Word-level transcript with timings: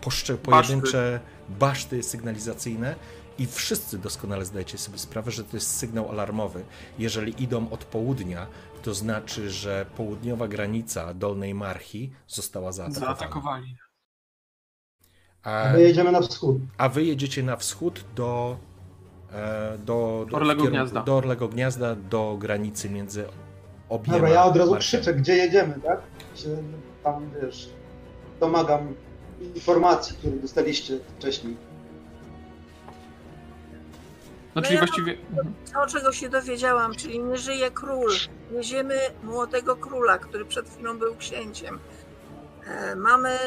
Poszcze, 0.00 0.34
pojedyncze 0.38 1.20
baszty 1.48 2.02
sygnalizacyjne 2.02 2.94
i 3.38 3.46
wszyscy 3.46 3.98
doskonale 3.98 4.44
zdajecie 4.44 4.78
sobie 4.78 4.98
sprawę, 4.98 5.30
że 5.30 5.44
to 5.44 5.56
jest 5.56 5.76
sygnał 5.76 6.10
alarmowy. 6.10 6.64
Jeżeli 6.98 7.42
idą 7.42 7.70
od 7.70 7.84
południa, 7.84 8.46
to 8.82 8.94
znaczy, 8.94 9.50
że 9.50 9.86
południowa 9.96 10.48
granica 10.48 11.14
Dolnej 11.14 11.54
Marchi 11.54 12.12
została 12.28 12.72
zaatakowana. 12.72 13.06
Zaatakowali. 13.16 13.76
A, 15.42 15.70
My 15.72 15.82
jedziemy 15.82 16.12
na 16.12 16.20
wschód. 16.20 16.56
a 16.78 16.88
wy 16.88 17.04
jedziecie 17.04 17.42
na 17.42 17.56
wschód 17.56 18.04
do 18.16 18.56
e, 19.32 19.78
do, 19.78 20.26
do, 20.30 20.36
Orlego 20.36 20.62
kierunku- 20.62 20.70
Gniazda. 20.70 21.02
do 21.02 21.16
Orlego 21.16 21.48
Gniazda, 21.48 21.96
do 21.96 22.36
granicy 22.40 22.90
między 22.90 23.24
obiema 23.88 24.16
Dobra, 24.18 24.30
ja 24.30 24.44
od 24.44 24.56
razu 24.56 24.70
markami. 24.70 24.80
krzyczę, 24.80 25.14
gdzie 25.14 25.36
jedziemy, 25.36 25.80
tak? 25.84 26.00
Się 26.34 26.48
tam, 27.04 27.30
wiesz, 27.42 27.70
domagam 28.40 28.94
informacji, 29.54 30.16
które 30.16 30.32
dostaliście 30.36 30.98
wcześniej. 31.18 31.56
No 34.54 34.60
No 34.60 34.62
czyli 34.62 34.74
ja- 34.74 34.80
właściwie... 34.80 35.16
To, 35.74 35.86
czego 35.86 36.12
się 36.12 36.28
dowiedziałam, 36.28 36.94
czyli 36.94 37.18
nie 37.18 37.36
żyje 37.36 37.70
król. 37.70 38.10
Wieziemy 38.50 38.94
młodego 39.22 39.76
króla, 39.76 40.18
który 40.18 40.44
przed 40.44 40.68
chwilą 40.68 40.98
był 40.98 41.16
księciem. 41.16 41.78
E, 42.66 42.96
Mamy 42.96 43.38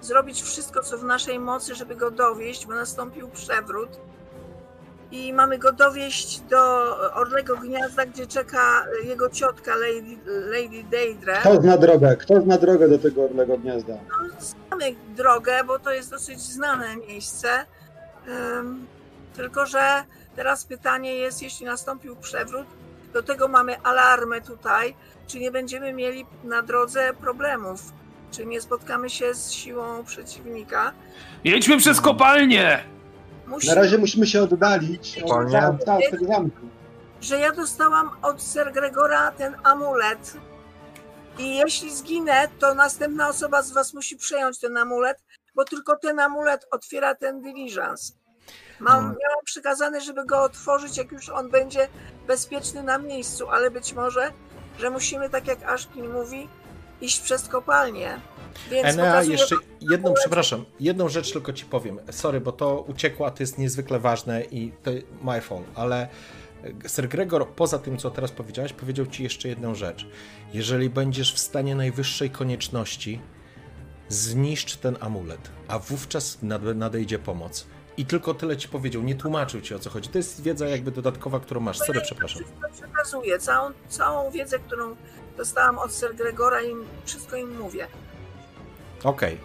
zrobić 0.00 0.42
wszystko, 0.42 0.82
co 0.82 0.98
w 0.98 1.04
naszej 1.04 1.38
mocy, 1.38 1.74
żeby 1.74 1.96
go 1.96 2.10
dowieść, 2.10 2.66
bo 2.66 2.74
nastąpił 2.74 3.28
przewrót. 3.28 3.88
I 5.12 5.32
mamy 5.32 5.58
go 5.58 5.72
dowieść 5.72 6.40
do 6.40 6.58
Orlego 7.14 7.56
Gniazda, 7.56 8.06
gdzie 8.06 8.26
czeka 8.26 8.86
jego 9.04 9.30
ciotka 9.30 9.74
Lady, 9.76 10.16
Lady 10.26 10.84
Deidre. 10.90 11.34
Kto 11.40 11.60
zna 11.60 11.76
drogę? 11.76 12.16
Kto 12.16 12.40
zna 12.40 12.58
drogę 12.58 12.88
do 12.88 12.98
tego 12.98 13.24
Orlego 13.24 13.58
Gniazda? 13.58 13.92
No, 13.92 14.28
znamy 14.40 14.94
drogę, 15.16 15.64
bo 15.66 15.78
to 15.78 15.90
jest 15.90 16.10
dosyć 16.10 16.40
znane 16.40 16.96
miejsce. 16.96 17.48
Em, 18.28 18.86
tylko, 19.36 19.66
że 19.66 20.04
teraz 20.36 20.64
pytanie 20.64 21.14
jest, 21.14 21.42
jeśli 21.42 21.66
nastąpił 21.66 22.16
przewrót, 22.16 22.66
do 23.12 23.22
tego 23.22 23.48
mamy 23.48 23.80
alarmy 23.80 24.40
tutaj, 24.40 24.94
czy 25.26 25.38
nie 25.38 25.50
będziemy 25.50 25.92
mieli 25.92 26.26
na 26.44 26.62
drodze 26.62 27.12
problemów? 27.20 27.80
Czy 28.30 28.46
nie 28.46 28.60
spotkamy 28.60 29.10
się 29.10 29.34
z 29.34 29.50
siłą 29.50 30.04
przeciwnika? 30.04 30.92
Jedźmy 31.44 31.76
przez 31.78 32.00
kopalnię! 32.00 32.84
Na 33.66 33.74
razie 33.74 33.98
musimy 33.98 34.26
się 34.26 34.42
oddalić 34.42 35.22
od 35.22 35.30
Panie? 35.30 35.50
całego 35.50 35.84
całego 35.84 36.10
tego 36.10 36.26
zamku. 36.26 36.60
że 37.20 37.38
ja 37.38 37.52
dostałam 37.52 38.10
od 38.22 38.42
Sir 38.42 38.72
Gregora 38.72 39.30
ten 39.32 39.56
amulet. 39.64 40.34
I 41.38 41.56
jeśli 41.56 41.94
zginę, 41.96 42.48
to 42.58 42.74
następna 42.74 43.28
osoba 43.28 43.62
z 43.62 43.72
Was 43.72 43.94
musi 43.94 44.16
przejąć 44.16 44.58
ten 44.60 44.76
amulet, 44.76 45.22
bo 45.54 45.64
tylko 45.64 45.96
ten 45.96 46.20
amulet 46.20 46.66
otwiera 46.70 47.14
ten 47.14 47.40
diligence. 47.42 48.12
Mam, 48.80 48.92
Hmm. 48.92 49.16
miałam 49.22 49.44
przykazane, 49.44 50.00
żeby 50.00 50.26
go 50.26 50.42
otworzyć, 50.42 50.96
jak 50.96 51.12
już 51.12 51.28
on 51.28 51.50
będzie 51.50 51.88
bezpieczny 52.26 52.82
na 52.82 52.98
miejscu, 52.98 53.50
ale 53.50 53.70
być 53.70 53.92
może, 53.92 54.32
że 54.78 54.90
musimy, 54.90 55.30
tak 55.30 55.46
jak 55.46 55.62
Ashkin 55.62 56.12
mówi, 56.12 56.48
iść 57.00 57.20
przez 57.20 57.48
kopalnię. 57.48 58.20
Więc 58.70 58.88
Enea, 58.88 59.06
pokazuję 59.12 59.36
jeszcze 59.36 59.56
jedną, 59.80 60.14
przepraszam, 60.14 60.64
jedną 60.80 61.08
rzecz 61.08 61.32
tylko 61.32 61.52
ci 61.52 61.64
powiem. 61.64 61.98
Sorry, 62.10 62.40
bo 62.40 62.52
to 62.52 62.80
uciekło, 62.80 63.26
a 63.26 63.30
to 63.30 63.42
jest 63.42 63.58
niezwykle 63.58 63.98
ważne 64.00 64.42
i 64.44 64.72
to 64.82 64.90
my 65.22 65.40
fault, 65.40 65.66
ale 65.74 66.08
Sir 66.88 67.08
Gregor, 67.08 67.48
poza 67.48 67.78
tym, 67.78 67.98
co 67.98 68.10
teraz 68.10 68.30
powiedziałeś, 68.32 68.72
powiedział 68.72 69.06
ci 69.06 69.22
jeszcze 69.22 69.48
jedną 69.48 69.74
rzecz. 69.74 70.06
Jeżeli 70.54 70.90
będziesz 70.90 71.34
w 71.34 71.38
stanie 71.38 71.74
najwyższej 71.74 72.30
konieczności, 72.30 73.20
zniszcz 74.08 74.76
ten 74.76 74.96
amulet, 75.00 75.50
a 75.68 75.78
wówczas 75.78 76.42
nad- 76.42 76.62
nadejdzie 76.76 77.18
pomoc. 77.18 77.66
I 77.96 78.06
tylko 78.06 78.34
tyle 78.34 78.56
ci 78.56 78.68
powiedział, 78.68 79.02
nie 79.02 79.14
tłumaczył 79.14 79.60
ci 79.60 79.74
o 79.74 79.78
co 79.78 79.90
chodzi. 79.90 80.08
To 80.08 80.18
jest 80.18 80.42
wiedza 80.42 80.68
jakby 80.68 80.90
dodatkowa, 80.90 81.40
którą 81.40 81.60
masz. 81.60 81.78
Sorry, 81.78 82.00
przepraszam. 82.00 82.42
Przekazuję, 82.72 83.38
całą, 83.38 83.70
całą 83.88 84.30
wiedzę, 84.30 84.58
którą 84.58 84.96
dostałam 85.36 85.78
od 85.78 85.94
Sir 85.94 86.14
Gregora 86.16 86.62
i 86.62 86.70
wszystko 87.04 87.36
im 87.36 87.58
mówię. 87.58 87.86
Okej. 89.04 89.38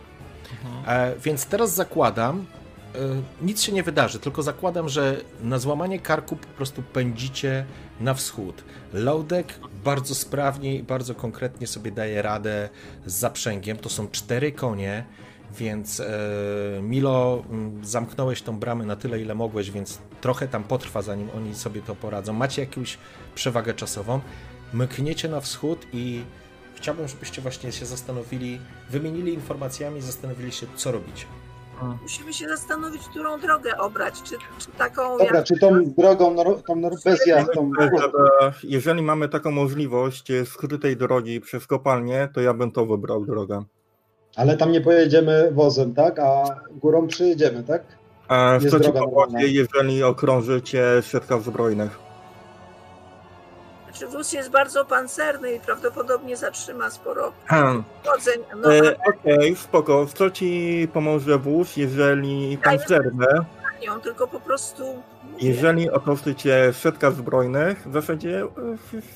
E, 0.87 1.13
Więc 1.19 1.45
teraz 1.45 1.75
zakładam, 1.75 2.45
e, 2.95 2.99
nic 3.41 3.61
się 3.61 3.71
nie 3.71 3.83
wydarzy, 3.83 4.19
tylko 4.19 4.43
zakładam, 4.43 4.89
że 4.89 5.17
na 5.41 5.59
złamanie 5.59 5.99
karku 5.99 6.35
po 6.35 6.47
prostu 6.47 6.81
pędzicie 6.83 7.65
na 7.99 8.13
wschód. 8.13 8.63
Loadek 8.93 9.59
bardzo 9.83 10.15
sprawnie 10.15 10.75
i 10.75 10.83
bardzo 10.83 11.15
konkretnie 11.15 11.67
sobie 11.67 11.91
daje 11.91 12.21
radę 12.21 12.69
z 13.05 13.13
zaprzęgiem. 13.13 13.77
To 13.77 13.89
są 13.89 14.07
cztery 14.07 14.51
konie, 14.51 15.03
więc 15.57 15.99
e, 15.99 16.05
Milo, 16.81 17.43
zamknąłeś 17.83 18.41
tą 18.41 18.59
bramę 18.59 18.85
na 18.85 18.95
tyle, 18.95 19.21
ile 19.21 19.35
mogłeś, 19.35 19.71
więc 19.71 19.97
trochę 20.21 20.47
tam 20.47 20.63
potrwa, 20.63 21.01
zanim 21.01 21.29
oni 21.37 21.55
sobie 21.55 21.81
to 21.81 21.95
poradzą. 21.95 22.33
Macie 22.33 22.61
jakąś 22.61 22.97
przewagę 23.35 23.73
czasową. 23.73 24.19
Mkniecie 24.73 25.29
na 25.29 25.41
wschód 25.41 25.87
i 25.93 26.23
chciałbym, 26.77 27.07
żebyście 27.07 27.41
właśnie 27.41 27.71
się 27.71 27.85
zastanowili, 27.85 28.59
wymienili 28.89 29.33
informacjami, 29.33 30.01
zastanowili 30.01 30.51
się, 30.51 30.67
co 30.75 30.91
robić. 30.91 31.27
Musimy 32.01 32.33
się 32.33 32.47
zastanowić, 32.47 33.01
którą 33.07 33.39
drogę 33.39 33.77
obrać. 33.77 34.21
Czy, 34.23 34.35
czy 34.59 34.71
taką, 34.77 35.17
Dobra, 35.17 35.37
jak 35.37 35.45
czy 35.45 35.59
tą 35.59 35.93
drogą, 35.97 36.35
nor- 36.35 36.61
tą 36.61 36.81
tą... 37.55 37.71
Jeżeli 38.63 39.01
mamy 39.01 39.29
taką 39.29 39.51
możliwość 39.51 40.31
e, 40.31 40.45
skrytej 40.45 40.97
drogi 40.97 41.41
przez 41.41 41.67
kopalnię, 41.67 42.29
to 42.33 42.41
ja 42.41 42.53
bym 42.53 42.71
to 42.71 42.85
wybrał 42.85 43.25
drogę. 43.25 43.63
Ale 44.35 44.57
tam 44.57 44.71
nie 44.71 44.81
pojedziemy 44.81 45.51
wozem, 45.51 45.93
tak? 45.93 46.19
A 46.19 46.43
górą 46.71 47.07
przyjedziemy, 47.07 47.63
tak? 47.63 47.83
E, 48.29 48.59
w 48.59 48.93
normalna. 48.93 49.41
jeżeli 49.41 50.03
okrążycie 50.03 50.83
środka 51.01 51.39
zbrojnych. 51.39 52.06
Czy 53.99 54.07
wóz 54.07 54.33
jest 54.33 54.49
bardzo 54.51 54.85
pancerny 54.85 55.53
i 55.53 55.59
prawdopodobnie 55.59 56.37
zatrzyma 56.37 56.89
sporo 56.89 57.31
chodzeń. 58.05 58.39
No, 58.61 58.73
E, 58.75 58.95
Okej, 59.09 59.55
spoko. 59.55 60.05
W 60.05 60.13
co 60.13 60.29
ci 60.31 60.87
pomoże 60.93 61.37
wóz, 61.37 61.77
jeżeli 61.77 62.57
pancerne, 62.63 63.27
a 63.65 63.85
nią, 63.85 63.99
tylko 63.99 64.27
po 64.27 64.39
prostu. 64.39 64.83
jeżeli 65.41 65.89
otoczycie 65.89 66.73
setka 66.73 67.11
zbrojnych, 67.11 67.87
w 67.89 67.93
zasadzie 67.93 68.41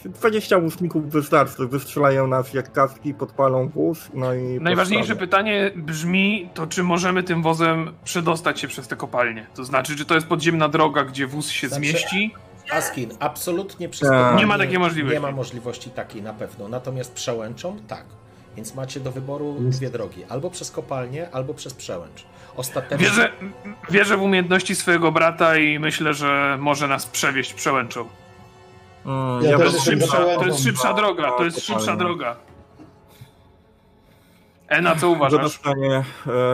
e, 0.06 0.10
20 0.10 0.58
łuczników 0.58 1.10
wystarczy. 1.10 1.68
Wystrzelają 1.68 2.28
nas 2.28 2.54
jak 2.54 2.72
kaski, 2.72 3.14
podpalą 3.14 3.70
wóz, 3.70 4.10
no 4.14 4.34
i... 4.34 4.60
Najważniejsze 4.62 5.16
pytanie 5.16 5.72
brzmi, 5.76 6.50
to 6.54 6.68
czy 6.68 6.84
możemy 6.84 7.24
tym 7.24 7.44
wozem 7.44 7.92
przedostać 8.04 8.60
się 8.60 8.68
przez 8.68 8.88
te 8.88 8.96
kopalnie? 8.96 9.46
To 9.56 9.64
znaczy, 9.64 9.96
czy 9.96 10.06
to 10.06 10.16
jest 10.16 10.28
podziemna 10.28 10.70
droga, 10.70 11.04
gdzie 11.04 11.28
wóz 11.28 11.50
się 11.50 11.68
Znaczy- 11.68 11.82
zmieści? 11.84 12.34
Askin, 12.72 13.14
absolutnie 13.20 13.90
przez 13.90 14.10
Nie. 14.10 14.16
kopalnię 14.18 14.40
Nie 14.40 14.48
ma 14.48 14.58
takiej 14.58 14.80
możliwości. 14.80 15.14
Nie 15.14 15.20
ma 15.20 15.32
możliwości 15.32 15.90
takiej 15.90 16.22
na 16.22 16.34
pewno. 16.34 16.68
Natomiast 16.68 17.14
przełęczą 17.14 17.80
tak. 17.88 18.06
Więc 18.56 18.76
macie 18.76 19.00
do 19.00 19.12
wyboru 19.12 19.56
dwie 19.60 19.90
drogi. 19.90 20.24
Albo 20.30 20.50
przez 20.50 20.72
kopalnię, 20.72 21.28
albo 21.32 21.54
przez 21.54 21.74
przełęcz. 21.74 22.26
Ostatecznie. 22.56 22.98
Wierzę, 23.08 23.32
wierzę 23.90 24.18
w 24.18 24.22
umiejętności 24.22 24.76
swojego 24.76 25.12
brata 25.12 25.58
i 25.58 25.80
myślę, 25.80 26.14
że 26.14 26.58
może 26.60 26.88
nas 26.88 27.06
przewieźć 27.06 27.54
przełęczą. 27.54 28.06
Mm, 29.06 29.44
Ja 29.44 29.58
To 29.58 29.64
jest 29.64 29.84
szybsza, 29.84 30.18
to 30.36 30.46
jest 30.46 30.64
szybsza 30.64 30.94
droga, 30.94 31.32
to 31.32 31.44
jest 31.46 31.66
szybsza 31.66 31.96
droga. 31.96 32.36
Ena, 34.68 34.96
co 34.96 35.10
uważasz? 35.10 35.38
Zadostanie 35.38 36.04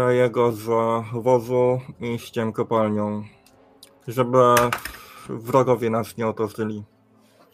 e, 0.10 0.14
jego 0.14 0.52
z 0.52 0.66
wozu 1.14 1.82
i 2.00 2.20
ściem 2.20 2.54
kopalnią, 2.54 3.24
żeby 4.08 4.38
wrogowie 5.30 5.90
nas 5.90 6.18
nie 6.18 6.28
otoczyli. 6.28 6.84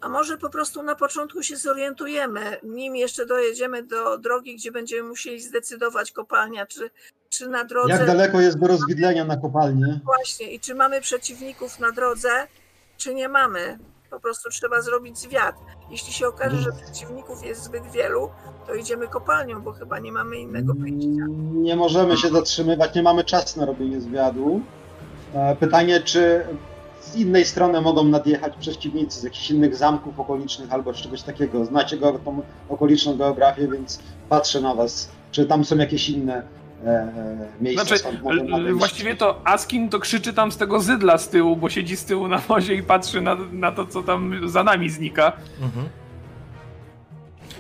A 0.02 0.10
może 0.10 0.38
po 0.38 0.50
prostu 0.50 0.84
na 0.84 0.96
początku 0.96 1.44
się 1.44 1.58
zorientujemy, 1.58 2.58
nim 2.64 2.96
jeszcze 2.96 3.26
dojedziemy 3.26 3.84
do 3.84 4.18
drogi, 4.18 4.56
gdzie 4.56 4.72
będziemy 4.72 5.10
musieli 5.10 5.42
zdecydować 5.42 6.12
kopalnia, 6.12 6.66
czy, 6.66 6.90
czy 7.30 7.50
na 7.50 7.64
drodze. 7.64 7.94
Jak 7.94 8.08
daleko 8.08 8.42
jest 8.42 8.60
do 8.60 8.68
rozwidlenia 8.68 9.26
na 9.26 9.38
kopalnię? 9.38 10.00
Właśnie, 10.06 10.52
i 10.52 10.60
czy 10.60 10.76
mamy 10.76 11.02
przeciwników 11.02 11.80
na 11.80 11.92
drodze, 11.92 12.30
czy 12.98 13.14
nie 13.14 13.30
mamy. 13.30 13.80
Po 14.10 14.20
prostu 14.20 14.50
trzeba 14.50 14.82
zrobić 14.82 15.18
zwiat. 15.18 15.56
Jeśli 15.92 16.14
się 16.14 16.28
okaże, 16.28 16.58
że 16.58 16.72
przeciwników 16.72 17.46
jest 17.46 17.64
zbyt 17.64 17.84
wielu, 17.92 18.30
to 18.68 18.76
idziemy 18.76 19.08
kopalnią, 19.08 19.62
bo 19.62 19.72
chyba 19.72 20.00
nie 20.00 20.12
mamy 20.12 20.38
innego 20.38 20.74
wyjścia. 20.74 21.26
Nie 21.54 21.76
możemy 21.76 22.18
się 22.18 22.30
zatrzymywać, 22.30 22.96
nie 22.96 23.04
mamy 23.04 23.24
czasu 23.24 23.60
na 23.60 23.66
robienie 23.66 24.02
zwiadu. 24.02 24.62
E, 25.34 25.56
Pytanie, 25.56 26.02
czy 26.02 26.46
z 27.12 27.16
innej 27.16 27.46
strony 27.46 27.82
mogą 27.82 28.04
nadjechać 28.04 28.54
przeciwnicy 28.60 29.20
z 29.20 29.24
jakichś 29.24 29.52
innych 29.52 29.76
zamków 29.76 30.20
okolicznych 30.20 30.74
albo 30.74 30.94
z 30.94 30.98
czegoś 30.98 31.22
takiego. 31.22 31.66
Znacie 31.66 31.98
go, 31.98 32.20
tą 32.26 32.42
okoliczną 32.70 33.18
geografię, 33.18 33.68
więc 33.68 34.00
patrzę 34.30 34.62
na 34.62 34.76
was. 34.76 35.10
Czy 35.32 35.46
tam 35.46 35.66
są 35.66 35.78
jakieś 35.78 36.10
inne 36.10 36.44
e, 36.86 37.08
miejsca? 37.62 37.86
Znaczy, 37.86 38.20
właściwie 38.74 39.16
to 39.16 39.42
Askin 39.44 39.90
to 39.90 40.00
krzyczy 40.00 40.34
tam 40.34 40.52
z 40.52 40.58
tego 40.58 40.80
zydla 40.80 41.18
z 41.18 41.30
tyłu, 41.30 41.56
bo 41.56 41.70
siedzi 41.70 41.98
z 41.98 42.06
tyłu 42.06 42.28
na 42.28 42.38
wozie 42.38 42.76
i 42.76 42.84
patrzy 42.84 43.22
na, 43.22 43.38
na 43.52 43.72
to, 43.72 43.86
co 43.86 44.04
tam 44.04 44.50
za 44.50 44.64
nami 44.64 44.90
znika. 44.90 45.34
Mhm. 45.62 45.90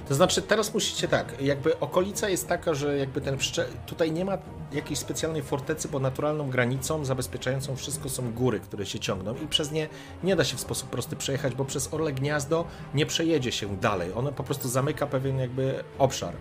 To 0.07 0.15
znaczy, 0.15 0.41
teraz 0.41 0.73
musicie 0.73 1.07
tak, 1.07 1.41
jakby 1.41 1.79
okolica 1.79 2.29
jest 2.29 2.47
taka, 2.47 2.73
że 2.73 2.97
jakby 2.97 3.21
ten 3.21 3.37
wszcze... 3.37 3.65
tutaj 3.85 4.11
nie 4.11 4.25
ma 4.25 4.37
jakiejś 4.71 4.99
specjalnej 4.99 5.43
fortecy, 5.43 5.87
bo 5.87 5.99
naturalną 5.99 6.49
granicą 6.49 7.05
zabezpieczającą 7.05 7.75
wszystko 7.75 8.09
są 8.09 8.33
góry, 8.33 8.59
które 8.59 8.85
się 8.85 8.99
ciągną 8.99 9.35
i 9.35 9.47
przez 9.47 9.71
nie 9.71 9.87
nie 10.23 10.35
da 10.35 10.43
się 10.43 10.57
w 10.57 10.59
sposób 10.59 10.89
prosty 10.89 11.15
przejechać, 11.15 11.55
bo 11.55 11.65
przez 11.65 11.93
Orle 11.93 12.13
Gniazdo 12.13 12.65
nie 12.93 13.05
przejedzie 13.05 13.51
się 13.51 13.77
dalej. 13.77 14.13
Ono 14.13 14.31
po 14.31 14.43
prostu 14.43 14.69
zamyka 14.69 15.07
pewien 15.07 15.39
jakby 15.39 15.83
obszar 15.97 16.33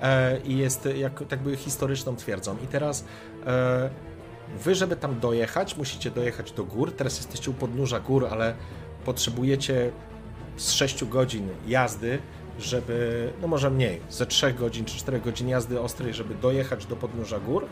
e, 0.00 0.40
i 0.40 0.58
jest 0.58 0.88
jak, 0.96 1.20
jakby 1.30 1.56
historyczną 1.56 2.16
twierdzą. 2.16 2.56
I 2.64 2.66
teraz 2.66 3.04
e, 3.46 3.90
wy, 4.64 4.74
żeby 4.74 4.96
tam 4.96 5.20
dojechać, 5.20 5.76
musicie 5.76 6.10
dojechać 6.10 6.52
do 6.52 6.64
gór. 6.64 6.92
Teraz 6.92 7.16
jesteście 7.16 7.50
u 7.50 7.54
podnóża 7.54 8.00
gór, 8.00 8.26
ale 8.30 8.54
potrzebujecie 9.04 9.92
z 10.56 10.72
6 10.72 11.04
godzin 11.04 11.48
jazdy, 11.66 12.18
żeby, 12.58 13.28
no 13.42 13.48
może 13.48 13.70
mniej, 13.70 14.00
ze 14.10 14.26
3 14.26 14.52
godzin 14.52 14.84
czy 14.84 14.96
4 14.98 15.20
godzin 15.20 15.48
jazdy 15.48 15.80
ostrej, 15.80 16.14
żeby 16.14 16.34
dojechać 16.34 16.86
do 16.86 16.96
podnóża 16.96 17.38
gór, 17.38 17.66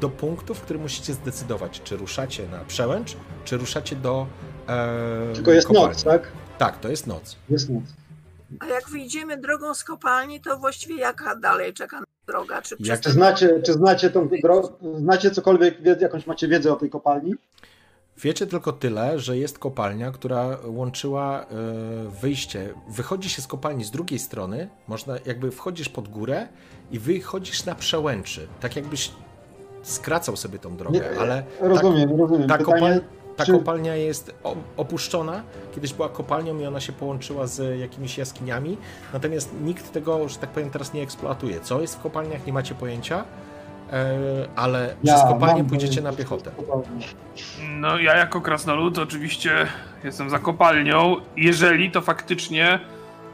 do 0.00 0.08
punktu, 0.08 0.54
w 0.54 0.60
którym 0.60 0.82
musicie 0.82 1.12
zdecydować, 1.12 1.80
czy 1.84 1.96
ruszacie 1.96 2.48
na 2.48 2.58
przełęcz, 2.64 3.16
czy 3.44 3.56
ruszacie 3.56 3.96
do 3.96 4.26
e, 4.68 5.32
Tylko 5.34 5.50
jest 5.52 5.66
kopalni. 5.66 5.88
noc, 5.88 6.04
tak? 6.04 6.28
Tak, 6.58 6.78
to 6.80 6.88
jest 6.88 7.06
noc. 7.06 7.36
Jest 7.48 7.70
noc. 7.70 7.82
A 8.60 8.66
jak 8.66 8.88
wyjdziemy 8.90 9.36
drogą 9.36 9.74
z 9.74 9.84
kopalni, 9.84 10.40
to 10.40 10.58
właściwie 10.58 10.96
jaka 10.96 11.36
dalej 11.36 11.74
czeka 11.74 11.96
nas 12.00 12.08
droga? 12.26 12.62
Czy 12.62 12.76
Jak- 12.80 13.00
Czy 13.00 13.10
znacie, 13.12 13.62
czy 13.66 13.72
znacie 13.72 14.10
tą 14.10 14.28
dro- 14.28 14.98
znacie 14.98 15.30
cokolwiek, 15.30 15.74
jakąś 16.00 16.26
macie 16.26 16.48
wiedzę 16.48 16.72
o 16.72 16.76
tej 16.76 16.90
kopalni? 16.90 17.34
Wiecie 18.18 18.46
tylko 18.46 18.72
tyle, 18.72 19.18
że 19.18 19.38
jest 19.38 19.58
kopalnia, 19.58 20.10
która 20.10 20.56
łączyła 20.66 21.40
e, 21.40 21.46
wyjście. 22.20 22.74
Wychodzi 22.88 23.28
się 23.30 23.42
z 23.42 23.46
kopalni 23.46 23.84
z 23.84 23.90
drugiej 23.90 24.18
strony, 24.18 24.68
można 24.88 25.14
jakby 25.26 25.50
wchodzisz 25.50 25.88
pod 25.88 26.08
górę 26.08 26.48
i 26.90 26.98
wychodzisz 26.98 27.64
na 27.64 27.74
przełęczy. 27.74 28.46
Tak 28.60 28.76
jakbyś 28.76 29.10
skracał 29.82 30.36
sobie 30.36 30.58
tą 30.58 30.76
drogę, 30.76 30.98
Nie, 30.98 31.18
ale 31.20 31.44
Rozumiem, 31.60 32.20
rozumiem. 32.20 32.48
ta, 32.48 32.58
Pytanie, 32.58 32.80
kopal, 32.80 33.00
ta 33.36 33.44
czy- 33.44 33.52
kopalnia 33.52 33.96
jest 33.96 34.34
opuszczona. 34.76 35.42
Kiedyś 35.74 35.92
była 35.92 36.08
kopalnią 36.08 36.58
i 36.58 36.66
ona 36.66 36.80
się 36.80 36.92
połączyła 36.92 37.46
z 37.46 37.80
jakimiś 37.80 38.18
jaskiniami. 38.18 38.76
Natomiast 39.12 39.50
nikt 39.64 39.92
tego, 39.92 40.28
że 40.28 40.36
tak 40.38 40.50
powiem, 40.50 40.70
teraz 40.70 40.92
nie 40.92 41.02
eksploatuje. 41.02 41.60
Co 41.60 41.80
jest 41.80 41.94
w 41.96 42.00
kopalniach, 42.02 42.46
nie 42.46 42.52
macie 42.52 42.74
pojęcia. 42.74 43.24
E, 43.94 44.48
ale 44.56 44.94
Ja 45.04 45.14
przez 45.14 45.28
kopalnię 45.28 45.62
mam 45.62 45.66
pójdziecie 45.66 46.00
na 46.00 46.12
piechotę. 46.12 46.50
No, 47.70 47.98
ja 47.98 48.16
jako 48.16 48.40
krasnolud 48.40 48.98
oczywiście 48.98 49.66
jestem 50.04 50.30
za 50.30 50.38
kopalnią. 50.38 51.16
Jeżeli 51.36 51.90
to 51.90 52.00
faktycznie 52.00 52.78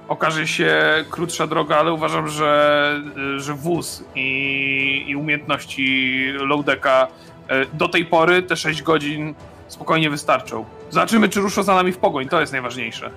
okaże 0.09 0.47
się 0.47 0.81
krótsza 1.11 1.47
droga, 1.47 1.77
ale 1.77 1.93
uważam, 1.93 2.29
że, 2.29 3.01
że 3.37 3.55
wóz 3.55 4.05
i, 4.15 5.05
i 5.09 5.17
umiejętności 5.17 6.25
Lowdecka 6.33 7.07
e, 7.49 7.67
do 7.67 7.89
tej 7.89 8.05
pory 8.05 8.43
te 8.43 8.57
6 8.57 8.83
godzin 8.83 9.35
spokojnie 9.69 10.11
wystarczą. 10.11 10.65
Zobaczymy, 10.91 11.29
czy 11.29 11.41
ruszą 11.41 11.63
za 11.63 11.75
nami 11.75 11.93
w 11.93 11.99
pogoń, 11.99 12.29
to 12.29 12.41
jest 12.41 12.53
najważniejsze. 12.53 13.11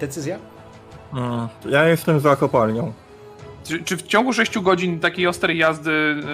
Decyzja? 0.00 0.38
Mm, 1.12 1.48
Ja 1.68 1.88
jestem 1.88 2.20
za 2.20 2.36
kopalnią. 2.36 2.92
Czy, 3.64 3.84
czy 3.84 3.96
w 3.96 4.02
ciągu 4.02 4.32
6 4.32 4.58
godzin 4.58 5.00
takiej 5.00 5.26
ostrej 5.26 5.58
jazdy 5.58 5.92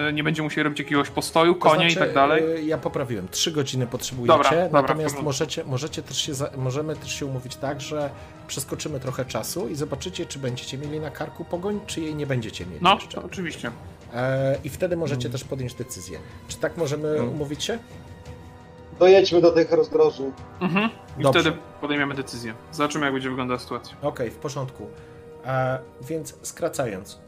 e, 0.09 0.13
nie 0.13 0.23
będzie 0.23 0.43
musieli 0.43 0.63
robić 0.63 0.79
jakiegoś 0.79 1.09
postoju, 1.09 1.53
To 1.53 1.59
konia 1.59 1.87
i 1.87 1.91
znaczy, 1.91 2.05
tak 2.05 2.15
dalej? 2.15 2.43
e, 2.55 2.61
Ja 2.61 2.77
poprawiłem. 2.77 3.27
Trzy 3.31 3.51
godziny 3.51 3.87
potrzebujecie. 3.87 4.33
Dobra, 4.37 4.49
dobra, 4.51 4.81
natomiast 4.81 5.21
możecie, 5.21 5.63
możecie 5.63 6.01
też 6.01 6.17
się, 6.21 6.33
za, 6.33 6.49
możemy 6.57 6.95
też 6.95 7.11
się 7.19 7.25
umówić 7.25 7.55
tak, 7.55 7.81
że 7.81 8.09
przeskoczymy 8.47 8.99
trochę 8.99 9.25
czasu 9.25 9.67
i 9.69 9.75
zobaczycie, 9.75 10.25
czy 10.25 10.39
będziecie 10.39 10.77
mieli 10.77 10.99
na 10.99 11.11
karku 11.11 11.45
pogoń, 11.45 11.79
czy 11.87 12.01
jej 12.01 12.15
nie 12.15 12.27
będziecie 12.27 12.65
mieli 12.65 12.79
No, 12.81 12.97
oczywiście. 13.25 13.71
E, 14.13 14.57
I 14.63 14.69
wtedy 14.69 14.97
możecie 14.97 15.29
też 15.29 15.43
podjąć 15.43 15.73
decyzję. 15.73 16.19
Czy 16.47 16.57
tak 16.57 16.77
możemy 16.77 17.07
Mm. 17.09 17.29
umówić 17.29 17.63
się? 17.63 17.79
Dojedźmy 18.99 19.41
do 19.41 19.51
tych 19.51 19.71
rozdroży. 19.71 20.31
Mhm. 20.61 20.89
I 21.19 21.23
Dobrze. 21.23 21.41
wtedy 21.41 21.57
podejmiemy 21.81 22.15
decyzję. 22.15 22.53
Zobaczymy, 22.71 23.05
jak 23.05 23.13
będzie 23.13 23.29
wyglądała 23.29 23.59
sytuacja. 23.59 23.95
Okej, 24.01 24.31
w 24.31 24.35
porządku. 24.35 24.87
E, 25.45 25.79
więc 26.09 26.37
skracając, 26.41 27.19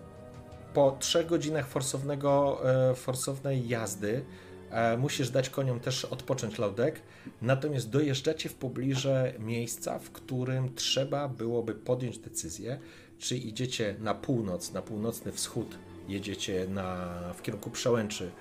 po 0.73 0.97
trzech 0.99 1.25
godzinach 1.25 1.67
forsownego, 1.67 2.61
e, 2.91 2.95
forsownej 2.95 3.67
jazdy 3.67 4.25
e, 4.71 4.97
musisz 4.97 5.29
dać 5.29 5.49
koniom 5.49 5.79
też 5.79 6.05
odpocząć 6.05 6.57
laudek, 6.57 7.01
natomiast 7.41 7.89
dojeżdżacie 7.89 8.49
w 8.49 8.55
pobliże 8.55 9.33
miejsca, 9.39 9.99
w 9.99 10.11
którym 10.11 10.75
trzeba 10.75 11.27
byłoby 11.27 11.73
podjąć 11.73 12.17
decyzję, 12.17 12.79
czy 13.19 13.37
idziecie 13.37 13.95
na 13.99 14.13
północ, 14.13 14.73
na 14.73 14.81
północny 14.81 15.31
wschód, 15.31 15.77
jedziecie 16.07 16.67
na, 16.69 17.07
w 17.33 17.41
kierunku 17.41 17.69
przełęczy 17.69 18.31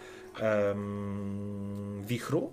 em, 0.40 2.02
wichru, 2.06 2.52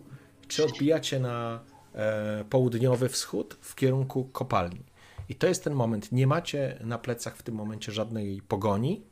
czy 0.54 0.66
odbijacie 0.66 1.20
na 1.20 1.60
e, 1.96 2.46
południowy 2.50 3.10
wschód 3.10 3.58
w 3.62 3.76
kierunku 3.76 4.24
kopalni. 4.26 4.84
I 5.30 5.36
to 5.36 5.48
jest 5.48 5.64
ten 5.64 5.74
moment. 5.74 6.12
Nie 6.12 6.28
macie 6.28 6.80
na 6.84 6.98
plecach 6.98 7.38
w 7.38 7.44
tym 7.44 7.56
momencie 7.56 7.92
żadnej 7.92 8.42
pogoni. 8.42 9.04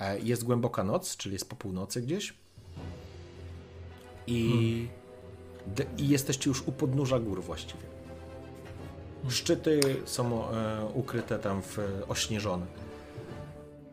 E, 0.00 0.18
Jest 0.20 0.44
głęboka 0.44 0.84
noc, 0.84 1.16
czyli 1.16 1.32
jest 1.32 1.48
po 1.50 1.56
północy 1.56 2.02
gdzieś. 2.02 2.34
I, 4.26 4.88
de- 5.66 5.86
i 5.98 6.08
jesteście 6.08 6.50
już 6.50 6.62
u 6.68 6.72
podnóża 6.72 7.18
gór 7.18 7.42
właściwie. 7.42 7.82
Szczyty 9.28 9.80
są 10.04 10.50
e, 10.50 10.86
ukryte 10.94 11.38
tam 11.38 11.62
w 11.62 11.78
ośnieżone. 12.08 12.66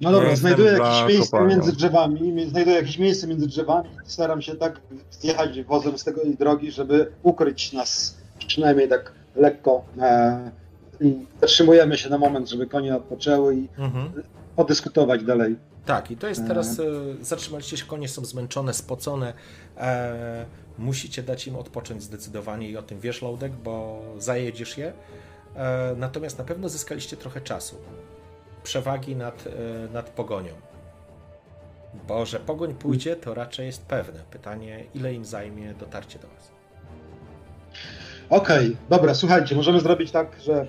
No 0.02 0.12
dobra, 0.12 0.30
Jestem 0.30 0.50
znajduję 0.50 0.72
jakieś 0.72 1.08
miejsce 1.16 1.32
kopalnią. 1.32 1.56
między 1.56 1.72
drzewami, 1.74 2.32
mi- 2.32 2.50
znajduję 2.50 2.76
jakieś 2.76 3.00
miejsce 3.00 3.28
między 3.28 3.48
drzewami, 3.48 3.90
staram 4.06 4.42
się 4.42 4.56
tak 4.56 4.82
zjechać 5.12 5.62
wozem 5.64 5.98
z 5.98 6.04
tej 6.04 6.38
drogi, 6.38 6.72
żeby 6.72 7.12
ukryć 7.24 7.74
nas 7.74 8.18
przynajmniej 8.48 8.90
tak 8.90 9.12
lekko. 9.36 9.86
E, 10.02 10.52
I 11.02 11.26
zatrzymujemy 11.42 11.98
się 11.98 12.10
na 12.10 12.18
moment, 12.18 12.50
żeby 12.50 12.68
konie 12.68 12.96
odpoczęły 12.96 13.56
i 13.56 13.68
Mhm. 13.78 14.12
podyskutować 14.56 15.24
dalej. 15.24 15.56
Tak, 15.86 16.12
i 16.12 16.18
to 16.18 16.28
jest 16.28 16.48
teraz. 16.48 16.80
E, 16.80 16.84
zatrzymaliście 17.22 17.78
się, 17.78 17.86
konie 17.86 18.08
są 18.08 18.26
zmęczone, 18.26 18.74
spocone. 18.74 19.34
E, 19.78 20.46
musicie 20.78 21.24
dać 21.24 21.48
im 21.48 21.56
odpocząć 21.56 22.04
zdecydowanie 22.04 22.70
i 22.70 22.78
o 22.78 22.82
tym 22.84 23.00
wiesz, 23.00 23.22
Loudek, 23.22 23.52
bo 23.52 24.02
zajedziesz 24.18 24.78
je. 24.78 24.94
E, 25.56 25.96
natomiast 25.98 26.38
na 26.38 26.44
pewno 26.44 26.70
zyskaliście 26.70 27.18
trochę 27.18 27.42
czasu. 27.42 27.76
Przewagi 28.64 29.16
nad, 29.16 29.48
e, 29.48 29.94
nad 29.94 30.10
pogonią. 30.10 30.54
Bo 32.08 32.26
że 32.26 32.40
pogoń 32.40 32.74
pójdzie, 32.74 33.16
to 33.16 33.34
raczej 33.34 33.66
jest 33.66 33.86
pewne. 33.86 34.20
Pytanie, 34.32 34.84
ile 34.96 35.14
im 35.14 35.26
zajmie 35.26 35.74
dotarcie 35.74 36.20
do 36.20 36.28
Was. 36.28 36.52
Okej, 38.30 38.78
dobra, 38.90 39.14
słuchajcie, 39.14 39.56
możemy 39.56 39.80
zrobić 39.80 40.12
tak, 40.12 40.28
że 40.44 40.68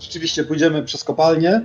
rzeczywiście 0.00 0.44
pójdziemy 0.44 0.82
przez 0.82 1.04
kopalnię, 1.04 1.60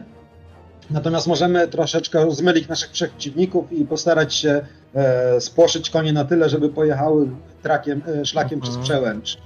natomiast 0.90 1.28
możemy 1.28 1.68
troszeczkę 1.68 2.32
zmylić 2.32 2.68
naszych 2.68 2.92
przeciwników 2.92 3.72
i 3.72 3.86
postarać 3.86 4.34
się 4.36 4.62
e, 4.96 5.42
spłoszyć 5.42 5.90
konie 5.90 6.14
na 6.14 6.26
tyle, 6.26 6.50
żeby 6.50 6.70
pojechały 6.70 7.30
trakiem, 7.64 8.02
e, 8.22 8.26
szlakiem 8.26 8.62
przez 8.62 8.76
Mhm. 8.76 8.84
przełęcz. 8.86 9.38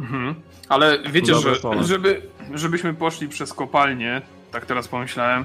Mhm. 0.00 0.34
Ale 0.68 0.98
wiecie, 1.12 1.34
że 1.34 1.54
żeby, 1.84 2.22
żebyśmy 2.54 2.94
poszli 2.94 3.28
przez 3.28 3.52
kopalnię, 3.52 4.22
tak 4.54 4.66
teraz 4.66 4.88
pomyślałem, 4.88 5.44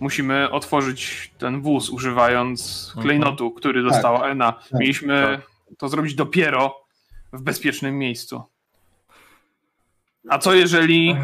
musimy 0.00 0.50
otworzyć 0.50 1.30
ten 1.38 1.60
wóz 1.60 1.90
używając 1.90 2.86
Mhm. 2.88 3.04
klejnotu, 3.06 3.50
który 3.50 3.82
dostała 3.82 4.28
Ena. 4.28 4.54
Mieliśmy 4.72 5.38
tak. 5.40 5.76
to 5.78 5.88
zrobić 5.88 6.14
dopiero 6.14 6.84
w 7.32 7.42
bezpiecznym 7.42 7.98
miejscu. 7.98 8.42
A 10.28 10.38
co 10.38 10.54
jeżeli 10.54 11.16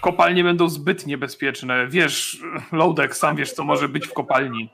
kopalnie 0.00 0.44
będą 0.44 0.68
zbyt 0.68 1.06
niebezpieczne? 1.06 1.86
Wiesz, 1.86 2.42
Lodek, 2.72 3.16
sam 3.16 3.36
wiesz, 3.36 3.52
co 3.52 3.64
może 3.64 3.88
być 3.88 4.06
w 4.06 4.12
kopalni. 4.12 4.72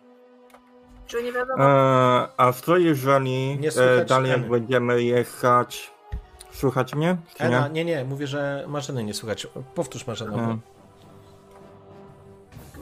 Czy 1.07 1.23
nie 1.23 1.33
wiadomo? 1.33 1.65
E, 1.65 2.29
a 2.37 2.53
co 2.53 2.77
jeżeli 2.77 3.59
Nie 3.59 3.69
e, 3.69 4.05
dalej 4.05 4.31
jak 4.31 4.49
będziemy 4.49 5.03
jechać... 5.03 5.91
Słychać 6.51 6.95
mnie? 6.95 7.17
Ena, 7.39 7.69
nie? 7.69 7.75
nie, 7.75 7.85
nie, 7.85 8.05
mówię, 8.05 8.27
że 8.27 8.65
Marzeny 8.69 9.05
nie 9.05 9.15
słychać. 9.15 9.47
Powtórz 9.75 10.07
Marzeno. 10.07 10.59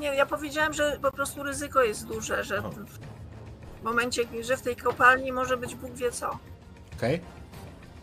Nie, 0.00 0.14
ja 0.14 0.26
powiedziałem, 0.26 0.72
że 0.72 0.98
po 1.02 1.12
prostu 1.12 1.42
ryzyko 1.42 1.82
jest 1.82 2.06
duże, 2.06 2.44
że 2.44 2.62
w 3.80 3.84
momencie, 3.84 4.22
że 4.40 4.56
w 4.56 4.62
tej 4.62 4.76
kopalni 4.76 5.32
może 5.32 5.56
być 5.56 5.74
Bóg 5.74 5.90
wie 5.90 6.10
co. 6.10 6.30
Okej? 6.96 7.20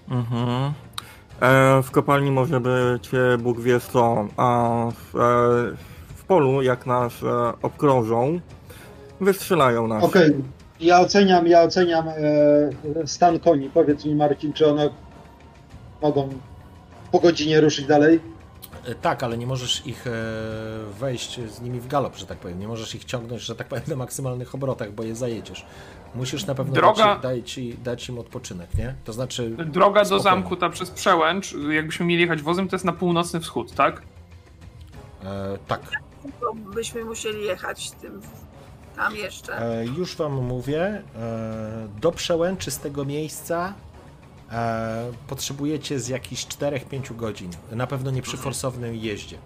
Mhm. 0.10 0.74
E, 1.42 1.84
w 1.84 1.92
kopalni 1.92 2.32
może 2.32 2.60
być 2.60 3.14
e, 3.14 3.38
Bóg 3.38 3.60
wie 3.60 3.80
co, 3.80 4.28
a 4.38 4.76
w, 4.92 5.16
e, 5.16 5.78
w 6.16 6.24
polu 6.24 6.62
jak 6.62 6.86
nas 6.86 7.14
e, 7.24 7.54
obkrążą, 7.62 8.40
wystrzelają 9.22 9.88
nas. 9.88 10.04
Okej, 10.04 10.36
ja 10.80 11.00
oceniam, 11.00 11.48
ja 11.48 11.62
oceniam 11.62 12.08
e, 12.10 12.14
stan 13.08 13.40
koni. 13.40 13.70
Powiedz 13.70 14.06
mi 14.06 14.16
Marcin, 14.16 14.54
czy 14.54 14.68
one 14.68 14.90
mogą 16.02 16.30
po 17.12 17.20
godzinie 17.20 17.62
ruszyć 17.62 17.86
dalej? 17.86 18.37
E, 18.88 18.96
Tak, 18.96 19.24
ale 19.24 19.38
nie 19.38 19.48
możesz 19.48 19.86
ich 19.88 20.08
e, 20.08 20.12
wejść 21.00 21.40
z 21.50 21.62
nimi 21.62 21.80
w 21.80 21.88
galop, 21.88 22.16
że 22.16 22.26
tak 22.26 22.38
powiem. 22.38 22.60
Nie 22.60 22.68
możesz 22.68 22.96
ich 22.96 23.06
ciągnąć, 23.06 23.42
że 23.42 23.56
tak 23.56 23.68
powiem, 23.68 23.84
na 23.88 23.96
maksymalnych 23.96 24.56
obrotach, 24.56 24.92
bo 24.92 25.04
je 25.04 25.16
zajedziesz. 25.16 25.66
Musisz 26.16 26.46
na 26.46 26.56
pewno 26.56 26.74
Droga- 26.76 27.22
dać, 27.22 27.22
dać, 27.22 27.52
ci- 27.52 27.78
dać 27.84 28.10
im 28.10 28.20
odpoczynek, 28.20 28.76
nie? 28.76 28.96
To 29.06 29.14
znaczy. 29.14 29.50
Droga 29.66 30.00
do 30.02 30.06
Spokojnie. 30.06 30.24
zamku 30.24 30.56
ta 30.56 30.70
przez 30.70 30.92
przełęcz, 30.92 31.56
jakbyśmy 31.70 32.06
mieli 32.06 32.22
jechać 32.22 32.42
wozem, 32.42 32.68
to 32.68 32.76
jest 32.76 32.86
na 32.86 32.94
północny 32.94 33.40
wschód, 33.40 33.72
tak? 33.74 34.02
E, 35.24 35.58
tak. 35.68 35.82
To 36.40 36.54
byśmy 36.54 37.06
musieli 37.06 37.44
jechać 37.44 37.92
tym 37.92 38.22
tam 38.96 39.16
jeszcze. 39.16 39.62
E, 39.80 39.86
już 39.86 40.16
wam 40.16 40.34
mówię. 40.34 40.82
E, 41.16 41.88
do 42.02 42.12
przełęczy 42.12 42.72
z 42.72 42.80
tego 42.80 43.06
miejsca 43.06 43.74
e, 44.52 45.12
potrzebujecie 45.28 46.00
z 46.00 46.08
jakichś 46.08 46.46
4-5 46.46 47.16
godzin. 47.16 47.52
Na 47.72 47.88
pewno 47.88 48.12
nie 48.12 48.22
przy 48.22 48.38
forsownym 48.38 48.96
jeździe. 48.96 49.38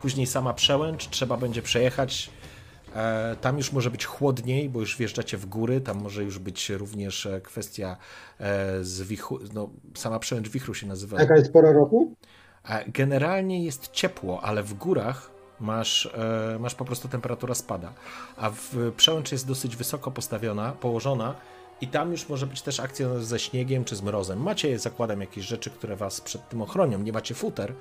Później 0.00 0.26
sama 0.26 0.52
przełęcz, 0.54 1.08
trzeba 1.08 1.36
będzie 1.36 1.62
przejechać. 1.62 2.30
E, 2.94 3.36
Tam 3.40 3.58
już 3.58 3.72
może 3.72 3.90
być 3.90 4.04
chłodniej, 4.04 4.68
bo 4.68 4.80
już 4.80 4.96
wjeżdżacie 4.96 5.36
w 5.36 5.46
góry. 5.46 5.80
Tam 5.80 6.02
może 6.02 6.24
już 6.24 6.38
być 6.38 6.70
również 6.70 7.26
e, 7.26 7.40
kwestia 7.40 7.96
e, 8.40 8.84
z 8.84 9.02
wichu, 9.02 9.38
no, 9.54 9.70
sama 9.94 10.18
przełęcz 10.18 10.48
wichru 10.48 10.74
się 10.74 10.86
nazywa. 10.86 11.20
Jaka 11.20 11.36
jest 11.36 11.52
pora 11.52 11.72
roku? 11.72 12.14
E, 12.68 12.90
Generalnie 12.90 13.64
jest 13.64 13.90
ciepło, 13.92 14.40
ale 14.44 14.62
w 14.62 14.74
górach 14.74 15.30
masz, 15.60 16.06
e, 16.54 16.58
masz 16.60 16.74
po 16.74 16.84
prostu 16.84 17.08
temperatura 17.08 17.54
spada. 17.54 17.92
A 18.36 18.50
w 18.50 18.92
przełęcz 18.96 19.32
jest 19.32 19.46
dosyć 19.46 19.76
wysoko 19.76 20.10
postawiona, 20.10 20.72
położona 20.72 21.34
i 21.80 21.88
tam 21.88 22.10
już 22.10 22.28
może 22.28 22.46
być 22.46 22.62
też 22.62 22.80
akcja 22.80 23.18
ze 23.18 23.38
śniegiem 23.38 23.84
czy 23.84 23.96
z 23.96 24.02
mrozem. 24.02 24.42
Macie, 24.42 24.78
zakładam, 24.78 25.20
jakieś 25.20 25.44
rzeczy, 25.44 25.70
które 25.70 25.96
was 25.96 26.20
przed 26.20 26.48
tym 26.48 26.62
ochronią. 26.62 26.98
Nie 26.98 27.12
macie 27.12 27.34
futer, 27.34 27.72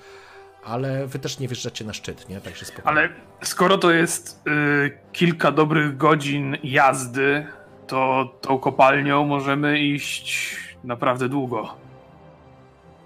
ale 0.64 1.08
wy 1.08 1.20
też 1.20 1.40
nie 1.40 1.48
wjeżdżacie 1.48 1.86
na 1.86 1.94
szczyt, 1.94 2.30
nie? 2.30 2.42
Także 2.42 2.66
spokojnie. 2.66 3.00
Ale 3.00 3.10
skoro 3.44 3.78
to 3.78 3.92
jest 3.92 4.42
y, 4.48 4.92
kilka 5.14 5.52
dobrych 5.52 5.98
godzin 5.98 6.58
jazdy, 6.64 7.46
to 7.88 8.30
tą 8.42 8.60
kopalnią 8.60 9.26
możemy 9.26 9.80
iść 9.80 10.58
naprawdę 10.84 11.30
długo. 11.30 11.74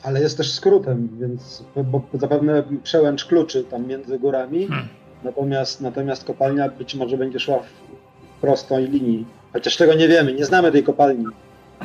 Ale 0.03 0.21
jest 0.21 0.37
też 0.37 0.53
skrótem, 0.53 1.09
więc 1.19 1.63
bo 1.75 2.01
zapewne 2.13 2.63
przełęcz 2.83 3.25
kluczy 3.25 3.63
tam 3.63 3.87
między 3.87 4.19
górami. 4.19 4.67
Hmm. 4.67 4.87
Natomiast, 5.23 5.81
natomiast 5.81 6.23
kopalnia 6.23 6.69
być 6.69 6.95
może 6.95 7.17
będzie 7.17 7.39
szła 7.39 7.59
w 7.59 8.41
prostej 8.41 8.87
linii. 8.87 9.25
Chociaż 9.53 9.77
tego 9.77 9.93
nie 9.93 10.07
wiemy, 10.07 10.33
nie 10.33 10.45
znamy 10.45 10.71
tej 10.71 10.83
kopalni. 10.83 11.25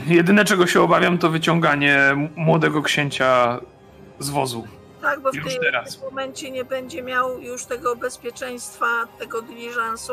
Jedyne 0.06 0.44
czego 0.44 0.66
się 0.66 0.82
obawiam 0.82 1.18
to 1.18 1.30
wyciąganie 1.30 1.98
młodego 2.36 2.82
księcia 2.82 3.60
z 4.18 4.30
wozu. 4.30 4.64
Tak, 5.02 5.20
bo 5.20 5.30
w, 5.32 5.34
już 5.34 5.44
tej, 5.44 5.60
teraz. 5.60 5.96
w 5.96 5.98
tym 5.98 6.08
momencie 6.10 6.50
nie 6.50 6.64
będzie 6.64 7.02
miał 7.02 7.40
już 7.40 7.64
tego 7.66 7.96
bezpieczeństwa, 7.96 8.86
tego 9.18 9.42
diliżansu. 9.42 10.12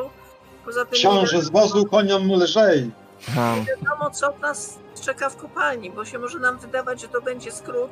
Poza 0.66 0.86
tym 0.86 0.94
nie 0.94 1.00
Książę 1.00 1.42
z 1.42 1.50
wozu 1.50 1.86
koniom 1.86 2.32
lżej. 2.32 2.92
Aha. 3.30 3.56
wiadomo, 3.68 4.10
co 4.10 4.34
nas 4.42 4.80
czeka 5.02 5.30
w 5.30 5.36
kopalni, 5.36 5.92
bo 5.92 6.06
się 6.06 6.20
może 6.20 6.40
nam 6.40 6.58
wydawać, 6.58 7.02
że 7.02 7.08
to 7.08 7.22
będzie 7.22 7.52
skrót, 7.52 7.92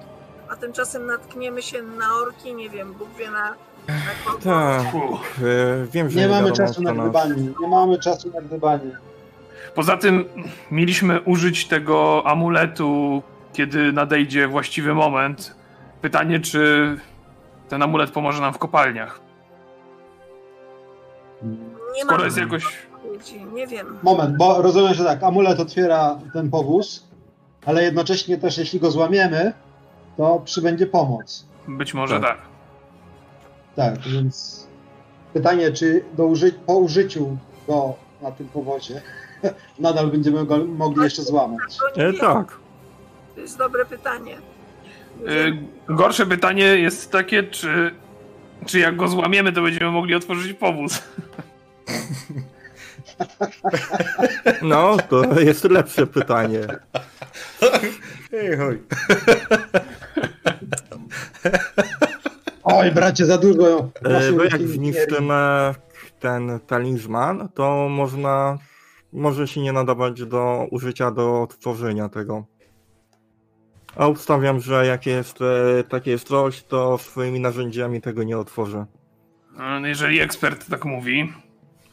a 0.49 0.55
tymczasem 0.55 1.05
natkniemy 1.05 1.61
się 1.61 1.81
na 1.81 2.15
orki, 2.15 2.53
nie 2.53 2.69
wiem, 2.69 2.93
Bóg 2.93 3.07
wie 3.17 3.31
na... 3.31 3.55
na. 4.45 4.83
Tak, 4.83 4.85
e, 4.95 5.85
wiem, 5.91 6.09
że 6.09 6.19
Nie 6.19 6.27
mamy 6.27 6.49
wiadomo, 6.49 6.55
czasu 6.55 6.81
na 6.81 6.93
gdybanie. 6.93 7.35
Nie 7.61 7.67
mamy 7.67 7.99
czasu 7.99 8.31
na 8.33 8.41
gdybanie. 8.41 8.97
Poza 9.75 9.97
tym 9.97 10.25
mieliśmy 10.71 11.21
użyć 11.21 11.67
tego 11.67 12.23
amuletu, 12.25 13.23
kiedy 13.53 13.93
nadejdzie 13.93 14.47
właściwy 14.47 14.93
moment. 14.93 15.55
Pytanie, 16.01 16.39
czy 16.39 16.97
ten 17.69 17.83
amulet 17.83 18.11
pomoże 18.11 18.41
nam 18.41 18.53
w 18.53 18.57
kopalniach. 18.57 19.19
Nie 21.95 22.01
Skoro 22.03 22.25
jest 22.25 22.37
jakoś. 22.37 22.63
nie 23.53 23.67
wiem. 23.67 23.97
Moment, 24.03 24.37
bo 24.37 24.61
rozumiem, 24.61 24.93
że 24.93 25.03
tak, 25.03 25.23
amulet 25.23 25.59
otwiera 25.59 26.19
ten 26.33 26.49
powóz, 26.49 27.07
ale 27.65 27.83
jednocześnie 27.83 28.37
też 28.37 28.57
jeśli 28.57 28.79
go 28.79 28.91
złamiemy, 28.91 29.53
to 30.17 30.41
przybędzie 30.45 30.87
pomoc. 30.87 31.45
Być 31.67 31.93
może 31.93 32.19
Tak. 32.19 32.37
tak. 32.37 32.39
Tak, 33.75 33.99
więc 34.07 34.67
pytanie, 35.33 35.71
czy 35.71 36.03
do 36.13 36.25
uży 36.25 36.51
po 36.51 36.77
użyciu 36.77 37.37
go 37.67 37.93
na 38.21 38.31
tym 38.31 38.47
powozie 38.47 39.01
nadal 39.79 40.07
będziemy 40.07 40.45
go 40.45 40.65
mogli 40.65 41.03
jeszcze 41.03 41.21
złamać. 41.21 41.77
E, 41.95 42.13
tak. 42.13 42.57
to 43.35 43.41
jest 43.41 43.57
dobre 43.57 43.85
pytanie. 43.85 44.37
Nie 45.19 45.25
wiem. 45.25 45.67
gorsze 45.89 46.25
pytanie 46.25 46.63
jest 46.63 47.11
takie, 47.11 47.43
czy, 47.43 47.91
czy 48.65 48.79
jak 48.79 48.95
go 48.95 49.07
złamiemy, 49.07 49.51
to 49.51 49.61
będziemy 49.61 49.91
mogli 49.91 50.15
otworzyć 50.15 50.53
powóz. 50.53 51.01
No, 54.61 54.97
to 55.09 55.39
jest 55.39 55.63
lepsze 55.63 56.07
pytanie. 56.07 56.59
Ej, 58.33 58.57
hoj. 58.57 58.81
Oj, 62.63 62.91
bracie, 62.91 63.25
za 63.25 63.37
dużo. 63.37 63.89
E, 64.05 64.31
Bo 64.31 64.43
jak 64.43 64.61
zniszczymy 64.61 65.73
ten 66.19 66.59
talizman, 66.67 67.49
to 67.49 67.89
można, 67.89 68.57
może 69.13 69.47
się 69.47 69.61
nie 69.61 69.73
nadawać 69.73 70.25
do 70.25 70.67
użycia 70.71 71.11
do 71.11 71.41
odtworzenia 71.41 72.09
tego. 72.09 72.45
A 73.95 74.05
obstawiam, 74.05 74.59
że 74.59 74.85
jak 74.85 75.05
jest 75.05 75.39
e, 75.41 75.83
takie 75.83 76.11
jest 76.11 76.27
coś, 76.27 76.63
to 76.63 76.97
swoimi 76.97 77.39
narzędziami 77.39 78.01
tego 78.01 78.23
nie 78.23 78.37
otworzę. 78.37 78.85
Jeżeli 79.83 80.19
ekspert 80.19 80.69
tak 80.69 80.85
mówi. 80.85 81.33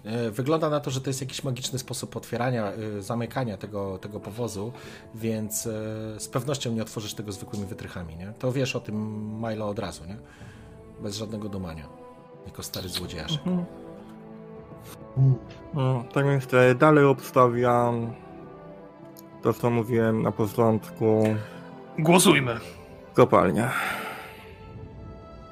E, 0.04 0.30
Wygląda 0.30 0.70
na 0.70 0.80
to, 0.80 0.90
że 0.90 1.00
to 1.00 1.10
jest 1.10 1.20
jakiś 1.20 1.44
magiczny 1.44 1.78
sposób 1.78 2.16
otwierania, 2.16 2.72
y, 2.72 3.02
zamykania 3.02 3.56
tego, 3.56 3.98
tego 3.98 4.20
powozu, 4.20 4.72
więc 5.14 5.66
e, 5.66 5.70
z 6.20 6.28
pewnością 6.28 6.72
nie 6.72 6.82
otworzysz 6.82 7.14
tego 7.14 7.32
zwykłymi 7.32 7.66
wytrychami, 7.66 8.16
nie? 8.16 8.32
To 8.38 8.52
wiesz 8.52 8.76
o 8.76 8.80
tym 8.80 8.96
Milo 9.48 9.68
od 9.68 9.78
razu, 9.78 10.04
nie? 10.04 10.16
Bez 11.02 11.16
żadnego 11.16 11.48
dumania. 11.48 11.88
Jako 12.46 12.62
stary 12.62 12.88
złodziejaszek. 12.88 13.42
Hmm. 13.42 13.85
No, 15.74 16.04
tak 16.12 16.26
więc 16.26 16.54
e, 16.54 16.74
dalej 16.74 17.04
obstawiam 17.04 18.12
to, 19.42 19.52
co 19.52 19.70
mówiłem 19.70 20.22
na 20.22 20.32
początku. 20.32 21.22
Głosujmy. 21.98 22.60
Kopalnia. 23.14 23.70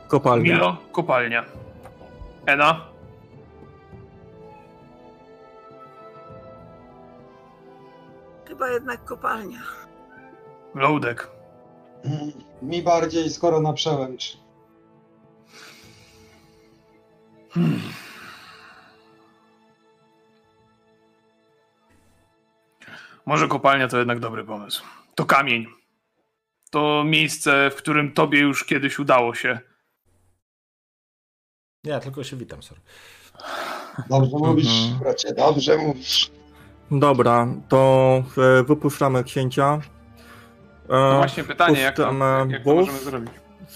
Kopalnia. 0.08 0.54
Milo, 0.54 0.76
kopalnia. 0.92 1.44
Ena, 2.46 2.80
Chyba 8.48 8.68
jednak 8.70 9.04
kopalnia. 9.04 9.58
Loadek. 10.74 11.30
Mm, 12.04 12.32
Mi 12.62 12.82
bardziej 12.82 13.30
skoro 13.30 13.60
na 13.60 13.72
przełęcz. 13.72 14.38
Może 23.26 23.48
kopalnia 23.48 23.88
to 23.88 23.98
jednak 23.98 24.20
dobry 24.20 24.44
pomysł. 24.44 24.84
To 25.14 25.24
kamień. 25.26 25.66
To 26.70 27.02
miejsce, 27.06 27.70
w 27.70 27.74
którym 27.74 28.12
tobie 28.12 28.40
już 28.40 28.64
kiedyś 28.64 28.98
udało 28.98 29.34
się. 29.34 29.58
Nie, 31.84 32.00
tylko 32.00 32.24
się 32.24 32.36
witam, 32.36 32.62
sorry. 32.62 32.80
Dobrze 34.10 34.30
mówisz, 34.38 34.68
Mhm. 34.82 34.98
bracie, 34.98 35.34
dobrze 35.34 35.76
mówisz. 35.78 36.30
Dobra, 36.90 37.46
to 37.68 38.22
e, 38.60 38.62
wypuszczamy 38.64 39.24
księcia. 39.24 39.80
E, 40.84 40.88
To 40.88 41.16
właśnie 41.16 41.44
pytanie, 41.44 41.80
jak 41.80 41.96
to, 41.96 42.02
jak, 42.02 42.50
jak 42.50 42.64
to 42.64 42.74
możemy 42.74 42.98
zrobić? 42.98 43.30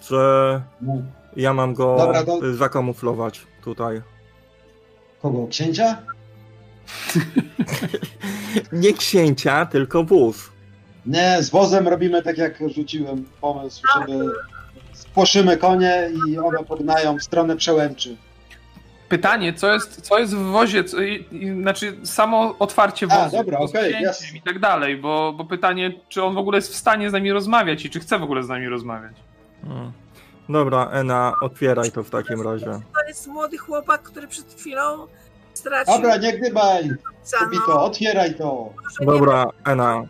Że 0.09 0.63
No. 0.81 0.93
ja 1.37 1.55
mam 1.55 1.75
go 1.75 1.97
Dobra, 1.99 2.25
to- 2.25 2.55
zakamuflować 2.55 3.47
tutaj. 3.63 4.03
Kogo? 5.23 5.47
Księcia? 5.49 6.03
Nie 8.73 8.93
księcia, 8.93 9.67
tylko 9.67 10.05
wóz. 10.05 10.51
Nie, 11.07 11.43
z 11.43 11.51
wozem 11.51 11.89
robimy 11.89 12.23
tak 12.23 12.39
jak 12.39 12.59
rzuciłem 12.75 13.25
pomysł, 13.41 13.83
żeby 13.99 14.25
spłoszymy 14.93 15.57
konie 15.57 16.11
i 16.29 16.39
one 16.39 16.65
pognają 16.65 17.19
w 17.19 17.23
stronę 17.23 17.57
przełęczy. 17.57 18.17
Pytanie, 19.09 19.53
co 19.53 19.73
jest, 19.73 20.01
co 20.01 20.19
jest 20.19 20.35
w 20.35 20.45
wozie, 20.45 20.85
co, 20.85 21.03
i, 21.03 21.27
i, 21.33 21.63
znaczy 21.63 21.97
samo 22.05 22.55
otwarcie 22.59 23.07
wozu, 23.07 23.37
A, 23.37 23.45
dobra, 23.45 23.67
zdjęciem 23.67 24.03
jasne. 24.03 24.39
i 24.39 24.43
tak 24.43 24.59
dalej, 24.59 24.97
bo, 24.97 25.33
bo 25.33 25.45
pytanie, 25.45 25.93
czy 26.09 26.23
on 26.23 26.35
w 26.35 26.39
ogóle 26.39 26.59
jest 26.59 26.73
w 26.73 26.77
stanie 26.77 27.11
z 27.11 27.13
nami 27.13 27.33
rozmawiać 27.33 27.85
i 27.85 27.91
czy 27.91 28.01
chce 28.01 28.19
w 28.19 28.23
ogóle 28.23 28.43
z 28.43 28.49
nami 28.49 28.69
rozmawiać. 28.69 29.15
Hmm. 29.63 29.93
Dobra, 30.49 30.91
Ena, 30.93 31.33
otwieraj 31.43 31.93
to 31.93 32.03
w 32.03 32.11
takim 32.11 32.43
razie. 32.43 32.67
To 32.67 33.09
jest 33.09 33.27
młody 33.27 33.59
chłopak, 33.59 34.03
który 34.03 34.29
przed 34.29 34.55
chwilą 34.55 35.07
stracił 35.59 35.95
Dobra, 35.95 36.17
nie 36.17 36.33
gdybaj, 36.39 36.91
kobito, 37.39 37.63
no, 37.69 37.85
otwieraj 37.85 38.35
to. 38.35 38.45
może 38.85 39.01
nie, 39.01 39.07
Dobra, 39.07 39.47
Ena, 39.67 40.03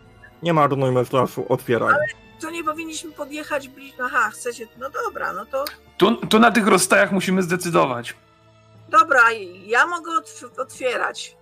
nie 0.43 0.53
marnujmy 0.53 1.05
czasu, 1.05 1.45
otwieraj. 1.49 1.95
to 2.41 2.49
nie 2.49 2.63
powinniśmy 2.63 3.11
podjechać 3.11 3.67
bliżej. 3.67 3.99
Aha, 4.03 4.29
chcecie. 4.33 4.67
No 4.77 4.89
dobra, 4.89 5.33
no 5.33 5.45
to 5.45 5.65
Tu, 5.97 6.15
tu 6.15 6.39
na 6.39 6.51
tych 6.51 6.67
rozstajach 6.67 7.11
musimy 7.11 7.43
zdecydować. 7.43 8.15
dobra, 8.89 9.21
ja 9.65 9.85
mogę 9.87 10.11
otw- 10.11 10.59
otwierać. 10.59 11.35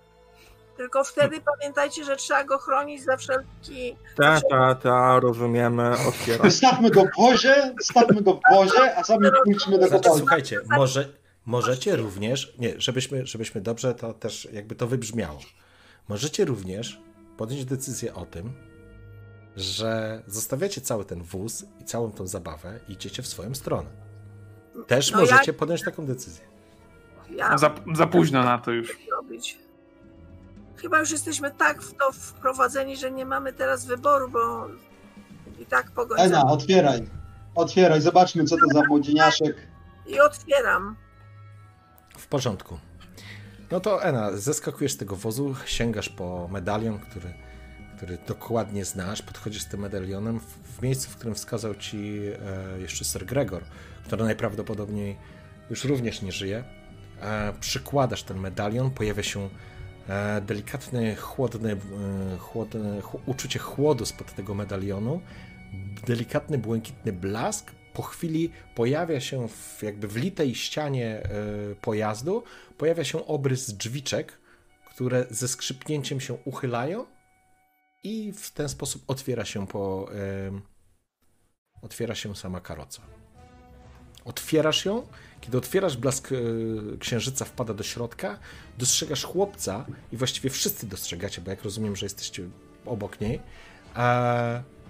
Tylko 0.76 1.04
wtedy 1.04 1.40
pamiętajcie, 1.40 2.04
że 2.04 2.16
trzeba 2.16 2.44
go 2.44 2.58
chronić 2.58 3.04
za 3.04 3.16
wszelki. 3.16 3.96
Ta, 4.16 4.40
ta, 4.50 4.74
ta, 4.74 5.20
rozumiemy, 5.20 5.90
otwieraj. 6.08 6.50
Stawmy 6.50 6.90
go 6.90 7.02
w 7.04 7.20
wozie, 7.20 7.74
stawmy 7.82 8.22
go 8.22 8.34
w 8.34 8.40
wozie, 8.54 8.96
a 8.96 9.04
sami 9.04 9.28
pójdźmy 9.44 9.78
do 9.78 9.86
Znaczy, 9.86 10.02
kopalni. 10.02 10.18
słuchajcie, 10.18 10.60
może, 10.70 11.08
możecie 11.48 11.96
również, 11.96 12.54
nie, 12.58 12.80
żebyśmy, 12.80 13.26
żebyśmy 13.26 13.60
dobrze 13.60 13.94
to 13.94 14.14
też 14.14 14.48
jakby 14.52 14.74
to 14.74 14.86
wybrzmiało. 14.86 15.38
Możecie 16.08 16.44
również 16.44 17.00
podjąć 17.36 17.64
decyzję 17.64 18.14
o 18.14 18.26
tym, 18.26 18.52
że 19.56 20.22
zostawiacie 20.26 20.80
cały 20.80 21.04
ten 21.04 21.22
wóz 21.22 21.64
i 21.80 21.84
całą 21.84 22.10
tą 22.12 22.26
zabawę 22.26 22.80
i 22.88 22.92
idziecie 22.92 23.22
w 23.22 23.26
swoją 23.26 23.54
stronę. 23.54 23.90
Też 24.86 25.12
No 25.12 25.20
ja- 25.20 25.30
możecie 25.30 25.52
podjąć 25.52 25.82
taką 25.82 26.06
decyzję. 26.06 26.44
Ja 27.30 27.58
Za, 27.58 27.74
za 27.94 28.06
późno 28.06 28.44
na 28.44 28.58
to 28.58 28.70
już. 28.70 28.96
robić. 29.10 29.58
Chyba 30.76 30.98
już 31.00 31.10
jesteśmy 31.10 31.50
tak 31.50 31.82
w 31.82 31.94
to 31.94 32.12
wprowadzeni, 32.12 32.96
że 32.96 33.10
nie 33.10 33.24
mamy 33.26 33.52
teraz 33.52 33.84
wyboru, 33.86 34.28
bo 34.30 34.66
i 35.58 35.66
tak 35.66 35.90
pogoń. 35.90 36.18
Ena, 36.20 36.42
otwieraj. 36.46 37.08
Otwieraj, 37.54 38.00
zobaczmy 38.00 38.44
co 38.44 38.56
to 38.56 38.66
za 38.74 38.86
młodzieniaszek. 38.88 39.56
I 40.06 40.20
otwieram. 40.20 40.96
Porządku. 42.30 42.78
No 43.70 43.80
to 43.80 44.04
Ena, 44.04 44.36
zeskakujesz 44.36 44.92
z 44.92 44.96
tego 44.96 45.16
wozu, 45.16 45.54
sięgasz 45.66 46.08
po 46.08 46.48
medalion, 46.52 46.98
który, 46.98 47.34
który 47.96 48.18
dokładnie 48.26 48.84
znasz, 48.84 49.22
podchodzisz 49.22 49.62
z 49.62 49.66
tym 49.66 49.80
medalionem 49.80 50.40
w, 50.40 50.44
w 50.44 50.82
miejscu, 50.82 51.10
w 51.10 51.16
którym 51.16 51.34
wskazał 51.34 51.74
ci 51.74 52.20
e, 52.76 52.80
jeszcze 52.80 53.04
Sir 53.04 53.26
Gregor, 53.26 53.62
który 54.04 54.24
najprawdopodobniej 54.24 55.16
już 55.70 55.84
również 55.84 56.22
nie 56.22 56.32
żyje. 56.32 56.64
E, 57.20 57.52
przykładasz 57.60 58.22
ten 58.22 58.38
medalion, 58.38 58.90
pojawia 58.90 59.22
się 59.22 59.48
e, 60.08 60.40
delikatny, 60.40 61.16
chłodny, 61.16 61.72
e, 61.72 62.38
chłodny 62.38 63.02
ch 63.02 63.16
uczucie 63.26 63.58
chłodu 63.58 64.06
spod 64.06 64.34
tego 64.34 64.54
medalionu, 64.54 65.20
delikatny, 66.06 66.58
błękitny 66.58 67.12
blask. 67.12 67.77
Po 67.98 68.02
chwili 68.02 68.50
pojawia 68.74 69.20
się 69.20 69.48
w 69.48 69.82
jakby 69.82 70.08
wlitej 70.08 70.54
ścianie 70.54 71.22
e, 71.22 71.30
pojazdu, 71.74 72.42
pojawia 72.76 73.04
się 73.04 73.26
obrys 73.26 73.72
drzwiczek, 73.72 74.38
które 74.90 75.26
ze 75.30 75.48
skrzypnięciem 75.48 76.20
się 76.20 76.34
uchylają 76.44 77.06
i 78.04 78.32
w 78.32 78.50
ten 78.50 78.68
sposób 78.68 79.02
otwiera 79.06 79.44
się 79.44 79.66
po 79.66 80.08
em, 80.46 80.62
otwiera 81.82 82.14
się 82.14 82.36
sama 82.36 82.60
karoca. 82.60 83.02
Otwierasz 84.24 84.84
ją, 84.84 85.06
kiedy 85.40 85.58
otwierasz, 85.58 85.96
blask 85.96 86.32
e, 86.32 86.36
księżyca 86.98 87.44
wpada 87.44 87.74
do 87.74 87.84
środka, 87.84 88.38
dostrzegasz 88.78 89.24
chłopca 89.24 89.86
i 90.12 90.16
właściwie 90.16 90.50
wszyscy 90.50 90.86
dostrzegacie, 90.86 91.40
bo 91.40 91.50
jak 91.50 91.62
rozumiem, 91.62 91.96
że 91.96 92.06
jesteście 92.06 92.48
obok 92.86 93.20
niej, 93.20 93.40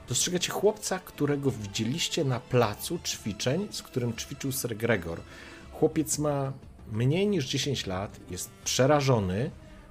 dostrzegacie 0.09 0.53
chłopca, 0.53 0.99
którego 0.99 1.51
widzieliście 1.51 2.25
na 2.25 2.40
placu 2.40 2.99
ćwiczeń, 3.05 3.68
z 3.71 3.83
którym 3.83 4.16
ćwiczył 4.16 4.53
Sir 4.53 4.77
Gregor. 4.77 5.21
Chłopiec 5.73 6.18
ma 6.18 6.53
mniej 6.92 7.27
niż 7.27 7.47
10 7.47 7.87
lat, 7.87 8.21
jest 8.31 8.51
przerażony, 8.64 9.51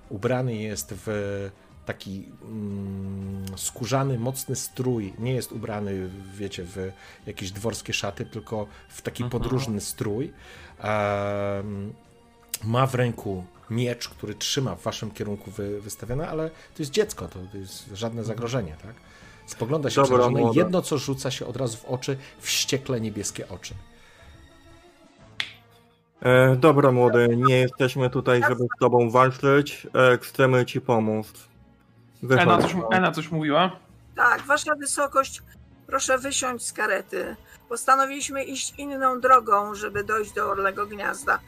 ubrany 0.09 0.55
jest 0.55 0.93
w 1.05 1.49
taki 1.85 2.25
mm, 2.41 3.45
skórzany, 3.57 4.19
mocny 4.19 4.55
strój. 4.55 5.13
Nie 5.19 5.33
jest 5.33 5.51
ubrany, 5.51 6.09
wiecie, 6.33 6.63
w 6.63 6.91
jakieś 7.25 7.51
dworskie 7.51 7.93
szaty, 7.93 8.25
tylko 8.25 8.67
w 8.89 9.01
taki 9.01 9.23
podróżny 9.23 9.81
strój. 9.81 10.33
Ma 12.63 12.87
w 12.87 12.95
ręku 12.95 13.43
miecz, 13.69 14.09
który 14.09 14.35
trzyma 14.35 14.75
w 14.75 14.81
waszym 14.81 15.11
kierunku 15.11 15.51
wy, 15.51 15.81
wystawiony, 15.81 16.29
ale 16.29 16.49
to 16.49 16.79
jest 16.79 16.91
dziecko, 16.91 17.27
to, 17.27 17.39
to 17.51 17.57
jest 17.57 17.89
żadne 17.93 18.23
zagrożenie, 18.23 18.75
tak? 18.81 18.95
Spogląda 19.47 19.89
się 19.89 19.95
Dobra, 19.95 20.17
przerażone. 20.17 20.41
młoda. 20.41 20.59
Jedno, 20.59 20.81
co 20.81 20.97
rzuca 20.97 21.31
się 21.31 21.45
od 21.45 21.57
razu 21.57 21.77
w 21.77 21.85
oczy, 21.85 22.17
wściekle 22.39 23.01
niebieskie 23.01 23.49
oczy. 23.49 23.73
E, 26.21 26.55
dobra, 26.55 26.91
młody, 26.91 27.27
nie 27.37 27.57
jesteśmy 27.57 28.09
tutaj, 28.09 28.41
żeby 28.49 28.63
z 28.63 28.79
tobą 28.79 29.09
walczyć. 29.09 29.87
E, 30.13 30.17
chcemy 30.21 30.65
ci 30.65 30.81
pomóc. 30.81 31.33
Wychodź. 32.23 32.43
Ena 32.43 32.57
coś, 32.57 32.75
Ena 32.91 33.11
coś 33.11 33.31
mówiła? 33.31 33.71
Tak, 34.15 34.41
wasza 34.41 34.75
wysokość, 34.75 35.41
proszę 35.87 36.17
wysiąść 36.17 36.65
z 36.65 36.73
karety. 36.73 37.35
Postanowiliśmy 37.69 38.43
iść 38.43 38.73
inną 38.77 39.19
drogą, 39.19 39.75
żeby 39.75 40.03
dojść 40.03 40.33
do 40.33 40.49
Orlego 40.49 40.85
Gniazda. 40.85 41.39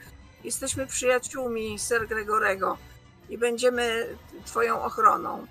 Jesteśmy 0.44 0.88
przyjaciółmi 0.88 1.80
Ser 1.80 2.08
Gregorego 2.08 2.78
i 3.30 3.38
będziemy 3.38 4.06
twoją 4.46 4.82
ochroną. 4.84 5.46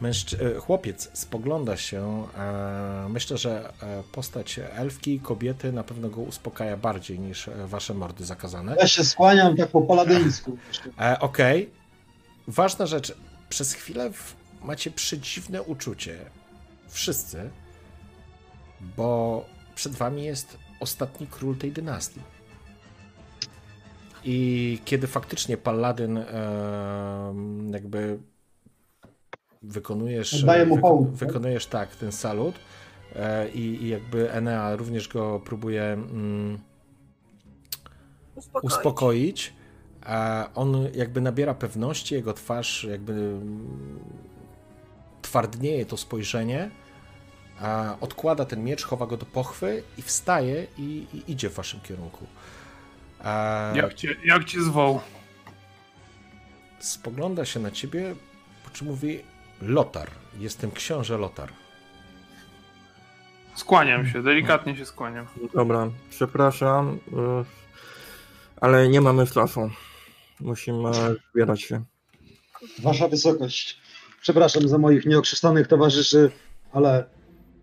Mężczy... 0.00 0.56
e, 0.56 0.60
Chłopiec 0.60 1.10
spogląda 1.12 1.76
się. 1.76 2.26
E, 2.36 3.06
myślę, 3.08 3.38
że 3.38 3.72
e, 3.82 4.02
postać 4.12 4.60
elfki, 4.72 5.20
kobiety 5.20 5.72
na 5.72 5.84
pewno 5.84 6.08
go 6.08 6.20
uspokaja 6.20 6.76
bardziej 6.76 7.18
niż 7.20 7.50
wasze 7.66 7.94
mordy 7.94 8.24
zakazane. 8.24 8.76
Ja 8.80 8.86
się 8.86 9.04
skłaniam 9.04 9.56
tak 9.56 9.68
po 9.68 9.82
paladyńsku. 9.82 10.58
Okej. 11.20 11.70
Ważna 12.48 12.86
rzecz. 12.86 13.14
Przez 13.48 13.72
chwilę 13.72 14.10
macie 14.62 14.90
przedziwne 14.90 15.62
uczucie. 15.62 16.18
Wszyscy. 16.88 17.50
Bo 18.96 19.44
przed 19.74 19.92
wami 19.92 20.24
jest 20.24 20.58
ostatni 20.80 21.26
król 21.26 21.56
tej 21.56 21.72
dynastii. 21.72 22.20
I 24.24 24.78
kiedy 24.84 25.06
faktycznie 25.06 25.56
Paladyn 25.56 26.24
jakby 27.70 28.18
wykonujesz, 29.68 30.42
mu 30.66 30.76
wyko- 30.76 30.80
hołd, 30.80 31.08
tak? 31.10 31.28
wykonujesz 31.28 31.66
tak 31.66 31.96
ten 31.96 32.12
salut 32.12 32.54
e, 33.16 33.48
i, 33.48 33.82
i 33.84 33.88
jakby 33.88 34.32
Enea 34.32 34.76
również 34.76 35.08
go 35.08 35.40
próbuje 35.40 35.82
mm, 35.92 36.58
Uspokoić. 38.36 38.72
uspokoić. 38.72 39.52
A 40.06 40.48
on 40.54 40.88
jakby 40.94 41.20
nabiera 41.20 41.54
pewności, 41.54 42.14
jego 42.14 42.32
twarz 42.32 42.84
jakby 42.84 43.12
mm, 43.12 43.98
twardnieje 45.22 45.86
to 45.86 45.96
spojrzenie, 45.96 46.70
a 47.60 47.96
odkłada 48.00 48.44
ten 48.44 48.64
miecz, 48.64 48.84
chowa 48.84 49.06
go 49.06 49.16
do 49.16 49.26
pochwy 49.26 49.82
i 49.98 50.02
wstaje 50.02 50.66
i, 50.78 51.06
i 51.14 51.32
idzie 51.32 51.50
w 51.50 51.54
waszym 51.54 51.80
kierunku. 51.80 52.26
A 53.20 53.72
Jak 53.76 53.94
cię, 53.94 54.16
jak 54.24 54.44
cię 54.44 54.62
zwoł? 54.62 55.00
spogląda 56.78 57.44
się 57.44 57.60
na 57.60 57.70
ciebie, 57.70 58.14
po 58.64 58.70
czym 58.70 58.86
mówi 58.86 59.20
Lotar, 59.66 60.10
jestem 60.38 60.70
książę 60.70 61.18
Lotar. 61.18 61.52
Skłaniam 63.54 64.06
się, 64.06 64.22
delikatnie 64.22 64.76
się 64.76 64.84
skłaniam. 64.86 65.26
Dobra, 65.54 65.90
przepraszam, 66.10 66.98
e, 67.12 67.44
ale 68.60 68.88
nie 68.88 69.00
mamy 69.00 69.26
czasu. 69.26 69.70
Musimy 70.40 70.90
zbierać 71.32 71.62
się. 71.62 71.84
Wasza 72.82 73.08
wysokość. 73.08 73.80
Przepraszam 74.20 74.68
za 74.68 74.78
moich 74.78 75.06
nieokrzeszonych 75.06 75.66
towarzyszy, 75.66 76.30
ale 76.72 77.04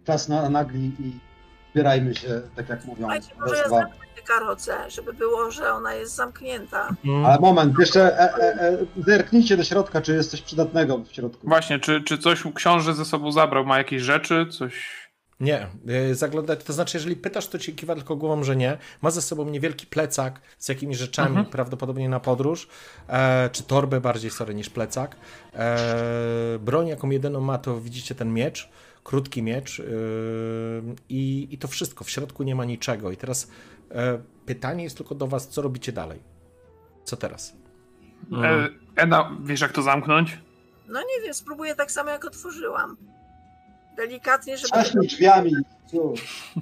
czas 0.05 0.29
na 0.29 0.49
nagli 0.49 0.91
i 0.99 1.30
zbierajmy 1.71 2.15
się, 2.15 2.41
tak 2.55 2.69
jak 2.69 2.85
mówią. 2.85 2.99
Słuchajcie, 3.01 3.27
może 3.39 3.57
ja 3.57 3.69
zamknę 3.69 4.05
tę 4.15 4.21
karocę, 4.21 4.89
żeby 4.89 5.13
było, 5.13 5.51
że 5.51 5.73
ona 5.73 5.93
jest 5.93 6.15
zamknięta. 6.15 6.89
Ale 7.25 7.39
moment, 7.39 7.79
jeszcze 7.79 8.19
e, 8.19 8.35
e, 8.35 8.61
e, 8.61 8.77
zerknijcie 8.97 9.57
do 9.57 9.63
środka, 9.63 10.01
czy 10.01 10.13
jest 10.13 10.31
coś 10.31 10.41
przydatnego 10.41 10.97
w 10.97 11.11
środku. 11.11 11.47
Właśnie, 11.47 11.79
czy, 11.79 12.01
czy 12.01 12.17
coś 12.17 12.43
książę 12.55 12.93
ze 12.93 13.05
sobą 13.05 13.31
zabrał? 13.31 13.65
Ma 13.65 13.77
jakieś 13.77 14.01
rzeczy? 14.01 14.45
Coś... 14.59 15.01
Nie, 15.39 15.67
y, 16.11 16.15
zaglądać, 16.15 16.63
to 16.63 16.73
znaczy, 16.73 16.97
jeżeli 16.97 17.15
pytasz, 17.15 17.47
to 17.47 17.57
ci 17.59 17.75
kiwa 17.75 17.95
tylko 17.95 18.15
głową, 18.15 18.43
że 18.43 18.55
nie. 18.55 18.77
Ma 19.01 19.11
ze 19.11 19.21
sobą 19.21 19.45
niewielki 19.45 19.85
plecak 19.87 20.41
z 20.57 20.69
jakimiś 20.69 20.97
rzeczami, 20.97 21.29
Mhm. 21.29 21.45
prawdopodobnie 21.45 22.09
na 22.09 22.19
podróż, 22.19 22.67
e, 23.09 23.49
czy 23.51 23.63
torbę 23.63 24.01
bardziej, 24.01 24.31
sorry, 24.31 24.53
niż 24.55 24.69
plecak. 24.69 25.15
E, 25.53 25.77
broń, 26.59 26.87
jaką 26.87 27.09
jedyną 27.09 27.39
ma, 27.41 27.57
to 27.57 27.81
widzicie 27.81 28.15
ten 28.15 28.33
miecz, 28.33 28.69
krótki 29.03 29.43
miecz 29.43 29.79
y, 29.79 29.85
i, 31.09 31.47
i 31.51 31.57
to 31.57 31.67
wszystko. 31.67 32.03
W 32.03 32.09
środku 32.09 32.43
nie 32.43 32.55
ma 32.55 32.65
niczego. 32.65 33.11
I 33.11 33.17
teraz 33.17 33.47
e, 33.91 34.19
pytanie 34.45 34.83
jest 34.83 34.97
tylko 34.97 35.15
do 35.15 35.27
was, 35.27 35.47
co 35.47 35.61
robicie 35.61 35.91
dalej? 35.91 36.19
Co 37.03 37.17
teraz? 37.17 37.53
E, 38.43 38.67
Ena, 38.95 39.37
wiesz 39.43 39.61
jak 39.61 39.71
to 39.71 39.81
zamknąć? 39.81 40.39
No 40.87 40.99
nie 41.01 41.23
wiem, 41.23 41.33
spróbuję 41.33 41.75
tak 41.75 41.91
samo 41.91 42.09
jak 42.09 42.25
otworzyłam. 42.25 42.97
Delikatnie, 43.97 44.57
żeby. 44.57 44.67
Trzaśnij 44.69 45.07
drzwiami. 45.07 45.51
Cóż. 45.91 46.53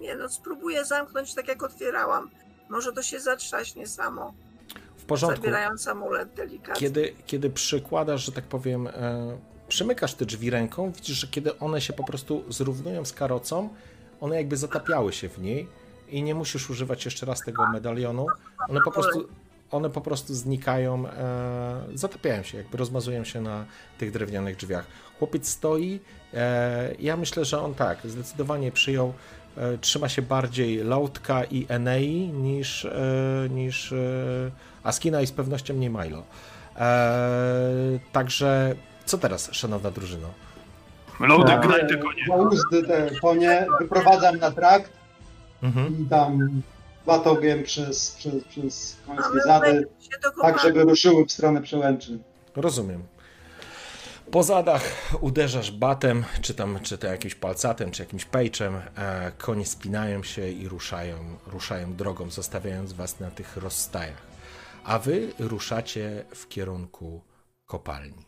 Nie 0.00 0.16
no, 0.16 0.28
spróbuję 0.28 0.84
zamknąć 0.84 1.34
tak 1.34 1.48
jak 1.48 1.62
otwierałam. 1.62 2.30
Może 2.68 2.92
to 2.92 3.02
się 3.02 3.20
zatrzaśnie 3.20 3.86
samo, 3.86 4.34
W 4.96 5.04
porządku. 5.04 5.36
zabierając 5.36 5.88
amulet 5.88 6.34
delikatnie. 6.34 6.80
Kiedy, 6.80 7.14
kiedy 7.26 7.50
przykładasz, 7.50 8.24
że 8.26 8.32
tak 8.32 8.44
powiem, 8.44 8.86
e, 8.86 9.38
przymykasz 9.68 10.14
te 10.14 10.26
drzwi 10.26 10.50
ręką, 10.50 10.92
widzisz, 10.92 11.16
że 11.16 11.26
kiedy 11.26 11.58
one 11.58 11.80
się 11.80 11.92
po 11.92 12.04
prostu 12.04 12.44
zrównują 12.48 13.04
z 13.04 13.12
karocą, 13.12 13.68
one 14.20 14.36
jakby 14.36 14.56
zatapiały 14.56 15.12
się 15.12 15.28
w 15.28 15.38
niej 15.38 15.68
i 16.08 16.22
nie 16.22 16.34
musisz 16.34 16.70
używać 16.70 17.04
jeszcze 17.04 17.26
raz 17.26 17.40
tego 17.40 17.66
medalionu. 17.66 18.26
One 18.68 18.80
po 18.84 18.90
prostu, 18.90 19.28
one 19.70 19.90
po 19.90 20.00
prostu 20.00 20.34
znikają, 20.34 21.08
e, 21.08 21.82
zatapiają 21.94 22.42
się, 22.42 22.58
jakby 22.58 22.78
rozmazują 22.78 23.24
się 23.24 23.40
na 23.40 23.64
tych 23.98 24.12
drewnianych 24.12 24.56
drzwiach. 24.56 24.86
Chłopiec 25.18 25.48
stoi, 25.48 26.00
e, 26.34 26.94
ja 26.98 27.16
myślę, 27.16 27.44
że 27.44 27.60
on 27.60 27.74
tak, 27.74 27.98
zdecydowanie 28.04 28.72
przyjął, 28.72 29.12
e, 29.56 29.78
trzyma 29.78 30.08
się 30.08 30.22
bardziej 30.22 30.84
Lautka 30.84 31.44
i 31.44 31.66
Enei 31.68 32.28
niż, 32.28 32.84
e, 32.84 33.48
niż 33.50 33.92
e, 33.92 33.96
Askina 34.82 35.22
i 35.22 35.26
z 35.26 35.32
pewnością 35.32 35.74
nie 35.74 35.90
Milo. 35.90 36.22
E, 36.76 37.98
także 38.12 38.76
co 39.06 39.18
teraz, 39.18 39.48
szanowna 39.52 39.90
drużyno? 39.90 40.28
Loadek, 41.20 41.64
E, 41.64 41.66
gnaj 41.66 41.88
te 41.88 41.96
konie. 41.98 42.22
Za 42.28 42.36
uzdy 42.36 42.82
te 42.82 43.10
konie 43.20 43.66
wyprowadzam 43.80 44.36
na 44.36 44.50
trakt 44.50 44.92
Mhm. 45.62 46.02
i 46.02 46.06
tam 46.08 46.62
batogiem 47.06 47.62
przez, 47.62 48.10
przez, 48.10 48.44
przez 48.44 48.96
końskie 49.06 49.40
zady, 49.46 49.88
się 50.00 50.30
tak 50.42 50.60
żeby 50.62 50.82
ruszyły 50.82 51.26
w 51.26 51.32
stronę 51.32 51.62
przełęczy. 51.62 52.18
Rozumiem. 52.56 53.02
Po 54.30 54.42
zadach 54.42 54.82
uderzasz 55.20 55.70
batem, 55.70 56.24
czy 56.42 56.54
tam, 56.54 56.78
czy 56.82 56.98
to 56.98 57.06
jakimś 57.06 57.34
palcatem, 57.34 57.90
czy 57.90 58.02
jakimś 58.02 58.24
pejczem. 58.24 58.76
E, 58.96 59.32
konie 59.38 59.66
spinają 59.66 60.22
się 60.22 60.48
i 60.48 60.68
ruszają, 60.68 61.16
ruszają 61.46 61.94
drogą, 61.94 62.30
zostawiając 62.30 62.92
was 62.92 63.20
na 63.20 63.30
tych 63.30 63.56
rozstajach. 63.56 64.22
A 64.84 64.98
wy 64.98 65.32
ruszacie 65.38 66.24
w 66.34 66.48
kierunku 66.48 67.22
kopalni. 67.66 68.25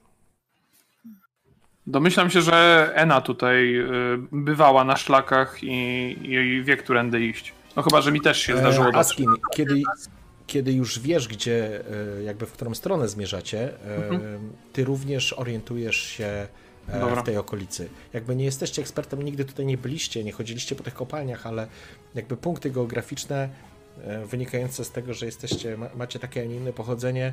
Domyślam 1.93 2.31
się, 2.31 2.43
że 2.43 2.91
Ena 2.95 3.21
tutaj 3.21 3.77
y, 3.79 3.85
bywała 4.33 4.85
na 4.85 4.97
szlakach 4.97 5.59
i, 5.63 6.17
i 6.23 6.63
wie, 6.65 6.77
którędy 6.77 7.21
iść. 7.21 7.53
No 7.77 7.83
chyba, 7.83 8.01
że 8.01 8.13
mi 8.13 8.21
też 8.21 8.39
się 8.43 8.57
zdarzyło 8.57 8.89
E, 8.89 8.93
dotrzeć. 8.93 9.11
Askin, 9.11 9.31
kiedy, 9.55 9.83
kiedy 10.47 10.73
już 10.73 10.99
wiesz, 11.01 11.29
gdzie, 11.29 11.81
e, 12.19 12.23
jakby 12.23 12.47
w 12.47 12.53
którą 12.53 12.75
stronę 12.75 13.09
zmierzacie, 13.09 13.61
e, 13.61 14.21
ty 14.73 14.85
również 14.85 15.33
orientujesz 15.33 15.97
się 15.97 16.47
e, 16.89 17.01
Dobra. 17.01 17.23
w 17.23 17.25
tej 17.25 17.37
okolicy. 17.37 17.89
Jakby 18.13 18.37
nie 18.37 18.45
jesteście 18.45 18.83
ekspertem, 18.83 19.23
nigdy 19.23 19.45
tutaj 19.45 19.67
nie 19.67 19.79
byliście, 19.79 20.25
nie 20.25 20.33
chodziliście 20.33 20.75
po 20.75 20.83
tych 20.83 20.95
kopalniach, 20.95 21.47
ale 21.47 21.67
jakby 22.15 22.37
punkty 22.37 22.71
geograficzne 22.71 23.49
e, 24.05 24.27
wynikające 24.27 24.85
z 24.85 24.91
tego, 24.91 25.15
że 25.15 25.27
jesteście, 25.27 25.77
ma- 25.77 25.91
macie 25.97 26.19
takie, 26.19 26.43
a 26.43 26.45
nie 26.45 26.57
inne 26.57 26.73
pochodzenie, 26.73 27.33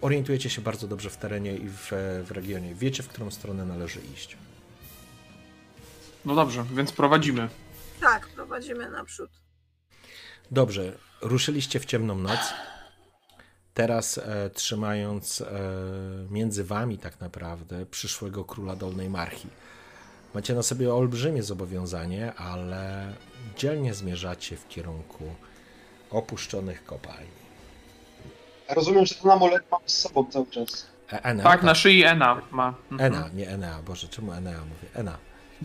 orientujecie 0.00 0.50
się 0.50 0.62
bardzo 0.62 0.88
dobrze 0.88 1.10
w 1.10 1.16
terenie 1.16 1.56
i 1.56 1.68
w, 1.68 1.92
w 2.24 2.30
regionie. 2.30 2.74
Wiecie, 2.74 3.02
w 3.02 3.08
którą 3.08 3.30
stronę 3.30 3.64
należy 3.64 4.00
iść. 4.14 4.36
No 6.24 6.34
dobrze, 6.34 6.64
więc 6.74 6.92
prowadzimy. 6.92 7.48
Tak, 8.00 8.28
prowadzimy 8.28 8.90
naprzód. 8.90 9.30
Dobrze, 10.50 10.98
ruszyliście 11.20 11.80
w 11.80 11.84
ciemną 11.84 12.14
noc. 12.18 12.40
Teraz 13.74 14.18
e, 14.18 14.50
trzymając 14.50 15.40
e, 15.40 15.46
między 16.30 16.64
wami 16.64 16.98
tak 16.98 17.20
naprawdę 17.20 17.86
przyszłego 17.86 18.44
króla 18.44 18.76
Dolnej 18.76 19.10
Marchi. 19.10 19.48
Macie 20.34 20.54
na 20.54 20.62
sobie 20.62 20.94
olbrzymie 20.94 21.42
zobowiązanie, 21.42 22.34
ale 22.34 23.14
dzielnie 23.56 23.94
zmierzacie 23.94 24.56
w 24.56 24.68
kierunku 24.68 25.24
opuszczonych 26.10 26.84
kopalni. 26.84 27.39
Rozumiem, 28.74 29.06
że 29.06 29.14
ten 29.14 29.30
amulet 29.30 29.62
mam 29.70 29.80
z 29.86 29.98
sobą 29.98 30.26
cały 30.30 30.46
czas. 30.46 30.86
E, 31.12 31.24
Enea, 31.24 31.44
Tak, 31.44 31.62
na 31.62 31.74
szyi 31.74 32.04
Ena 32.04 32.42
ma. 32.50 32.74
Mhm. 32.92 33.12
Ena, 33.14 33.28
nie 33.34 33.48
Enea, 33.48 33.82
Boże, 33.82 34.08
czemu 34.08 34.32
Enea 34.32 34.60
mówię? 34.60 34.88
Ena. 34.94 35.18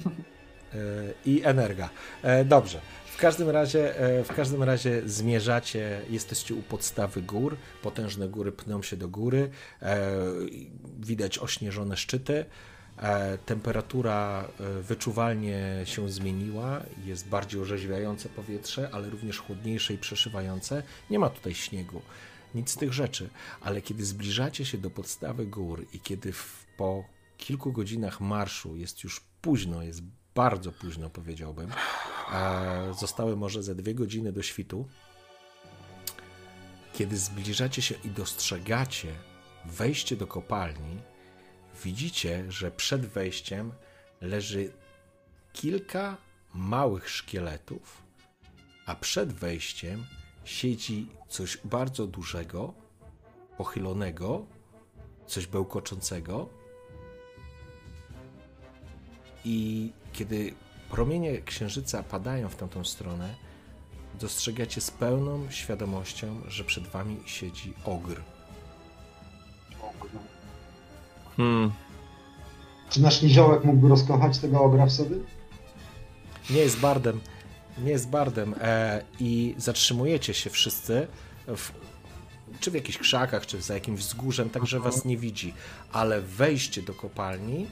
E, 0.06 0.78
I 1.26 1.41
Energa. 1.44 1.89
E, 2.24 2.46
Dobrze. 2.46 2.82
W 3.06 3.18
każdym 3.18 3.50
razie, 3.50 4.00
e, 4.00 4.24
w 4.24 4.34
każdym 4.36 4.63
razie 4.63 5.02
zmierzacie, 5.06 6.02
jesteście 6.10 6.56
u 6.56 6.62
podstawy 6.62 7.22
gór, 7.22 7.58
potężne 7.82 8.28
góry 8.30 8.52
pną 8.52 8.82
się 8.82 8.98
do 8.98 9.08
góry, 9.08 9.50
e, 9.82 10.08
widać 11.00 11.39
ośnieżone 11.39 11.98
szczyty, 11.98 12.46
e, 12.98 13.38
temperatura 13.38 14.48
wyczuwalnie 14.82 15.82
się 15.86 16.10
zmieniła, 16.10 16.82
jest 17.06 17.28
bardziej 17.28 17.62
orzeźwiające 17.62 18.30
powietrze, 18.30 18.89
ale 18.91 19.10
również 19.10 19.39
chłodniejsze 19.39 19.94
i 19.94 19.98
przeszywające. 19.98 20.84
Nie 21.10 21.20
ma 21.20 21.30
tutaj 21.30 21.54
śniegu, 21.54 22.02
nic 22.56 22.70
z 22.70 22.76
tych 22.76 22.94
rzeczy, 22.94 23.30
ale 23.62 23.82
kiedy 23.82 24.06
zbliżacie 24.06 24.65
się 24.65 24.78
do 24.78 24.89
podstawy 24.89 25.46
gór 25.46 25.86
i 25.94 26.00
kiedy 26.00 26.34
w, 26.34 26.65
po 26.78 27.04
kilku 27.38 27.72
godzinach 27.72 28.22
marszu 28.22 28.76
jest 28.76 29.04
już 29.04 29.22
późno, 29.41 29.84
jest 29.84 30.02
bardzo 30.36 30.72
późno 30.72 31.10
powiedziałbym, 31.10 31.72
zostały 33.00 33.36
może 33.36 33.63
ze 33.63 33.76
dwie 33.76 33.96
godziny 33.96 34.32
do 34.32 34.44
świtu, 34.44 34.88
kiedy 36.94 37.18
zbliżacie 37.18 37.82
się 37.82 37.96
i 38.04 38.10
dostrzegacie 38.10 39.13
wejście 39.65 40.15
do 40.15 40.28
kopalni, 40.28 41.02
widzicie, 41.84 42.52
że 42.52 42.72
przed 42.72 43.06
wejściem 43.06 43.72
leży 44.22 44.72
kilka 45.54 46.18
małych 46.54 47.10
szkieletów, 47.10 48.04
a 48.86 48.96
przed 48.96 49.34
wejściem 49.34 50.06
siedzi 50.46 51.08
coś 51.36 51.58
bardzo 51.63 52.08
dużego, 52.08 52.74
pochylonego, 53.58 54.45
coś 55.28 55.48
bełkoczącego. 55.48 56.50
I 59.45 59.91
kiedy 60.13 60.54
promienie 60.89 61.41
księżyca 61.41 62.04
padają 62.04 62.50
w 62.50 62.56
tamtą 62.56 62.84
stronę, 62.84 63.36
dostrzegacie 64.19 64.82
z 64.82 64.91
pełną 64.91 65.52
świadomością, 65.52 66.41
że 66.48 66.63
przed 66.63 66.88
wami 66.88 67.17
siedzi 67.26 67.74
ogr. 67.86 68.21
Hmm. 71.38 71.71
Czy 72.89 73.02
nasz 73.02 73.21
niziołek 73.21 73.63
mógłby 73.63 73.89
rozkochać 73.89 74.38
tego 74.38 74.62
ogra 74.62 74.86
w 74.86 74.91
sobie? 74.91 75.15
Nie 76.50 76.60
jest 76.60 76.80
bardem, 76.80 77.19
nie 77.78 77.92
jest 77.92 78.10
bardem 78.10 78.56
e, 78.62 79.02
i 79.20 79.56
zatrzymujecie 79.58 80.34
się 80.34 80.50
wszyscy 80.50 81.08
w, 81.48 81.72
czy 82.60 82.72
w 82.72 82.74
jakichś 82.74 82.98
krzakach, 82.98 83.46
czy 83.46 83.62
za 83.62 83.74
jakimś 83.74 84.00
wzgórzem, 84.00 84.50
tak 84.50 84.66
że 84.66 84.80
was 84.80 85.06
nie 85.06 85.18
widzi, 85.18 85.54
ale 85.92 86.22
wejście 86.22 86.82
do 86.82 86.94
kopalni 86.94 87.68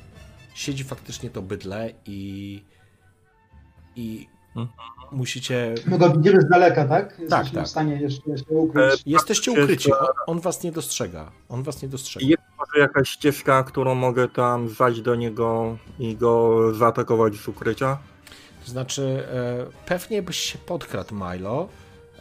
siedzi 0.56 0.84
faktycznie 0.84 1.30
to 1.30 1.42
bydle 1.42 1.90
i 2.06 2.64
i 3.96 4.28
Mhm. 4.56 4.70
musicie 5.12 5.76
My 5.88 5.98
go 5.98 6.10
widzimy 6.10 6.42
z 6.42 6.50
daleka, 6.50 6.86
tak? 6.86 7.20
Jesteśmy 7.20 7.56
tak. 7.56 7.66
w 7.66 7.70
stanie 7.70 8.02
jeszcze, 8.02 8.32
jeszcze 8.32 8.54
ukryć. 8.54 9.04
Jesteście 9.06 9.52
Jest, 9.52 9.64
ukryci. 9.64 9.92
e, 9.92 10.00
On, 10.00 10.08
on 10.28 10.40
was 10.40 10.64
nie 10.64 10.72
dostrzega. 10.72 11.32
On 11.50 11.64
was 11.64 11.82
nie 11.82 11.90
dostrzega. 11.90 12.26
Jest 12.26 12.42
może 12.60 12.82
jakaś 12.82 13.10
ścieżka, 13.10 13.64
którą 13.64 13.96
mogę 13.96 14.28
tam 14.28 14.70
zajść 14.70 15.02
do 15.02 15.16
niego 15.16 15.78
i 16.00 16.16
go 16.16 16.60
zaatakować 16.74 17.36
z 17.36 17.48
ukrycia? 17.48 17.98
To 18.66 18.72
znaczy, 18.72 19.28
e, 19.34 19.86
pewnie 19.86 20.22
byś 20.22 20.38
się 20.38 20.58
podkradł, 20.58 21.16
Milo, 21.16 21.70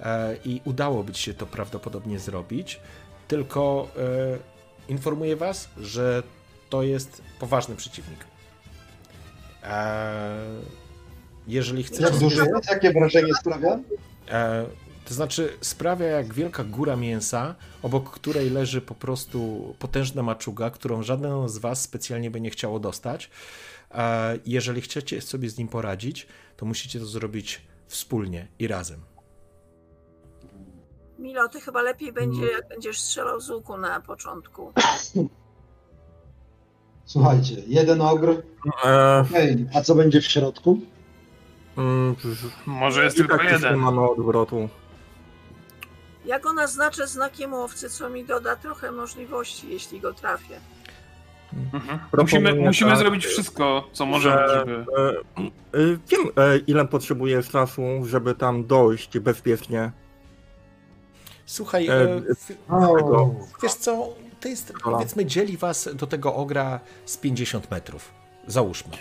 e, 0.03 0.37
i 0.45 0.61
udałoby 0.65 1.13
ci 1.13 1.23
się 1.23 1.35
to 1.35 1.47
prawdopodobnie 1.47 2.19
zrobić. 2.19 2.81
Tylko 3.29 3.89
e, 4.89 4.93
informuję 4.93 5.37
was, 5.37 5.69
że 5.81 6.23
to 6.71 6.83
jest 6.83 7.23
poważny 7.39 7.77
przeciwnik. 7.77 8.25
Jeżeli 11.47 11.83
chcesz. 11.83 12.01
Jak 12.01 12.17
duży 12.17 12.37
jest? 12.37 12.71
Jakie 12.71 12.93
wrażenie 12.93 13.35
sprawia? 13.35 13.79
To 15.05 15.15
znaczy 15.15 15.57
sprawia 15.61 16.07
jak 16.07 16.35
wielka 16.35 16.65
góra 16.65 16.97
mięsa, 16.97 17.55
obok 17.83 18.11
której 18.11 18.51
leży 18.51 18.81
po 18.81 18.95
prostu 18.95 19.75
potężna 19.79 20.23
maczuga, 20.23 20.71
którą 20.71 21.03
żaden 21.03 21.49
z 21.49 21.59
was 21.59 21.83
specjalnie 21.83 22.31
by 22.31 22.41
nie 22.41 22.51
chciało 22.51 22.81
dostać. 22.81 23.31
Jeżeli 24.47 24.81
chcecie 24.81 25.21
sobie 25.21 25.51
z 25.51 25.59
nim 25.59 25.69
poradzić, 25.69 26.27
to 26.57 26.67
musicie 26.67 26.99
to 27.01 27.07
zrobić 27.07 27.61
wspólnie 27.87 28.49
i 28.59 28.67
razem. 28.69 29.01
Milo, 31.19 31.49
ty 31.49 31.61
chyba 31.61 31.83
lepiej 31.83 32.13
będzie, 32.13 32.47
jak 32.47 32.69
będziesz 32.69 33.01
strzelał 33.01 33.41
z 33.41 33.51
łuku 33.51 33.77
na 33.77 34.01
początku. 34.01 34.73
Słuchajcie, 37.05 37.57
jeden 37.67 38.01
ogr. 38.01 38.43
E, 38.85 39.25
Okej, 39.31 39.67
a 39.75 39.81
co 39.83 39.95
będzie 39.95 40.21
w 40.21 40.25
środku? 40.25 40.79
mm, 41.77 42.17
Może 42.67 43.05
jest 43.05 43.17
I 43.17 43.19
tylko 43.19 43.37
tak 43.37 43.43
już 43.45 43.53
nie 43.63 43.67
jeden. 43.69 43.81
mamy 43.81 44.11
odwrotu. 44.11 44.69
Ja 46.25 46.39
go 46.39 46.53
naznaczę 46.53 47.07
znakiem 47.07 47.53
łowcy, 47.55 47.91
co 47.91 48.11
mi 48.11 48.25
doda 48.25 48.57
trochę 48.57 48.93
możliwości, 48.93 49.69
jeśli 49.71 50.01
go 50.01 50.15
trafię. 50.15 50.61
Mhm. 51.75 51.99
Musimy, 52.19 52.55
musimy 52.55 52.91
tak, 52.91 52.99
zrobić 52.99 53.27
wszystko, 53.27 53.89
co 53.93 54.07
możemy, 54.07 54.37
że- 54.49 54.55
żeby... 54.59 54.73
E, 55.75 55.79
wiem, 56.09 56.21
e, 56.37 56.59
ile 56.67 56.85
potrzebujesz 56.85 57.49
czasu, 57.51 57.83
żeby 58.07 58.35
tam 58.35 58.67
dojść 58.67 59.19
bezpiecznie. 59.19 59.91
Słuchaj, 61.47 61.89
E, 61.89 61.93
e, 61.95 62.21
w- 62.35 62.73
O, 62.73 63.35
wiesz 63.63 63.75
co, 63.75 64.15
to 64.41 64.49
jest, 64.49 64.73
powiedzmy, 64.85 65.27
dzieli 65.27 65.57
was 65.57 65.89
do 65.95 66.07
tego 66.07 66.35
ogra 66.35 66.81
z 67.05 67.17
50 67.17 67.71
metrów. 67.71 68.13
Załóżmy. 68.47 68.93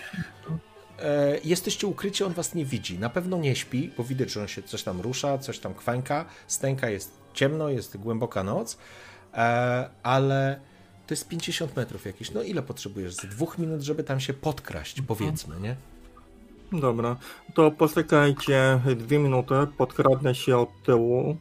E, 0.98 1.38
Jesteście 1.44 1.86
ukryci, 1.86 2.24
on 2.24 2.32
was 2.32 2.54
nie 2.54 2.64
widzi. 2.64 2.98
Na 2.98 3.08
pewno 3.10 3.36
nie 3.38 3.56
śpi, 3.56 3.90
bo 3.96 4.04
widać, 4.04 4.30
że 4.30 4.40
on 4.40 4.48
się 4.48 4.62
coś 4.62 4.82
tam 4.82 5.00
rusza, 5.00 5.38
coś 5.38 5.58
tam 5.58 5.74
kwańka. 5.74 6.24
Stęka 6.46 6.90
jest 6.90 7.18
ciemno, 7.34 7.68
jest 7.68 7.96
głęboka 7.96 8.44
noc, 8.44 8.78
e, 9.34 9.90
ale 10.02 10.60
to 11.06 11.14
jest 11.14 11.28
50 11.28 11.76
metrów 11.76 12.06
jakieś. 12.06 12.30
No 12.30 12.42
ile 12.42 12.62
potrzebujesz? 12.62 13.14
Z 13.14 13.26
dwóch 13.26 13.58
minut, 13.58 13.80
żeby 13.82 14.04
tam 14.04 14.20
się 14.20 14.34
podkraść, 14.34 15.02
powiedzmy, 15.02 15.60
nie? 15.60 15.76
Dobra, 16.72 17.16
to 17.54 17.70
poczekajcie 17.70 18.80
dwie 18.96 19.18
minuty, 19.18 19.54
podkradnę 19.78 20.34
się 20.34 20.58
od 20.58 20.68
tyłu 20.84 21.36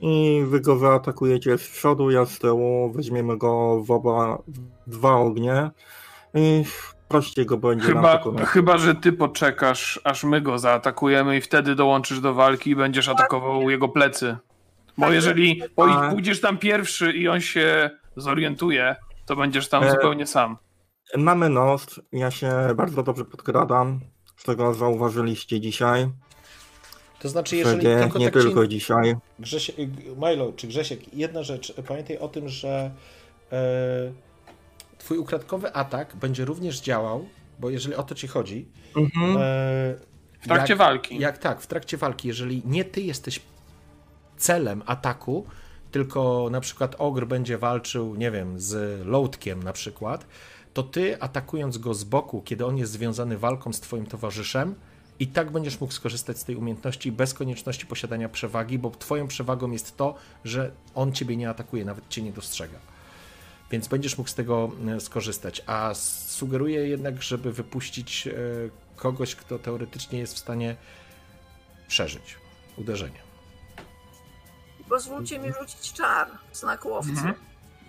i 0.00 0.42
wy 0.46 0.60
go 0.60 0.78
zaatakujecie 0.78 1.58
z 1.58 1.68
przodu, 1.68 2.10
ja 2.10 2.26
z 2.26 2.38
tyłu, 2.38 2.92
weźmiemy 2.92 3.38
go 3.38 3.82
w 3.82 3.90
oba 3.90 4.38
w 4.46 4.90
dwa 4.90 5.12
ognie 5.14 5.70
i 6.34 6.64
prościej 7.08 7.46
go 7.46 7.56
będzie 7.56 7.86
Chyba, 7.86 8.22
chyba, 8.46 8.78
że 8.78 8.94
ty 8.94 9.12
poczekasz, 9.12 10.00
aż 10.04 10.24
my 10.24 10.40
go 10.40 10.58
zaatakujemy 10.58 11.36
i 11.36 11.40
wtedy 11.40 11.74
dołączysz 11.74 12.20
do 12.20 12.34
walki 12.34 12.70
i 12.70 12.76
będziesz 12.76 13.08
atakował 13.08 13.70
jego 13.70 13.88
plecy. 13.88 14.36
Bo 14.98 15.06
Tak, 15.06 15.14
jeżeli 15.14 15.62
poj- 15.76 16.10
pójdziesz 16.10 16.40
tam 16.40 16.58
pierwszy 16.58 17.12
i 17.12 17.28
on 17.28 17.40
się 17.40 17.90
zorientuje, 18.16 18.96
to 19.26 19.36
będziesz 19.36 19.68
tam 19.68 19.84
E, 19.84 19.90
zupełnie 19.90 20.26
sam. 20.26 20.56
Mamy 21.16 21.48
nos, 21.48 22.00
ja 22.12 22.30
się 22.30 22.52
bardzo 22.76 23.02
dobrze 23.02 23.24
podkradam, 23.24 24.00
z 24.36 24.44
tego 24.44 24.74
zauważyliście 24.74 25.60
dzisiaj, 25.60 26.08
To 27.20 27.28
znaczy, 27.28 27.56
jeżeli 27.56 27.82
zasadzie 27.82 28.02
tylko 28.02 28.18
nie 28.18 28.30
tak 28.30 28.42
ci- 28.42 28.48
tylko 28.48 28.66
dzisiaj. 28.66 29.16
Grzesie, 29.38 29.72
Milo 30.16 30.52
czy 30.52 30.66
Grzesiek, 30.66 31.14
jedna 31.14 31.42
rzecz. 31.42 31.74
Pamiętaj 31.88 32.18
o 32.18 32.28
tym, 32.28 32.48
że 32.48 32.90
e, 33.52 34.12
twój 34.98 35.18
ukradkowy 35.18 35.72
atak 35.72 36.16
będzie 36.16 36.44
również 36.44 36.80
działał, 36.80 37.28
bo 37.58 37.70
jeżeli 37.70 37.94
o 37.94 38.02
to 38.02 38.14
ci 38.14 38.28
chodzi. 38.28 38.68
Mhm. 38.96 39.36
E, 39.36 39.40
W 40.40 40.44
trakcie 40.44 40.72
jak, 40.72 40.78
walki. 40.78 41.18
Jak 41.18 41.38
tak, 41.38 41.60
w 41.60 41.66
trakcie 41.66 41.96
walki, 41.96 42.28
jeżeli 42.28 42.62
nie 42.64 42.84
ty 42.84 43.00
jesteś 43.00 43.40
celem 44.36 44.82
ataku, 44.86 45.46
tylko 45.92 46.48
na 46.50 46.60
przykład 46.60 46.94
ogr 46.98 47.26
będzie 47.26 47.58
walczył, 47.58 48.14
nie 48.14 48.30
wiem, 48.30 48.60
z 48.60 49.00
lołtkiem 49.06 49.62
na 49.62 49.72
przykład, 49.72 50.26
to 50.74 50.82
ty 50.82 51.20
atakując 51.20 51.78
go 51.78 51.94
z 51.94 52.04
boku, 52.04 52.42
kiedy 52.44 52.66
on 52.66 52.76
jest 52.76 52.92
związany 52.92 53.38
walką 53.38 53.72
z 53.72 53.80
twoim 53.80 54.06
towarzyszem, 54.06 54.74
i 55.20 55.26
tak 55.26 55.50
będziesz 55.50 55.80
mógł 55.80 55.92
skorzystać 55.92 56.38
z 56.38 56.44
tej 56.44 56.56
umiejętności 56.56 57.12
bez 57.12 57.34
konieczności 57.34 57.86
posiadania 57.86 58.28
przewagi, 58.28 58.78
bo 58.78 58.90
twoją 58.90 59.28
przewagą 59.28 59.70
jest 59.70 59.96
to, 59.96 60.14
że 60.44 60.70
on 60.94 61.12
ciebie 61.12 61.36
nie 61.36 61.48
atakuje, 61.48 61.84
nawet 61.84 62.08
cię 62.08 62.22
nie 62.22 62.32
dostrzega. 62.32 62.78
Więc 63.70 63.88
będziesz 63.88 64.18
mógł 64.18 64.30
z 64.30 64.34
tego 64.34 64.70
e, 64.88 65.00
skorzystać. 65.00 65.62
A 65.66 65.94
sugeruję 65.94 66.88
jednak, 66.88 67.22
żeby 67.22 67.52
wypuścić 67.52 68.26
e, 68.26 68.32
kogoś, 68.96 69.34
kto 69.34 69.58
teoretycznie 69.58 70.18
jest 70.18 70.34
w 70.34 70.38
stanie 70.38 70.76
przeżyć 71.88 72.36
uderzenie. 72.76 73.31
Pozwólcie 74.92 75.38
mi 75.38 75.52
rzucić 75.52 75.92
czar, 75.92 76.28
znak 76.52 76.84
łowcy. 76.84 77.10
Mhm. 77.10 77.34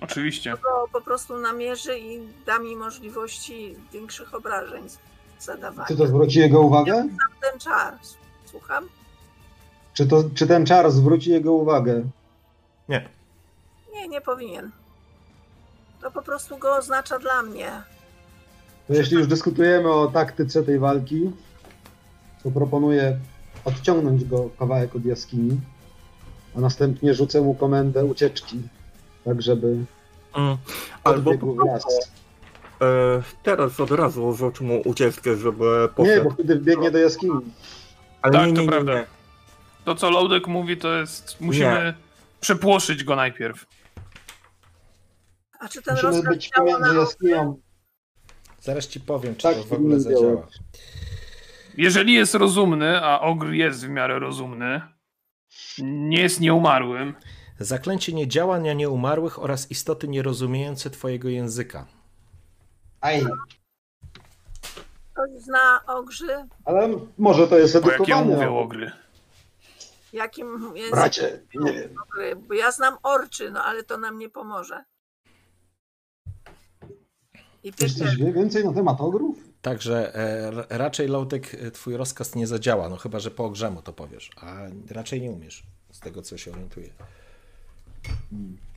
Oczywiście. 0.01 0.53
To 0.57 0.87
po 0.93 1.01
prostu 1.01 1.37
namierzy 1.37 1.99
i 1.99 2.19
da 2.45 2.59
mi 2.59 2.75
możliwości 2.75 3.75
większych 3.93 4.33
obrażeń 4.33 4.83
zadawania. 5.39 5.87
czy 5.87 5.97
to 5.97 6.07
zwróci 6.07 6.39
jego 6.39 6.61
uwagę? 6.61 7.07
Ten 7.41 7.59
czar, 7.59 7.97
słucham? 8.45 8.89
Czy, 9.93 10.07
to, 10.07 10.23
czy 10.35 10.47
ten 10.47 10.65
czar 10.65 10.91
zwróci 10.91 11.31
jego 11.31 11.53
uwagę? 11.53 12.03
Nie. 12.89 13.09
Nie, 13.93 14.07
nie 14.07 14.21
powinien. 14.21 14.71
To 16.01 16.11
po 16.11 16.21
prostu 16.21 16.57
go 16.57 16.75
oznacza 16.75 17.19
dla 17.19 17.43
mnie. 17.43 17.83
To 18.87 18.93
jeśli 18.93 19.17
już 19.17 19.27
dyskutujemy 19.27 19.91
o 19.93 20.07
taktyce 20.07 20.63
tej 20.63 20.79
walki, 20.79 21.31
to 22.43 22.51
proponuję 22.51 23.19
odciągnąć 23.65 24.25
go 24.25 24.49
kawałek 24.59 24.95
od 24.95 25.05
jaskini, 25.05 25.59
a 26.57 26.59
następnie 26.59 27.13
rzucę 27.13 27.41
mu 27.41 27.55
komendę 27.55 28.05
ucieczki, 28.05 28.61
tak 29.25 29.41
żeby 29.41 29.77
Mm. 30.35 30.57
Albo 31.03 31.31
odbiegł 31.31 31.55
w 31.55 31.65
las. 31.65 31.83
e, 32.81 33.21
teraz 33.43 33.79
od 33.79 33.91
razu 33.91 34.33
rzuć 34.33 34.61
mu 34.61 34.81
ucieczkę, 34.85 35.37
żeby 35.37 35.65
Nie, 35.81 35.87
poszedł. 35.95 36.23
bo 36.23 36.29
wtedy 36.31 36.55
wbiegnie 36.55 36.91
do 36.91 36.97
jaskini. 36.97 37.33
Ale 38.21 38.33
Tak, 38.33 38.47
nie, 38.47 38.53
to 38.53 38.59
nie, 38.59 38.65
nie, 38.65 38.71
prawda. 38.71 38.93
nie. 38.93 39.05
To, 39.85 39.95
co 39.95 40.09
Loudek 40.09 40.47
mówi, 40.47 40.77
to 40.77 40.93
jest... 40.93 41.41
Musimy 41.41 41.93
przepłoszyć 42.41 43.03
go 43.03 43.15
najpierw. 43.15 43.65
A 45.59 45.67
czy 45.69 45.81
ten 45.81 45.93
Musimy 45.95 46.11
rozkaz 46.11 46.33
być 46.35 46.49
pomiędzy 46.49 46.95
jaskinią. 46.95 47.59
Zaraz 48.61 48.87
ci 48.87 48.99
powiem, 48.99 49.35
czy 49.35 49.43
Tak, 49.43 49.55
to 49.57 49.63
w 49.63 49.73
ogóle 49.73 49.97
nie 49.97 50.03
działa. 50.03 50.15
zadziała. 50.15 50.47
Jeżeli 51.77 52.13
jest 52.13 52.35
rozumny, 52.35 53.01
a 53.01 53.19
Ogr 53.19 53.47
jest 53.51 53.85
w 53.85 53.89
miarę 53.89 54.19
rozumny, 54.19 54.81
nie 55.81 56.21
jest 56.21 56.39
nieumarłym, 56.39 57.13
Zaklęcie 57.59 58.13
niedziałania 58.13 58.73
nieumarłych 58.73 59.39
oraz 59.39 59.71
istoty 59.71 60.07
nierozumiejące 60.07 60.89
twojego 60.89 61.29
języka. 61.29 61.85
Aj, 63.01 63.25
Ktoś 65.13 65.29
zna 65.43 65.81
ogrzy? 65.87 66.27
ale 66.65 66.89
może 67.17 67.47
to 67.47 67.57
jest 67.57 67.73
po 67.73 67.91
jakiemu 67.91 68.03
edukowany. 68.03 68.35
mówią 68.35 68.57
Ogry. 68.57 68.91
Jakim 70.13 70.47
językiem 70.75 70.91
Bracie, 70.91 71.41
nie 71.55 71.73
wiem. 71.73 71.95
Bo 72.47 72.53
ja 72.53 72.71
znam 72.71 72.97
orczy, 73.03 73.51
no 73.51 73.63
ale 73.63 73.83
to 73.83 73.97
nam 73.97 74.17
nie 74.17 74.29
pomoże. 74.29 74.83
I 77.63 77.71
Ktoś 77.71 77.93
piekiel. 77.93 78.17
wie 78.17 78.33
więcej 78.33 78.65
na 78.65 78.73
temat 78.73 79.01
ogrów? 79.01 79.37
Także 79.63 80.15
e, 80.15 80.77
raczej 80.77 81.07
Lautek, 81.07 81.53
e, 81.53 81.71
twój 81.71 81.97
rozkaz 81.97 82.35
nie 82.35 82.47
zadziała, 82.47 82.89
no 82.89 82.97
chyba, 82.97 83.19
że 83.19 83.31
po 83.31 83.45
ogrzemu 83.45 83.81
to 83.81 83.93
powiesz, 83.93 84.29
a 84.35 84.55
raczej 84.89 85.21
nie 85.21 85.31
umiesz, 85.31 85.63
z 85.91 85.99
tego 85.99 86.21
co 86.21 86.37
się 86.37 86.51
orientuję. 86.51 86.93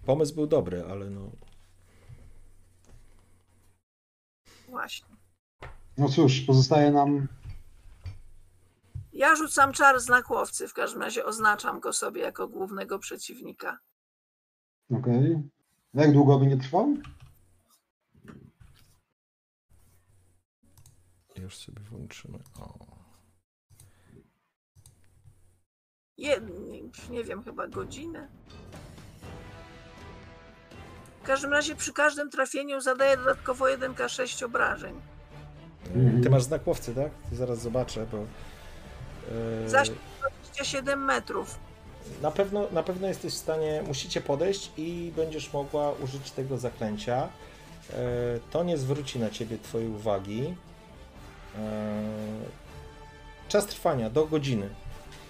Pomysł 0.06 0.34
był 0.34 0.46
dobry, 0.46 0.84
ale 0.90 1.10
no... 1.10 1.30
Właśnie. 4.68 5.08
No 5.98 6.08
cóż, 6.08 6.40
pozostaje 6.40 6.90
nam 6.90 7.28
Ja 9.12 9.36
rzucam 9.36 9.72
czar 9.72 10.00
znak 10.00 10.30
łowcy, 10.30 10.68
w 10.68 10.74
każdym 10.74 11.02
razie 11.02 11.24
oznaczam 11.24 11.80
go 11.80 11.92
sobie 11.92 12.20
jako 12.20 12.48
głównego 12.48 12.98
przeciwnika. 12.98 13.78
Okej. 14.90 15.42
Jak 15.94 16.12
długo 16.12 16.38
by 16.38 16.46
nie 16.46 16.56
trwał? 16.56 16.96
Już 21.38 21.56
sobie 21.56 21.80
włączymy. 21.80 22.38
O. 22.60 22.86
Nie 27.10 27.24
wiem, 27.24 27.42
chyba 27.42 27.66
godzinę. 27.66 28.28
W 31.22 31.26
każdym 31.26 31.52
razie 31.52 31.76
przy 31.76 31.92
każdym 31.92 32.30
trafieniu 32.30 32.80
zadaję 32.80 33.16
dodatkowo 33.16 33.64
1k6 33.64 34.44
obrażeń. 34.44 35.00
Mhm. 35.94 36.22
Ty 36.22 36.30
masz 36.30 36.42
znak 36.42 36.66
łowcy, 36.66 36.94
tak? 36.94 37.10
To 37.30 37.36
zaraz 37.36 37.58
zobaczę, 37.62 38.06
bo... 38.12 38.18
e, 39.64 39.68
Zasięg 39.68 39.98
27 40.20 41.04
metrów. 41.04 41.58
Na 42.22 42.30
pewno, 42.30 42.68
na 42.72 42.82
pewno 42.82 43.08
jesteś 43.08 43.32
w 43.32 43.36
stanie, 43.36 43.82
musicie 43.86 44.20
podejść 44.20 44.70
i 44.76 45.12
będziesz 45.16 45.52
mogła 45.52 45.92
użyć 45.92 46.30
tego 46.30 46.58
zaklęcia. 46.58 47.28
E, 47.92 47.98
To 48.50 48.64
nie 48.64 48.78
zwróci 48.78 49.18
na 49.18 49.30
ciebie 49.30 49.58
twojej 49.58 49.88
uwagi. 49.88 50.54
E, 51.58 52.02
Czas 53.48 53.66
trwania 53.66 54.10
do 54.10 54.26
godziny. 54.26 54.68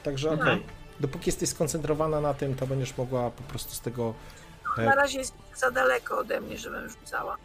Także 0.02 0.28
okej. 0.30 0.40
Mhm. 0.52 0.60
Dopóki 1.00 1.28
jesteś 1.28 1.48
skoncentrowana 1.48 2.20
na 2.20 2.34
tym, 2.34 2.54
to 2.54 2.66
będziesz 2.66 2.96
mogła 2.98 3.30
po 3.30 3.42
prostu 3.42 3.74
z 3.74 3.80
tego. 3.80 4.14
e, 4.78 4.82
Na 4.84 4.94
razie 4.94 5.18
jest 5.18 5.34
za 5.56 5.70
daleko 5.70 6.18
ode 6.18 6.40
mnie, 6.40 6.58
żebym 6.58 6.88
rzucała. 6.88 7.36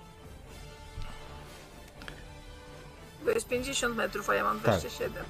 To 3.25 3.31
jest 3.31 3.47
50 3.47 3.95
metrów, 3.95 4.29
a 4.29 4.35
ja 4.35 4.43
mam 4.43 4.59
Tak. 4.59 4.63
27. 4.65 5.23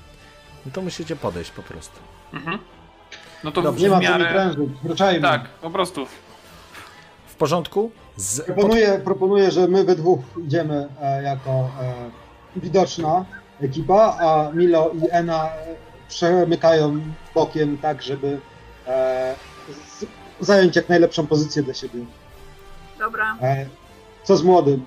No 0.66 0.72
to 0.72 0.82
musicie 0.82 1.16
podejść 1.16 1.52
po 1.52 1.62
prostu. 1.64 2.00
Mhm. 2.34 2.60
No 3.44 3.52
to 3.52 3.62
Dobrze, 3.62 3.84
Nie 3.84 3.90
w 3.90 3.92
ma 3.92 3.98
co 3.98 4.02
mi 4.04 4.10
miarę... 4.10 4.26
prężyć, 4.34 4.70
ruszajmy. 4.84 5.22
Tak, 5.22 5.50
po 5.50 5.70
prostu. 5.70 6.06
W 7.28 7.36
porządku? 7.36 7.92
Z... 8.16 8.46
Proponuję, 8.46 9.02
proponuję, 9.04 9.52
że 9.52 9.68
my 9.68 9.84
we 9.84 9.96
dwóch 9.96 10.20
idziemy 10.46 10.88
e, 11.02 11.24
jako 11.24 11.52
e, 11.82 12.10
widoczna 12.56 13.26
ekipa, 13.62 14.18
a 14.20 14.52
Milo 14.54 14.92
i 15.04 15.08
Ena 15.12 15.46
e, 15.46 15.76
przemykają 16.10 17.02
bokiem 17.36 17.78
tak, 17.78 18.02
żeby 18.02 18.40
e, 18.88 19.36
z, 19.70 20.06
zająć 20.40 20.76
jak 20.76 20.90
najlepszą 20.90 21.28
pozycję 21.28 21.64
dla 21.64 21.74
siebie. 21.74 22.00
Dobra, 23.00 23.38
E, 23.42 23.66
co 24.24 24.38
z 24.38 24.44
młodym? 24.44 24.86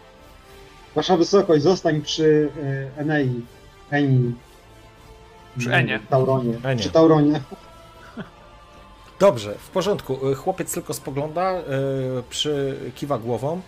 Wasza 0.95 1.17
wysokość, 1.17 1.63
zostań 1.63 2.03
przy 2.03 2.51
e, 2.97 3.01
Enei. 3.01 3.47
Eni. 3.91 4.35
Przy 5.59 5.73
Enie. 5.75 6.01
Tauronie. 6.11 6.55
Enie. 6.65 6.81
Przy 6.81 6.91
Tauronie. 6.91 7.41
Dobrze, 9.21 9.55
w 9.59 9.69
porządku. 9.69 10.29
Y, 10.31 10.35
Chłopiec 10.35 10.75
tylko 10.75 10.95
spogląda, 10.95 11.59
y, 11.59 11.63
przy, 12.31 12.79
kiwa 12.95 13.19
głową. 13.19 13.61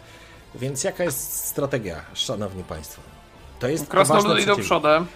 Więc 0.54 0.84
jaka 0.84 1.04
jest 1.04 1.44
strategia, 1.46 2.04
szanowni 2.14 2.64
państwo? 2.64 3.15
To 3.58 3.68
jest 3.68 3.88
Krasnoludy 3.88 4.40
idą 4.42 4.56
przodem. 4.56 5.06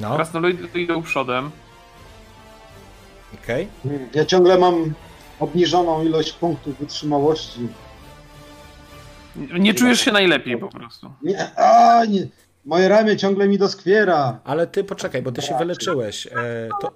No, 0.00 0.14
Krasnoludy 0.16 0.80
idą 0.80 1.02
przodem. 1.02 1.50
okej. 3.42 3.68
Mm, 3.84 4.08
Ja 4.14 4.24
ciągle 4.24 4.58
mam 4.58 4.94
obniżoną 5.40 6.04
ilość 6.04 6.32
punktów 6.32 6.78
wytrzymałości. 6.78 7.68
Nie 9.36 9.74
czujesz 9.74 10.00
się 10.00 10.12
najlepiej 10.12 10.58
po 10.58 10.68
prostu. 10.68 11.12
Nie, 11.22 11.54
a, 11.58 12.04
nie. 12.04 12.26
Moje 12.64 12.88
ramię 12.88 13.16
ciągle 13.16 13.48
mi 13.48 13.58
doskwiera. 13.58 14.40
Ale 14.44 14.66
ty 14.66 14.84
poczekaj, 14.84 15.22
bo 15.22 15.32
ty 15.32 15.42
się 15.42 15.58
wyleczyłeś. 15.58 16.26
E, 16.26 16.30
to... 16.80 16.92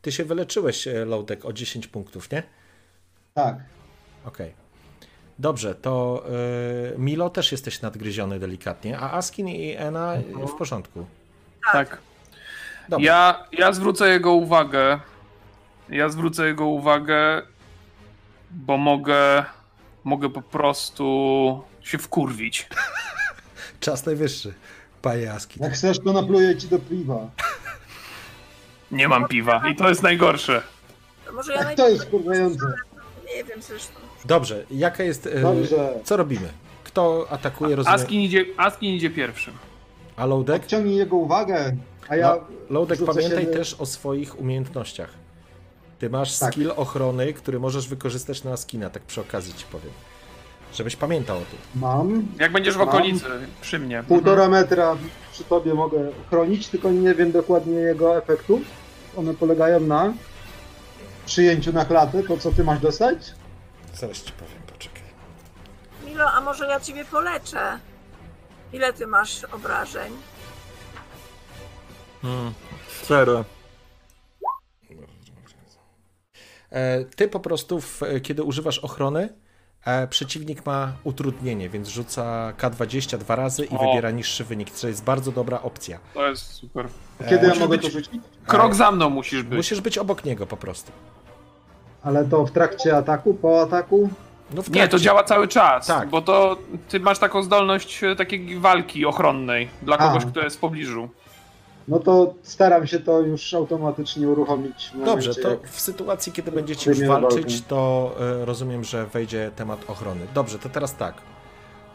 Ty 0.00 0.12
się 0.12 0.24
wyleczyłeś, 0.24 0.88
e, 0.88 1.04
Loudek, 1.04 1.44
o 1.44 1.52
10 1.52 1.86
punktów, 1.86 2.30
nie? 2.30 2.42
Tak. 3.34 3.56
Okej. 4.24 4.54
Dobrze, 5.40 5.74
to 5.74 6.24
y, 6.94 6.98
Milo 6.98 7.30
też 7.30 7.52
jesteś 7.52 7.82
nadgryziony 7.82 8.38
delikatnie, 8.38 8.98
a 8.98 9.12
Askin 9.12 9.48
i 9.48 9.72
Ena 9.76 10.16
y, 10.16 10.46
w 10.46 10.54
porządku. 10.54 11.06
Tak. 11.72 11.98
Dobra. 12.88 13.06
Ja, 13.06 13.46
ja 13.52 13.72
zwrócę 13.72 14.08
jego 14.08 14.32
uwagę. 14.32 15.00
Ja 15.88 16.08
zwrócę 16.08 16.46
jego 16.46 16.66
uwagę, 16.66 17.42
bo 18.50 18.76
mogę, 18.76 19.44
mogę 20.04 20.30
po 20.30 20.42
prostu 20.42 21.62
się 21.82 21.98
wkurwić. 21.98 22.68
Czas 23.80 24.06
najwyższy, 24.06 24.54
panie 25.02 25.32
Askin. 25.32 25.62
Jak 25.62 25.72
chcesz, 25.72 25.98
to 26.04 26.12
napluję 26.12 26.56
ci 26.56 26.68
do 26.68 26.78
piwa. 26.78 27.30
Nie 28.90 29.08
mam 29.08 29.28
piwa 29.28 29.68
i 29.68 29.76
to 29.76 29.88
jest 29.88 30.02
najgorsze. 30.02 30.62
to 31.26 31.32
może 31.32 31.52
ja 31.52 31.58
Tak, 31.58 31.66
najpierw... 31.66 31.88
to 31.88 31.94
jest 31.94 32.04
wkurwiające. 32.04 32.89
Nie 33.36 33.44
wiem 33.44 33.62
zresztą. 33.62 33.92
Dobrze, 34.24 34.64
jaka 34.70 35.02
jest... 35.02 35.26
y, 35.26 35.40
Dobrze. 35.40 35.94
Co 36.04 36.16
robimy? 36.16 36.48
Kto 36.84 37.26
atakuje, 37.30 37.76
rozumiem? 37.76 38.00
Askin 38.00 38.20
idzie, 38.20 38.44
Askin 38.56 38.94
idzie 38.94 39.10
pierwszym. 39.10 39.54
A 40.16 40.26
Loudek? 40.26 40.62
Odciągnij 40.62 40.96
jego 40.96 41.16
uwagę, 41.16 41.76
a 42.08 42.16
ja 42.16 42.28
No, 42.34 42.40
Loudek, 42.70 42.98
rzucę 42.98 43.12
pamiętaj 43.14 43.44
się- 43.44 43.50
też 43.50 43.74
o 43.74 43.86
swoich 43.86 44.40
umiejętnościach. 44.40 45.10
Ty 45.98 46.10
masz 46.10 46.38
Tak. 46.38 46.52
skill 46.52 46.72
ochrony, 46.76 47.32
który 47.32 47.60
możesz 47.60 47.88
wykorzystać 47.88 48.44
na 48.44 48.56
skina, 48.56 48.90
tak 48.90 49.02
przy 49.02 49.20
okazji 49.20 49.54
ci 49.54 49.64
powiem. 49.72 49.90
Żebyś 50.74 50.96
pamiętał 50.96 51.36
o 51.36 51.40
tym. 51.40 51.80
mam. 51.80 52.26
Jak 52.38 52.52
będziesz 52.52 52.74
w 52.74 52.78
Mam. 52.78 52.88
okolicy, 52.88 53.24
przy 53.60 53.78
mnie. 53.78 54.04
Półtora 54.08 54.48
metra 54.48 54.96
przy 55.32 55.44
tobie 55.44 55.74
mogę 55.74 56.08
chronić, 56.30 56.68
tylko 56.68 56.90
nie 56.90 57.14
wiem 57.14 57.32
dokładnie 57.32 57.74
jego 57.74 58.18
efektu. 58.18 58.60
One 59.16 59.34
polegają 59.34 59.80
na 59.80 60.12
przyjęciu 61.34 61.72
na 61.72 61.84
klatę, 61.84 62.22
to 62.22 62.38
co 62.38 62.52
ty 62.52 62.64
masz 62.64 62.80
dostać? 62.80 63.18
Zaraz 63.94 64.22
ci 64.22 64.32
powiem, 64.32 64.62
poczekaj. 64.66 65.02
Milo, 66.04 66.30
a 66.32 66.40
może 66.40 66.66
ja 66.66 66.80
ciebie 66.80 67.04
poleczę? 67.04 67.78
Ile 68.72 68.92
ty 68.92 69.06
masz 69.06 69.44
obrażeń? 69.44 70.12
Cztery. 73.02 73.44
E, 76.70 77.04
Ty 77.04 77.28
po 77.28 77.40
prostu, 77.40 77.80
w, 77.80 78.00
kiedy 78.22 78.42
używasz 78.42 78.78
ochrony, 78.78 79.28
e, 79.84 80.06
przeciwnik 80.06 80.66
ma 80.66 80.92
utrudnienie, 81.04 81.68
więc 81.68 81.88
rzuca 81.88 82.52
K20 82.58 83.18
dwa 83.18 83.36
razy 83.36 83.64
i 83.64 83.68
O. 83.76 83.78
wybiera 83.78 84.10
niższy 84.10 84.44
wynik, 84.44 84.70
co 84.70 84.88
jest 84.88 85.04
bardzo 85.04 85.32
dobra 85.32 85.62
opcja. 85.62 85.98
To 86.14 86.28
jest 86.28 86.52
super. 86.52 86.86
Kiedy 87.18 87.34
ja 87.34 87.42
musisz 87.42 87.60
mogę 87.60 87.76
być- 87.78 87.82
to 87.86 87.90
rzucić? 87.92 88.20
Krok 88.46 88.74
za 88.74 88.90
mną 88.92 89.10
musisz 89.10 89.42
być. 89.42 89.56
Musisz 89.56 89.80
być 89.80 89.98
obok 89.98 90.24
niego 90.24 90.46
po 90.46 90.56
prostu. 90.56 90.92
Ale 92.02 92.24
to 92.24 92.46
w 92.46 92.50
trakcie 92.50 92.96
ataku, 92.96 93.34
po 93.34 93.62
ataku? 93.62 94.10
No 94.54 94.62
Nie, 94.72 94.88
to 94.88 94.98
działa 94.98 95.24
cały 95.24 95.48
czas, 95.48 95.86
Tak. 95.86 96.08
bo 96.08 96.22
to 96.22 96.56
ty 96.88 97.00
masz 97.00 97.18
taką 97.18 97.42
zdolność 97.42 98.04
e, 98.04 98.16
takiej 98.16 98.58
walki 98.58 99.06
ochronnej 99.06 99.68
dla 99.82 99.98
A. 99.98 100.08
kogoś, 100.08 100.24
kto 100.26 100.40
jest 100.40 100.56
w 100.56 100.60
pobliżu. 100.60 101.08
No 101.88 101.98
to 101.98 102.34
staram 102.42 102.86
się 102.86 103.00
to 103.00 103.20
już 103.20 103.54
automatycznie 103.54 104.28
uruchomić. 104.28 104.90
w 104.90 104.94
momencie, 104.94 105.28
Dobrze, 105.28 105.42
to 105.42 105.56
w 105.64 105.80
sytuacji, 105.80 106.32
kiedy 106.32 106.52
będziecie 106.52 106.90
już 106.90 107.00
walczyć, 107.06 107.62
to 107.62 108.12
e, 108.20 108.44
rozumiem, 108.44 108.84
że 108.84 109.06
wejdzie 109.06 109.50
temat 109.56 109.90
ochrony. 109.90 110.26
Dobrze, 110.34 110.58
to 110.58 110.68
teraz 110.68 110.96
tak. 110.96 111.14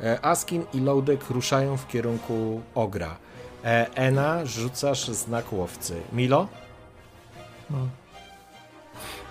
E, 0.02 0.26
Askin 0.26 0.66
i 0.74 0.80
Loudek 0.80 1.30
ruszają 1.30 1.78
w 1.78 1.88
kierunku 1.88 2.62
Ogra. 2.76 3.18
E, 3.64 3.96
Ena, 3.96 4.46
rzucasz 4.46 5.08
znak 5.08 5.54
łowcy. 5.54 6.02
Milo? 6.14 6.48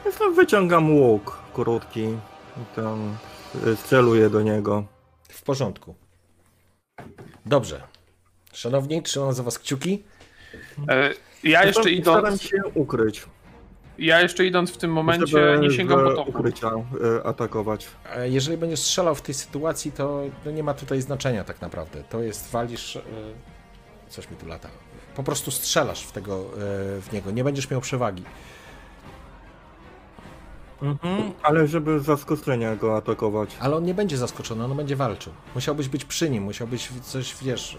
Jestem, 0.05 0.35
wyciągam 0.35 0.97
łuk 0.97 1.39
krótki 1.55 2.03
i 2.57 2.77
tam 2.77 3.17
celuję 3.85 4.31
do 4.31 4.43
niego. 4.43 4.85
W 5.29 5.43
porządku. 5.43 5.95
Dobrze. 7.47 7.83
Szanowni, 8.53 9.03
trzymam 9.03 9.33
za 9.33 9.43
was 9.43 9.59
kciuki. 9.59 10.05
E, 10.89 11.11
Ja 11.45 11.65
jeszcze 11.65 11.83
Staram- 11.83 12.03
Staram 12.03 12.21
idąc, 12.25 12.43
się 12.43 12.57
ukryć. 12.75 13.27
ja 13.99 14.21
jeszcze 14.21 14.47
idąc 14.47 14.71
w 14.71 14.77
tym 14.77 14.93
momencie 14.93 15.27
żeby 15.27 15.59
nie 15.61 15.71
sięgam 15.71 16.05
po 16.05 16.13
topu. 16.15 16.31
ukrycia 16.31 16.69
y, 16.69 17.25
atakować. 17.25 17.87
E, 18.17 18.29
Jeżeli 18.31 18.57
będziesz 18.57 18.81
strzelał 18.81 19.15
w 19.15 19.23
tej 19.23 19.35
sytuacji, 19.35 19.93
to 19.93 20.23
no 20.45 20.51
nie 20.51 20.63
ma 20.63 20.75
tutaj 20.75 21.01
znaczenia 21.01 21.45
tak 21.45 21.61
naprawdę. 21.61 22.05
To 22.11 22.23
jest 22.23 22.51
walisz. 22.51 22.97
e, 22.97 23.01
Coś 24.09 24.31
mi 24.31 24.37
tu 24.37 24.47
lata. 24.47 24.69
Po 25.17 25.23
prostu 25.23 25.51
strzelasz 25.51 26.03
w, 26.03 26.13
tego, 26.13 26.35
e, 26.37 26.47
w 27.01 27.09
niego. 27.13 27.31
Nie 27.31 27.45
będziesz 27.45 27.71
miał 27.71 27.81
przewagi. 27.81 28.23
Mhm, 30.83 31.33
ale 31.43 31.67
żeby 31.67 32.01
z 32.01 32.05
zaskoczenia 32.05 32.77
go 32.77 32.97
atakować. 32.97 33.57
Ale 33.61 33.77
on 33.77 33.85
nie 33.85 33.95
będzie 33.95 34.17
zaskoczony, 34.17 34.65
on 34.65 34.77
będzie 34.77 34.97
walczył. 34.97 35.33
Musiałbyś 35.55 35.89
być 35.89 36.05
przy 36.05 36.31
nim, 36.31 36.43
musiałbyś 36.43 36.89
coś, 37.03 37.37
wiesz. 37.43 37.79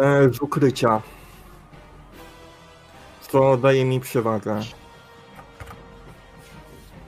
E, 0.00 0.28
z 0.34 0.40
ukrycia. 0.40 1.02
Co 3.32 3.56
daje 3.56 3.84
mi 3.84 4.00
przewagę. 4.00 4.60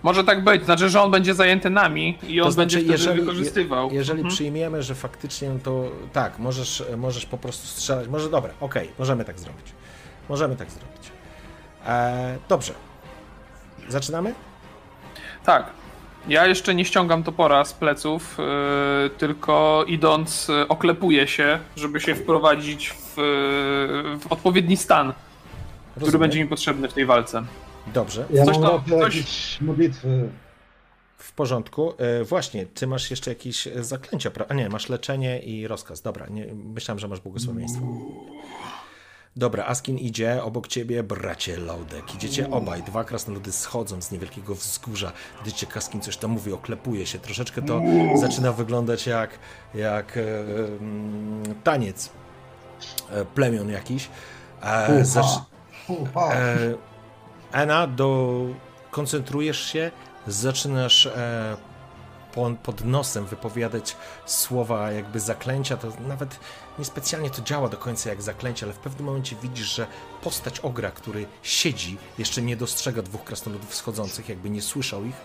Może 0.02 0.24
tak 0.24 0.44
być, 0.44 0.64
znaczy, 0.64 0.88
że 0.88 1.02
on 1.02 1.10
będzie 1.10 1.34
zajęty 1.34 1.70
nami 1.70 2.18
i 2.28 2.40
on 2.40 2.46
To 2.46 2.52
znaczy, 2.52 2.76
będzie 2.76 2.78
wtedy 2.78 2.92
jeżeli- 2.92 3.20
wykorzystywał. 3.20 3.90
Jeżeli 3.92 4.20
Mhm. 4.20 4.34
przyjmiemy, 4.34 4.82
że 4.82 4.94
faktycznie 4.94 5.50
to 5.64 5.84
tak, 6.12 6.38
możesz, 6.38 6.84
możesz 6.96 7.26
po 7.26 7.38
prostu 7.38 7.66
strzelać. 7.66 8.08
Może 8.08 8.30
dobra, 8.30 8.50
okej, 8.60 8.90
możemy 8.98 9.24
tak 9.24 9.38
zrobić. 9.38 9.66
Możemy 10.28 10.56
tak 10.56 10.70
zrobić. 10.70 11.10
E, 11.86 12.38
dobrze. 12.48 12.72
Zaczynamy? 13.88 14.34
Tak. 15.44 15.66
Ja 16.28 16.46
jeszcze 16.46 16.74
nie 16.74 16.84
ściągam 16.84 17.22
topora 17.22 17.64
z 17.64 17.72
pleców, 17.72 18.38
yy, 18.38 19.10
tylko 19.10 19.84
idąc 19.86 20.48
yy, 20.48 20.68
oklepuję 20.68 21.28
się, 21.28 21.58
żeby 21.76 22.00
się 22.00 22.14
wprowadzić 22.14 22.90
w, 22.90 23.14
w 24.20 24.32
odpowiedni 24.32 24.76
stan, 24.76 25.12
który 25.92 26.06
Rozumiem. 26.06 26.20
będzie 26.20 26.40
mi 26.42 26.48
potrzebny 26.48 26.88
w 26.88 26.92
tej 26.92 27.06
walce. 27.06 27.42
Dobrze, 27.94 28.26
Ja 28.30 28.44
Coś 28.44 28.58
mam 28.58 28.84
coś- 28.84 29.16
jakieś 29.16 29.60
modlitwy. 29.60 30.28
w 31.18 31.32
porządku. 31.32 31.92
E, 31.98 32.24
właśnie, 32.24 32.66
ty 32.66 32.86
masz 32.86 33.10
jeszcze 33.10 33.30
jakieś 33.30 33.68
zaklęcia, 33.80 34.30
pra- 34.30 34.44
a 34.48 34.54
nie, 34.54 34.68
masz 34.68 34.88
leczenie 34.88 35.38
i 35.40 35.66
rozkaz. 35.66 36.00
Dobra, 36.02 36.26
nie, 36.30 36.46
myślałem, 36.54 36.98
że 36.98 37.08
masz 37.08 37.20
błogosławieństwo. 37.20 37.82
Dobra, 39.36 39.64
Askin 39.66 39.98
idzie 39.98 40.42
obok 40.42 40.68
ciebie, 40.68 41.02
bracie 41.02 41.56
Laudek. 41.56 42.14
Idziecie 42.14 42.50
obaj, 42.50 42.82
dwa 42.82 43.04
krasnoludy 43.04 43.52
schodzą 43.52 44.02
z 44.02 44.10
niewielkiego 44.12 44.54
wzgórza. 44.54 45.12
Widzicie, 45.44 45.66
Askin 45.76 46.00
coś 46.00 46.16
tam 46.16 46.30
mówi, 46.30 46.52
oklepuje 46.52 47.06
się. 47.06 47.18
Troszeczkę 47.18 47.62
to 47.62 47.80
zaczyna 48.20 48.52
wyglądać 48.52 49.06
jak, 49.06 49.38
jak 49.74 50.16
e, 50.16 50.22
taniec 51.64 52.10
e, 53.10 53.24
plemion 53.24 53.68
jakiś. 53.70 54.08
E. 54.62 55.04
E, 56.32 56.56
Ena, 57.52 57.86
do... 57.86 58.46
koncentrujesz 58.90 59.72
się, 59.72 59.90
zaczynasz 60.26 61.06
e, 61.06 61.56
po, 62.34 62.50
pod 62.62 62.84
nosem 62.84 63.26
wypowiadać 63.26 63.96
słowa 64.26 64.92
jakby 64.92 65.20
zaklęcia, 65.20 65.76
to 65.76 65.88
nawet 66.08 66.40
niespecjalnie 66.78 67.30
to 67.30 67.42
działa 67.42 67.68
do 67.68 67.76
końca 67.76 68.10
jak 68.10 68.22
zaklęcie, 68.22 68.66
ale 68.66 68.72
w 68.72 68.78
pewnym 68.78 69.06
momencie 69.06 69.36
widzisz, 69.42 69.74
że 69.74 69.86
postać 70.22 70.60
ogra, 70.60 70.90
który 70.90 71.26
siedzi, 71.42 71.98
jeszcze 72.18 72.42
nie 72.42 72.56
dostrzega 72.56 73.02
dwóch 73.02 73.24
krasnoludów 73.24 73.74
schodzących, 73.74 74.28
jakby 74.28 74.50
nie 74.50 74.62
słyszał 74.62 75.04
ich, 75.04 75.16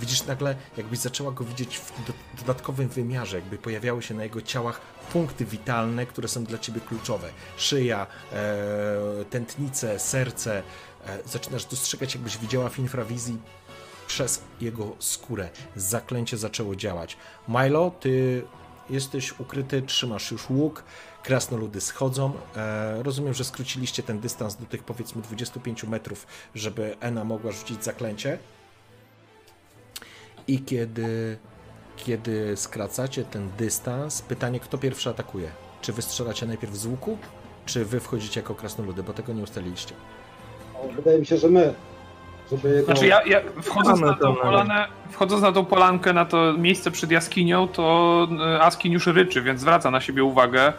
widzisz 0.00 0.26
nagle, 0.26 0.56
jakbyś 0.76 0.98
zaczęła 0.98 1.30
go 1.30 1.44
widzieć 1.44 1.78
w 1.78 2.06
do, 2.06 2.12
dodatkowym 2.38 2.88
wymiarze, 2.88 3.36
jakby 3.36 3.58
pojawiały 3.58 4.02
się 4.02 4.14
na 4.14 4.22
jego 4.22 4.42
ciałach 4.42 4.80
punkty 5.12 5.44
witalne, 5.44 6.06
które 6.06 6.28
są 6.28 6.44
dla 6.44 6.58
ciebie 6.58 6.80
kluczowe. 6.80 7.28
Szyja, 7.56 8.06
e, 8.32 9.24
tętnice, 9.30 9.98
serce. 9.98 10.62
E, 11.06 11.18
zaczynasz 11.26 11.64
dostrzegać, 11.64 12.14
jakbyś 12.14 12.38
widziała 12.38 12.68
w 12.68 12.78
infrawizji 12.78 13.38
przez 14.06 14.42
jego 14.60 14.96
skórę. 14.98 15.48
Zaklęcie 15.76 16.36
zaczęło 16.36 16.76
działać. 16.76 17.16
Milo, 17.48 17.90
ty 18.00 18.42
jesteś 18.90 19.40
ukryty, 19.40 19.82
trzymasz 19.82 20.30
już 20.30 20.50
łuk, 20.50 20.84
krasnoludy 21.22 21.80
schodzą. 21.80 22.32
E, 22.56 23.02
rozumiem, 23.02 23.34
że 23.34 23.44
skróciliście 23.44 24.02
ten 24.02 24.20
dystans 24.20 24.56
do 24.56 24.66
tych 24.66 24.84
powiedzmy 24.84 25.22
25 25.22 25.84
metrów, 25.84 26.26
żeby 26.54 26.96
Ena 27.00 27.24
mogła 27.24 27.52
rzucić 27.52 27.84
zaklęcie. 27.84 28.38
I 30.48 30.60
kiedy, 30.60 31.38
kiedy 31.96 32.56
skracacie 32.56 33.24
ten 33.24 33.48
dystans, 33.58 34.22
pytanie, 34.22 34.60
kto 34.60 34.78
pierwszy 34.78 35.10
atakuje? 35.10 35.48
Czy 35.80 35.92
wy 35.92 36.02
strzelacie 36.02 36.46
najpierw 36.46 36.74
z 36.74 36.86
łuku, 36.86 37.18
czy 37.66 37.84
wy 37.84 38.00
wchodzicie 38.00 38.40
jako 38.40 38.54
krasnoludy, 38.54 39.02
bo 39.02 39.12
tego 39.12 39.32
nie 39.32 39.42
ustaliliście. 39.42 39.94
Wydaje 40.96 41.18
mi 41.18 41.26
się, 41.26 41.36
że 41.36 41.48
my. 41.48 41.74
Żeby 42.50 42.68
jego... 42.68 42.84
Znaczy 42.84 43.06
ja, 43.06 43.22
ja 43.22 43.40
wchodząc, 43.62 44.00
na 44.00 44.14
tą 44.14 44.34
to 44.34 44.42
polanę, 44.42 44.86
wchodząc 45.10 45.42
na 45.42 45.52
tą 45.52 45.64
polankę, 45.64 46.12
na 46.12 46.24
to 46.24 46.52
miejsce 46.58 46.90
przed 46.90 47.10
jaskinią, 47.10 47.68
to 47.68 48.28
e, 48.46 48.60
Askin 48.62 48.92
już 48.92 49.06
ryczy, 49.06 49.42
więc 49.42 49.60
zwraca 49.60 49.90
na 49.90 50.00
siebie 50.00 50.24
uwagę. 50.24 50.72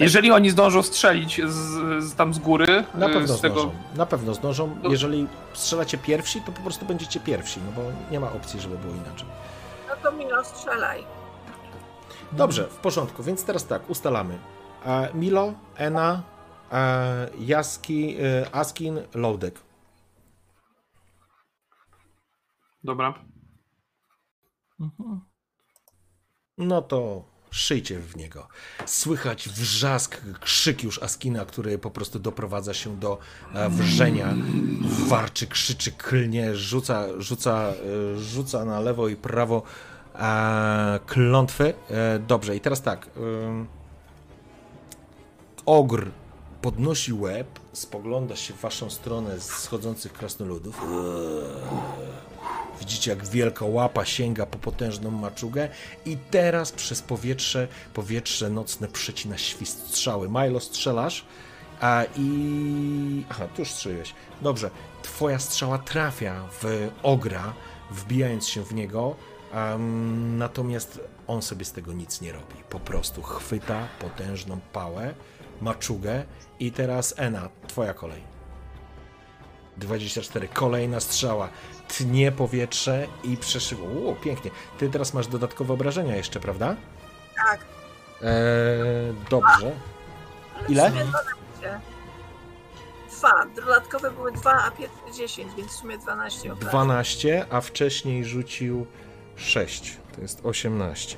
Jeżeli 0.00 0.30
oni 0.30 0.50
zdążą 0.50 0.82
strzelić 0.82 1.40
z, 1.46 2.04
z 2.04 2.14
tam 2.14 2.34
z 2.34 2.38
góry, 2.38 2.84
Na 2.94 3.06
e, 3.06 3.12
pewno 3.12 3.34
z 3.34 3.40
tego... 3.40 3.60
zdążą. 3.60 3.76
Na 3.96 4.06
pewno 4.06 4.34
zdążą. 4.34 4.76
Jeżeli 4.90 5.26
strzelacie 5.52 5.98
pierwsi, 5.98 6.40
to 6.40 6.52
po 6.52 6.62
prostu 6.62 6.86
będziecie 6.86 7.20
pierwsi, 7.20 7.60
no 7.66 7.82
bo 7.82 7.82
nie 8.10 8.20
ma 8.20 8.32
opcji, 8.32 8.60
żeby 8.60 8.78
było 8.78 8.94
inaczej. 8.94 9.26
No 10.04 10.10
to 10.10 10.16
Milo, 10.16 10.44
strzelaj. 10.44 11.04
Dobrze, 12.32 12.68
w 12.68 12.76
porządku, 12.76 13.22
więc 13.22 13.44
teraz 13.44 13.66
tak, 13.66 13.90
ustalamy. 13.90 14.38
E, 14.86 15.14
Milo, 15.14 15.52
Ena, 15.76 16.22
e, 16.72 17.30
Jaski, 17.38 18.16
e, 18.16 18.54
Askin, 18.54 19.00
Loadek. 19.14 19.60
Dobra. 22.84 23.14
No 26.58 26.82
to 26.82 27.24
szyjcie 27.50 27.98
w 27.98 28.16
niego. 28.16 28.48
Słychać 28.86 29.48
wrzask, 29.48 30.20
krzyk 30.40 30.82
już 30.82 31.02
Askina, 31.02 31.44
który 31.44 31.78
po 31.78 31.90
prostu 31.90 32.18
doprowadza 32.18 32.74
się 32.74 32.96
do 32.96 33.18
wrzenia. 33.68 34.34
Warczy, 34.82 35.46
krzyczy, 35.46 35.92
klnie, 35.92 36.56
rzuca, 36.56 37.06
rzuca, 37.18 37.72
rzuca 38.16 38.64
na 38.64 38.80
lewo 38.80 39.08
i 39.08 39.16
prawo 39.16 39.62
e, 40.14 41.00
klątwy. 41.06 41.74
E, 41.90 42.18
dobrze, 42.18 42.56
i 42.56 42.60
teraz 42.60 42.82
tak. 42.82 43.10
ym, 43.16 43.66
ogr 45.66 46.10
podnosi 46.62 47.12
łeb, 47.12 47.60
spogląda 47.72 48.36
się 48.36 48.54
w 48.54 48.60
waszą 48.60 48.90
stronę 48.90 49.40
z 49.40 49.50
schodzących 49.50 50.12
krasnoludów. 50.12 50.82
Widzicie, 52.80 53.10
jak 53.10 53.26
wielka 53.26 53.64
łapa 53.64 54.04
sięga 54.04 54.46
po 54.46 54.58
potężną 54.58 55.10
maczugę 55.10 55.68
i 56.06 56.16
teraz 56.30 56.72
przez 56.72 57.02
powietrze, 57.02 57.68
powietrze 57.94 58.50
nocne 58.50 58.88
przecina 58.88 59.38
świst 59.38 59.88
strzały. 59.88 60.28
Milo, 60.28 60.60
strzelasz 60.60 61.24
a 61.80 62.04
i... 62.16 63.24
Aha, 63.28 63.48
tu 63.54 63.62
już 63.62 63.70
strzeliłeś. 63.70 64.14
Dobrze, 64.42 64.70
twoja 65.02 65.38
strzała 65.38 65.78
trafia 65.78 66.48
w 66.62 66.90
ogra, 67.02 67.52
wbijając 67.90 68.48
się 68.48 68.62
w 68.62 68.74
niego, 68.74 69.16
em, 69.54 70.38
natomiast 70.38 71.00
on 71.26 71.42
sobie 71.42 71.64
z 71.64 71.72
tego 71.72 71.92
nic 71.92 72.20
nie 72.20 72.32
robi. 72.32 72.54
Po 72.70 72.80
prostu 72.80 73.22
chwyta 73.22 73.88
potężną 73.98 74.60
pałę, 74.72 75.14
maczugę 75.60 76.24
i 76.60 76.72
teraz 76.72 77.14
Ena, 77.16 77.48
twoja 77.66 77.94
kolej. 77.94 78.34
24. 79.76 80.48
Kolejna 80.48 81.00
strzała. 81.00 81.48
Tnie 81.88 82.32
powietrze 82.32 83.06
i 83.24 83.36
przeszywa. 83.36 83.82
O, 83.82 84.14
pięknie. 84.14 84.50
Ty 84.78 84.90
teraz 84.90 85.14
masz 85.14 85.26
dodatkowe 85.26 85.74
obrażenia 85.74 86.16
jeszcze, 86.16 86.40
prawda? 86.40 86.76
Tak. 87.36 87.60
Eee, 88.22 89.14
dobrze. 89.30 89.72
Ile? 90.68 90.90
W 90.90 90.92
sumie 90.92 91.04
12. 91.04 91.80
Dwa. 93.18 93.46
Dodatkowe 93.56 94.10
były 94.10 94.32
dwa, 94.32 94.64
a 94.64 94.70
pierwsze 94.70 95.12
10, 95.18 95.52
więc 95.56 95.72
w 95.72 95.76
sumie 95.76 95.98
12 95.98 96.52
obrażeń. 96.52 96.70
12, 96.70 97.46
a 97.50 97.60
wcześniej 97.60 98.24
rzucił 98.24 98.86
6. 99.36 99.96
To 100.14 100.20
jest 100.22 100.40
18. 100.42 101.16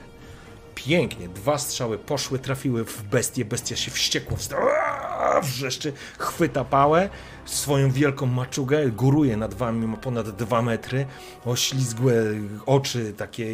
Pięknie. 0.75 1.29
Dwa 1.29 1.59
strzały 1.59 1.99
poszły, 1.99 2.39
trafiły 2.39 2.85
w 2.85 3.03
bestię. 3.03 3.45
Bestia 3.45 3.77
się 3.77 3.91
wściekła, 3.91 4.37
wrzeszczy, 5.43 5.93
chwyta 6.19 6.65
pałę, 6.65 7.09
swoją 7.45 7.91
wielką 7.91 8.27
maczugę, 8.27 8.91
góruje 8.91 9.37
nad 9.37 9.55
wami, 9.55 9.87
ma 9.87 9.97
ponad 9.97 10.31
2 10.31 10.63
metry, 10.63 11.07
oślizgłe 11.45 12.15
oczy, 12.67 13.13
takie 13.17 13.47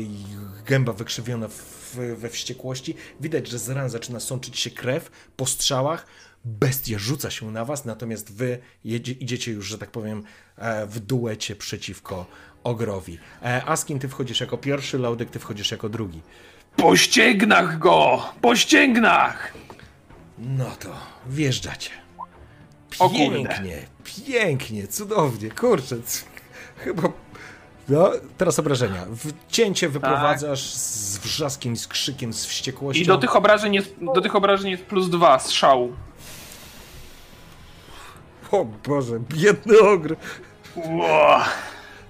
gęba 0.66 0.92
wykrzywiona 0.92 1.48
w, 1.48 1.96
we 2.16 2.28
wściekłości. 2.28 2.96
Widać, 3.20 3.48
że 3.48 3.58
z 3.58 3.68
ran 3.68 3.90
zaczyna 3.90 4.20
sączyć 4.20 4.58
się 4.58 4.70
krew 4.70 5.10
po 5.36 5.46
strzałach. 5.46 6.06
Bestia 6.44 6.98
rzuca 6.98 7.30
się 7.30 7.50
na 7.50 7.64
was, 7.64 7.84
natomiast 7.84 8.32
wy 8.32 8.58
jedzie, 8.84 9.12
idziecie 9.12 9.52
już, 9.52 9.66
że 9.66 9.78
tak 9.78 9.90
powiem, 9.90 10.22
e, 10.56 10.86
w 10.86 11.00
duecie 11.00 11.56
przeciwko 11.56 12.26
ogrowi. 12.64 13.18
E, 13.42 13.64
Askin, 13.66 13.98
ty 13.98 14.08
wchodzisz 14.08 14.40
jako 14.40 14.58
pierwszy, 14.58 14.98
Laudek, 14.98 15.30
ty 15.30 15.38
wchodzisz 15.38 15.70
jako 15.70 15.88
drugi. 15.88 16.20
Po 16.76 16.96
ścięgnach 16.96 17.78
go! 17.78 18.22
Po 18.40 18.56
ścięgnach! 18.56 19.52
No 20.38 20.64
to 20.78 20.88
wjeżdżacie. 21.26 21.90
Pięknie, 23.12 23.86
pięknie, 24.26 24.88
cudownie, 24.88 25.50
kurczę. 25.50 25.96
Chyba. 26.76 27.02
No, 27.88 28.10
teraz 28.38 28.58
obrażenia. 28.58 29.06
W 29.10 29.32
cięcie 29.48 29.88
wyprowadzasz 29.88 30.74
z 30.74 31.18
wrzaskiem, 31.18 31.76
z 31.76 31.88
krzykiem, 31.88 32.32
z 32.32 32.46
wściekłością. 32.46 33.02
I 33.02 33.06
do 33.06 33.18
tych 33.18 33.36
obrażeń 33.36 33.74
jest, 33.74 33.94
do 34.14 34.20
tych 34.20 34.36
obrażeń 34.36 34.70
jest 34.70 34.82
plus 34.82 35.10
dwa 35.10 35.38
strzału. 35.38 35.92
O 38.52 38.66
Boże, 38.88 39.20
biedny 39.20 39.80
ogr. 39.80 40.16
Ło. 40.76 41.38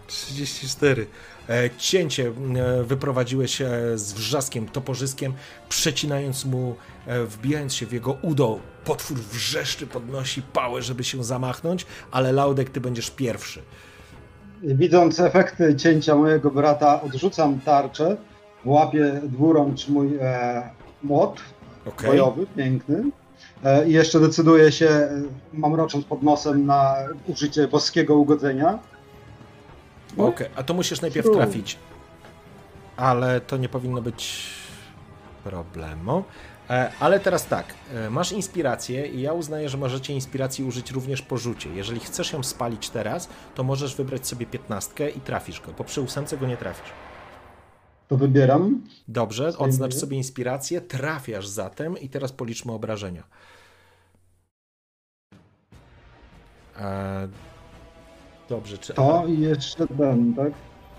34. 0.06 1.06
E, 1.48 1.70
cięcie 1.78 2.28
e, 2.28 2.82
wyprowadziłeś 2.82 3.60
e, 3.62 3.68
z 3.94 4.12
wrzaskiem, 4.12 4.68
toporzyskiem, 4.68 5.32
przecinając 5.68 6.44
mu, 6.44 6.74
wbijając 7.26 7.74
się 7.74 7.86
w 7.86 7.92
jego 7.92 8.16
udo. 8.22 8.58
Potwór 8.84 9.18
wrzeszczy, 9.18 9.86
podnosi 9.86 10.42
pałę, 10.42 10.82
żeby 10.82 11.04
się 11.04 11.24
zamachnąć, 11.24 11.86
ale 12.10 12.32
Laudek, 12.32 12.70
ty 12.70 12.80
będziesz 12.80 13.10
pierwszy. 13.10 13.62
Widząc 14.62 15.20
efekty 15.20 15.76
cięcia 15.76 16.14
mojego 16.16 16.50
brata, 16.50 17.02
odrzucam 17.02 17.60
tarczę, 17.60 18.16
łapię 18.64 19.20
dwurącz 19.24 19.88
mój 19.88 20.16
e, 20.20 20.70
młot 21.02 21.40
Okej. 21.86 22.10
bojowy, 22.10 22.46
piękny. 22.56 23.04
E, 23.64 23.88
I 23.88 23.92
jeszcze 23.92 24.20
decyduję 24.20 24.72
się, 24.72 24.88
e, 24.88 25.10
mamrocząc 25.52 26.04
pod 26.04 26.22
nosem, 26.22 26.66
na 26.66 26.94
użycie 27.26 27.68
boskiego 27.68 28.16
ugodzenia. 28.16 28.78
Okej, 30.16 30.48
a 30.56 30.62
to 30.62 30.74
musisz 30.74 31.00
najpierw 31.00 31.30
trafić. 31.30 31.78
Ale 32.96 33.40
to 33.40 33.56
nie 33.56 33.68
powinno 33.68 34.02
być 34.02 34.46
problemu. 35.44 36.24
E, 36.70 36.92
Ale 37.00 37.20
teraz 37.20 37.46
tak, 37.46 37.74
masz 38.10 38.32
inspirację 38.32 39.06
i 39.06 39.20
ja 39.20 39.32
uznaję, 39.32 39.68
że 39.68 39.78
możecie 39.78 40.12
inspiracji 40.12 40.64
użyć 40.64 40.90
również 40.90 41.22
po 41.22 41.36
rzucie. 41.36 41.70
Jeżeli 41.74 42.00
chcesz 42.00 42.32
ją 42.32 42.42
spalić 42.42 42.90
teraz, 42.90 43.28
to 43.54 43.62
możesz 43.64 43.94
wybrać 43.96 44.26
sobie 44.26 44.46
piętnastkę 44.46 45.10
i 45.10 45.20
trafisz 45.20 45.60
go, 45.60 45.72
bo 45.78 45.84
przy 45.84 46.00
ósemce 46.00 46.36
go 46.36 46.46
nie 46.46 46.56
trafisz. 46.56 46.92
To 48.12 48.16
wybieram. 48.18 48.80
Dobrze, 49.08 49.58
odznacz 49.58 49.94
sobie 49.94 50.16
inspirację, 50.16 50.80
trafiasz 50.80 51.46
zatem 51.46 51.98
i 51.98 52.08
teraz 52.08 52.32
policzmy 52.32 52.72
obrażenia. 52.72 53.22
E, 56.78 57.28
Dobrze, 58.48 58.78
czy... 58.78 58.94
To 58.94 59.26
i 59.26 59.40
jeszcze 59.40 59.86
ten, 59.86 60.34
tak? 60.34 60.52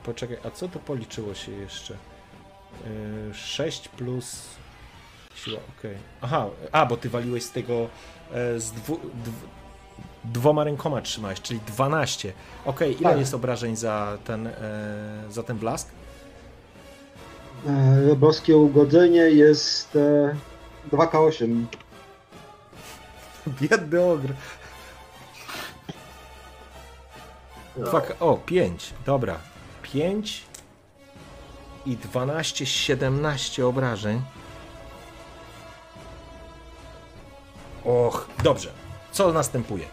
Poczekaj, 0.04 0.38
a 0.44 0.52
co 0.52 0.68
to 0.68 0.80
policzyło 0.80 1.34
się 1.34 1.52
jeszcze? 1.52 1.98
Yy, 3.28 3.34
6 3.34 3.88
plus 3.88 4.46
siła, 5.36 5.60
okej. 5.80 5.98
Aha, 6.22 6.46
a, 6.72 6.86
bo 6.86 6.98
ty 6.98 7.10
waliłeś 7.10 7.44
z 7.44 7.52
tego 7.52 7.88
e, 8.32 8.60
z 8.60 8.72
dwu, 8.72 8.96
dw, 8.98 9.34
dwoma 10.24 10.64
rękoma 10.64 11.02
trzymałeś, 11.02 11.42
czyli 11.42 11.60
12. 11.68 12.34
Okej, 12.66 13.02
ile 13.02 13.10
Tak. 13.10 13.20
jest 13.20 13.34
obrażeń 13.34 13.76
za 13.76 14.18
ten, 14.26 14.48
e, 14.48 14.54
za 15.30 15.44
ten 15.44 15.58
blask? 15.58 15.90
E, 17.68 18.16
boskie 18.16 18.58
ugodzenie 18.58 19.22
jest 19.22 19.96
e, 19.96 20.36
2K8. 20.92 21.66
Biedny 23.62 24.02
ogr. 24.02 24.34
Fuck, 27.86 28.16
o, 28.20 28.38
5. 28.38 28.94
Dobra. 29.06 29.38
5 29.82 30.44
i 31.86 31.98
12, 31.98 32.66
17 32.66 33.68
obrażeń. 33.68 34.22
Och, 37.86 38.28
dobrze. 38.44 38.72
Co 39.12 39.34
następuje? 39.34 39.86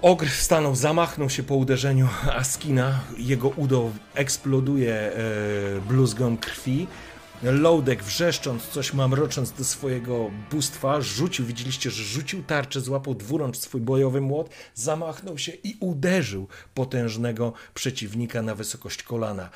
Ogr 0.00 0.28
stanął, 0.30 0.76
zamachnął 0.76 1.30
się 1.30 1.42
po 1.42 1.54
uderzeniu 1.54 2.08
Askina. 2.32 3.00
Jego 3.16 3.48
udo 3.48 3.90
eksploduje 4.14 4.94
e, 4.94 5.12
bluzgą 5.88 6.36
krwi. 6.36 6.86
Loudek 7.42 8.04
wrzeszcząc, 8.04 8.68
coś 8.68 8.92
mamrocząc 8.92 9.52
do 9.52 9.64
swojego 9.64 10.30
bóstwa, 10.50 11.00
rzucił, 11.00 11.44
widzieliście, 11.44 11.90
że 11.90 12.02
rzucił 12.04 12.42
tarczę, 12.42 12.80
złapał 12.80 13.14
dwurącz 13.14 13.56
swój 13.56 13.80
bojowy 13.80 14.20
młot, 14.20 14.50
zamachnął 14.74 15.38
się 15.38 15.52
i 15.52 15.76
uderzył 15.80 16.48
potężnego 16.74 17.52
przeciwnika 17.74 18.42
na 18.42 18.54
wysokość 18.54 19.02
kolana. 19.02 19.50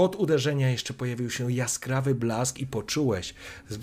Spod 0.00 0.16
uderzenia 0.16 0.70
jeszcze 0.70 0.94
pojawił 0.94 1.30
się 1.30 1.52
jaskrawy 1.52 2.14
blask 2.14 2.58
i 2.58 2.66
poczułeś 2.66 3.34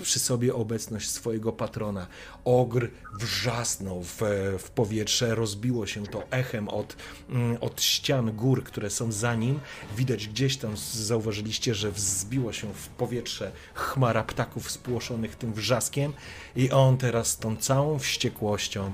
przy 0.01 0.19
sobie 0.19 0.55
obecność 0.55 1.09
swojego 1.09 1.53
patrona. 1.53 2.07
Ogr 2.45 2.89
wrzasnął 3.19 4.03
w, 4.03 4.21
w 4.59 4.69
powietrze, 4.69 5.35
rozbiło 5.35 5.87
się 5.87 6.07
to 6.07 6.23
echem 6.31 6.69
od, 6.69 6.95
mm, 7.29 7.57
od 7.61 7.81
ścian 7.81 8.31
gór, 8.31 8.63
które 8.63 8.89
są 8.89 9.11
za 9.11 9.35
nim. 9.35 9.59
Widać 9.97 10.27
gdzieś 10.27 10.57
tam, 10.57 10.77
zauważyliście, 10.93 11.75
że 11.75 11.91
wzbiło 11.91 12.53
się 12.53 12.73
w 12.73 12.87
powietrze 12.87 13.51
chmara 13.73 14.23
ptaków 14.23 14.71
spłoszonych 14.71 15.35
tym 15.35 15.53
wrzaskiem 15.53 16.13
i 16.55 16.71
on 16.71 16.97
teraz 16.97 17.37
tą 17.37 17.57
całą 17.57 17.99
wściekłością 17.99 18.93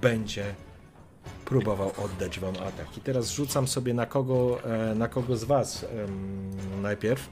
będzie 0.00 0.54
próbował 1.46 1.92
oddać 2.04 2.40
wam 2.40 2.54
atak. 2.54 2.96
I 2.98 3.00
teraz 3.00 3.30
rzucam 3.30 3.68
sobie 3.68 3.94
na 3.94 4.06
kogo, 4.06 4.58
e, 4.64 4.94
na 4.94 5.08
kogo 5.08 5.36
z 5.36 5.44
was 5.44 5.86
najpierw. 6.82 7.28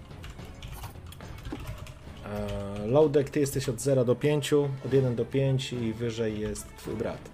E, 2.25 2.87
Loudek, 2.87 3.31
ty 3.31 3.41
jesteś 3.41 3.69
od 3.69 3.81
0 3.81 4.05
do 4.05 4.15
5, 4.15 4.53
od 4.87 4.93
1 4.93 5.17
do 5.17 5.25
5 5.25 5.73
i 5.73 5.93
wyżej 5.93 6.41
jest 6.41 6.77
twój 6.77 6.95
brat. 6.95 7.31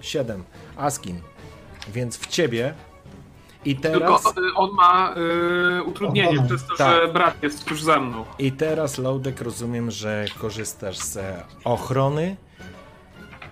7. 0.00 0.44
Askin. 0.76 1.20
Więc 1.88 2.18
w 2.18 2.26
ciebie. 2.26 2.74
I 3.64 3.76
teraz. 3.76 4.22
Tylko 4.22 4.40
y, 4.40 4.54
on 4.54 4.70
ma 4.70 5.14
y, 5.78 5.82
utrudnienie 5.82 6.42
przez 6.46 6.66
to, 6.66 6.76
Tak. 6.76 7.02
że 7.02 7.12
brat 7.12 7.42
jest 7.42 7.64
tuż 7.64 7.82
za 7.82 8.00
mną. 8.00 8.24
I 8.38 8.52
teraz, 8.52 8.98
Loudek, 8.98 9.40
rozumiem, 9.40 9.90
że 9.90 10.24
korzystasz 10.40 10.98
z 10.98 11.18
ochrony 11.64 12.36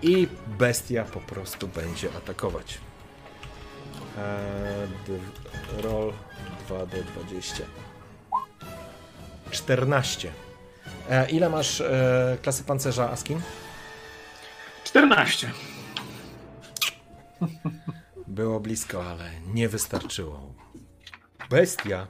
i 0.01 0.27
bestia 0.47 1.03
po 1.03 1.19
prostu 1.19 1.67
będzie 1.67 2.09
atakować. 2.17 2.77
Eee, 4.17 5.21
roll 5.81 6.13
2d20. 6.69 7.61
14. 9.51 10.31
E, 11.09 11.29
ile 11.29 11.49
masz 11.49 11.81
e, 11.81 12.37
klasy 12.41 12.63
pancerza, 12.63 13.09
Askin? 13.09 13.41
14. 14.83 15.51
Było 18.27 18.59
blisko, 18.59 19.11
ale 19.11 19.31
nie 19.53 19.69
wystarczyło. 19.69 20.53
Bestia. 21.49 22.07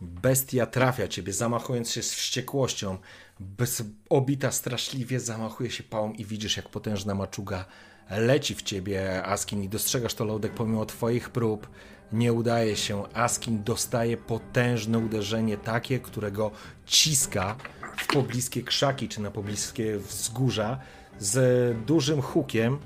Bestia 0.00 0.66
trafia 0.66 1.08
ciebie, 1.08 1.32
zamachując 1.32 1.90
się 1.90 2.02
z 2.02 2.14
wściekłością. 2.14 2.98
Bez, 3.40 3.82
obita 4.10 4.50
straszliwie 4.52 5.20
zamachuje 5.20 5.70
się 5.70 5.82
pałą 5.82 6.12
i 6.12 6.24
widzisz, 6.24 6.56
jak 6.56 6.68
potężna 6.68 7.14
maczuga 7.14 7.64
leci 8.10 8.54
w 8.54 8.62
ciebie, 8.62 9.24
Askin, 9.26 9.62
i 9.62 9.68
dostrzegasz 9.68 10.14
to, 10.14 10.24
Loudek, 10.24 10.52
pomimo 10.52 10.86
twoich 10.86 11.30
prób. 11.30 11.68
Nie 12.12 12.32
udaje 12.32 12.76
się. 12.76 13.02
Askin 13.14 13.64
dostaje 13.64 14.16
potężne 14.16 14.98
uderzenie, 14.98 15.56
takie, 15.56 15.98
którego 16.00 16.50
ciska 16.86 17.56
w 17.96 18.06
pobliskie 18.06 18.62
krzaki 18.62 19.08
czy 19.08 19.20
na 19.20 19.30
pobliskie 19.30 19.98
wzgórza 19.98 20.78
z 21.18 21.76
dużym 21.86 22.22
hukiem. 22.22 22.78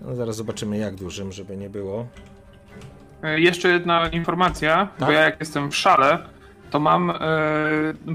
No, 0.00 0.14
zaraz 0.14 0.36
zobaczymy, 0.36 0.78
jak 0.78 0.94
dużym, 0.94 1.32
żeby 1.32 1.56
nie 1.56 1.70
było. 1.70 2.06
Y, 3.24 3.40
Jeszcze 3.40 3.68
jedna 3.68 4.08
informacja, 4.08 4.88
bo 5.00 5.06
Tak. 5.06 5.14
ja 5.14 5.20
jak 5.20 5.40
jestem 5.40 5.70
w 5.70 5.76
szale, 5.76 6.18
to 6.70 6.80
mam 6.80 7.10
y, 7.10 7.14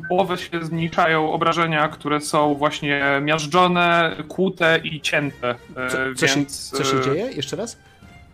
połowę 0.09 0.37
się 0.37 0.65
zmniejszają 0.65 1.31
obrażenia, 1.33 1.87
które 1.87 2.21
są 2.21 2.55
właśnie 2.55 3.01
miażdżone, 3.21 4.15
kłute 4.27 4.79
i 4.83 5.01
cięte. 5.01 5.51
y, 5.51 5.89
Co, 5.89 5.97
co, 6.27 6.35
więc 6.35 6.69
się, 6.71 6.77
co 6.77 6.83
się 6.83 6.97
y, 6.97 7.01
dzieje? 7.01 7.31
Jeszcze 7.31 7.55
raz? 7.55 7.77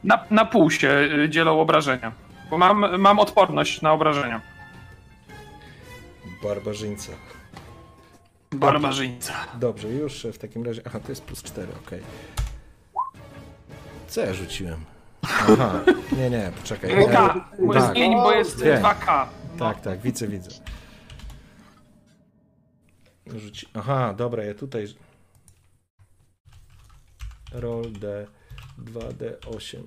Na, 0.03 0.19
na 0.31 0.45
pół 0.45 0.71
się 0.71 1.09
dzielą 1.29 1.61
obrażenia. 1.61 2.11
Bo 2.49 2.57
mam, 2.57 3.01
mam 3.01 3.19
odporność 3.19 3.81
na 3.81 3.93
obrażenia. 3.93 4.41
Barbarzyńca. 6.43 7.11
Barbarzyńca. 8.51 9.33
Dobrze, 9.59 9.87
już 9.89 10.25
w 10.33 10.37
takim 10.37 10.65
razie. 10.65 10.81
Aha, 10.85 10.99
to 10.99 11.11
jest 11.11 11.23
plus 11.23 11.43
4, 11.43 11.67
okej. 11.87 12.01
Co 14.07 14.21
ja 14.21 14.33
rzuciłem? 14.33 14.79
Aha, 15.23 15.71
nie, 16.17 16.29
nie, 16.29 16.51
poczekaj. 16.61 16.91
E, 17.03 17.07
K, 17.07 17.45
bo 17.59 17.73
jest, 17.73 17.85
tak, 17.87 17.95
zmień, 17.95 18.13
bo 18.15 18.31
jest 18.31 18.63
Wiem. 18.63 18.83
2K. 18.83 19.25
No. 19.59 19.65
tak, 19.65 19.81
tak, 19.81 19.99
widzę, 20.01 20.27
widzę. 20.27 20.49
Rzuci... 23.35 23.67
Aha, 23.73 24.13
dobra, 24.17 24.43
ja 24.43 24.53
tutaj. 24.53 24.87
Roll 27.51 27.91
D 27.91 28.27
2D8. 28.83 29.77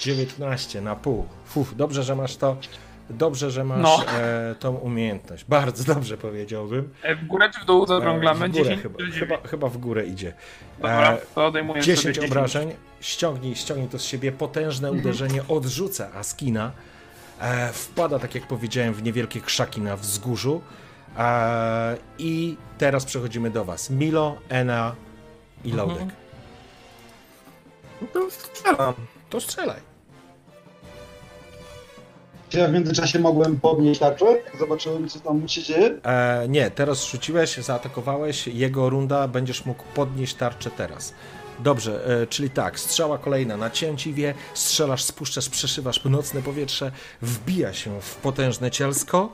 19 0.00 0.80
na 0.80 0.96
pół. 0.96 1.26
Fuf, 1.44 1.76
dobrze, 1.76 2.02
że 2.02 2.16
masz 2.16 2.36
to. 2.36 2.56
Dobrze, 3.10 3.50
że 3.50 3.64
masz 3.64 3.82
No. 3.82 4.04
e, 4.12 4.54
tą 4.58 4.74
umiejętność. 4.76 5.44
Bardzo 5.44 5.94
dobrze 5.94 6.16
powiedziałbym. 6.18 6.92
E, 7.02 7.16
W 7.16 7.26
górę 7.26 7.50
czy 7.54 7.60
w 7.60 7.64
dół 7.64 7.84
E, 7.84 7.86
zaokrąglamy? 7.86 8.48
w 8.48 8.52
górę 8.52 8.64
10 8.64 8.82
chyba, 8.82 8.98
czy 8.98 9.10
9? 9.10 9.20
chyba, 9.20 9.48
chyba 9.48 9.68
w 9.68 9.78
górę 9.78 10.06
idzie. 10.06 10.32
Dobra, 10.78 11.12
E, 11.12 11.18
to 11.34 11.46
odejmuję 11.46 11.82
10 11.82 12.00
sobie 12.02 12.14
10. 12.14 12.30
obrażeń, 12.32 12.72
ściągnij, 13.00 13.56
ściągnij 13.56 13.88
to 13.88 13.98
z 13.98 14.02
siebie, 14.04 14.32
potężne 14.32 14.92
uderzenie 14.92 15.42
odrzuca 15.48 16.12
Askina, 16.14 16.72
e, 17.40 17.72
wpada, 17.72 18.18
tak 18.18 18.34
jak 18.34 18.46
powiedziałem, 18.46 18.94
w 18.94 19.02
niewielkie 19.02 19.40
krzaki 19.40 19.80
na 19.80 19.96
wzgórzu 19.96 20.60
e, 21.18 21.96
i 22.18 22.56
teraz 22.78 23.04
przechodzimy 23.04 23.50
do 23.50 23.64
was. 23.64 23.90
Milo, 23.90 24.36
Ena 24.48 24.94
i 25.64 25.72
Laudek. 25.72 26.08
No 28.02 28.08
to 28.12 28.30
strzelam. 28.30 28.94
To 29.30 29.40
strzelaj. 29.40 29.80
Czy 32.48 32.58
ja 32.58 32.68
w 32.68 32.72
międzyczasie 32.72 33.18
mogłem 33.18 33.60
podnieść 33.60 34.00
tarczę? 34.00 34.26
Zobaczyłem, 34.58 35.08
co 35.08 35.20
tam 35.20 35.48
się 35.48 35.62
dzieje. 35.62 36.00
E, 36.02 36.46
nie, 36.48 36.70
teraz 36.70 37.04
rzuciłeś, 37.04 37.56
zaatakowałeś, 37.56 38.46
jego 38.46 38.90
runda, 38.90 39.28
będziesz 39.28 39.64
mógł 39.64 39.84
podnieść 39.94 40.34
tarczę 40.34 40.70
teraz. 40.70 41.14
Dobrze, 41.58 42.20
e, 42.22 42.26
czyli 42.26 42.50
tak, 42.50 42.80
strzała 42.80 43.18
kolejna 43.18 43.56
na 43.56 43.70
cięciwie, 43.70 44.34
strzelasz, 44.54 45.02
spuszczasz, 45.02 45.48
przeszywasz 45.48 46.04
nocne 46.04 46.42
powietrze, 46.42 46.92
wbija 47.22 47.72
się 47.72 48.00
w 48.00 48.14
potężne 48.14 48.70
cielsko 48.70 49.32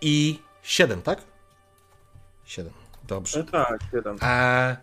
i 0.00 0.38
7, 0.62 1.02
tak? 1.02 1.22
7, 2.44 2.72
dobrze. 3.08 3.40
E, 3.40 3.44
tak, 3.44 3.80
jeden. 3.92 4.16
A 4.20 4.76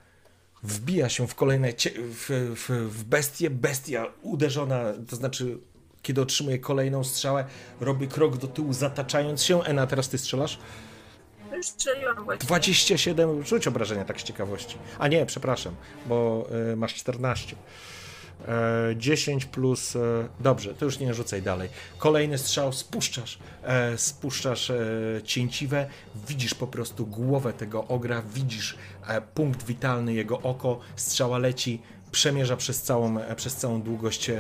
wbija 0.64 1.10
się 1.10 1.28
w 1.28 1.36
kolejne 1.36 1.74
cie- 1.74 1.94
w, 1.98 2.54
w, 2.56 2.70
w 2.90 3.04
bestię. 3.04 3.50
Bestia 3.50 4.06
uderzona, 4.22 4.84
to 5.10 5.16
znaczy, 5.16 5.58
kiedy 6.02 6.22
otrzymuje 6.22 6.60
kolejną 6.60 7.04
strzałę, 7.04 7.46
robi 7.82 8.08
krok 8.08 8.38
do 8.38 8.48
tyłu, 8.48 8.74
zataczając 8.74 9.44
się. 9.44 9.64
Ena, 9.64 9.88
teraz 9.88 10.10
ty 10.10 10.18
strzelasz? 10.18 10.60
Już 11.56 11.68
strzeliłam 11.68 12.24
właśnie. 12.26 12.47
27, 12.47 13.45
rzuć 13.45 13.68
obrażenia 13.68 14.06
tak 14.06 14.22
z 14.22 14.24
ciekawości. 14.24 14.78
A 15.00 15.08
nie, 15.08 15.26
przepraszam, 15.26 15.76
bo 16.06 16.47
y, 16.72 16.76
masz 16.76 16.93
14. 16.95 17.56
E, 18.47 18.95
10 18.97 19.45
plus. 19.45 19.95
E, 19.95 20.00
dobrze, 20.39 20.74
to 20.74 20.86
już 20.86 21.00
nie 21.00 21.14
rzucaj 21.14 21.41
dalej. 21.41 21.70
Kolejny 21.97 22.38
strzał, 22.38 22.74
spuszczasz, 22.74 23.39
e, 23.64 23.97
spuszczasz 23.97 24.70
e, 24.70 24.78
cięciwe, 25.24 25.89
widzisz 26.28 26.54
po 26.54 26.68
prostu 26.68 27.08
głowę 27.08 27.54
tego 27.54 27.88
ogra, 27.88 28.22
widzisz 28.34 28.78
e, 29.08 29.22
punkt 29.22 29.66
witalny, 29.66 30.14
jego 30.14 30.41
oko, 30.41 30.80
strzała 30.95 31.38
leci, 31.38 31.82
przemierza 32.12 32.58
przez 32.58 32.82
całą, 32.82 33.20
e, 33.20 33.36
przez 33.36 33.56
całą 33.56 33.82
długość 33.82 34.32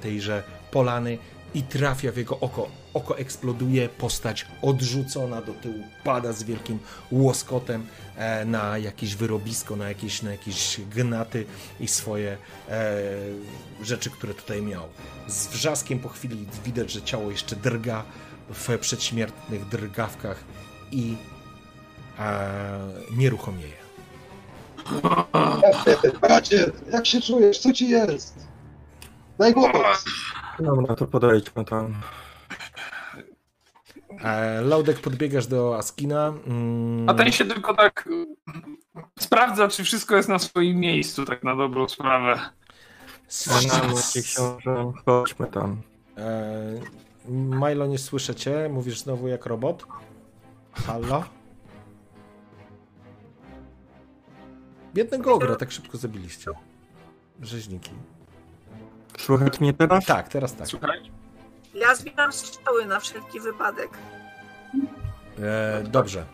tejże 0.00 0.42
polany, 0.70 1.18
i 1.54 1.62
trafia 1.62 2.12
w 2.12 2.16
jego 2.16 2.40
oko. 2.40 2.68
Oko 2.94 3.18
eksploduje, 3.18 3.88
postać 3.88 4.46
odrzucona 4.62 5.42
do 5.42 5.52
tyłu, 5.52 5.84
pada 6.04 6.32
z 6.32 6.42
wielkim 6.42 6.78
łoskotem 7.10 7.86
e, 8.16 8.44
na 8.44 8.78
jakieś 8.78 9.16
wyrobisko, 9.16 9.76
na 9.76 9.88
jakieś, 9.88 10.22
na 10.22 10.30
jakieś 10.30 10.80
gnaty 10.80 11.46
i 11.80 11.88
swoje 11.88 12.36
e, 12.68 13.02
rzeczy, 13.82 14.10
które 14.10 14.34
tutaj 14.34 14.62
miał. 14.62 14.88
Z 15.28 15.46
wrzaskiem 15.46 15.98
po 15.98 16.08
chwili 16.08 16.46
widać, 16.64 16.92
że 16.92 17.02
ciało 17.02 17.30
jeszcze 17.30 17.56
drga 17.56 18.04
w 18.50 18.78
przedśmiertnych 18.78 19.68
drgawkach 19.68 20.44
i 20.92 21.16
e, 22.18 22.48
nieruchomieje. 23.16 23.80
Bracie, 26.20 26.72
jak 26.92 27.06
się 27.06 27.20
czujesz? 27.20 27.58
Co 27.58 27.72
ci 27.72 27.88
jest? 27.88 28.46
Daj 29.38 29.52
głos. 29.52 30.04
Dobra, 30.60 30.96
to 30.96 31.06
podejdźmy 31.06 31.64
tam. 31.64 31.94
E, 34.24 34.60
Laudek, 34.60 35.00
podbiegasz 35.00 35.46
do 35.46 35.76
Askina. 35.78 36.32
Mm, 36.46 37.08
A 37.08 37.14
ten 37.14 37.32
się 37.32 37.44
tylko 37.44 37.74
tak 37.74 38.06
y, 38.06 38.26
sprawdza, 39.18 39.68
czy 39.68 39.84
wszystko 39.84 40.16
jest 40.16 40.28
na 40.28 40.38
swoim 40.38 40.78
miejscu, 40.78 41.24
tak 41.24 41.44
na 41.44 41.56
dobrą 41.56 41.88
sprawę. 41.88 42.40
Książę, 44.22 44.92
chodźmy 45.06 45.46
tam. 45.46 45.82
E, 46.16 46.80
Milo, 47.28 47.86
nie 47.86 47.98
słyszę 47.98 48.34
cię. 48.34 48.68
Mówisz 48.72 48.98
znowu 49.00 49.28
jak 49.28 49.46
robot. 49.46 49.84
Halo? 50.72 51.24
Biednego 54.94 55.34
ogra 55.34 55.56
tak 55.56 55.72
szybko 55.72 55.98
zabiliście. 55.98 56.50
Rzeźniki. 57.42 57.90
Słychać 59.24 59.60
mnie 59.60 59.72
teraz? 59.72 60.06
Tak, 60.06 60.28
teraz 60.28 60.54
tak. 60.54 60.66
Słuchaj. 60.68 61.00
Ja 61.74 61.94
zbieram 61.94 62.32
strzały 62.32 62.86
na 62.86 63.00
wszelki 63.00 63.40
wypadek. 63.40 63.90
E, 65.42 65.82
dobrze. 65.82 66.24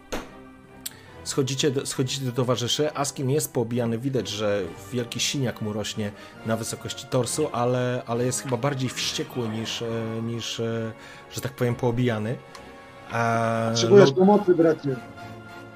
Schodzicie 1.24 1.70
do, 1.70 1.86
schodzicie 1.86 2.26
do 2.26 2.32
towarzyszy. 2.32 2.94
Askin 2.94 3.30
jest 3.30 3.52
poobijany. 3.52 3.98
Widać, 3.98 4.28
że 4.28 4.62
wielki 4.92 5.20
siniak 5.20 5.60
mu 5.62 5.72
rośnie 5.72 6.12
na 6.46 6.56
wysokości 6.56 7.06
torsu, 7.06 7.48
ale, 7.52 8.02
ale 8.06 8.24
jest 8.24 8.42
chyba 8.42 8.56
bardziej 8.56 8.90
wściekły 8.90 9.48
niż, 9.48 9.82
e, 9.82 10.22
niż 10.22 10.60
e, 10.60 10.92
że 11.30 11.40
tak 11.40 11.52
powiem, 11.52 11.74
poobijany. 11.74 12.36
E, 13.12 13.68
Potrzebujesz 13.70 14.10
no, 14.10 14.16
pomocy, 14.16 14.54
bracie. 14.54 14.96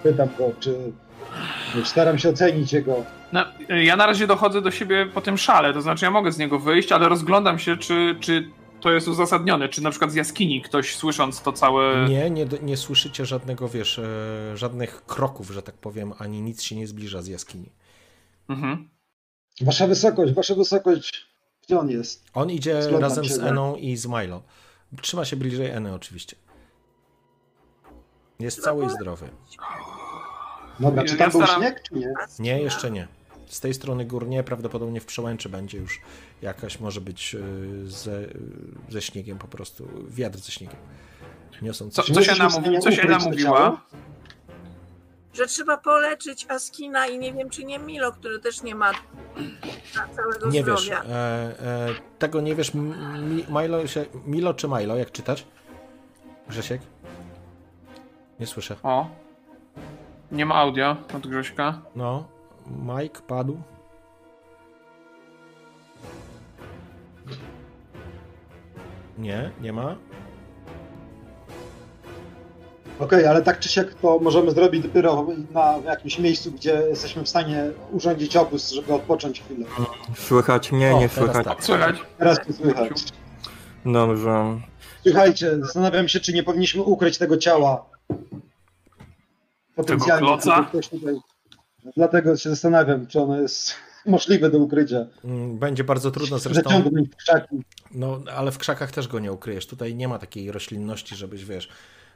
Pytam 0.02 0.28
go, 0.38 0.52
czy... 0.60 0.92
Staram 1.84 2.18
się 2.18 2.28
ocenić 2.28 2.72
jego... 2.72 3.04
No, 3.32 3.44
ja 3.68 3.96
na 3.96 4.06
razie 4.06 4.26
dochodzę 4.26 4.62
do 4.62 4.70
siebie 4.70 5.06
po 5.14 5.20
tym 5.20 5.38
szale, 5.38 5.72
to 5.72 5.82
znaczy 5.82 6.04
ja 6.04 6.10
mogę 6.10 6.32
z 6.32 6.38
niego 6.38 6.58
wyjść, 6.58 6.92
ale 6.92 7.08
rozglądam 7.08 7.58
się, 7.58 7.76
czy, 7.76 8.16
czy 8.20 8.50
to 8.80 8.90
jest 8.90 9.08
uzasadnione, 9.08 9.68
czy 9.68 9.82
na 9.82 9.90
przykład 9.90 10.12
z 10.12 10.14
jaskini 10.14 10.62
ktoś 10.62 10.96
słysząc 10.96 11.42
to 11.42 11.52
całe... 11.52 12.08
Nie, 12.08 12.30
nie, 12.30 12.46
nie 12.62 12.76
słyszycie 12.76 13.26
żadnego, 13.26 13.68
wiesz, 13.68 13.98
e, 13.98 14.56
żadnych 14.56 15.06
kroków, 15.06 15.50
że 15.50 15.62
tak 15.62 15.74
powiem, 15.74 16.12
ani 16.18 16.42
nic 16.42 16.62
się 16.62 16.76
nie 16.76 16.86
zbliża 16.86 17.22
z 17.22 17.26
jaskini. 17.26 17.72
Mhm. 18.48 18.88
Wasza 19.60 19.86
wysokość, 19.86 20.32
wasza 20.32 20.54
wysokość, 20.54 21.26
gdzie 21.62 21.78
on 21.78 21.90
jest? 21.90 22.24
On 22.34 22.50
idzie 22.50 22.74
Rozglądam 22.74 23.10
razem 23.10 23.24
się, 23.24 23.34
z. 23.34 23.38
Eną 23.38 23.76
i 23.76 23.96
z 23.96 24.06
Milo. 24.06 24.42
Trzyma 25.02 25.24
się 25.24 25.36
bliżej 25.36 25.70
Eny 25.70 25.94
oczywiście. 25.94 26.36
Jest 28.38 28.62
cały 28.62 28.86
i 28.86 28.90
zdrowy. 28.90 29.28
Dobra, 30.80 31.04
czy 31.04 31.12
Ja 31.12 31.18
tam 31.18 31.30
był 31.30 31.42
staram- 31.42 31.62
śnieg, 31.62 31.82
czy 31.82 31.94
nie? 31.94 32.12
Nie, 32.38 32.62
jeszcze 32.62 32.90
nie. 32.90 33.08
Z 33.46 33.60
tej 33.60 33.74
strony 33.74 34.04
gór 34.04 34.28
nie, 34.28 34.42
prawdopodobnie 34.42 35.00
w 35.00 35.06
przełęczy 35.06 35.48
będzie 35.48 35.78
już 35.78 36.00
jakaś, 36.42 36.80
może 36.80 37.00
być 37.00 37.34
y, 37.34 37.90
ze, 37.90 38.20
ze 38.88 39.02
śniegiem 39.02 39.38
po 39.38 39.48
prostu, 39.48 39.88
wiatr 40.08 40.38
ze 40.38 40.52
śniegiem. 40.52 40.76
Niosą 41.62 41.90
Co, 41.90 42.02
coś. 42.02 42.06
coś 42.06 42.16
Możesz 42.16 42.40
ona, 42.40 42.48
w 42.48 42.52
stanie 42.52 42.68
mówi, 42.70 42.82
coś 42.82 42.94
ukryć 42.98 43.10
ona 43.10 43.18
to 43.24 43.30
mówiła? 43.30 43.58
ciało? 43.58 43.80
Że 45.34 45.46
trzeba 45.46 45.76
poleczyć 45.78 46.46
Askina 46.48 47.06
i 47.06 47.18
nie 47.18 47.32
wiem, 47.32 47.50
czy 47.50 47.64
nie 47.64 47.78
Milo, 47.78 48.12
który 48.12 48.38
też 48.38 48.62
nie 48.62 48.74
ma 48.74 48.92
całego 50.16 50.50
Nie 50.50 50.64
wiesz, 50.64 50.82
zdrowia. 50.82 51.02
e, 51.04 51.08
e, 51.08 51.88
tego 52.18 52.40
nie 52.40 52.54
wiesz, 52.54 52.74
Mi- 52.74 53.44
Milo, 53.48 53.86
się, 53.86 54.04
Milo 54.26 54.54
czy 54.54 54.68
Milo, 54.68 54.96
jak 54.96 55.12
czytać? 55.12 55.46
Grzesiek? 56.48 56.80
Nie 58.40 58.46
słyszę. 58.46 58.76
O. 58.82 59.08
Nie 60.32 60.46
ma 60.46 60.54
audio 60.54 60.96
od 61.16 61.26
Grześka. 61.26 61.82
No, 61.96 62.24
Mike 62.66 63.20
padł. 63.26 63.56
Nie, 69.18 69.50
nie 69.60 69.72
ma. 69.72 69.96
Okej, 72.98 73.26
ale 73.26 73.42
tak 73.42 73.58
czy 73.60 73.68
siak 73.68 73.94
to 73.94 74.18
możemy 74.18 74.50
zrobić 74.50 74.82
dopiero 74.82 75.26
na 75.52 75.74
jakimś 75.84 76.18
miejscu, 76.18 76.52
gdzie 76.52 76.82
jesteśmy 76.88 77.22
w 77.24 77.28
stanie 77.28 77.70
urządzić 77.92 78.36
obóz, 78.36 78.70
żeby 78.70 78.94
odpocząć 78.94 79.40
chwilę. 79.40 79.66
Słychać 80.16 80.72
mnie, 80.72 80.94
O, 80.94 81.00
nie 81.00 81.08
teraz 81.08 81.14
słychać. 81.32 81.46
tak. 81.46 81.64
Słychać? 81.64 81.96
Teraz 82.18 82.38
to 82.46 82.52
słychać. 82.52 83.04
Dobrze. 83.84 84.60
Słuchajcie, 85.06 85.58
zastanawiam 85.58 86.08
się, 86.08 86.20
czy 86.20 86.32
nie 86.32 86.42
powinniśmy 86.42 86.82
ukryć 86.82 87.18
tego 87.18 87.36
ciała. 87.36 87.84
Potencjalnie. 89.80 90.38
ktoś 90.68 90.88
tutaj- 90.88 91.16
Dlatego 91.96 92.36
się 92.36 92.50
zastanawiam, 92.50 93.06
czy 93.06 93.20
ono 93.20 93.40
jest 93.40 93.74
możliwe 94.06 94.50
do 94.50 94.58
ukrycia. 94.58 95.06
Mm, 95.24 95.58
Będzie 95.58 95.84
bardzo 95.84 96.10
trudno 96.10 96.38
zresztą. 96.38 96.70
No, 97.94 98.20
ale 98.36 98.52
w 98.52 98.58
krzakach 98.58 98.90
też 98.92 99.08
go 99.08 99.18
nie 99.18 99.32
ukryjesz. 99.32 99.66
Tutaj 99.66 99.94
nie 99.94 100.08
ma 100.08 100.18
takiej 100.18 100.52
roślinności, 100.52 101.16
żebyś, 101.16 101.44
wiesz, 101.44 101.68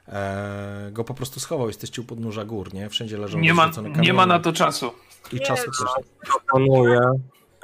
e, 0.09 0.89
go 0.93 1.05
po 1.05 1.15
prostu 1.15 1.41
schował. 1.41 1.67
Jesteście 1.67 2.03
u 2.03 2.05
podnóża 2.05 2.45
gór, 2.45 2.75
nie? 2.75 2.89
Wszędzie 2.91 3.19
leżą 3.19 3.39
Nie 3.39 3.55
ma, 3.55 3.71
nie 4.01 4.12
ma 4.12 4.27
na 4.27 4.39
to 4.39 4.53
czasu. 4.53 4.91
I 5.33 5.35
Nie, 5.37 5.41
czasu 5.41 5.65
też. 5.65 6.05
Proponuję, 6.27 7.01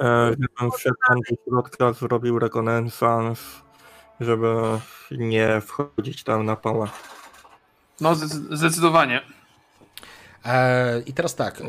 e, 0.01 0.31
żebym 0.31 0.73
wszedł 0.73 0.97
tam 1.09 1.19
do 1.31 1.37
środka, 1.45 1.93
zrobił 1.93 2.39
rekonesans, 2.39 3.41
żeby 4.21 4.55
nie 5.11 5.61
wchodzić 5.61 6.25
tam 6.25 6.47
na 6.47 6.57
pałę. 6.57 6.87
No 8.01 8.15
zdecy- 8.15 8.57
zdecydowanie. 8.57 9.21
E, 10.45 11.01
I 11.01 11.13
teraz 11.13 11.35
tak. 11.35 11.61
E, 11.61 11.65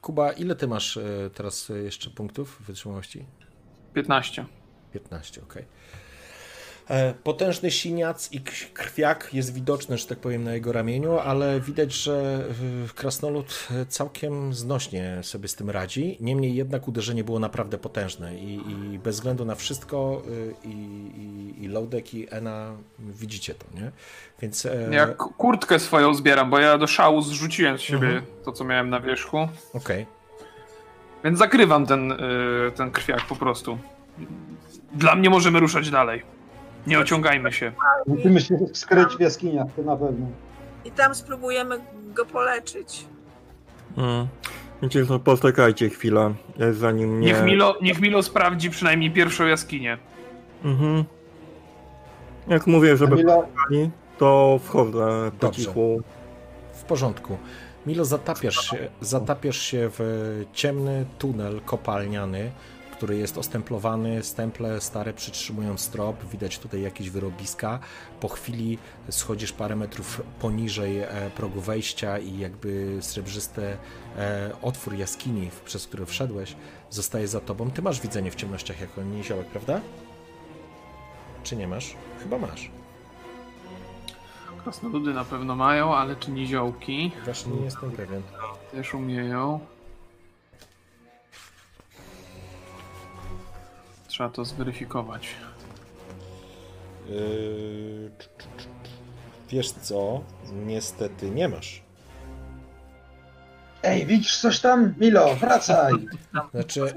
Kuba, 0.00 0.32
ile 0.32 0.54
ty 0.54 0.66
masz 0.66 0.96
e, 0.96 1.30
teraz 1.34 1.68
jeszcze 1.84 2.10
punktów 2.10 2.62
wytrzymałości? 2.66 3.26
15. 3.94 4.44
15, 4.92 5.42
okej. 5.42 5.62
E, 5.62 5.66
Potężny 7.24 7.70
siniac 7.70 8.32
i 8.32 8.40
krwiak 8.74 9.34
jest 9.34 9.54
widoczny, 9.54 9.98
że 9.98 10.06
tak 10.06 10.18
powiem, 10.18 10.44
na 10.44 10.52
jego 10.54 10.72
ramieniu, 10.72 11.18
ale 11.18 11.60
widać, 11.60 11.92
że 11.92 12.44
krasnolud 12.94 13.68
e, 13.70 13.86
całkiem 13.86 14.54
znośnie 14.54 15.18
sobie 15.22 15.48
z 15.48 15.54
tym 15.54 15.70
radzi. 15.70 16.16
Niemniej 16.20 16.54
jednak 16.54 16.88
uderzenie 16.88 17.24
było 17.24 17.38
naprawdę 17.38 17.78
potężne 17.78 18.34
i, 18.38 18.54
i 18.94 18.98
bez 18.98 19.14
względu 19.16 19.44
na 19.44 19.54
wszystko 19.54 20.22
y, 20.28 20.54
i, 20.68 20.70
i, 20.70 21.64
i 21.64 21.68
Lodek 21.68 22.14
i 22.14 22.26
Ena 22.30 22.72
widzicie 22.98 23.54
to, 23.54 23.64
nie? 23.74 23.90
Więc 24.42 24.66
e, 24.66 24.88
Ja 24.92 25.06
kurtkę 25.06 25.78
swoją 25.78 26.14
zbieram, 26.14 26.50
bo 26.50 26.58
ja 26.58 26.78
do 26.78 26.86
szału 26.86 27.22
zrzuciłem 27.22 27.78
z 27.78 27.80
siebie 27.80 28.08
Mhm. 28.08 28.24
to, 28.44 28.52
co 28.52 28.64
miałem 28.64 28.90
na 28.90 29.00
wierzchu. 29.00 29.48
okej. 29.74 30.06
Więc 31.24 31.38
zakrywam 31.38 31.86
ten, 31.86 32.12
y, 32.12 32.16
ten 32.76 32.90
krwiak 32.90 33.26
po 33.26 33.36
prostu. 33.36 33.78
Dla 34.94 35.14
mnie 35.14 35.30
możemy 35.30 35.60
ruszać 35.60 35.90
dalej. 35.90 36.22
Nie 36.86 36.98
ociągajmy 36.98 37.52
się. 37.52 37.72
Musimy 38.06 38.40
się 38.40 38.58
skryć 38.72 39.08
w 39.16 39.20
jaskiniach, 39.20 39.66
to 39.76 39.82
na 39.82 39.96
pewno. 39.96 40.26
I 40.84 40.90
tam 40.90 41.14
spróbujemy 41.14 41.80
go 42.14 42.26
poleczyć. 42.26 43.04
Mm. 43.96 44.26
Wiecie, 44.82 45.06
poczekajcie 45.24 45.88
chwilę, 45.88 46.34
e, 46.60 46.72
zanim 46.72 47.20
nie... 47.20 47.26
Niech 47.26 47.44
Milo, 47.44 47.76
niech 47.82 48.00
Milo 48.00 48.22
sprawdzi 48.22 48.70
przynajmniej 48.70 49.10
pierwszą 49.10 49.46
jaskinię. 49.46 49.98
Mhm. 50.64 51.04
Jak 52.48 52.66
mówię, 52.66 52.96
żeby 52.96 53.24
pali, 53.24 53.90
to 54.18 54.60
wchodzę 54.64 55.30
po 55.40 55.46
Dobrze. 55.46 55.62
cichu. 55.62 56.02
W 56.72 56.84
porządku. 56.84 57.38
Milo, 57.86 58.04
zatapiasz 58.04 58.70
się, 58.70 58.88
zatapiasz 59.00 59.58
się 59.62 59.90
w 59.98 60.00
ciemny 60.52 61.04
tunel 61.18 61.60
kopalniany, 61.60 62.50
który 63.00 63.16
jest 63.16 63.38
ostemplowany, 63.38 64.22
stemple 64.22 64.80
stare 64.80 65.12
przytrzymują 65.12 65.78
strop, 65.78 66.24
widać 66.24 66.58
tutaj 66.58 66.82
jakieś 66.82 67.10
wyrobiska. 67.10 67.78
Po 68.20 68.28
chwili 68.28 68.78
schodzisz 69.10 69.52
parę 69.52 69.76
metrów 69.76 70.22
poniżej 70.40 70.98
e, 70.98 71.08
progu 71.36 71.60
wejścia 71.60 72.18
i 72.18 72.38
jakby 72.38 72.98
srebrzysty 73.00 73.76
e, 74.18 74.50
otwór 74.62 74.94
jaskini, 74.94 75.50
przez 75.64 75.86
który 75.86 76.06
wszedłeś, 76.06 76.56
zostaje 76.90 77.28
za 77.28 77.40
tobą. 77.40 77.70
Ty 77.70 77.82
masz 77.82 78.00
widzenie 78.00 78.30
w 78.30 78.34
ciemnościach 78.34 78.80
jako 78.80 79.02
niziołek, 79.02 79.46
prawda? 79.46 79.80
Czy 81.42 81.56
nie 81.56 81.68
masz? 81.68 81.94
Chyba 82.22 82.38
masz. 82.38 82.70
Krasnoludy 84.62 85.14
na 85.14 85.24
pewno 85.24 85.56
mają, 85.56 85.94
ale 85.94 86.16
czy 86.16 86.30
niziołki 86.30 87.12
Właśnie 87.24 87.52
nie 87.52 87.64
jestem 87.64 87.90
pewien. 87.90 88.22
też 88.72 88.94
umieją? 88.94 89.60
Trzeba 94.20 94.30
to 94.30 94.44
zweryfikować. 94.44 95.28
Yy, 97.08 98.10
wiesz 99.48 99.70
co? 99.70 100.20
Niestety 100.52 101.30
nie 101.30 101.48
masz. 101.48 101.82
Ej, 103.82 104.06
widzisz 104.06 104.36
coś 104.38 104.60
tam? 104.60 104.94
Milo, 104.98 105.34
wracaj! 105.34 105.92
Znaczy, 106.54 106.94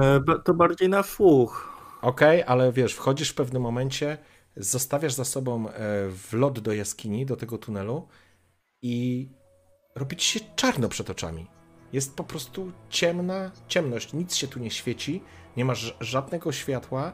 E, 0.00 0.20
To 0.44 0.54
bardziej 0.54 0.88
na 0.88 1.02
słuch. 1.02 1.78
Okej, 2.02 2.42
ale 2.46 2.72
wiesz, 2.72 2.94
wchodzisz 2.94 3.30
w 3.30 3.34
pewnym 3.34 3.62
momencie, 3.62 4.18
zostawiasz 4.56 5.12
za 5.12 5.24
sobą 5.24 5.68
e, 5.68 5.72
wlot 6.08 6.60
do 6.60 6.72
jaskini, 6.72 7.26
do 7.26 7.36
tego 7.36 7.58
tunelu 7.58 8.08
i 8.82 9.28
robi 9.94 10.16
ci 10.16 10.38
się 10.38 10.40
czarno 10.56 10.88
przed 10.88 11.10
oczami. 11.10 11.46
Jest 11.92 12.16
po 12.16 12.24
prostu 12.24 12.72
ciemna 12.90 13.50
ciemność, 13.68 14.12
nic 14.12 14.34
się 14.34 14.48
tu 14.48 14.58
nie 14.60 14.70
świeci, 14.70 15.22
nie 15.56 15.64
masz 15.64 15.96
żadnego 16.00 16.52
światła, 16.52 17.12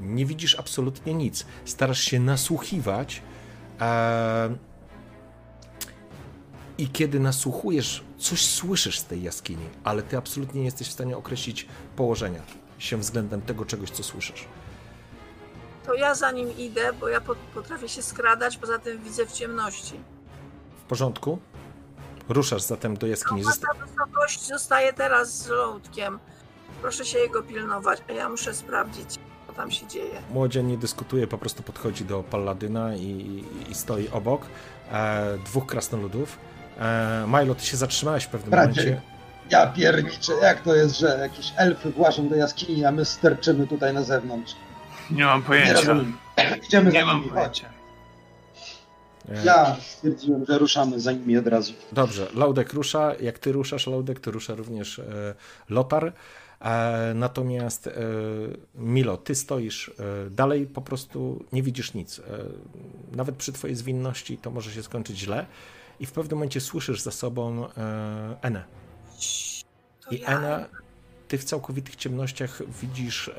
nie 0.00 0.26
widzisz 0.26 0.58
absolutnie 0.58 1.14
nic. 1.14 1.46
Starasz 1.64 2.00
się 2.00 2.20
nasłuchiwać 2.20 3.22
e, 3.80 4.56
i 6.78 6.88
kiedy 6.88 7.20
nasłuchujesz, 7.20 8.04
coś 8.18 8.46
słyszysz 8.46 8.98
z 8.98 9.04
tej 9.04 9.22
jaskini, 9.22 9.66
ale 9.84 10.02
ty 10.02 10.16
absolutnie 10.16 10.60
nie 10.60 10.64
jesteś 10.64 10.88
w 10.88 10.92
stanie 10.92 11.16
określić 11.16 11.66
położenia 11.96 12.42
się 12.78 12.96
względem 12.96 13.42
tego 13.42 13.64
czegoś, 13.64 13.90
co 13.90 14.02
słyszysz. 14.02 14.44
To 15.86 15.94
ja 15.94 16.14
za 16.14 16.30
nim 16.32 16.56
idę, 16.58 16.92
bo 16.92 17.08
ja 17.08 17.20
pot- 17.20 17.38
potrafię 17.54 17.88
się 17.88 18.02
skradać, 18.02 18.56
poza 18.56 18.78
tym 18.78 19.02
widzę 19.02 19.26
w 19.26 19.32
ciemności. 19.32 19.94
W 20.78 20.82
porządku? 20.82 21.38
Ruszasz 22.28 22.62
zatem 22.62 22.96
do 22.96 23.06
jaskini. 23.06 23.42
No, 23.42 23.50
ta 23.50 23.86
wysokość 23.86 24.46
zostaje 24.46 24.92
teraz 24.92 25.38
z 25.38 25.46
żołądkiem. 25.48 26.18
Proszę 26.84 27.04
się 27.04 27.18
jego 27.18 27.42
pilnować, 27.42 27.98
a 28.08 28.12
ja 28.12 28.28
muszę 28.28 28.54
sprawdzić, 28.54 29.10
co 29.46 29.52
tam 29.52 29.70
się 29.70 29.86
dzieje. 29.86 30.22
Młodzian 30.30 30.66
nie 30.66 30.76
dyskutuje, 30.78 31.26
po 31.26 31.38
prostu 31.38 31.62
podchodzi 31.62 32.04
do 32.04 32.22
Palladyna 32.22 32.96
i, 32.96 33.44
i, 33.70 33.74
stoi 33.74 34.08
obok. 34.08 34.42
E, 34.92 35.38
dwóch 35.44 35.66
krasnoludów. 35.66 36.38
E, 36.80 37.24
Milo, 37.28 37.54
ty 37.54 37.66
się 37.66 37.76
zatrzymałeś 37.76 38.24
w 38.24 38.28
pewnym 38.28 38.50
Bracie. 38.50 38.80
momencie. 38.84 39.00
Ja 39.50 39.66
pierniczę, 39.66 40.32
jak 40.42 40.60
to 40.62 40.74
jest, 40.74 40.98
że 40.98 41.18
jakieś 41.20 41.52
elfy 41.56 41.90
włażą 41.90 42.28
do 42.28 42.36
jaskini, 42.36 42.84
a 42.84 42.92
my 42.92 43.04
sterczymy 43.04 43.66
tutaj 43.66 43.94
na 43.94 44.02
zewnątrz? 44.02 44.52
Nie 45.10 45.24
mam 45.24 45.40
Nie 45.40 45.46
pojęcia. 45.46 45.72
rozumiem. 45.74 46.16
Idziemy 46.68 46.92
Nie 46.92 47.00
za 47.00 47.06
mam 47.06 47.16
nimi, 47.16 47.28
chodź. 47.30 47.36
pojęcia. 47.60 47.68
E, 49.28 49.44
Ja 49.44 49.76
stwierdziłem, 49.80 50.44
że 50.48 50.58
ruszamy 50.58 51.00
za 51.00 51.12
nimi 51.12 51.36
od 51.38 51.46
razu. 51.46 51.72
Dobrze, 51.92 52.26
Laudek 52.34 52.72
rusza. 52.72 53.12
Jak 53.20 53.38
ty 53.38 53.52
ruszasz, 53.52 53.86
Laudek, 53.86 54.20
to 54.20 54.30
rusza 54.30 54.54
również 54.54 54.98
e, 54.98 55.02
Lotar. 55.68 56.12
E, 56.64 57.12
natomiast 57.14 57.86
e, 57.86 57.92
Milo, 58.74 59.16
ty 59.16 59.34
stoisz 59.34 59.88
e, 59.88 60.30
dalej, 60.30 60.66
po 60.66 60.82
prostu 60.82 61.44
nie 61.52 61.62
widzisz 61.62 61.94
nic. 61.94 62.20
Nawet 63.12 63.36
przy 63.36 63.52
twojej 63.52 63.76
zwinności 63.76 64.38
to 64.38 64.50
może 64.50 64.70
się 64.72 64.82
skończyć 64.82 65.18
źle. 65.18 65.46
I 66.00 66.06
w 66.06 66.12
pewnym 66.12 66.38
momencie 66.38 66.60
słyszysz 66.60 67.00
za 67.00 67.10
sobą 67.10 67.68
Enę. 68.42 68.64
I 70.10 70.20
ja. 70.20 70.26
Ena, 70.26 70.68
ty 71.28 71.38
w 71.38 71.44
całkowitych 71.44 71.96
ciemnościach 71.96 72.62
widzisz, 72.82 73.30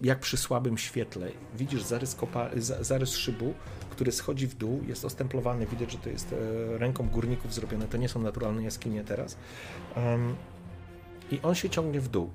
jak 0.00 0.20
przy 0.20 0.36
słabym 0.36 0.78
świetle, 0.78 1.28
widzisz 1.54 1.82
zarys, 1.82 2.14
kopa, 2.14 2.50
za- 2.56 2.84
zarys 2.84 3.16
szybu, 3.16 3.54
który 3.90 4.12
schodzi 4.12 4.46
w 4.46 4.54
dół, 4.54 4.82
jest 4.86 5.04
ostemplowany, 5.04 5.66
widać, 5.66 5.92
że 5.92 5.98
to 5.98 6.08
jest 6.08 6.34
ręką 6.76 7.08
górników 7.08 7.54
zrobione, 7.54 7.88
to 7.88 7.96
nie 7.96 8.08
są 8.08 8.22
naturalne 8.22 8.62
jaskinie 8.62 9.04
teraz. 9.04 9.36
I 11.30 11.40
on 11.42 11.54
się 11.54 11.70
ciągnie 11.70 12.00
w 12.00 12.08
dół. 12.08 12.30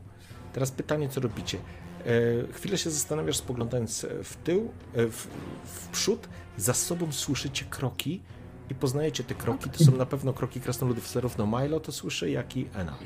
Teraz 0.54 0.72
pytanie, 0.72 1.10
co 1.10 1.22
robicie? 1.22 1.58
E, 1.58 2.54
chwilę 2.54 2.78
się 2.78 2.90
zastanawiasz, 2.90 3.38
spoglądając 3.38 4.06
w 4.24 4.36
tył, 4.36 4.72
e, 4.94 5.08
w, 5.08 5.28
w 5.64 5.88
przód, 5.88 6.30
za 6.58 6.74
sobą 6.74 7.12
słyszycie 7.12 7.66
kroki 7.66 8.22
i 8.70 8.76
poznajecie 8.76 9.24
te 9.24 9.36
kroki. 9.36 9.70
To 9.70 9.84
są 9.84 9.92
na 9.92 10.06
pewno 10.06 10.34
kroki 10.34 10.62
krasnoludów. 10.62 11.12
Zarówno 11.12 11.48
Milo 11.48 11.80
to 11.80 11.92
słyszy, 11.92 12.30
jak 12.30 12.58
i 12.58 12.70
Ena. 12.74 12.98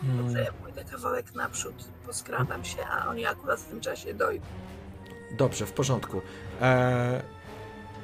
Hmm, 0.00 0.24
Dobrze, 0.24 0.42
ja 0.42 0.52
pójdę 0.52 0.84
kawałek 0.84 1.34
naprzód, 1.34 1.74
poskradam 2.06 2.64
się, 2.64 2.86
a 2.86 3.08
oni 3.08 3.26
akurat 3.26 3.60
w 3.60 3.64
tym 3.64 3.80
czasie 3.80 4.14
dojdą. 4.14 4.46
Dobrze, 5.38 5.66
w 5.66 5.72
porządku. 5.72 6.20
E, 6.60 7.22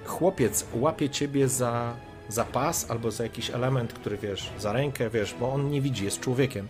chłopiec 0.07 0.67
łapie 0.75 1.11
ciebie 1.11 1.49
za, 1.49 1.97
za 2.29 2.45
pas 2.45 2.91
albo 2.91 3.11
za 3.11 3.23
jakiś 3.23 3.51
element, 3.51 3.93
który 3.93 4.19
wiesz, 4.19 4.51
za 4.59 4.73
rękę, 4.73 5.11
wiesz, 5.11 5.35
bo 5.41 5.53
on 5.53 5.71
nie 5.71 5.81
widzi, 5.81 6.05
jest 6.05 6.21
człowiekiem. 6.21 6.69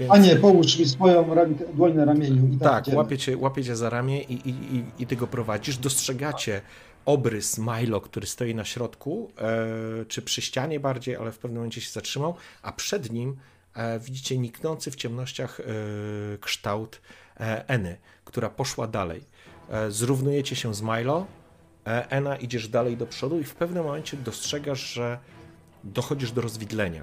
Więc... 0.00 0.12
A 0.12 0.18
nie, 0.18 0.36
połóż 0.36 0.78
mi 0.78 0.86
swoją 0.86 1.36
dłoń 1.74 1.94
na 1.94 2.04
ramieniu 2.04 2.48
i 2.48 2.58
tak, 2.58 2.84
Tak, 2.84 2.94
łapie 2.94 3.18
cię, 3.18 3.36
łapie 3.36 3.64
cię 3.64 3.76
za 3.76 3.90
ramię 3.90 4.22
i, 4.22 4.48
i, 4.48 4.50
i, 4.50 4.84
i 4.98 5.06
ty 5.06 5.16
go 5.16 5.26
prowadzisz. 5.26 5.78
Dostrzegacie 5.78 6.60
obrys 7.04 7.58
Milo, 7.58 8.00
który 8.00 8.26
stoi 8.26 8.54
na 8.54 8.64
środku, 8.64 9.30
e, 9.38 10.04
czy 10.04 10.22
przy 10.22 10.42
ścianie 10.42 10.80
bardziej, 10.80 11.16
ale 11.16 11.32
w 11.32 11.38
pewnym 11.38 11.56
momencie 11.56 11.80
się 11.80 11.90
zatrzymał, 11.90 12.34
a 12.62 12.72
przed 12.72 13.12
nim 13.12 13.36
e, 13.74 13.98
widzicie 13.98 14.38
niknący 14.38 14.90
w 14.90 14.96
ciemnościach 14.96 15.60
e, 15.60 15.64
kształt 16.38 17.00
e, 17.40 17.68
Eny, 17.68 17.96
która 18.24 18.50
poszła 18.50 18.86
dalej. 18.86 19.24
E, 19.70 19.90
zrównujecie 19.90 20.56
się 20.56 20.74
z 20.74 20.82
Milo, 20.82 21.26
Ena 21.86 22.36
idziesz 22.36 22.68
dalej 22.68 22.96
do 22.96 23.06
przodu 23.06 23.40
i 23.40 23.44
w 23.44 23.54
pewnym 23.54 23.84
momencie 23.84 24.16
dostrzegasz, 24.16 24.80
że 24.80 25.18
dochodzisz 25.84 26.32
do 26.32 26.40
rozwidlenia. 26.40 27.02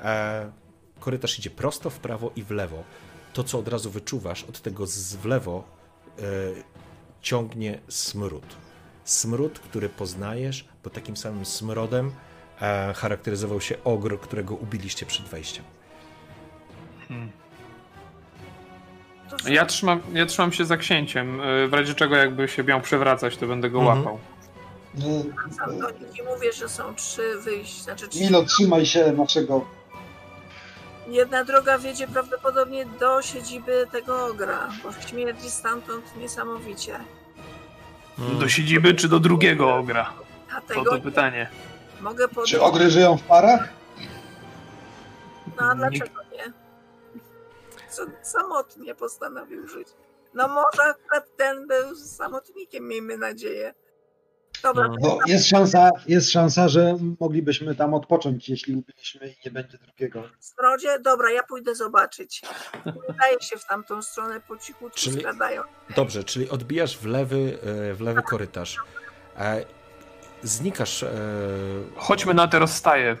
E, 0.00 0.52
korytarz 1.00 1.38
idzie 1.38 1.50
prosto 1.50 1.90
w 1.90 1.98
prawo 1.98 2.30
i 2.36 2.42
w 2.42 2.50
lewo. 2.50 2.84
To, 3.32 3.44
co 3.44 3.58
od 3.58 3.68
razu 3.68 3.90
wyczuwasz 3.90 4.44
od 4.44 4.60
tego 4.60 4.86
z 4.86 5.16
w 5.16 5.24
lewo, 5.24 5.64
e, 6.18 6.22
ciągnie 7.20 7.80
smród. 7.88 8.46
Smród, 9.04 9.58
który 9.58 9.88
poznajesz, 9.88 10.68
bo 10.84 10.90
takim 10.90 11.16
samym 11.16 11.44
smrodem 11.44 12.12
e, 12.60 12.94
charakteryzował 12.94 13.60
się 13.60 13.84
ogr, 13.84 14.20
którego 14.20 14.54
ubiliście 14.54 15.06
przed 15.06 15.26
wejściem. 15.26 15.64
To 19.42 19.48
Ja 19.48 19.66
trzymam, 19.66 20.00
ja 20.12 20.26
trzymam 20.26 20.52
się 20.52 20.64
za 20.64 20.76
księciem. 20.76 21.40
y, 21.40 21.68
W 21.68 21.74
razie 21.74 21.94
czego 21.94 22.16
jakby 22.16 22.48
się 22.48 22.64
miał 22.64 22.80
przewracać, 22.80 23.36
to 23.36 23.46
będę 23.46 23.70
go 23.70 23.78
Mhm. 23.78 23.98
łapał. 23.98 24.18
wracam 24.94 25.78
do 25.78 25.90
nich 25.90 26.18
i 26.18 26.22
mówię, 26.22 26.52
że 26.52 26.68
są 26.68 26.94
trzy 26.94 27.38
wyjścia, 27.40 27.82
znaczy 27.82 28.08
trzy 28.08 28.20
Milo, 28.20 28.44
trzymaj 28.44 28.86
się 28.86 29.12
naszego. 29.12 29.64
Jedna 31.08 31.44
droga 31.44 31.78
wiedzie 31.78 32.08
prawdopodobnie 32.08 32.86
do 32.86 33.22
siedziby 33.22 33.86
tego 33.92 34.26
ogra, 34.26 34.68
bo 34.82 34.92
śmierdzi 35.08 35.50
stamtąd 35.50 36.16
niesamowicie. 36.16 36.94
Do 38.40 38.48
siedziby 38.48 38.94
czy 38.94 39.08
do 39.08 39.20
drugiego 39.20 39.74
ogra? 39.76 40.12
A 40.56 40.60
To 40.60 40.68
tego 40.68 40.84
to 40.84 40.96
nie 40.96 41.02
pytanie. 41.02 41.48
mogę. 42.00 42.28
Czy 42.46 42.62
ogry 42.62 42.90
żyją 42.90 43.16
w 43.18 43.22
parach? 43.22 43.68
No 45.60 45.70
a 45.70 45.74
dlaczego 45.74 46.20
samotnie 48.22 48.94
postanowił 48.94 49.68
żyć. 49.68 49.88
No 50.34 50.48
może 50.48 50.82
akurat 50.90 51.36
ten 51.36 51.66
był 51.66 51.96
samotnikiem, 51.96 52.88
miejmy 52.88 53.18
nadzieję. 53.18 53.74
Dobra, 54.62 54.88
No. 55.00 55.18
Jest 55.26 55.48
szansa, 55.48 55.90
jest 56.06 56.30
szansa, 56.30 56.68
że 56.68 56.96
moglibyśmy 57.20 57.74
tam 57.74 57.94
odpocząć, 57.94 58.48
jeśli 58.48 58.76
ubiliśmy 58.76 59.28
i 59.28 59.34
nie 59.44 59.50
będzie 59.50 59.78
drugiego. 59.78 60.22
Strodzie, 60.40 60.98
dobra, 61.00 61.30
ja 61.30 61.42
pójdę 61.42 61.74
zobaczyć. 61.74 62.42
Udaje 63.08 63.40
się 63.40 63.56
w 63.58 63.66
tamtą 63.66 64.02
stronę 64.02 64.40
po 64.48 64.56
cichutku 64.56 64.98
Czyli- 64.98 65.20
skradają. 65.20 65.62
Dobrze, 65.96 66.24
czyli 66.24 66.50
odbijasz 66.50 66.98
w 66.98 67.06
lewy, 67.06 67.58
e, 67.90 67.94
w 67.94 68.00
lewy 68.00 68.22
korytarz. 68.22 68.78
E, 69.38 69.64
Znikasz. 70.42 71.02
e, 71.02 71.10
Chodźmy 71.96 72.34
na 72.34 72.48
te 72.48 72.58
rozstaje, 72.58 73.16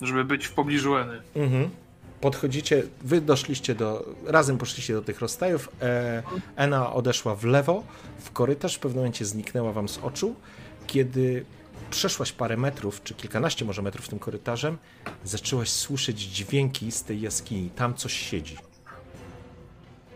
żeby 0.00 0.24
być 0.24 0.46
w 0.46 0.52
pobliżu 0.54 0.96
Eny. 0.96 1.22
Mhm. 1.36 1.70
Podchodzicie, 2.20 2.82
wy 3.00 3.20
doszliście 3.20 3.74
do, 3.74 4.14
razem 4.26 4.58
poszliście 4.58 4.94
do 4.94 5.02
tych 5.02 5.20
rozstajów. 5.20 5.68
E, 5.82 6.22
Ena 6.56 6.92
odeszła 6.92 7.34
w 7.34 7.44
lewo, 7.44 7.82
w 8.18 8.30
korytarz, 8.30 8.76
w 8.76 8.78
pewnym 8.78 8.98
momencie 8.98 9.24
zniknęła 9.24 9.72
wam 9.72 9.88
z 9.88 9.98
oczu. 9.98 10.34
Kiedy 10.86 11.44
przeszłaś 11.90 12.32
parę 12.32 12.56
metrów, 12.56 13.02
czy 13.02 13.14
kilkanaście 13.14 13.64
może 13.64 13.82
metrów 13.82 14.08
tym 14.08 14.18
korytarzem, 14.18 14.78
zaczęłaś 15.24 15.70
słyszeć 15.70 16.20
dźwięki 16.20 16.92
z 16.92 17.02
tej 17.02 17.20
jaskini. 17.20 17.70
Tam 17.70 17.94
coś 17.94 18.12
siedzi. 18.12 18.56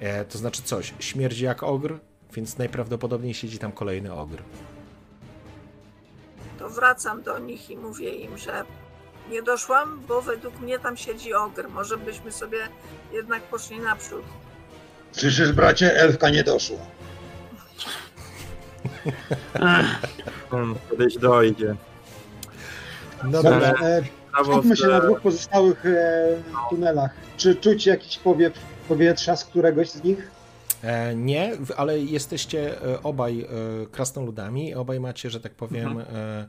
E, 0.01 0.25
to 0.25 0.39
znaczy 0.39 0.63
coś, 0.63 0.95
śmierdzi 0.99 1.45
jak 1.45 1.63
ogr, 1.63 1.99
więc 2.35 2.59
najprawdopodobniej 2.59 3.35
siedzi 3.35 3.59
tam 3.59 3.73
kolejny 3.73 4.15
ogr. 4.15 4.43
To 6.59 6.71
wracam 6.71 7.23
do 7.23 7.39
nich 7.39 7.71
i 7.71 7.77
mówię 7.77 8.11
im, 8.11 8.39
że 8.39 8.65
nie 9.31 9.43
doszłam, 9.43 10.03
bo 10.09 10.23
według 10.23 10.61
mnie 10.61 10.79
tam 10.79 10.97
siedzi 10.97 11.35
ogr. 11.35 11.69
Może 11.69 11.97
byśmy 11.97 12.33
sobie 12.33 12.59
jednak 13.13 13.43
poszli 13.43 13.79
naprzód. 13.79 14.23
Słyszysz, 15.13 15.53
bracie, 15.53 15.97
elfka 15.97 16.31
nie 16.31 16.45
doszła. 16.45 16.79
Hmm, 19.53 20.75
Kiedyś 20.91 21.17
dojdzie. 21.17 21.75
Dobra, 23.25 23.73
e, 23.83 24.03
Prawo, 24.33 24.53
skupmy 24.53 24.77
się 24.77 24.87
na 24.87 25.01
dwóch 25.01 25.21
pozostałych 25.21 25.87
e, 25.87 26.27
tunelach. 26.71 27.11
Czy 27.37 27.55
czuć 27.55 27.87
jakiś 27.87 28.19
powiew, 28.19 28.53
powietrza 28.89 29.37
z 29.37 29.45
któregoś 29.45 29.91
z 29.91 30.05
nich? 30.05 30.31
E, 30.83 31.15
nie, 31.17 31.53
ale 31.77 31.99
jesteście 31.99 32.83
e, 32.83 33.03
obaj 33.03 33.41
e, 33.41 33.47
krasnoludami, 33.87 34.75
obaj 34.75 35.01
macie, 35.01 35.31
że 35.31 35.41
tak 35.41 35.55
powiem, 35.55 35.99
e, 35.99 36.47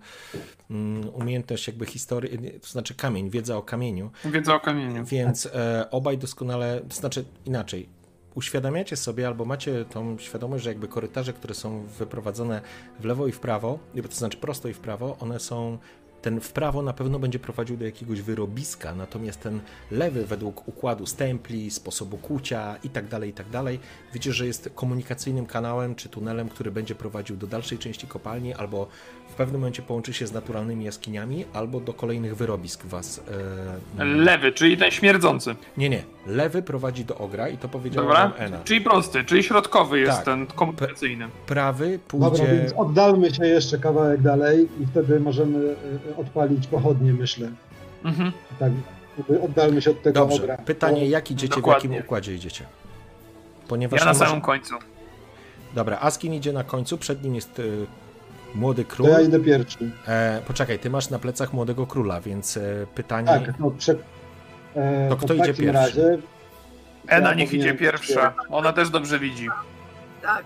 mm, 0.70 1.10
umiejętność 1.10 1.68
jakby 1.68 1.86
historii, 1.86 2.60
to 2.60 2.68
znaczy 2.68 2.96
kamień, 2.96 3.30
wiedza 3.30 3.58
o 3.58 3.62
kamieniu, 3.62 4.12
Wiedza 4.26 4.56
o 4.56 4.60
kamieniu. 4.60 5.06
więc 5.06 5.50
obaj 5.92 6.18
doskonale, 6.18 6.82
to 6.90 6.96
znaczy 6.96 7.26
inaczej, 7.46 7.90
uświadamiacie 8.36 8.98
sobie 8.98 9.28
albo 9.28 9.46
macie 9.46 9.86
tą 9.86 10.18
świadomość, 10.18 10.64
że 10.64 10.70
jakby 10.70 10.88
korytarze, 10.88 11.34
które 11.34 11.54
są 11.54 11.84
wyprowadzone 11.84 12.62
w 13.00 13.06
lewo 13.06 13.28
i 13.28 13.32
w 13.32 13.40
prawo, 13.40 13.80
to 14.10 14.16
znaczy 14.16 14.38
prosto 14.38 14.68
i 14.68 14.74
w 14.74 14.80
prawo, 14.80 15.18
one 15.20 15.40
są 15.40 15.78
ten 16.22 16.42
w 16.42 16.52
prawo 16.52 16.82
na 16.82 16.94
pewno 16.94 17.20
będzie 17.20 17.40
prowadził 17.40 17.78
do 17.78 17.86
jakiegoś 17.86 18.22
wyrobiska, 18.22 18.96
natomiast 18.96 19.42
ten 19.42 19.60
lewy 19.92 20.26
według 20.26 20.68
układu 20.68 21.06
stempli, 21.06 21.72
sposobu 21.72 22.18
kucia 22.18 22.78
i 22.84 22.90
tak 22.90 23.08
dalej, 23.08 23.30
i 23.30 23.34
tak 23.34 23.48
widzicie, 24.14 24.34
że 24.34 24.48
jest 24.48 24.70
komunikacyjnym 24.76 25.46
kanałem 25.46 25.96
czy 25.96 26.10
tunelem, 26.10 26.50
który 26.50 26.72
będzie 26.72 26.96
prowadził 26.96 27.38
do 27.38 27.48
dalszej 27.48 27.78
części 27.78 28.08
kopalni, 28.08 28.54
albo 28.54 28.88
w 29.32 29.34
pewnym 29.36 29.62
momencie 29.62 29.82
połączy 29.82 30.14
się 30.14 30.28
z 30.28 30.32
naturalnymi 30.34 30.86
jaskiniami, 30.86 31.46
albo 31.54 31.80
do 31.80 31.94
kolejnych 31.94 32.36
wyrobisk 32.38 32.86
was. 32.86 33.22
E, 34.00 34.06
Lewy, 34.06 34.52
czyli 34.52 34.78
ten 34.78 34.92
śmierdzący. 34.92 35.56
nie, 35.78 35.90
nie. 35.90 36.04
Lewy 36.28 36.62
prowadzi 36.62 37.06
do 37.06 37.18
ogra 37.18 37.50
i 37.50 37.58
to 37.58 37.70
powiedziała 37.70 38.08
Dobra? 38.08 38.24
nam 38.24 38.34
Ena. 38.38 38.60
Czyli 38.64 38.82
prosty, 38.82 39.24
czyli 39.24 39.44
środkowy 39.44 40.00
jest 40.00 40.12
Tak. 40.18 40.26
ten 40.26 40.48
komunikacyjny. 40.48 41.28
Prawy 41.48 42.00
Dobra, 42.14 42.30
pójdzie. 42.30 42.48
więc 42.48 42.74
oddalmy 42.78 43.34
się 43.34 43.46
jeszcze 43.46 43.78
kawałek 43.78 44.22
dalej 44.22 44.68
i 44.80 44.86
wtedy 44.86 45.20
możemy 45.20 45.58
y, 45.60 45.76
odpalić 46.18 46.68
pochodnie, 46.68 47.14
myślę. 47.14 47.52
Mhm. 48.04 48.32
Tak, 48.60 48.72
oddalmy 49.44 49.82
się 49.82 49.92
od 49.92 50.02
tego 50.04 50.20
Dobrze. 50.20 50.44
ogra. 50.44 50.58
Pytanie, 50.58 51.08
jak 51.10 51.32
idziecie, 51.32 51.56
Dokładnie. 51.56 51.90
w 51.90 51.92
jakim 51.92 52.06
układzie 52.06 52.36
idziecie? 52.36 52.66
Ponieważ 53.68 54.00
Ja 54.00 54.06
na 54.06 54.12
nie 54.12 54.18
może- 54.18 54.30
samym 54.30 54.42
końcu. 54.42 54.76
Dobra, 55.76 56.00
Askin 56.00 56.34
idzie 56.34 56.54
na 56.54 56.64
końcu, 56.64 56.98
przed 56.98 57.24
nim 57.24 57.36
jest 57.36 57.62
młody 58.56 58.86
To 58.86 58.92
król. 58.96 59.10
ja 59.10 59.22
idę 59.22 59.40
pierwszy. 59.40 59.92
E, 60.08 60.42
poczekaj, 60.48 60.80
ty 60.80 60.90
masz 60.90 61.10
na 61.10 61.20
plecach 61.20 61.54
młodego 61.54 61.88
króla, 61.88 62.22
więc 62.22 62.58
e, 62.58 62.62
pytanie. 62.96 63.28
Tak, 63.28 63.60
no 63.60 63.72
prze... 63.72 63.96
e, 64.76 65.10
To 65.10 65.16
to 65.16 65.26
kto 65.26 65.34
w 65.34 65.38
idzie 65.38 65.46
takim 65.48 65.66
pierwszy? 65.66 66.02
razie 66.02 66.18
Ena 67.08 67.30
Ja 67.30 67.36
niech 67.36 67.54
idzie 67.54 67.74
pierwsza. 67.74 68.34
Ona 68.50 68.74
też 68.74 68.90
dobrze 68.90 69.20
widzi. 69.20 69.48
Tak. 70.22 70.44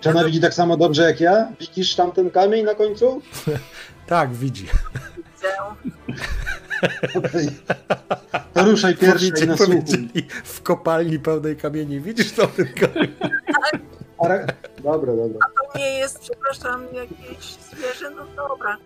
Czy 0.00 0.10
ona 0.10 0.24
widzi 0.24 0.40
tak 0.40 0.54
samo 0.54 0.76
dobrze 0.76 1.02
jak 1.02 1.20
ja? 1.20 1.48
Widzisz 1.60 1.94
tam 1.94 2.12
ten 2.12 2.30
kamień 2.30 2.64
na 2.64 2.74
końcu? 2.74 3.22
Tak, 4.06 4.32
widzi. 4.34 4.66
Widzę. 5.16 5.48
To 8.54 8.64
ruszaj 8.64 8.96
pierwszy 8.96 9.46
nasłuchuj. 9.46 9.76
powiedzieli 9.76 10.26
w 10.44 10.62
kopalni 10.62 11.18
pełnej 11.18 11.56
kamieni. 11.56 12.00
Widzisz 12.00 12.32
to 12.32 12.46
ten 12.46 12.66
kamień? 12.74 13.14
Ara- 14.20 14.46
Dobra, 14.82 15.12
dobra. 15.16 15.38
To 15.72 15.78
nie 15.78 15.98
jest, 15.98 16.18
przepraszam, 16.20 16.84
jakieś 16.94 17.44
zwierzę, 17.54 18.10
no 18.10 18.22
dobra, 18.36 18.76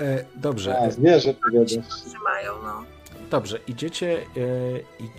E, 0.00 0.24
dobrze, 0.34 0.78
A, 0.78 0.90
zwierzę 0.90 1.34
powiadasz. 1.34 1.70
trzymają, 2.06 2.52
no. 2.62 2.84
dobrze, 3.30 3.58
idziecie. 3.66 4.18
E, 4.18 4.78
idź... 5.04 5.12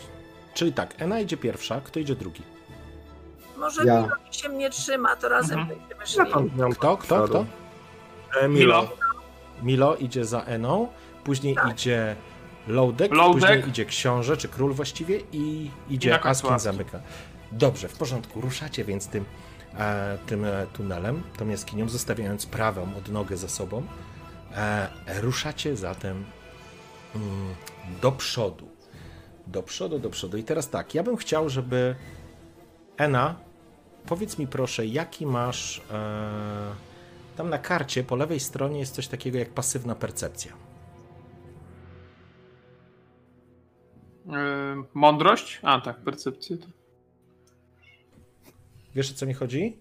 Czyli 0.54 0.74
tak, 0.74 1.02
Ena 1.02 1.20
idzie 1.20 1.38
pierwsza, 1.38 1.82
kto 1.82 2.00
idzie 2.00 2.16
drugi? 2.16 2.42
Może 3.58 3.86
Ja. 3.86 4.02
Milo 4.02 4.16
się 4.32 4.50
mnie 4.50 4.70
trzyma, 4.70 5.16
to 5.16 5.30
razem 5.30 5.60
Mhm. 5.60 5.80
będziemy 5.80 6.00
Ja 6.02 6.06
szli. 6.26 6.34
tam 6.34 6.50
miałem 6.58 6.72
Kto, 6.74 6.98
kto, 6.98 7.24
kto? 7.28 7.46
E, 8.42 8.48
Milo. 8.48 8.82
Milo. 8.82 8.92
Milo 9.64 9.96
idzie 9.96 10.26
za 10.26 10.42
Eną, 10.42 10.88
później 11.24 11.56
Tak. 11.56 11.72
idzie 11.72 12.16
Loudek. 12.68 13.12
później 13.32 13.70
idzie 13.70 13.86
książę, 13.86 14.38
czy 14.38 14.48
król 14.48 14.74
właściwie 14.74 15.20
i 15.32 15.72
idzie 15.90 16.20
Askin. 16.26 16.60
zamyka. 16.60 17.00
Dobrze, 17.52 17.88
w 17.88 17.98
porządku, 17.98 18.42
ruszacie 18.42 18.84
więc 18.84 19.08
tym, 19.08 19.26
e, 19.78 20.18
tym 20.26 20.46
e, 20.46 20.68
tunelem, 20.74 21.24
tą 21.38 21.48
jaskinią, 21.48 21.90
zostawiając 21.90 22.46
prawą 22.46 22.96
odnogę 22.98 23.38
za 23.38 23.48
sobą. 23.50 23.84
E, 24.56 24.90
ruszacie 25.22 25.76
zatem 25.76 26.26
mm, 27.16 27.56
do 28.02 28.12
przodu. 28.12 28.70
Do 29.48 29.64
przodu, 29.64 30.00
do 30.00 30.10
przodu. 30.10 30.38
I 30.38 30.44
teraz 30.44 30.70
tak, 30.70 30.96
ja 30.96 31.04
bym 31.04 31.18
chciał, 31.18 31.50
żeby 31.50 31.96
Ena, 32.98 33.36
powiedz 34.06 34.38
mi 34.38 34.48
proszę, 34.48 34.86
jaki 34.86 35.26
masz... 35.26 35.82
Tam 37.36 37.50
na 37.50 37.58
karcie 37.58 38.04
po 38.04 38.16
lewej 38.16 38.40
stronie 38.40 38.80
jest 38.80 38.96
coś 38.96 39.08
takiego 39.08 39.38
jak 39.38 39.50
pasywna 39.50 39.96
percepcja. 39.96 40.54
Mądrość? 44.94 45.60
A 45.64 45.82
tak, 45.82 45.98
percepcję. 45.98 46.58
Wiesz 48.98 49.12
o 49.12 49.14
co 49.14 49.26
mi 49.26 49.34
chodzi? 49.34 49.78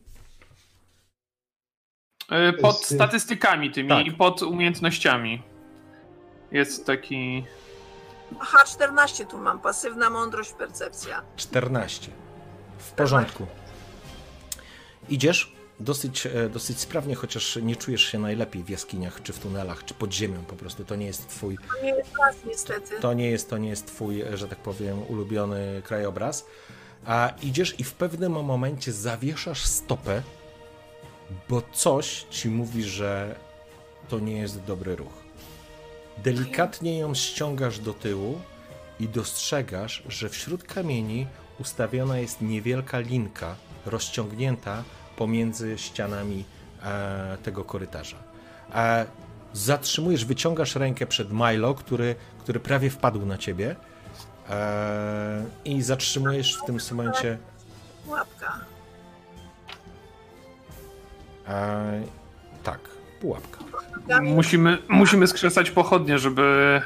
Yy, 2.31 2.53
Pod 2.53 2.79
Jest, 2.79 2.95
statystykami 2.95 3.71
tymi 3.71 3.89
Tak. 3.89 4.07
i 4.07 4.13
pod 4.13 4.43
umiejętnościami. 4.43 5.43
Jest 6.53 6.87
taki. 6.87 7.45
Aha, 8.41 8.59
14 8.67 9.27
tu 9.27 9.39
mam, 9.39 9.61
pasywna 9.61 10.11
mądrość, 10.11 10.53
percepcja. 10.53 11.23
14. 11.37 12.11
W 12.79 12.91
porządku. 12.93 13.47
Idziesz 15.09 15.53
dosyć, 15.81 16.27
e, 16.27 16.49
dosyć 16.49 16.81
sprawnie, 16.81 17.15
chociaż 17.15 17.57
nie 17.63 17.77
czujesz 17.77 18.03
się 18.03 18.19
najlepiej 18.19 18.63
w 18.63 18.69
jaskiniach, 18.69 19.23
czy 19.23 19.33
w 19.33 19.39
tunelach, 19.39 19.85
czy 19.85 19.95
pod 19.95 20.13
ziemią 20.13 20.45
po 20.45 20.57
prostu. 20.57 20.85
To 20.85 20.97
nie 20.97 21.07
jest 21.07 21.29
twój, 21.29 21.59
To 21.59 21.83
nie 21.83 21.89
jest 21.91 22.13
nas 22.19 22.37
niestety. 22.45 23.01
to 23.01 23.13
nie 23.13 23.31
jest, 23.31 23.51
to 23.51 23.59
nie 23.59 23.69
jest 23.69 23.87
twój, 23.87 24.23
e, 24.23 24.37
że 24.37 24.49
tak 24.49 24.59
powiem, 24.59 25.03
ulubiony 25.09 25.83
krajobraz. 25.85 26.47
A 27.07 27.33
idziesz 27.43 27.81
i 27.81 27.85
w 27.85 27.93
pewnym 27.93 28.33
momencie 28.33 28.93
zawieszasz 28.93 29.65
stopę, 29.65 30.23
bo 31.49 31.63
coś 31.73 32.27
ci 32.31 32.49
mówi, 32.49 32.85
że 32.85 33.37
to 34.09 34.19
nie 34.19 34.37
jest 34.39 34.63
dobry 34.63 34.97
ruch. 34.97 35.27
Delikatnie 36.25 36.99
ją 36.99 37.15
ściągasz 37.15 37.79
do 37.79 37.93
tyłu 37.93 38.41
i 39.01 39.09
dostrzegasz, 39.09 40.03
że 40.09 40.29
wśród 40.29 40.65
kamieni 40.65 41.27
ustawiona 41.61 42.19
jest 42.19 42.43
niewielka 42.43 42.99
linka 42.99 43.57
rozciągnięta 43.87 44.85
pomiędzy 45.17 45.79
ścianami 45.79 46.45
e, 46.83 47.39
tego 47.43 47.65
korytarza. 47.65 48.17
E, 48.75 49.07
zatrzymujesz, 49.53 50.25
wyciągasz 50.25 50.77
rękę 50.77 51.07
przed 51.07 51.33
Milo, 51.33 51.75
który, 51.75 52.15
który 52.39 52.61
prawie 52.61 52.91
wpadł 52.91 53.27
na 53.27 53.39
ciebie 53.39 53.77
e, 54.51 55.45
i 55.65 55.83
zatrzymujesz 55.83 56.59
w 56.63 56.67
tym 56.67 56.79
momencie 56.91 57.39
Łapka. 58.07 58.61
e, 61.49 62.03
tak, 62.63 62.79
pułapka. 63.21 63.59
Musimy, 64.23 64.79
musimy 64.89 65.27
skrzesać 65.27 65.71
pochodnie, 65.71 66.19
żeby 66.19 66.83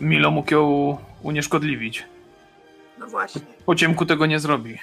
Milo 0.00 0.30
mógł 0.30 0.54
ją 0.54 0.96
unieszkodliwić. 1.22 2.04
No 2.98 3.06
właśnie. 3.06 3.40
Po 3.66 3.74
ciemku 3.74 4.06
tego 4.06 4.26
nie 4.26 4.40
zrobi. 4.40 4.78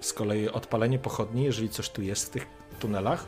Z 0.00 0.12
kolei 0.12 0.48
odpalenie 0.48 0.98
pochodni, 0.98 1.44
jeżeli 1.44 1.68
coś 1.68 1.90
tu 1.90 2.02
jest 2.02 2.26
w 2.26 2.30
tych 2.30 2.46
tunelach, 2.80 3.26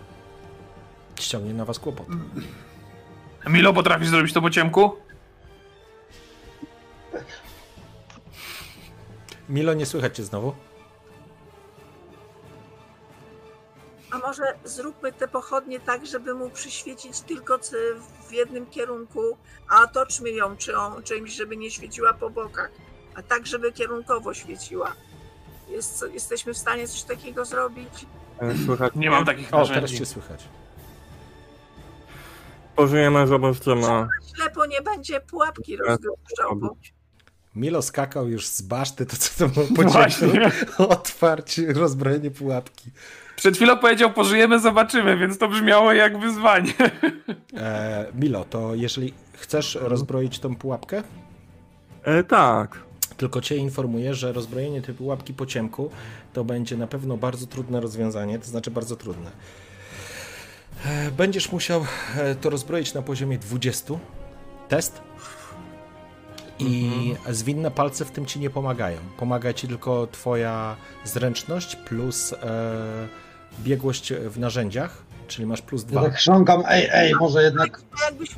ściągnie 1.21 1.55
na 1.55 1.65
was 1.65 1.79
kłopot. 1.79 2.07
Milo, 3.47 3.73
potrafisz 3.73 4.09
zrobić 4.09 4.33
to 4.33 4.43
po 4.43 4.51
ciemku? 4.51 4.97
Milo, 9.49 9.75
nie 9.75 9.87
słychać 9.87 10.17
cię 10.17 10.25
znowu? 10.25 10.55
A 14.11 14.19
może 14.19 14.43
zróbmy 14.65 15.13
te 15.13 15.29
pochodnie 15.29 15.81
tak, 15.81 16.07
żeby 16.07 16.35
mu 16.35 16.51
przyświecić 16.51 17.21
tylko 17.21 17.59
w 18.29 18.33
jednym 18.33 18.67
kierunku, 18.67 19.21
a 19.69 19.83
otoczmy 19.83 20.31
ją 20.31 20.57
czy 20.57 20.77
on, 20.79 21.03
czymś, 21.03 21.33
żeby 21.33 21.57
nie 21.57 21.71
świeciła 21.71 22.13
po 22.15 22.31
bokach, 22.31 22.71
a 23.15 23.23
tak, 23.23 23.47
żeby 23.47 23.73
kierunkowo 23.73 24.35
świeciła. 24.35 24.93
Jest, 25.69 26.05
jesteśmy 26.13 26.55
w 26.55 26.59
stanie 26.59 26.89
coś 26.89 27.03
takiego 27.03 27.45
zrobić? 27.45 28.07
E, 28.39 28.55
Słychać 28.67 28.93
Nie 28.97 29.11
mam 29.11 29.25
takich 29.25 29.47
O, 29.49 29.51
teraz 29.51 29.69
narzędzi. 29.69 29.99
cię 29.99 30.07
słychać. 30.07 30.45
Pożyjemy, 32.77 33.27
zobaczymy. 33.27 34.07
Ślepo 34.37 34.67
nie 34.67 34.83
będzie 34.83 35.21
pułapki 35.21 35.77
rozgrzał. 35.77 36.57
bo- 36.57 36.77
Milo 37.57 37.83
skakał 37.83 38.29
już 38.29 38.47
z 38.47 38.63
baszty, 38.63 39.07
to 39.07 39.17
co 39.17 39.31
to 39.39 39.49
było 39.49 39.67
po 39.77 39.83
Właśnie. 39.83 40.51
Otwarcie, 40.79 41.73
rozbrojenie 41.73 42.31
pułapki. 42.31 42.91
Przed 43.37 43.57
chwilą 43.57 43.77
powiedział, 43.79 44.13
pożyjemy, 44.13 44.61
zobaczymy, 44.61 45.17
więc 45.17 45.39
to 45.39 45.49
brzmiało 45.49 45.93
jak 45.93 46.19
wyzwanie. 46.19 46.73
E, 47.57 48.07
Milo, 48.15 48.45
to 48.45 48.75
jeżeli 48.75 49.15
chcesz 49.33 49.79
rozbroić 49.81 50.39
tą 50.39 50.57
pułapkę, 50.57 51.03
E, 52.05 52.25
tak. 52.25 52.79
tylko 53.17 53.41
cię 53.41 53.57
informuję, 53.57 54.15
że 54.15 54.33
rozbrojenie 54.33 54.83
tej 54.83 54.95
pułapki 54.95 55.35
po 55.35 55.47
ciemku 55.47 55.91
to 56.33 56.45
będzie 56.45 56.77
na 56.77 56.87
pewno 56.87 57.17
bardzo 57.17 57.47
trudne 57.47 57.81
rozwiązanie, 57.81 58.39
to 58.39 58.47
znaczy 58.47 58.71
bardzo 58.71 58.97
trudne. 58.97 59.31
E, 60.87 61.11
Będziesz 61.11 61.53
musiał 61.53 61.85
e, 62.17 62.35
to 62.35 62.51
rozbroić 62.51 62.95
na 62.95 63.03
poziomie 63.03 63.39
20. 63.39 63.95
Test? 64.69 65.01
I 66.59 66.91
Mhm. 67.13 67.35
zwinne 67.35 67.71
palce 67.71 68.05
w 68.05 68.11
tym 68.11 68.27
ci 68.27 68.41
nie 68.41 68.51
pomagają. 68.51 68.99
Pomaga 69.19 69.53
ci 69.53 69.69
tylko 69.69 70.07
twoja 70.13 70.77
zręczność 71.05 71.77
plus 71.77 72.33
e, 72.33 72.37
biegłość 73.61 74.13
w 74.13 74.39
narzędziach, 74.39 75.03
czyli 75.29 75.47
masz 75.47 75.63
plus 75.63 75.83
Ja 75.83 75.89
dwa. 75.89 76.03
tak 76.03 76.15
chrząkam, 76.15 76.63
ej, 76.69 76.89
ej, 76.93 77.15
może 77.21 77.43
jednak 77.43 77.81
A 78.03 78.05
jakbyś 78.05 78.31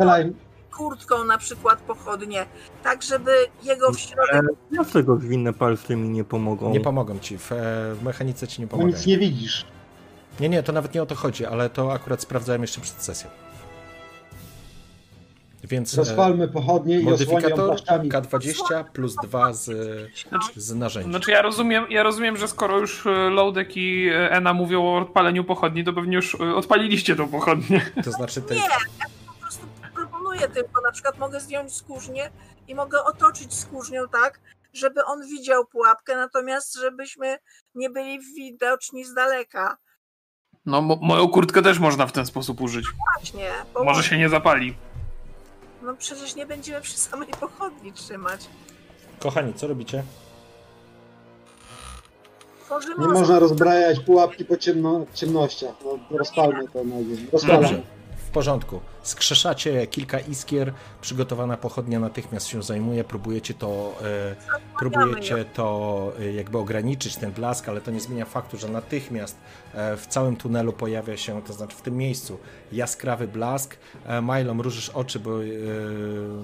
kurtką 0.76 1.24
na 1.24 1.38
przykład 1.38 1.78
pochodnie, 1.78 2.46
tak 2.82 3.02
żeby 3.02 3.30
jego 3.62 3.92
w 3.92 4.00
środek 4.00 4.42
Dlaczego 4.70 5.16
zwinne 5.16 5.52
palce 5.52 5.96
mi 5.96 6.08
nie 6.08 6.24
pomogą? 6.24 6.70
Nie 6.70 6.80
pomogą 6.80 7.18
ci, 7.18 7.38
w, 7.38 7.52
e, 7.52 7.54
w 7.94 7.98
mechanice 8.02 8.48
ci 8.48 8.60
nie 8.60 8.66
Bo 8.66 8.70
pomagają. 8.70 8.96
nic 8.96 9.06
nie 9.06 9.18
widzisz. 9.18 9.64
Nie, 10.40 10.48
nie, 10.48 10.62
to 10.62 10.72
nawet 10.72 10.94
nie 10.94 11.02
o 11.02 11.06
to 11.06 11.14
chodzi, 11.14 11.46
ale 11.46 11.70
to 11.70 11.92
akurat 11.92 12.22
sprawdzałem 12.22 12.62
jeszcze 12.62 12.80
przed 12.80 13.02
sesją. 13.02 13.30
Więc 15.68 15.94
e, 15.94 15.96
Rozpalmy 15.96 16.48
pochodnie 16.48 17.00
i 17.00 17.04
płaszczami. 17.04 18.10
K20 18.10 18.84
plus 18.84 19.14
2 19.22 19.52
z, 19.52 19.64
Znaczy, 20.28 20.60
z 20.60 20.74
narzędzi. 20.74 21.10
znaczy 21.10 21.30
ja 21.30 21.42
rozumiem, 21.42 21.86
ja 21.90 22.02
rozumiem, 22.02 22.36
że 22.36 22.48
skoro 22.48 22.78
już 22.78 23.06
e, 23.06 23.10
Lodek 23.10 23.76
i 23.76 24.08
e, 24.08 24.30
Ena 24.30 24.52
mówią 24.54 24.82
o 24.82 24.96
odpaleniu 24.98 25.44
pochodni, 25.44 25.84
to 25.84 25.92
pewnie 25.92 26.16
już 26.16 26.34
odpaliliście 26.34 27.16
tą 27.16 27.28
pochodnię. 27.28 27.80
To 28.04 28.10
znaczy 28.12 28.42
tej, 28.42 28.56
Nie, 28.56 28.62
ja 28.62 29.06
po 29.26 29.32
prostu 29.40 29.66
proponuję 29.94 30.48
tylko, 30.48 30.80
na 30.82 30.92
przykład 30.92 31.18
mogę 31.18 31.40
zdjąć 31.40 31.74
skórznię 31.74 32.30
i 32.68 32.74
mogę 32.74 33.04
otoczyć 33.04 33.54
skórznią 33.54 34.02
tak, 34.12 34.40
żeby 34.72 35.04
on 35.04 35.22
widział 35.26 35.66
pułapkę, 35.66 36.16
natomiast 36.16 36.78
żebyśmy 36.80 37.38
nie 37.74 37.90
byli 37.90 38.18
widoczni 38.36 39.04
z 39.04 39.14
daleka. 39.14 39.76
No, 40.66 40.82
mo- 40.82 40.98
moją 41.02 41.28
kurtkę 41.28 41.62
też 41.62 41.78
można 41.78 42.06
w 42.06 42.12
ten 42.12 42.26
sposób 42.26 42.60
użyć. 42.60 42.86
Właśnie, 43.16 43.50
bo 43.74 43.84
Może 43.84 44.02
się 44.02 44.18
nie 44.18 44.28
zapali. 44.28 44.76
No 45.82 45.94
przecież 45.94 46.34
nie 46.34 46.46
będziemy 46.46 46.80
przy 46.80 46.98
samej 46.98 47.28
pochodni 47.28 47.92
trzymać. 47.92 48.40
Kochani, 49.18 49.54
co 49.54 49.66
robicie? 49.66 50.02
Tworzymy 52.64 52.94
Nie 52.98 53.12
można 53.12 53.38
rozbrajać 53.38 54.00
pułapki 54.00 54.44
po 54.44 54.56
ciemno, 54.56 55.06
ciemnościach. 55.14 55.74
No, 55.84 56.18
rozpalmy 56.18 56.68
to 56.68 56.84
na. 56.84 56.96
Rozpalam. 57.32 57.62
Dobrze, 57.62 57.82
w 58.28 58.30
porządku. 58.30 58.80
Skrzeszacie 59.02 59.86
kilka 59.86 60.18
iskier, 60.18 60.72
przygotowana 61.00 61.56
pochodnia 61.56 62.00
natychmiast 62.00 62.46
się 62.46 62.62
zajmuje, 62.62 63.04
próbujecie 63.04 63.54
to, 63.54 63.94
e, 64.02 64.36
próbujecie 64.78 65.44
to 65.44 66.12
e, 66.20 66.32
jakby 66.32 66.58
ograniczyć, 66.58 67.16
ten 67.16 67.32
blask, 67.32 67.68
ale 67.68 67.80
to 67.80 67.90
nie 67.90 68.00
zmienia 68.00 68.24
faktu, 68.24 68.56
że 68.56 68.68
natychmiast 68.68 69.36
e, 69.74 69.96
w 69.96 70.06
całym 70.06 70.36
tunelu 70.36 70.72
pojawia 70.72 71.16
się, 71.16 71.42
to 71.42 71.52
znaczy 71.52 71.76
w 71.76 71.82
tym 71.82 71.96
miejscu, 71.96 72.38
jaskrawy 72.72 73.28
blask. 73.28 73.76
E, 74.06 74.22
Milo, 74.22 74.54
mrużysz 74.54 74.88
oczy, 74.88 75.20
bo 75.20 75.42
e, 75.42 75.46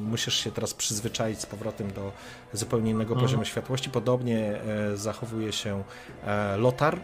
musisz 0.01 0.35
się 0.35 0.51
teraz 0.51 0.74
przyzwyczaić 0.74 1.41
z 1.41 1.47
powrotem 1.47 1.93
do 1.93 2.12
zupełnie 2.53 2.91
innego 2.91 3.16
poziomu 3.16 3.45
światłości. 3.45 3.91
Podobnie 3.91 4.61
e, 4.61 4.97
zachowuje 4.97 5.53
się 5.53 5.82
e, 6.26 6.57
Lotar. 6.57 7.01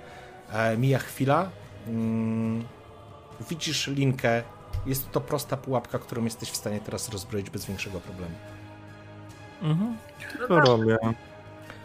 E, 0.53 0.77
Mija 0.77 0.99
chwila. 0.99 1.51
Mm, 1.87 2.65
widzisz 3.51 3.87
linkę. 3.87 4.43
Jest 4.87 5.11
to 5.13 5.21
prosta 5.21 5.57
pułapka, 5.57 5.99
którą 5.99 6.25
jesteś 6.25 6.51
w 6.51 6.57
stanie 6.57 6.81
teraz 6.81 7.09
rozbroić 7.09 7.51
bez 7.51 7.65
większego 7.67 8.01
problemu. 8.01 8.35
Mhm. 9.63 9.97
No 10.41 10.49
To 10.49 10.57
tak, 10.57 10.67
robię. 10.67 10.97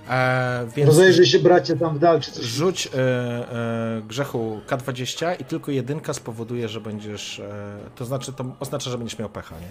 E, 0.10 0.68
więc 0.76 0.88
Rozejrzyj 0.89 1.26
się 1.26 1.39
bracie 1.39 1.76
tam 1.78 1.96
w 1.96 2.00
dal, 2.00 2.22
czy 2.22 2.32
coś. 2.32 2.43
rzuć 2.46 2.88
e, 2.88 2.91
e, 3.00 4.02
grzechu 4.08 4.62
K20 4.68 5.41
i 5.41 5.46
tylko 5.46 5.72
jedynka 5.72 6.14
spowoduje, 6.14 6.68
że 6.70 6.82
będziesz. 6.82 7.39
E, 7.39 7.78
to 7.96 8.06
znaczy, 8.06 8.34
to 8.34 8.46
oznacza, 8.60 8.89
że 8.89 8.98
będziesz 8.98 9.20
miał 9.20 9.30
pecha, 9.30 9.56
nie? 9.60 9.68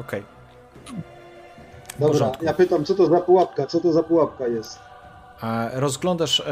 Okej. 0.00 0.22
Dobra, 1.98 2.08
porządku. 2.08 2.44
ja 2.44 2.54
pytam, 2.54 2.84
co 2.84 2.94
to 2.94 3.06
za 3.06 3.20
pułapka? 3.20 3.66
Co 3.66 3.80
to 3.80 3.92
za 3.92 4.02
pułapka 4.02 4.46
jest? 4.46 4.78
A 5.40 5.68
rozglądasz, 5.72 6.40
e, 6.40 6.44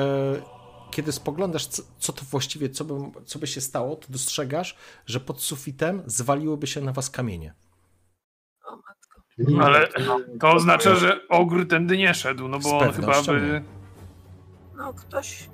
kiedy 0.95 1.13
spoglądasz, 1.13 1.67
co, 1.67 1.83
co 1.99 2.13
to 2.13 2.23
właściwie, 2.31 2.71
co 2.71 2.85
by, 2.85 2.95
co 3.25 3.39
by 3.39 3.47
się 3.47 3.61
stało, 3.61 3.97
to 3.97 4.07
dostrzegasz, 4.09 4.77
że 5.07 5.21
pod 5.21 5.43
sufitem 5.43 6.03
zwaliłyby 6.07 6.67
się 6.67 6.81
na 6.81 6.93
was 6.93 7.11
kamienie. 7.11 7.55
o 8.67 8.77
matko. 8.77 9.65
Ale 9.67 9.89
to 10.41 10.53
oznacza, 10.53 10.95
że 10.95 11.29
ogr 11.29 11.69
tędy 11.69 11.97
nie 11.99 12.15
szedł, 12.15 12.49
no 12.49 12.59
bo 12.59 12.79
on 12.79 12.93
chyba 12.93 13.23
by... 13.23 13.63
No 14.77 14.95
ktoś 14.95 15.49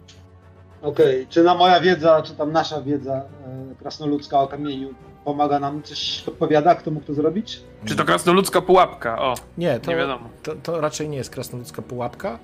Okej, 0.82 1.26
czy 1.28 1.43
na 1.43 1.55
moja 1.55 1.80
wiedza, 1.80 2.22
czy 2.22 2.34
tam 2.34 2.53
nasza 2.53 2.82
wiedza 2.82 3.14
e, 3.14 3.74
krasnoludzka 3.78 4.41
o 4.41 4.49
kamieniu 4.49 4.95
pomaga 5.24 5.59
nam, 5.59 5.82
coś 5.82 6.22
podpowiada, 6.26 6.74
kto 6.74 6.91
mógł 6.91 7.07
to 7.07 7.14
zrobić? 7.14 7.61
Czy 7.84 7.97
to 7.97 8.05
krasnoludzka 8.05 8.61
pułapka? 8.62 9.22
O, 9.22 9.34
Nie, 9.59 9.80
to, 9.80 9.91
nie 9.91 9.97
wiadomo. 9.97 10.28
to, 10.43 10.55
to 10.55 10.80
raczej 10.80 11.09
nie 11.09 11.16
jest 11.16 11.30
krasnoludzka 11.30 11.82
pułapka, 11.82 12.38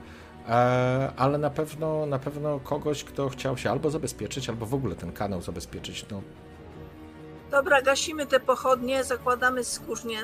ale 1.17 1.39
na 1.39 1.51
pewno, 1.51 2.07
na 2.07 2.19
pewno 2.19 2.61
kogoś, 2.61 3.05
kto 3.05 3.29
chciał 3.29 3.57
się 3.57 3.71
albo 3.71 3.91
zabezpieczyć, 3.91 4.49
albo 4.49 4.67
w 4.67 4.75
ogóle 4.75 4.95
ten 4.95 5.13
kanał 5.13 5.43
zabezpieczyć. 5.43 6.07
No, 6.11 6.23
Dobra, 7.51 7.83
gasimy 7.83 8.27
te 8.27 8.41
pochodnie, 8.41 9.05
zakładamy 9.05 9.65
skórznie 9.65 10.19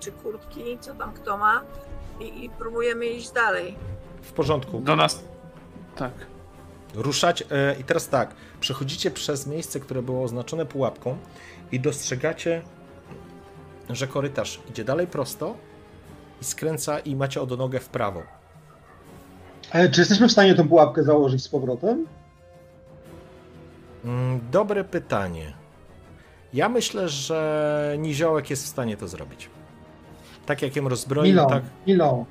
czy 0.00 0.12
kurtki, 0.12 0.78
co 0.80 0.94
tam 0.94 1.12
kto 1.12 1.38
ma 1.38 1.62
i, 2.20 2.44
i 2.44 2.50
próbujemy 2.50 3.06
iść 3.06 3.30
dalej. 3.30 3.76
w 4.22 4.32
porządku. 4.32 4.80
Do 4.80 4.96
nas... 4.96 5.24
Tak. 5.96 6.12
Ruszać 6.94 7.44
e, 7.50 7.76
i 7.80 7.84
teraz 7.84 8.08
tak, 8.08 8.34
przechodzicie 8.60 9.10
przez 9.10 9.46
miejsce, 9.46 9.80
które 9.80 10.02
było 10.02 10.22
oznaczone 10.24 10.66
pułapką 10.66 11.18
i 11.72 11.80
dostrzegacie, 11.80 12.62
że 13.90 14.06
korytarz 14.06 14.60
idzie 14.70 14.84
dalej 14.84 15.06
prosto 15.06 15.56
i 16.40 16.44
skręca 16.44 16.98
i 16.98 17.16
macie 17.16 17.40
odnogę 17.40 17.80
w 17.80 17.88
prawo. 17.88 18.37
E, 19.72 19.88
czy 19.88 20.00
jesteśmy 20.00 20.28
w 20.28 20.32
stanie 20.32 20.54
tą 20.54 20.68
pułapkę 20.68 21.02
założyć 21.02 21.42
z 21.42 21.48
powrotem? 21.48 22.06
Mm, 24.04 24.40
Dobre 24.50 24.84
pytanie. 24.84 25.52
Ja 26.54 26.68
myślę, 26.68 27.08
że 27.08 27.94
Niziołek 27.98 28.50
jest 28.50 28.64
w 28.64 28.68
stanie 28.68 28.96
to 28.96 29.08
zrobić. 29.08 29.50
Tak 30.46 30.62
jak 30.62 30.76
ją 30.76 30.88
rozbroił, 30.88 31.32
Milą, 31.32 31.46
tak. 31.46 31.62
Milą, 31.86 32.24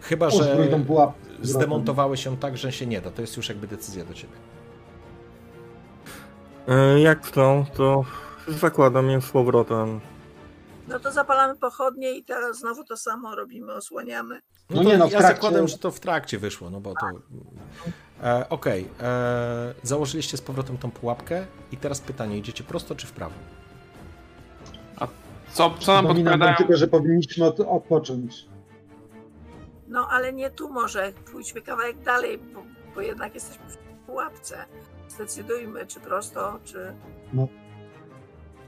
Chyba, 0.00 0.30
że 0.30 0.56
zdemontowały 1.42 2.16
się 2.16 2.36
tak, 2.36 2.58
że 2.58 2.72
się 2.72 2.86
nie 2.86 3.00
da. 3.00 3.10
To 3.10 3.20
jest 3.20 3.36
już 3.36 3.48
jakby 3.48 3.66
decyzja 3.66 4.04
do 4.04 4.14
ciebie. 4.14 4.32
E, 6.68 7.00
Jak 7.00 7.26
chcą, 7.26 7.64
to 7.74 8.04
zakładam 8.48 9.10
je 9.10 9.20
z 9.20 9.30
powrotem. 9.30 10.00
No 10.88 11.00
to 11.00 11.12
zapalamy 11.12 11.56
pochodnie 11.58 12.12
i 12.18 12.24
teraz 12.24 12.58
znowu 12.58 12.84
to 12.84 12.96
samo 12.96 13.34
robimy, 13.34 13.72
osłaniamy. 13.74 14.40
No, 14.70 14.82
No 14.82 14.90
nie 14.90 14.98
no, 14.98 15.08
w 15.08 15.12
ja 15.12 15.18
trakcie- 15.18 15.34
zakładam, 15.36 15.68
że 15.68 15.78
to 15.78 15.90
w 15.90 16.00
trakcie 16.00 16.38
wyszło, 16.38 16.70
no 16.70 16.80
bo 16.80 16.94
to... 17.00 17.06
E, 18.22 18.48
Okej, 18.48 18.88
e, 19.00 19.74
założyliście 19.82 20.36
z 20.36 20.40
powrotem 20.40 20.78
tą 20.78 20.90
pułapkę 20.90 21.46
i 21.72 21.76
teraz 21.76 22.00
pytanie, 22.00 22.38
idziecie 22.38 22.64
prosto 22.64 22.94
czy 22.94 23.06
w 23.06 23.12
prawo? 23.12 23.34
Co, 25.52 25.74
co 25.80 25.92
nam 25.94 26.06
podpowiadają? 26.06 26.56
tylko, 26.56 26.76
że 26.76 26.86
powinniśmy 26.88 27.44
od, 27.44 27.60
odpocząć. 27.60 28.46
No 29.88 30.08
ale 30.10 30.32
nie 30.32 30.50
tu 30.50 30.72
może, 30.72 31.12
pójdźmy 31.32 31.62
kawałek 31.62 31.98
dalej, 32.02 32.38
bo, 32.38 32.62
bo 32.94 33.00
jednak 33.00 33.34
jesteśmy 33.34 33.64
w 33.68 33.76
pułapce. 34.06 34.56
Zdecydujmy, 35.08 35.86
czy 35.86 36.00
prosto, 36.00 36.58
czy... 36.64 36.92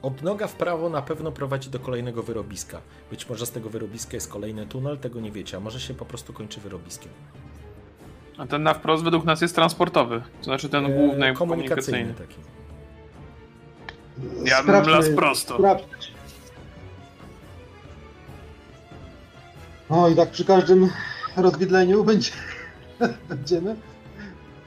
Odnoga 0.01 0.47
w 0.47 0.55
prawo 0.55 0.89
na 0.89 1.01
pewno 1.01 1.31
prowadzi 1.31 1.69
do 1.69 1.79
kolejnego 1.79 2.23
wyrobiska. 2.23 2.81
Być 3.09 3.29
może 3.29 3.45
z 3.45 3.51
tego 3.51 3.69
wyrobiska 3.69 4.13
jest 4.17 4.31
kolejny 4.31 4.65
tunel, 4.67 4.97
tego 4.97 5.19
nie 5.19 5.31
wiecie, 5.31 5.57
a 5.57 5.59
może 5.59 5.79
się 5.79 5.93
po 5.93 6.05
prostu 6.05 6.33
kończy 6.33 6.59
wyrobiskiem. 6.61 7.11
A 8.37 8.47
ten 8.47 8.63
na 8.63 8.73
wprost 8.73 9.03
według 9.03 9.25
nas 9.25 9.41
jest 9.41 9.55
transportowy. 9.55 10.21
To 10.37 10.43
znaczy 10.43 10.69
ten 10.69 10.85
E, 10.85 10.89
główny 10.89 11.33
komunikacyjny 11.33 12.13
komunikacyjny. 12.13 12.13
taki. 12.13 12.35
Ja 14.49 14.63
bym 14.63 14.89
las 14.91 15.09
prosto. 15.09 15.55
Sprawdź. 15.57 15.83
No 19.89 20.09
i 20.09 20.15
tak 20.15 20.29
przy 20.29 20.45
każdym 20.45 20.89
rozwidleniu 21.37 22.03
będzie, 22.03 22.31
będziemy. 23.29 23.75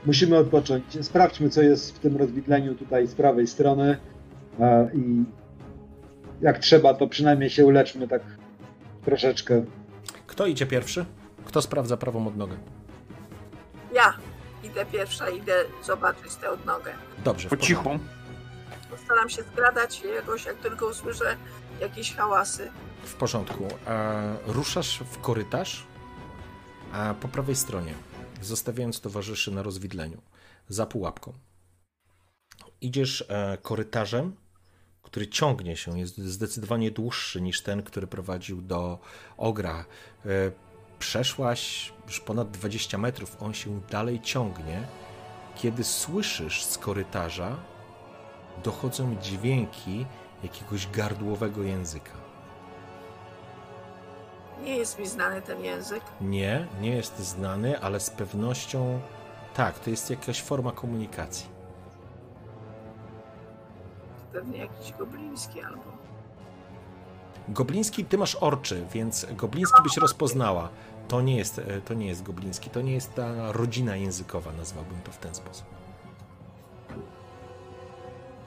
Musimy 0.06 0.36
odpocząć. 0.38 0.84
Sprawdźmy, 1.06 1.50
co 1.50 1.62
jest 1.62 1.96
w 1.96 1.98
tym 1.98 2.16
rozwidleniu 2.16 2.74
tutaj 2.74 3.06
z 3.06 3.14
prawej 3.14 3.46
strony. 3.46 3.96
I 4.94 5.24
jak 6.40 6.58
trzeba, 6.58 6.94
to 6.94 7.06
przynajmniej 7.08 7.50
się 7.50 7.66
uleczmy 7.66 8.08
tak 8.08 8.22
troszeczkę. 9.04 9.64
Kto 10.26 10.46
idzie 10.46 10.66
pierwszy? 10.66 11.04
Kto 11.44 11.62
sprawdza 11.62 11.96
prawą 11.96 12.26
odnogę? 12.26 12.56
Ja 13.94 14.14
idę 14.64 14.86
pierwsza, 14.86 15.30
idę 15.30 15.64
zobaczyć 15.84 16.34
tę 16.34 16.50
odnogę. 16.50 16.92
Dobrze, 17.24 17.48
Po 17.48 17.56
cichu. 17.56 17.98
Postaram 18.90 19.28
się 19.28 19.42
skradać 19.42 20.02
jakoś, 20.16 20.44
jak 20.46 20.56
tylko 20.56 20.86
usłyszę 20.86 21.36
jakieś 21.80 22.14
hałasy. 22.14 22.70
W 23.04 23.14
porządku. 23.14 23.68
E, 23.86 24.36
ruszasz 24.46 24.98
w 24.98 25.18
korytarz 25.20 25.86
a 26.92 27.14
po 27.14 27.28
prawej 27.28 27.56
stronie, 27.56 27.94
zostawiając 28.42 29.00
towarzyszy 29.00 29.50
na 29.50 29.62
rozwidleniu, 29.62 30.22
za 30.68 30.86
pułapką. 30.86 31.32
Idziesz 32.80 33.24
e, 33.28 33.58
korytarzem, 33.62 34.36
który 35.12 35.26
ciągnie 35.26 35.76
się, 35.76 35.98
jest 35.98 36.18
zdecydowanie 36.18 36.90
dłuższy 36.90 37.40
niż 37.40 37.60
ten, 37.60 37.82
który 37.82 38.06
prowadził 38.06 38.62
do 38.62 38.98
Ogra. 39.36 39.84
E, 40.26 40.28
Przeszłaś 40.98 41.92
już 42.06 42.20
ponad 42.20 42.50
20 42.50 42.98
metrów, 42.98 43.36
on 43.42 43.54
się 43.54 43.80
dalej 43.90 44.20
ciągnie, 44.20 44.86
kiedy 45.56 45.84
słyszysz 45.84 46.64
z 46.64 46.78
korytarza 46.78 47.56
dochodzą 48.64 49.16
dźwięki 49.22 50.06
jakiegoś 50.42 50.88
gardłowego 50.90 51.62
języka. 51.62 52.12
Nie 54.64 54.76
jest 54.76 54.98
mi 54.98 55.06
znany 55.06 55.42
ten 55.42 55.64
język. 55.64 56.02
Nie, 56.20 56.66
nie 56.80 56.90
jest 56.90 57.18
znany, 57.18 57.80
ale 57.80 58.00
z 58.00 58.10
pewnością 58.10 59.00
tak, 59.54 59.78
to 59.78 59.90
jest 59.90 60.10
jakaś 60.10 60.42
forma 60.42 60.72
komunikacji. 60.72 61.46
Pewnie 64.32 64.58
jakiś 64.58 64.92
gobliński 64.92 65.62
albo. 65.62 65.82
Gobliński, 67.48 68.04
ty 68.04 68.18
masz 68.18 68.36
orczy, 68.40 68.86
więc 68.92 69.26
gobliński 69.30 69.82
byś 69.82 69.96
rozpoznała. 69.96 70.68
To 71.08 71.20
nie 71.20 71.36
jest, 71.36 71.58
e, 71.58 71.80
to 71.80 71.94
nie 71.94 72.06
jest 72.06 72.22
gobliński, 72.22 72.70
to 72.70 72.80
nie 72.80 72.92
jest 72.92 73.14
ta 73.14 73.52
rodzina 73.52 73.96
językowa, 73.96 74.52
nazwałbym 74.52 75.00
to 75.02 75.12
w 75.12 75.18
ten 75.18 75.34
sposób. 75.34 75.66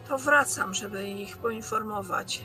To 0.07 0.17
wracam, 0.17 0.73
żeby 0.73 1.09
ich 1.09 1.37
poinformować. 1.37 2.41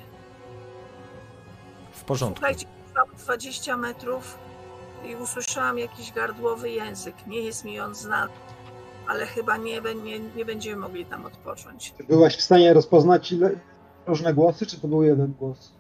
W 1.93 2.05
porządku. 2.05 2.39
Słuchajcie, 2.39 2.67
mam 2.97 3.17
20 3.17 3.77
metrów 3.77 4.39
i 5.05 5.15
usłyszałam 5.15 5.79
jakiś 5.79 6.13
gardłowy 6.13 6.71
język. 6.71 7.15
Nie 7.27 7.41
jest 7.41 7.65
mi 7.65 7.81
on 7.81 7.95
znany, 7.95 8.33
ale 9.11 9.27
chyba 9.27 9.57
nie, 9.57 9.81
nie, 9.81 10.21
nie 10.21 10.45
będziemy 10.45 10.77
mogli 10.77 11.07
tam 11.07 11.27
odpocząć. 11.27 11.95
Czy 11.97 12.05
byłaś 12.05 12.37
w 12.37 12.43
stanie 12.43 12.75
rozpoznać 12.75 13.33
ile, 13.33 13.51
różne 14.07 14.35
głosy, 14.35 14.67
czy 14.67 14.81
to 14.81 14.89
był 14.89 15.03
jeden 15.03 15.33
głos? 15.33 15.73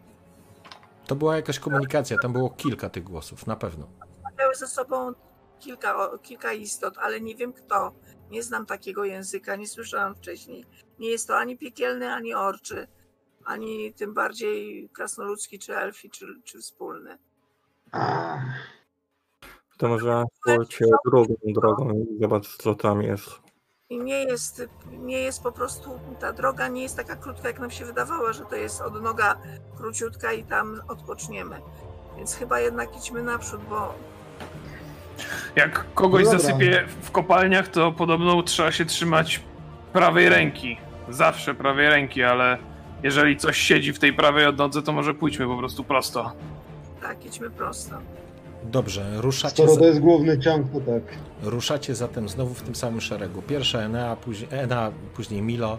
To 1.07 1.17
była 1.17 1.37
jakaś 1.37 1.59
komunikacja, 1.59 2.17
tam 2.23 2.33
było 2.33 2.51
kilka 2.51 2.91
tych 2.91 3.05
głosów, 3.05 3.47
na 3.47 3.57
pewno. 3.57 3.89
Miały 4.39 4.55
ze 4.55 4.67
sobą 4.67 5.13
kilka, 5.59 6.11
kilka 6.23 6.53
istot, 6.53 6.99
ale 6.99 7.21
nie 7.21 7.35
wiem 7.35 7.53
kto. 7.53 7.93
Nie 8.31 8.43
znam 8.43 8.67
takiego 8.67 9.05
języka, 9.05 9.57
nie 9.57 9.69
słyszałam 9.69 10.15
wcześniej. 10.15 10.65
Nie 10.99 11.09
jest 11.09 11.29
to 11.29 11.37
ani 11.37 11.59
piekielny, 11.59 12.13
ani 12.13 12.35
orczy, 12.35 12.87
ani 13.45 13.95
tym 13.95 14.15
bardziej 14.15 14.89
krasnoludzki, 14.93 15.59
czy 15.59 15.77
elfi, 15.77 16.11
czy, 16.11 16.27
czy 16.45 16.59
wspólny. 16.59 17.19
Ach, 17.93 18.43
To 19.81 19.89
może 19.89 20.25
pójdźcie 20.45 20.85
drugą 21.07 21.35
drogą 21.45 21.91
i 21.91 22.21
zobacz 22.21 22.57
co 22.57 22.75
tam 22.75 23.03
jest. 23.03 23.29
I 23.91 23.99
nie 23.99 24.25
jest, 24.25 24.63
nie 24.93 25.19
jest 25.19 25.43
po 25.43 25.53
prostu, 25.53 25.91
ta 26.21 26.33
droga 26.33 26.69
nie 26.69 26.83
jest 26.83 26.97
taka 26.97 27.17
krótka, 27.17 27.49
jak 27.49 27.61
nam 27.61 27.71
się 27.71 27.85
wydawała, 27.85 28.33
że 28.33 28.45
to 28.45 28.57
jest 28.57 28.81
od 28.81 29.03
noga 29.03 29.37
króciutka 29.77 30.33
i 30.33 30.45
tam 30.45 30.81
odpoczniemy. 30.89 31.61
Więc 32.17 32.35
chyba 32.35 32.61
jednak 32.61 32.97
idźmy 32.97 33.23
naprzód, 33.23 33.61
bo 33.71 33.95
Jak 35.57 35.95
kogoś 35.95 36.25
No 36.25 36.31
dobra. 36.31 36.47
zasypie 36.47 36.87
w 37.03 37.11
kopalniach, 37.11 37.69
to 37.69 37.93
podobno 37.93 38.43
trzeba 38.43 38.73
się 38.73 38.85
trzymać 38.85 39.41
prawej 39.93 40.29
ręki. 40.29 40.77
Zawsze 41.09 41.55
prawej 41.55 41.89
ręki, 41.89 42.23
ale 42.23 42.59
jeżeli 43.03 43.37
coś 43.37 43.57
siedzi 43.59 43.93
w 43.93 43.99
tej 43.99 44.13
prawej 44.13 44.47
odnodze, 44.47 44.83
to 44.83 44.93
może 44.93 45.15
pójdźmy 45.15 45.47
po 45.47 45.57
prostu 45.59 45.85
prosto. 45.85 46.33
tak, 47.03 47.25
idźmy 47.25 47.51
prosto. 47.51 47.97
Dobrze, 48.65 49.21
ruszacie, 49.21 49.63
skoro 49.63 49.77
to 49.81 49.85
jest 49.87 50.01
główny 50.01 50.39
ciąg, 50.39 50.67
to 50.73 50.81
tak. 50.81 51.03
ruszacie 51.43 51.95
zatem 51.95 52.29
znowu 52.29 52.55
w 52.55 52.63
tym 52.63 52.75
samym 52.75 53.01
szeregu. 53.01 53.43
Pierwsza 53.43 53.79
Enea, 53.79 54.17
później, 54.17 54.49
Ena, 54.53 54.93
później 55.15 55.43
Milo, 55.43 55.79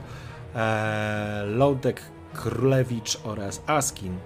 e, 0.55 1.43
Lodek, 1.47 2.01
Królewicz 2.33 3.19
oraz 3.23 3.61
Askin. 3.67 4.17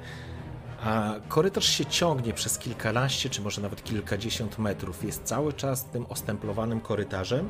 A 0.84 1.14
korytarz 1.28 1.66
się 1.70 1.86
ciągnie 1.86 2.34
przez 2.34 2.58
kilkanaście, 2.58 3.30
czy 3.30 3.42
może 3.42 3.62
nawet 3.62 3.84
kilkadziesiąt 3.84 4.60
metrów. 4.60 5.04
Jest 5.04 5.24
cały 5.24 5.54
czas 5.54 5.86
tym 5.86 6.06
ostemplowanym 6.10 6.80
korytarzem, 6.82 7.50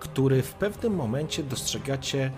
który 0.00 0.42
w 0.42 0.52
pewnym 0.54 0.94
momencie 0.94 1.42
dostrzegacie 1.42 2.30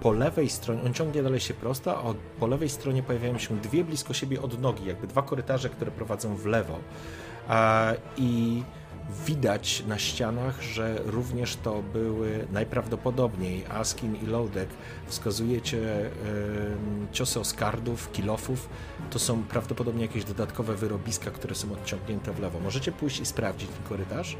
po 0.00 0.12
lewej 0.12 0.48
stronie. 0.50 0.82
On 0.86 0.94
ciągnie 0.94 1.22
dalej 1.22 1.40
się 1.40 1.54
prosto, 1.54 1.96
a 1.98 2.02
od- 2.02 2.16
po 2.16 2.46
lewej 2.46 2.68
stronie 2.68 3.02
pojawiają 3.02 3.38
się 3.38 3.56
dwie 3.60 3.84
blisko 3.84 4.14
siebie 4.14 4.42
odnogi, 4.42 4.84
jakby 4.86 5.06
dwa 5.06 5.22
korytarze, 5.22 5.68
które 5.68 5.90
prowadzą 5.90 6.36
w 6.36 6.46
lewo. 6.46 6.78
I 8.16 8.62
widać 9.26 9.84
na 9.86 9.98
ścianach, 9.98 10.62
że 10.62 10.98
również 11.04 11.56
to 11.56 11.82
były 11.82 12.46
najprawdopodobniej 12.52 13.64
Askin 13.66 14.16
i 14.16 14.26
Lodek. 14.26 14.68
Wskazujecie 15.06 16.10
ciosy 17.12 17.40
oskardów, 17.40 18.12
kilofów. 18.12 18.68
To 19.10 19.18
są 19.18 19.42
prawdopodobnie 19.42 20.02
jakieś 20.02 20.24
dodatkowe 20.24 20.74
wyrobiska, 20.74 21.30
które 21.30 21.54
są 21.54 21.72
odciągnięte 21.72 22.32
w 22.32 22.40
lewo. 22.40 22.60
Możecie 22.60 22.92
pójść 22.92 23.20
i 23.20 23.26
sprawdzić 23.26 23.68
ten 23.70 23.86
korytarz, 23.88 24.36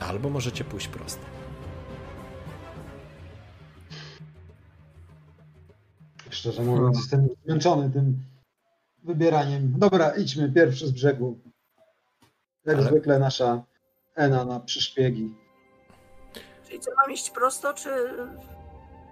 albo 0.00 0.30
możecie 0.30 0.64
pójść 0.64 0.88
prosto. 0.88 1.22
Szczerze 6.30 6.62
mówiąc, 6.62 6.96
jestem 6.96 7.28
zmęczony 7.44 7.90
tym 7.90 8.18
wybieraniem. 9.04 9.74
Dobra, 9.78 10.10
idźmy 10.10 10.52
pierwszy 10.52 10.86
z 10.86 10.90
brzegu. 10.90 11.38
Jak 12.66 12.76
Ale- 12.76 12.86
zwykle 12.86 13.18
nasza 13.18 13.62
Ena 14.14 14.44
na 14.44 14.60
przyszpiegi. 14.60 15.34
Czyli 16.66 16.80
co, 16.80 16.90
mam 16.96 17.10
iść 17.12 17.30
prosto, 17.30 17.74
czy, 17.74 17.88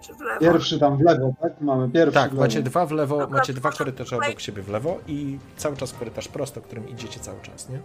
czy 0.03 0.15
w 0.15 0.21
lewo? 0.21 0.41
Pierwszy 0.41 0.79
tam 0.79 0.97
w 0.97 1.01
lewo, 1.01 1.33
tak? 1.43 1.61
Mamy 1.61 1.91
pierwszy 1.91 2.15
Tak, 2.15 2.33
macie 2.33 2.63
dwa 2.63 2.87
w 2.87 2.91
lewo, 2.93 3.19
Dobra, 3.19 3.39
macie 3.39 3.53
dwa 3.53 3.71
korytarze 3.73 4.17
tutaj- 4.17 4.31
obok 4.31 4.41
siebie 4.41 4.63
w 4.63 4.69
lewo 4.69 4.99
i 5.07 5.39
cały 5.57 5.77
czas 5.77 5.93
korytarz 5.93 6.29
prosto, 6.29 6.61
którym 6.61 6.89
idziecie 6.89 7.21
cały 7.21 7.41
czas, 7.43 7.69
nie? 7.69 7.81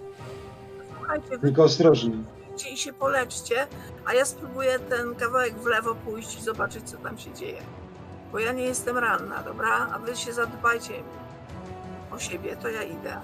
Słuchajcie, 0.97 1.39
Tylko 1.39 1.64
ostrożnie. 1.64 2.14
idźcie 2.55 2.70
i 2.70 2.78
się 2.78 2.93
poleczcie, 2.93 3.68
a 4.05 4.14
ja 4.14 4.26
spróbuję 4.26 4.80
ten 4.80 5.16
kawałek 5.16 5.53
w 5.55 5.66
lewo 5.66 5.95
pójść 5.95 6.38
i 6.38 6.41
zobaczyć, 6.41 6.89
co 6.89 6.97
tam 6.97 7.18
się 7.18 7.34
dzieje. 7.34 7.61
Bo 8.32 8.39
ja 8.39 8.51
nie 8.51 8.64
jestem 8.64 8.97
ranna, 8.97 9.43
dobra? 9.43 9.88
A 9.93 9.99
wy 9.99 10.16
się 10.16 10.34
zadbajcie 10.34 10.93
o 12.11 12.20
siebie, 12.20 12.55
to 12.55 12.70
ja 12.70 12.84
idę. 12.84 13.18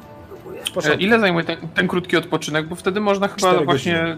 E. 0.86 0.96
Ile 0.96 1.20
zajmuje 1.20 1.46
ten, 1.46 1.58
ten 1.76 1.88
krótki 1.88 2.18
odpoczynek? 2.18 2.68
Bo 2.68 2.76
wtedy 2.76 3.02
można 3.02 3.28
chyba 3.28 3.64
właśnie. 3.64 4.18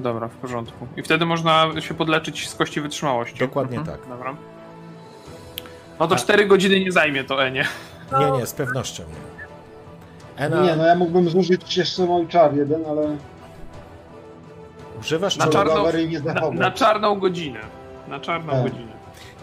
Dobra, 0.00 0.28
w 0.28 0.34
porządku. 0.36 0.86
I 0.96 1.02
wtedy 1.02 1.26
można 1.26 1.80
się 1.80 1.94
podleczyć 1.94 2.48
z 2.48 2.54
kości 2.54 2.80
wytrzymałości. 2.80 3.38
Dokładnie 3.38 3.78
Mhm, 3.78 3.98
tak. 3.98 4.08
Dobra. 4.08 4.34
No 6.00 6.08
to 6.08 6.14
A- 6.14 6.18
4 6.18 6.46
godziny 6.46 6.80
nie 6.80 6.92
zajmie 6.92 7.24
to 7.24 7.44
Enie. 7.44 7.64
Nie, 8.20 8.30
nie, 8.30 8.46
z 8.46 8.52
pewnością 8.54 9.02
nie. 9.02 9.38
Ena, 10.44 10.62
Nie, 10.62 10.76
no 10.76 10.86
ja 10.86 10.94
mógłbym 10.94 11.28
zużyć 11.30 11.76
jeszcze 11.76 12.04
mój 12.04 12.26
czar 12.28 12.54
jeden, 12.54 12.84
ale 12.86 13.16
używasz 15.00 15.36
Na 15.36 15.44
awaryjnie 15.44 16.20
Na, 16.20 16.50
na 16.50 16.70
czarną 16.70 17.18
godzinę. 17.18 17.60
Na 18.08 18.20
czarną 18.20 18.52
Tak. 18.52 18.62
godzinę. 18.62 18.92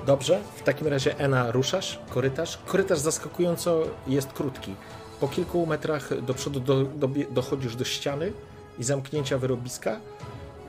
Dobrze, 0.05 0.39
w 0.55 0.63
takim 0.63 0.87
razie 0.87 1.19
Ena 1.19 1.51
ruszasz, 1.51 1.99
korytarz. 2.09 2.59
Korytarz 2.65 2.99
zaskakująco 2.99 3.79
jest 4.07 4.33
krótki. 4.33 4.75
Po 5.19 5.27
kilku 5.27 5.65
metrach 5.65 6.21
do 6.21 6.33
przodu 6.33 6.59
do, 6.59 6.83
do, 6.83 7.09
dochodzisz 7.31 7.75
do 7.75 7.85
ściany 7.85 8.31
i 8.79 8.83
zamknięcia 8.83 9.37
wyrobiska. 9.37 9.99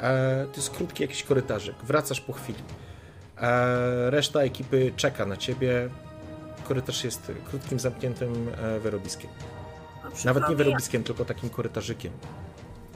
E, 0.00 0.46
to 0.52 0.56
jest 0.56 0.70
krótki 0.70 1.02
jakiś 1.02 1.22
korytarzyk. 1.22 1.76
Wracasz 1.82 2.20
po 2.20 2.32
chwili. 2.32 2.62
E, 3.40 4.10
reszta 4.10 4.40
ekipy 4.40 4.92
czeka 4.96 5.26
na 5.26 5.36
ciebie. 5.36 5.88
Korytarz 6.68 7.04
jest 7.04 7.32
krótkim, 7.50 7.80
zamkniętym 7.80 8.48
e, 8.58 8.80
wyrobiskiem. 8.80 9.30
Nawet 10.24 10.48
nie 10.48 10.56
wyrobiskiem, 10.56 11.04
tylko 11.04 11.24
takim 11.24 11.50
korytarzykiem. 11.50 12.12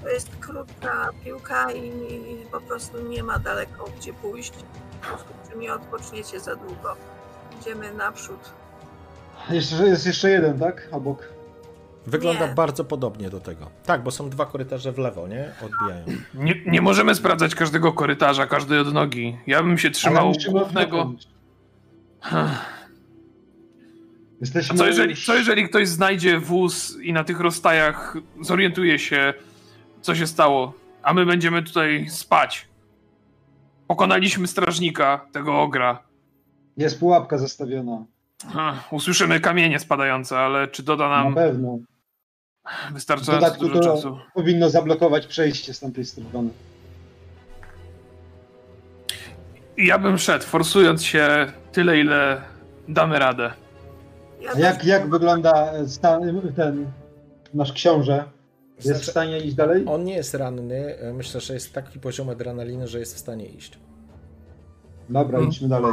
To 0.03 0.09
jest 0.09 0.29
krótka 0.41 1.11
piłka 1.25 1.73
i, 1.73 1.89
i 2.13 2.47
po 2.53 2.61
prostu 2.61 3.09
nie 3.09 3.23
ma 3.23 3.39
daleko 3.39 3.85
gdzie 3.99 4.13
pójść. 4.13 4.53
Po 5.01 5.09
prostu 5.09 5.29
Czy 5.51 5.59
nie 5.59 5.75
odpoczniecie 5.75 6.41
za 6.41 6.57
długo. 6.57 6.97
Idziemy 7.61 7.95
naprzód. 7.95 8.51
Jeszcze, 9.51 9.87
jest 9.87 10.07
jeszcze 10.07 10.31
jeden, 10.31 10.59
tak? 10.59 10.89
Obok. 10.93 11.40
Wygląda 12.07 12.49
Nie. 12.49 12.55
bardzo 12.55 12.85
podobnie 12.85 13.31
do 13.31 13.41
tego. 13.41 13.71
Tak, 13.87 14.03
bo 14.03 14.11
są 14.11 14.31
dwa 14.31 14.47
korytarze 14.47 14.93
w 14.93 14.99
lewo, 14.99 15.29
nie? 15.29 15.53
Odbijają. 15.63 16.07
Nie, 16.35 16.55
nie 16.67 16.81
możemy 16.83 17.15
sprawdzać 17.15 17.55
każdego 17.55 17.93
korytarza, 17.93 18.47
każdej 18.47 18.79
odnogi. 18.79 19.37
Ja 19.47 19.63
bym 19.63 19.79
się 19.79 19.91
trzymał 19.91 20.33
głównego. 20.51 21.13
Jesteśmy 24.41 24.75
A 24.75 24.79
co 24.79 24.87
jeżeli, 24.87 25.17
co 25.17 25.35
jeżeli 25.35 25.69
ktoś 25.69 25.89
znajdzie 25.89 26.39
wóz 26.39 26.97
i 27.03 27.13
na 27.13 27.25
tych 27.25 27.41
rozstajach 27.41 28.17
zorientuje 28.41 28.99
się, 28.99 29.35
co 30.01 30.15
się 30.15 30.27
stało, 30.27 30.73
a 31.03 31.15
my 31.15 31.27
będziemy 31.27 31.63
tutaj 31.63 32.07
spać? 32.11 32.69
Pokonaliśmy 33.87 34.47
strażnika, 34.47 35.27
tego 35.33 35.61
ogra. 35.61 36.03
Jest 36.77 37.01
pułapka 37.01 37.39
zastawiona. 37.39 38.05
Usłyszymy 38.91 39.41
kamienie 39.41 39.79
spadające, 39.79 40.39
ale 40.39 40.69
czy 40.69 40.83
doda 40.83 41.09
Na 41.09 41.25
nam 41.25 41.35
pewno. 41.35 41.79
W 42.91 42.93
wystarczająco 42.93 43.33
dodatku 43.47 43.69
dużo 43.69 43.81
to 43.81 43.95
czasu? 43.95 44.19
powinno 44.35 44.71
zablokować 44.71 45.27
przejście 45.27 45.75
z 45.75 45.81
tamtej 45.81 46.05
strony. 46.05 46.51
Ja 49.77 49.99
bym 49.99 50.19
szedł, 50.19 50.45
forsując 50.45 51.05
się 51.05 51.47
tyle, 51.73 51.99
ile 51.99 52.43
damy 52.89 53.19
radę. 53.19 53.53
Ja 54.41 54.53
jak, 54.59 54.85
jak 54.85 55.11
wygląda 55.11 55.73
stan, 55.89 56.41
ten 56.57 56.87
nasz 57.55 57.73
książę? 57.73 58.25
Jest 58.77 58.89
w 58.89 58.93
Znaczy, 58.93 59.11
stanie 59.11 59.39
iść 59.39 59.55
dalej? 59.55 59.85
on 59.87 60.05
nie 60.05 60.15
jest 60.15 60.35
ranny. 60.35 60.99
e, 60.99 61.13
Myślę, 61.13 61.41
że 61.41 61.55
jest 61.55 61.73
taki 61.75 62.01
poziom 62.01 62.29
adrenaliny, 62.29 62.89
że 62.89 62.99
jest 62.99 63.15
w 63.15 63.19
stanie 63.19 63.47
iść. 63.47 63.79
Dobra, 65.09 65.37
Hmm. 65.39 65.51
idźmy 65.51 65.69
dalej. 65.69 65.93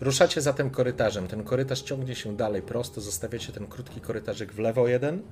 Ruszacie 0.00 0.40
zatem 0.40 0.70
korytarzem. 0.70 1.28
Ten 1.28 1.44
korytarz 1.44 1.82
ciągnie 1.82 2.14
się 2.14 2.36
dalej 2.36 2.62
prosto, 2.62 3.00
zostawiacie 3.00 3.52
ten 3.52 3.66
krótki 3.66 4.00
korytarzyk 4.00 4.52
w 4.52 4.58
lewo 4.58 4.88
jeden, 4.88 5.22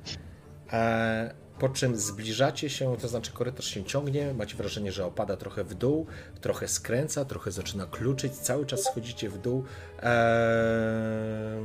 e, 0.73 1.35
po 1.59 1.69
czym 1.69 1.97
zbliżacie 1.97 2.71
się, 2.71 2.97
to 2.97 3.09
znaczy 3.09 3.33
korytarz 3.33 3.67
się 3.67 3.85
ciągnie, 3.85 4.35
macie 4.35 4.57
wrażenie, 4.57 4.93
że 4.93 5.07
opada 5.07 5.37
trochę 5.37 5.65
w 5.65 5.75
dół, 5.75 6.07
trochę 6.41 6.69
skręca, 6.69 7.25
trochę 7.25 7.51
zaczyna 7.51 7.87
kluczyć, 7.87 8.33
cały 8.33 8.67
czas 8.67 8.85
schodzicie 8.85 9.29
w 9.29 9.39
dół, 9.39 9.65
e, 10.03 11.59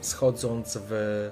schodząc 0.00 0.78
w, 0.88 1.30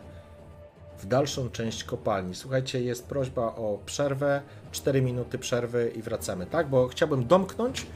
w 0.99 1.07
dalszą 1.07 1.51
część 1.51 1.85
kopalni. 1.85 2.35
Słuchajcie, 2.35 2.83
jest 2.83 3.07
prośba 3.07 3.43
o 3.43 3.79
przerwę, 3.87 4.43
4 4.73 5.03
minuty 5.03 5.39
przerwy 5.39 5.93
i 5.97 6.03
wracamy, 6.03 6.47
tak? 6.47 6.69
Bo 6.69 6.89
chciałbym 6.89 7.27
domknąć, 7.27 7.87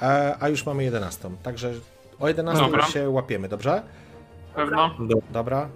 a, 0.00 0.34
a 0.40 0.48
już 0.48 0.66
mamy 0.66 0.84
11. 0.84 1.30
Także 1.42 1.72
o 2.20 2.28
11 2.28 2.64
Dobra. 2.64 2.82
się 2.86 3.10
łapiemy, 3.10 3.48
dobrze? 3.48 3.82
Pewno? 4.54 4.90
Dobra. 5.30 5.68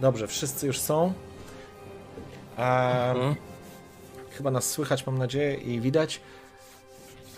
Dobrze, 0.00 0.26
wszyscy 0.28 0.66
już 0.66 0.78
są. 0.78 1.12
A, 2.56 3.14
Chyba 4.30 4.50
nas 4.50 4.70
słychać, 4.70 5.06
mam 5.06 5.18
nadzieję, 5.18 5.54
i 5.54 5.80
widać. 5.80 6.20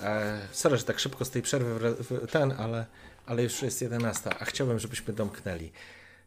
E, 0.03 0.41
sorry, 0.53 0.77
że 0.77 0.85
tak 0.85 0.99
szybko 0.99 1.25
z 1.25 1.31
tej 1.31 1.43
przerwy 1.43 1.75
wra- 1.81 1.95
w, 1.99 2.31
ten, 2.31 2.53
ale, 2.53 2.87
ale 3.27 3.43
już 3.43 3.63
jest 3.63 3.83
11, 3.83 4.31
a 4.41 4.45
chciałbym, 4.45 4.79
żebyśmy 4.79 5.15
domknęli. 5.15 5.73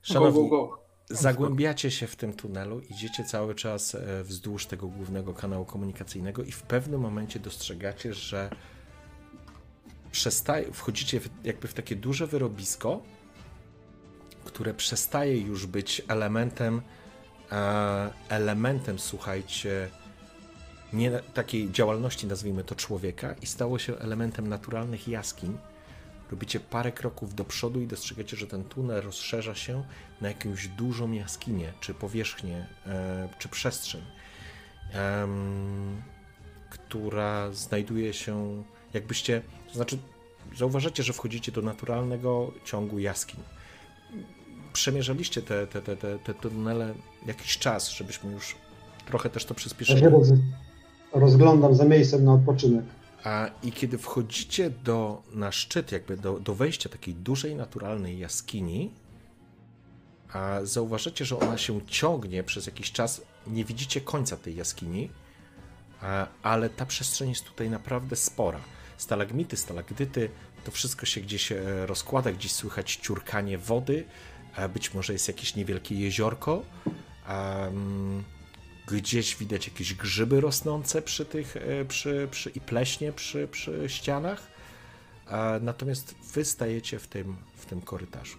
Szanowni, 0.01 0.49
Go, 0.49 0.49
go, 0.49 0.67
go. 0.67 0.79
zagłębiacie 1.09 1.91
się 1.91 2.07
w 2.07 2.15
tym 2.15 2.33
tunelu, 2.33 2.79
idziecie 2.89 3.23
cały 3.23 3.55
czas 3.55 3.95
e, 3.95 4.23
wzdłuż 4.23 4.65
tego 4.65 4.87
głównego 4.87 5.33
kanału 5.33 5.65
komunikacyjnego 5.65 6.43
i 6.43 6.51
w 6.51 6.61
pewnym 6.63 7.01
momencie 7.01 7.39
dostrzegacie, 7.39 8.13
że 8.13 8.49
przestaje, 10.11 10.71
wchodzicie 10.73 11.19
w, 11.19 11.29
jakby 11.43 11.67
w 11.67 11.73
takie 11.73 11.95
duże 11.95 12.27
wyrobisko, 12.27 13.01
które 14.55 14.73
przestaje 14.73 15.37
już 15.37 15.65
być 15.65 16.01
elementem 16.07 16.81
e, 17.51 18.09
elementem, 18.29 18.99
słuchajcie, 18.99 19.89
nie 20.93 21.11
takiej 21.11 21.71
działalności, 21.71 22.27
nazwijmy 22.27 22.63
to 22.63 22.75
człowieka, 22.75 23.35
i 23.41 23.45
stało 23.45 23.79
się 23.79 23.97
elementem 23.97 24.47
naturalnych 24.47 25.07
jaskiń. 25.07 25.57
Robicie 26.31 26.59
parę 26.59 26.91
kroków 26.91 27.35
do 27.35 27.45
przodu 27.45 27.81
i 27.81 27.87
dostrzegacie, 27.87 28.37
że 28.37 28.47
ten 28.47 28.63
tunel 28.63 29.01
rozszerza 29.01 29.55
się 29.55 29.83
na 30.21 30.27
jakąś 30.27 30.67
dużą 30.67 31.11
jaskinię, 31.11 31.73
czy 31.79 31.93
powierzchnię, 31.93 32.67
e, 32.85 33.29
czy 33.39 33.49
przestrzeń, 33.49 34.01
która 36.69 37.51
znajduje 37.51 38.13
się, 38.13 38.63
jakbyście, 38.93 39.41
to 39.67 39.73
znaczy, 39.73 39.97
zauważacie, 40.57 41.03
że 41.03 41.13
wchodzicie 41.13 41.51
do 41.51 41.61
naturalnego 41.61 42.51
ciągu 42.65 42.99
jaskiń. 42.99 43.39
Przemierzaliście 44.75 45.41
te, 45.41 45.67
te, 45.67 45.81
te, 45.81 45.97
te, 45.97 46.19
te 46.19 46.33
tunele 46.33 46.93
jakiś 47.25 47.57
czas, 47.57 47.89
żebyśmy 47.89 48.31
już 48.31 48.55
trochę 49.05 49.29
też 49.29 49.45
to 49.45 49.53
Ja 49.53 49.55
przyspieszyli. 49.55 49.99
się 49.99 50.09
roz, 50.09 50.27
rozglądam 51.13 51.75
za 51.75 51.85
miejscem 51.85 52.25
na 52.25 52.33
odpoczynek. 52.33 52.85
A 53.23 53.49
i 53.63 53.71
kiedy 53.71 53.97
wchodzicie 53.97 54.69
do, 54.69 55.21
na 55.33 55.51
szczyt, 55.51 55.91
jakby 55.91 56.17
do, 56.17 56.39
do 56.39 56.55
wejścia 56.55 56.89
takiej 56.89 57.13
dużej, 57.13 57.55
naturalnej 57.55 58.19
jaskini, 58.19 58.91
a 60.33 60.59
zauważycie, 60.63 61.25
że 61.25 61.39
ona 61.39 61.57
się 61.57 61.81
ciągnie 61.87 62.43
przez 62.43 62.65
jakiś 62.65 62.91
czas, 62.91 63.21
nie 63.47 63.65
widzicie 63.65 64.01
końca 64.01 64.37
tej 64.37 64.55
jaskini, 64.55 65.09
a, 66.01 66.27
ale 66.43 66.69
ta 66.69 66.85
przestrzeń 66.85 67.29
jest 67.29 67.43
tutaj 67.43 67.69
naprawdę 67.69 68.15
spora. 68.15 68.59
Stalagmity, 68.97 69.57
stalagdyty, 69.57 70.29
to 70.65 70.71
wszystko 70.71 71.05
się 71.05 71.21
gdzieś 71.21 71.51
e, 71.51 71.85
rozkłada, 71.85 72.31
gdzieś 72.31 72.51
słychać 72.51 72.95
ciurkanie 72.95 73.57
wody, 73.57 74.05
być 74.73 74.93
może 74.93 75.13
jest 75.13 75.27
jakieś 75.27 75.55
niewielkie 75.55 75.95
jeziorko, 75.95 76.63
gdzieś 78.87 79.35
widać 79.35 79.67
jakieś 79.67 79.93
grzyby 79.93 80.41
rosnące 80.41 81.01
przy 81.01 81.25
tych, 81.25 81.57
e, 81.57 81.85
przy, 81.85 82.27
przy, 82.31 82.49
i 82.49 82.61
pleśnie 82.61 83.11
przy, 83.13 83.47
przy 83.47 83.83
ścianach, 83.87 84.47
natomiast 85.61 86.15
wy 86.33 86.45
stajecie 86.45 86.99
w 86.99 87.07
tym, 87.07 87.35
w 87.55 87.65
tym 87.65 87.81
korytarzu. 87.81 88.37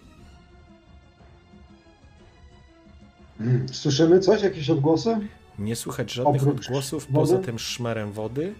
Słyszymy 3.71 4.19
coś? 4.19 4.41
Jakieś 4.41 4.69
odgłosy? 4.69 5.27
Nie 5.59 5.75
słychać 5.75 6.11
żadnych 6.13 6.41
Oprócz 6.41 6.65
odgłosów 6.65 7.03
wody? 7.03 7.13
poza 7.13 7.37
tym 7.37 7.59
szmerem 7.59 8.11
wody, 8.11 8.53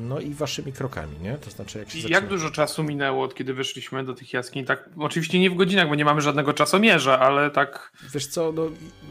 no 0.00 0.20
i 0.20 0.34
waszymi 0.34 0.72
krokami, 0.72 1.18
nie? 1.22 1.34
To 1.38 1.50
znaczy 1.50 1.78
jak 1.78 1.90
się 1.90 1.98
I 1.98 2.02
zaczyna... 2.02 2.18
jak 2.20 2.28
dużo 2.28 2.50
czasu 2.50 2.82
minęło, 2.84 3.24
od 3.24 3.34
kiedy 3.34 3.54
wyszliśmy 3.54 4.04
do 4.04 4.14
tych 4.14 4.32
jaskiń? 4.32 4.64
Tak, 4.64 4.88
oczywiście 4.98 5.38
nie 5.40 5.50
w 5.50 5.54
godzinach, 5.54 5.88
bo 5.88 5.94
nie 5.94 6.04
mamy 6.04 6.20
żadnego 6.20 6.52
czasomierza, 6.52 7.18
ale 7.18 7.50
tak. 7.50 7.92
Wiesz 8.14 8.26
co, 8.26 8.52
no, 8.52 8.62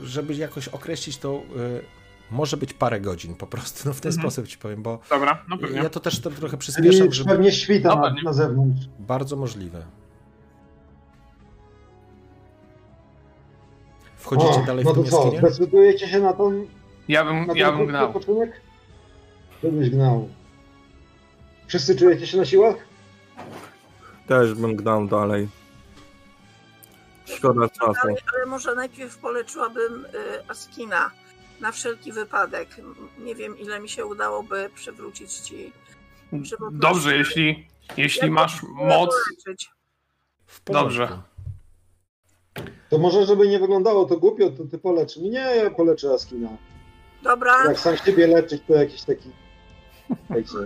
żeby 0.03 0.34
jakoś 0.35 0.68
określić 0.68 1.18
to, 1.18 1.41
y, 1.57 1.81
może 2.31 2.57
być 2.57 2.73
parę 2.73 3.02
godzin 3.02 3.35
po 3.35 3.48
prostu, 3.48 3.81
no 3.89 3.93
w 3.93 4.02
ten 4.02 4.11
Mhm. 4.11 4.22
sposób 4.31 4.48
ci 4.48 4.57
powiem, 4.57 4.84
bo 4.84 4.99
Dobra, 5.10 5.45
no 5.49 5.57
ja 5.73 5.89
to 5.89 5.99
też 5.99 6.19
to 6.19 6.30
trochę 6.30 6.57
Czyli 6.57 6.60
przyspieszam, 6.60 7.11
żeby... 7.14 7.30
pewnie 7.30 7.52
świta 7.52 7.89
No 7.89 7.95
na, 7.95 8.02
pewnie. 8.02 8.23
na 8.23 8.34
zewnątrz. 8.34 8.81
Bardzo 8.99 9.35
możliwe. 9.35 9.84
Wchodzicie 14.15 14.49
O, 14.61 14.65
dalej 14.65 14.85
no 14.85 14.93
w 14.93 15.10
co, 15.10 15.18
jaskinię? 15.23 15.39
zdecydujecie 15.39 16.07
się 16.07 16.19
na 16.19 16.34
tą 16.34 16.65
Ja 17.07 17.26
bym, 17.26 17.48
ja 17.56 17.72
bym 17.72 17.76
krótki 17.76 17.88
gnał. 17.89 18.14
Żebyś 19.63 19.89
gnał. 19.89 20.29
Wszyscy 21.67 21.95
czujecie 21.95 22.27
się 22.27 22.38
na 22.38 22.45
siłach? 22.45 22.75
Też 24.27 24.53
bym 24.53 24.75
gnał 24.75 25.07
dalej. 25.07 25.47
Szkoda 27.25 27.69
czasu. 27.69 27.99
Ale, 28.03 28.15
ale 28.35 28.45
może 28.45 28.75
najpierw 28.75 29.17
poleczyłabym 29.17 30.05
y, 30.05 30.09
Askina 30.47 31.11
na 31.59 31.71
wszelki 31.71 32.11
wypadek. 32.11 32.69
Nie 33.19 33.35
wiem, 33.35 33.57
ile 33.59 33.79
mi 33.79 33.89
się 33.89 34.05
udałoby 34.05 34.69
przywrócić 34.75 35.33
ci. 35.33 35.73
Dobrze, 36.71 37.17
jeśli, 37.17 37.67
jeśli 37.97 38.21
Jak 38.21 38.31
masz 38.31 38.63
moc. 38.63 39.15
Dobrze. 40.65 41.21
To 42.89 42.97
może, 42.97 43.25
żeby 43.25 43.47
nie 43.47 43.59
wyglądało 43.59 44.05
to 44.05 44.17
głupio, 44.17 44.49
to 44.49 44.63
ty 44.65 44.77
polecz 44.77 45.17
mnie. 45.17 45.29
Nie, 45.29 45.39
ja 45.39 45.71
poleczę 45.71 46.13
Askina. 46.13 46.49
Dobra, 47.23 47.65
Jak 47.65 47.79
sam 47.79 47.97
siebie 47.97 48.27
leczyć, 48.27 48.63
to 48.67 48.73
jakiś 48.73 49.01
taki... 49.01 49.29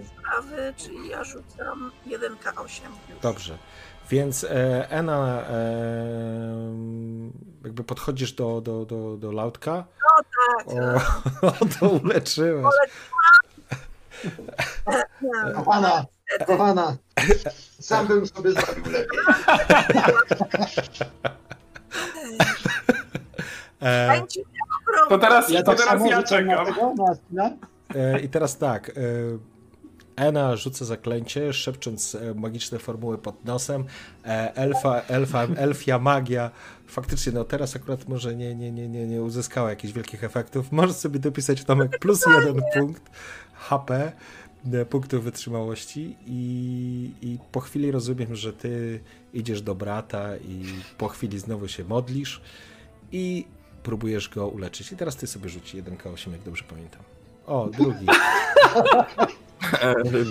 Sprawy, 0.06 0.74
czyli 0.78 1.10
ja 1.10 1.24
rzucam 1.24 1.92
1K8 2.08 2.82
już. 3.10 3.20
Dobrze. 3.22 3.58
Więc 4.10 4.44
e, 4.44 4.90
Ena, 4.90 5.42
e, 5.42 5.66
jakby 7.64 7.84
podchodzisz 7.84 8.34
do, 8.34 8.62
do, 8.62 8.86
do, 8.86 9.18
do 9.18 9.32
Lautka. 9.32 9.84
Tak, 10.58 10.68
O, 11.62 11.66
to 11.80 11.90
uleczyłeś. 11.90 12.66
Kochana, 15.56 16.06
kochana, 16.48 16.98
sam 17.80 18.08
bym 18.08 18.26
sobie 18.28 18.52
zrobił 18.52 18.84
lepiej. 18.92 19.20
E, 23.82 24.22
To 25.10 25.18
teraz, 25.18 25.50
Ja 25.50 25.64
to 25.64 25.72
tak 25.76 25.80
teraz 25.80 26.10
ja 26.10 26.18
na 26.18 26.24
czekam. 26.24 26.66
tego, 26.66 26.94
na 26.98 27.04
Askina. 27.12 27.50
E, 27.96 28.20
I 28.20 28.30
teraz 28.30 28.58
tak. 28.58 28.90
E, 28.90 28.92
Ena 30.16 30.56
rzuca 30.56 30.86
zaklęcie, 30.86 31.54
szepcząc 31.54 32.16
e, 32.16 32.34
magiczne 32.34 32.80
formuły 32.80 33.18
pod 33.18 33.46
nosem. 33.46 33.86
Elfa, 34.56 35.02
elfa, 35.02 35.44
elfia 35.44 36.00
magia. 36.00 36.52
Faktycznie, 36.88 37.32
no 37.32 37.44
teraz 37.44 37.76
akurat 37.76 38.08
może 38.08 38.36
nie, 38.36 38.56
nie, 38.56 38.72
nie, 38.72 38.90
nie, 38.90 39.08
nie 39.08 39.22
uzyskała 39.22 39.70
jakichś 39.70 39.94
wielkich 39.94 40.24
efektów. 40.24 40.72
Możesz 40.72 40.96
sobie 40.96 41.20
dopisać 41.20 41.64
Tomek 41.64 42.00
plus 42.00 42.22
jeden 42.38 42.62
punkt 42.74 43.10
HP 43.54 44.12
punktów 44.90 45.24
wytrzymałości 45.24 46.16
i, 46.26 47.12
i 47.22 47.40
po 47.52 47.60
chwili 47.60 47.92
rozumiem, 47.92 48.36
że 48.36 48.54
ty 48.54 49.00
idziesz 49.34 49.62
do 49.62 49.76
brata 49.76 50.38
i 50.38 50.66
po 50.98 51.08
chwili 51.08 51.40
znowu 51.40 51.68
się 51.68 51.84
modlisz 51.84 52.42
i 53.12 53.46
próbujesz 53.84 54.30
go 54.30 54.48
uleczyć. 54.48 54.92
I 54.92 54.98
teraz 54.98 55.16
ty 55.16 55.28
sobie 55.28 55.50
rzuci 55.50 55.84
1K8, 55.84 56.32
jak 56.32 56.42
dobrze 56.42 56.64
pamiętam. 56.70 57.15
O, 57.48 57.70
drugi. 57.78 58.06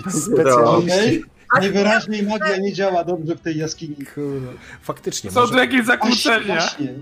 Specjaliści. 0.09 0.93
Okej. 0.93 1.23
Najwyraźniej 1.59 2.23
magia 2.23 2.57
nie 2.57 2.73
działa 2.73 3.03
dobrze 3.03 3.35
w 3.35 3.41
tej 3.41 3.57
jaskini. 3.57 3.95
Kurwa. 4.15 4.51
Faktycznie. 4.81 5.31
Są 5.31 5.41
tu 5.41 5.47
może- 5.47 5.59
jakieś 5.59 5.85
zakłócenia. 5.85 6.45
właśnie. 6.45 6.93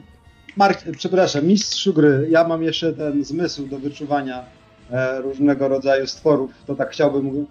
Mark, 0.58 0.84
przepraszam, 0.98 1.46
mistrzu 1.46 1.94
gry, 1.94 2.28
ja 2.30 2.48
mam 2.48 2.64
jeszcze 2.64 2.94
ten 2.94 3.24
zmysł 3.24 3.68
do 3.68 3.80
wyczuwania 3.80 4.44
e, 4.92 5.22
różnego 5.22 5.68
rodzaju 5.68 6.08
stworów, 6.08 6.52
to 6.68 6.76
tak 6.76 6.90
chciałbym 6.92 7.46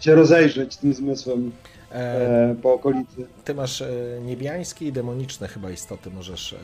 się 0.00 0.14
rozejrzeć 0.14 0.76
tym 0.76 0.94
zmysłem 0.94 1.52
E, 1.92 1.94
e, 2.50 2.54
po 2.62 2.74
okolicy. 2.74 3.26
ty 3.44 3.54
masz 3.54 3.82
e, 3.82 3.88
niebiańskie 4.22 4.86
i 4.86 4.92
demoniczne 4.92 5.48
chyba 5.48 5.70
istoty, 5.70 6.10
możesz 6.10 6.52
e, 6.52 6.56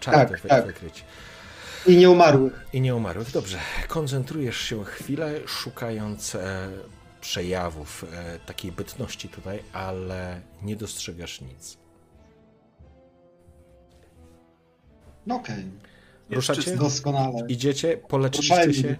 czarty 0.00 0.32
Tak, 0.32 0.40
wy, 0.42 0.48
tak. 0.48 0.66
wykryć. 0.66 1.04
I 1.86 1.96
nieumarłych. 1.96 2.66
I 2.72 2.80
nie 2.80 2.94
umarłych. 2.94 3.30
Dobrze. 3.30 3.58
Koncentrujesz 3.88 4.56
się 4.56 4.84
chwilę, 4.84 5.32
szukając 5.46 6.34
e, 6.34 6.68
przejawów 7.20 8.04
e, 8.12 8.38
takiej 8.46 8.72
bytności 8.72 9.28
tutaj, 9.28 9.62
ale 9.72 10.40
nie 10.62 10.76
dostrzegasz 10.76 11.40
nic. 11.40 11.78
No 15.26 15.34
Okej, 15.34 15.64
Ruszacie? 16.30 16.76
doskonale. 16.76 17.38
Idziecie, 17.48 17.96
poleczyliście 17.96 18.54
Ruszajmy. 18.66 18.74
się. 18.74 18.96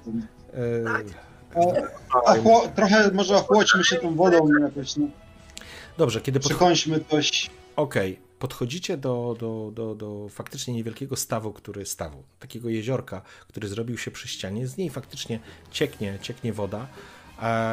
E, 0.52 0.84
Tak. 0.84 1.04
E, 1.56 1.88
ochło, 2.24 2.68
trochę 2.76 3.10
może 3.10 3.36
ochłodźmy 3.36 3.84
się 3.84 3.96
tą 3.96 4.14
wodą 4.16 4.48
jakoś, 4.62 4.96
no. 4.96 5.06
Dobrze, 5.98 6.20
kiedy 6.20 6.40
pod... 6.40 6.48
Przekąśmy 6.48 7.00
coś. 7.10 7.50
Okej, 7.76 8.20
podchodzicie 8.38 8.96
do, 8.96 9.36
do, 9.40 9.70
do, 9.74 9.94
do 9.94 10.28
faktycznie 10.28 10.74
niewielkiego 10.74 11.16
stawu, 11.16 11.52
który 11.52 11.86
stawu, 11.86 12.22
takiego 12.38 12.68
jeziorka, 12.68 13.22
który 13.48 13.68
zrobił 13.68 13.98
się 13.98 14.10
przy 14.10 14.28
ścianie. 14.28 14.66
Z 14.66 14.76
niej 14.76 14.90
faktycznie 14.90 15.40
cieknie, 15.70 16.18
cieknie 16.22 16.52
woda. 16.52 16.88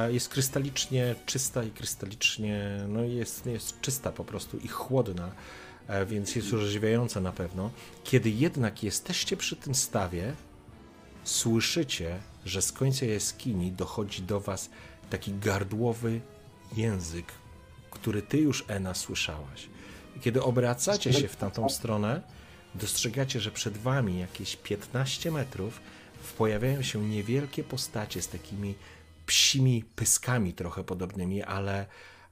Jest 0.10 0.30
krystalicznie 0.30 1.16
czysta 1.26 1.64
i 1.64 1.72
krystalicznie, 1.72 2.86
no 2.88 3.04
jest, 3.04 3.46
jest 3.46 3.82
czysta 3.82 4.12
po 4.12 4.26
prostu 4.26 4.58
i 4.58 4.68
chłodna, 4.68 5.32
e, 5.88 6.06
więc 6.06 6.36
jest 6.36 6.54
orzeźwiająca 6.54 7.22
na 7.22 7.32
pewno. 7.32 7.72
Kiedy 8.04 8.30
jednak 8.30 8.84
jesteście 8.84 9.38
przy 9.38 9.56
tym 9.56 9.76
stawie, 9.76 10.34
słyszycie, 11.24 12.20
że 12.46 12.62
z 12.62 12.72
końca 12.72 13.06
jaskini 13.06 13.72
dochodzi 13.72 14.22
do 14.22 14.40
was 14.40 14.70
taki 15.10 15.34
gardłowy 15.34 16.22
język, 16.78 17.26
który 17.92 18.22
ty 18.22 18.38
już, 18.38 18.66
Ena, 18.68 18.94
słyszałaś. 18.94 19.70
Kiedy 20.22 20.44
obracacie 20.44 21.14
się 21.14 21.28
w 21.28 21.36
tamtą 21.36 21.70
stronę, 21.70 22.22
dostrzegacie, 22.76 23.40
że 23.40 23.52
przed 23.52 23.78
wami 23.78 24.20
jakieś 24.20 24.56
15 24.56 25.32
metrów 25.32 25.82
pojawiają 26.38 26.82
się 26.82 27.02
niewielkie 27.02 27.64
postacie 27.64 28.22
z 28.22 28.28
takimi 28.28 28.76
psimi 29.26 29.84
pyskami 29.96 30.54
trochę 30.54 30.84
podobnymi, 30.84 31.44
ale, 31.44 31.86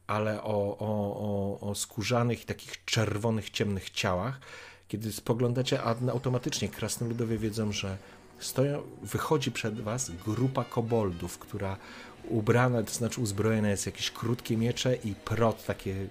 ale 0.07 0.43
o, 0.43 0.77
o, 0.77 1.59
o, 1.59 1.69
o 1.69 1.75
skórzanych 1.75 2.43
i 2.43 2.45
takich 2.45 2.85
czerwonych, 2.85 3.49
ciemnych 3.49 3.89
ciałach. 3.89 4.39
Kiedy 4.87 5.11
spoglądacie, 5.11 5.83
automatycznie 6.11 6.69
krasnoludowie 6.69 7.37
wiedzą, 7.37 7.71
że 7.71 7.97
stoją, 8.39 8.81
wychodzi 9.01 9.51
przed 9.51 9.81
was 9.81 10.11
grupa 10.25 10.63
koboldów, 10.63 11.37
która 11.37 11.77
ubrana, 12.23 12.83
to 12.83 12.93
znaczy 12.93 13.21
uzbrojona 13.21 13.69
jest 13.69 13.85
jakieś 13.85 14.11
krótkie 14.11 14.57
miecze 14.57 14.95
i 14.95 15.15
prot, 15.15 15.65
takie 15.65 16.07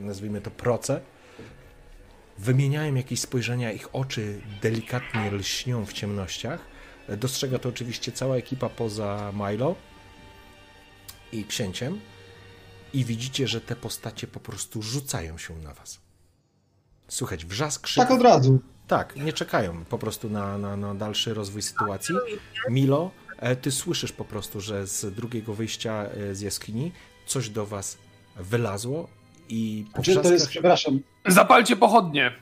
nazwijmy 0.00 0.40
to 0.40 0.50
proce. 0.50 1.00
Wymieniają 2.42 2.94
jakieś 2.94 3.20
spojrzenia, 3.20 3.72
ich 3.72 3.94
oczy 3.94 4.40
delikatnie 4.62 5.30
lśnią 5.30 5.86
w 5.86 5.92
ciemnościach. 5.92 6.60
Dostrzega 7.08 7.58
to 7.58 7.68
oczywiście 7.68 8.12
cała 8.12 8.36
ekipa 8.36 8.68
poza 8.68 9.32
Milo 9.34 9.74
i 11.32 11.44
księciem. 11.44 12.00
I 12.92 13.04
widzicie, 13.04 13.48
że 13.48 13.60
te 13.60 13.76
postacie 13.76 14.26
po 14.26 14.40
prostu 14.40 14.82
rzucają 14.82 15.38
się 15.38 15.58
na 15.58 15.74
was. 15.74 16.00
Słuchać, 17.08 17.44
wrzask, 17.44 17.82
krzyk. 17.82 18.04
Tak 18.04 18.10
od 18.10 18.22
razu. 18.22 18.60
Tak, 18.86 19.16
nie 19.16 19.32
czekają 19.32 19.84
po 19.84 19.98
prostu 19.98 20.30
na, 20.30 20.58
na, 20.58 20.76
na 20.76 20.94
dalszy 20.94 21.34
rozwój 21.34 21.62
sytuacji. 21.62 22.14
Milo, 22.70 23.10
e, 23.38 23.56
ty 23.56 23.70
słyszysz 23.70 24.12
po 24.12 24.24
prostu, 24.24 24.60
że 24.60 24.86
z 24.86 25.14
drugiego 25.14 25.54
wyjścia 25.54 26.04
e, 26.04 26.34
z 26.34 26.40
jaskini 26.40 26.92
coś 27.26 27.48
do 27.48 27.66
was 27.66 27.98
wylazło 28.36 29.08
i 29.52 29.84
po 29.94 30.02
Czy 30.02 30.16
to 30.16 30.32
jest, 30.32 30.48
przepraszam, 30.48 31.00
Zapalcie 31.26 31.76
pochodnie. 31.76 32.32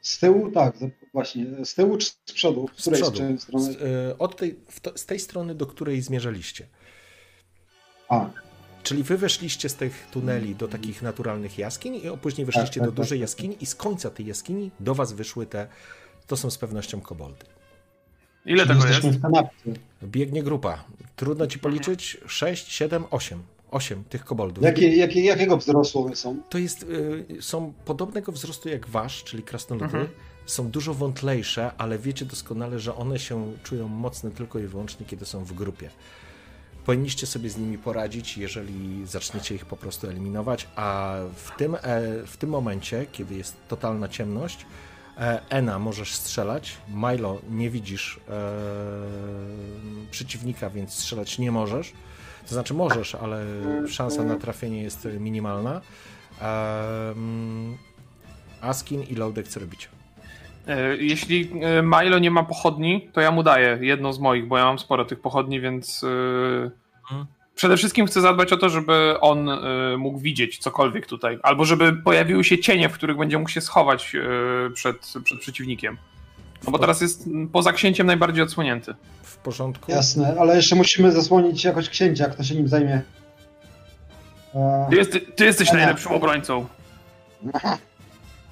z 0.00 0.18
tyłu, 0.18 0.50
tak, 0.50 0.76
z- 0.76 1.12
właśnie, 1.12 1.46
z 1.64 1.74
tyłu 1.74 1.98
czy 1.98 2.06
z 2.26 2.32
przodu? 2.32 2.68
Z 2.76 2.78
Z 2.78 2.80
której 2.82 3.00
przodu. 3.02 3.38
strony? 3.38 3.64
Z, 3.72 3.76
e, 4.12 4.18
od 4.18 4.36
tej, 4.36 4.58
w 4.68 4.80
to, 4.80 4.98
z 4.98 5.06
tej 5.06 5.18
strony, 5.18 5.54
do 5.54 5.66
której 5.66 6.02
zmierzaliście. 6.02 6.66
A, 8.08 8.30
Czyli 8.82 9.02
wy 9.02 9.18
weszliście 9.18 9.68
z 9.68 9.74
tych 9.74 10.06
tuneli 10.12 10.54
do 10.54 10.68
takich 10.68 11.02
naturalnych 11.02 11.58
jaskiń 11.58 11.94
i 11.94 12.02
później 12.22 12.44
weszliście 12.44 12.80
tak, 12.80 12.88
do 12.88 12.92
tak, 12.92 12.96
dużej 12.96 13.18
tak, 13.18 13.20
jaskini 13.20 13.56
i 13.60 13.66
z 13.66 13.74
końca 13.74 14.10
tej 14.10 14.26
jaskini 14.26 14.70
do 14.80 14.94
was 14.94 15.12
wyszły 15.12 15.46
te, 15.46 15.68
to 16.26 16.36
są 16.36 16.50
z 16.50 16.58
pewnością 16.58 17.00
koboldy. 17.00 17.44
Ile 18.46 18.66
czyli 18.66 18.80
tego 18.80 18.88
jest? 18.88 19.18
Biegnie 20.02 20.42
grupa. 20.42 20.84
Trudno 21.16 21.46
ci 21.46 21.58
policzyć. 21.58 22.18
6, 22.26 22.68
7, 22.72 23.04
8. 23.10 23.42
8 23.70 24.04
tych 24.04 24.24
koboldów. 24.24 24.64
Jakie, 24.64 24.96
jakie, 24.96 25.20
jakiego 25.24 25.56
wzrostu 25.56 26.04
one 26.04 26.16
są? 26.16 26.42
To 26.48 26.58
jest, 26.58 26.82
y, 26.82 27.26
są 27.40 27.72
podobnego 27.84 28.32
wzrostu 28.32 28.68
jak 28.68 28.88
wasz, 28.88 29.24
czyli 29.24 29.42
krasnoludy. 29.42 29.84
Mhm. 29.84 30.08
Są 30.46 30.70
dużo 30.70 30.94
wątlejsze, 30.94 31.70
ale 31.78 31.98
wiecie 31.98 32.24
doskonale, 32.24 32.78
że 32.78 32.94
one 32.94 33.18
się 33.18 33.52
czują 33.62 33.88
mocne 33.88 34.30
tylko 34.30 34.58
i 34.58 34.66
wyłącznie, 34.66 35.06
kiedy 35.06 35.24
są 35.24 35.44
w 35.44 35.52
grupie. 35.52 35.90
Powinniście 36.86 37.26
sobie 37.26 37.50
z 37.50 37.58
nimi 37.58 37.78
poradzić, 37.78 38.38
jeżeli 38.38 39.06
zaczniecie 39.06 39.54
ich 39.54 39.66
po 39.66 39.76
prostu 39.76 40.06
eliminować, 40.06 40.68
a 40.76 41.16
w 41.34 41.56
tym, 41.56 41.74
e, 41.74 41.78
w 42.26 42.36
tym 42.36 42.50
momencie, 42.50 43.06
kiedy 43.12 43.34
jest 43.34 43.56
totalna 43.68 44.08
ciemność, 44.08 44.66
e, 45.18 45.40
Ena 45.48 45.78
możesz 45.78 46.14
strzelać, 46.14 46.76
Milo 46.88 47.40
nie 47.50 47.70
widzisz 47.70 48.20
e, 48.28 48.52
przeciwnika, 50.10 50.70
więc 50.70 50.92
strzelać 50.92 51.38
nie 51.38 51.52
możesz. 51.52 51.92
To 52.50 52.54
znaczy 52.54 52.74
możesz, 52.74 53.14
ale 53.14 53.44
szansa 53.88 54.24
na 54.24 54.36
trafienie 54.36 54.82
jest 54.82 55.08
minimalna. 55.20 55.80
Em, 56.40 57.76
Askin 58.60 59.02
i 59.02 59.14
Loadek 59.14 59.48
co 59.48 59.60
robicie? 59.60 59.88
Jeśli 60.98 61.50
e, 61.62 61.82
Milo 61.82 62.18
nie 62.18 62.30
ma 62.30 62.42
pochodni, 62.42 63.08
to 63.12 63.20
ja 63.20 63.30
mu 63.30 63.42
daję 63.42 63.78
jedną 63.80 64.12
z 64.12 64.18
moich, 64.18 64.46
bo 64.48 64.58
ja 64.58 64.64
mam 64.64 64.78
sporo 64.78 65.04
tych 65.04 65.20
pochodni, 65.20 65.60
więc 65.60 66.04
e, 66.04 66.70
Mhm. 67.10 67.26
przede 67.54 67.76
wszystkim 67.76 68.06
chcę 68.06 68.20
zadbać 68.20 68.52
o 68.52 68.56
to, 68.56 68.68
żeby 68.68 69.14
on 69.20 69.48
e, 69.48 69.60
mógł 69.98 70.18
widzieć 70.18 70.58
cokolwiek 70.58 71.06
tutaj, 71.06 71.38
albo 71.42 71.64
żeby 71.64 71.92
pojawiły 71.92 72.44
się 72.44 72.58
cienie, 72.58 72.88
w 72.88 72.92
których 72.92 73.16
będzie 73.16 73.38
mógł 73.38 73.50
się 73.50 73.60
schować 73.60 74.12
przed, 74.74 75.12
przed 75.24 75.40
przeciwnikiem. 75.40 75.96
No 76.64 76.72
bo 76.72 76.78
teraz 76.78 77.00
jest 77.00 77.28
poza 77.52 77.72
księciem 77.72 78.06
najbardziej 78.06 78.42
odsłonięty. 78.42 78.94
W 79.40 79.42
porządku? 79.42 79.92
Jasne, 79.92 80.34
ale 80.40 80.56
jeszcze 80.56 80.76
musimy 80.76 81.12
zasłonić 81.12 81.64
jakoś 81.64 81.88
księcia, 81.88 82.28
kto 82.28 82.42
się 82.44 82.54
nim 82.54 82.68
zajmie. 82.68 83.02
E, 84.54 84.86
Ty, 84.90 84.96
jest, 84.96 85.10
ty 85.36 85.44
jesteś 85.44 85.72
najlepszym 85.72 86.12
obrońcą. 86.12 86.66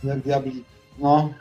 jak 0.04 0.18
diabli. 0.20 0.64
No. 0.98 1.32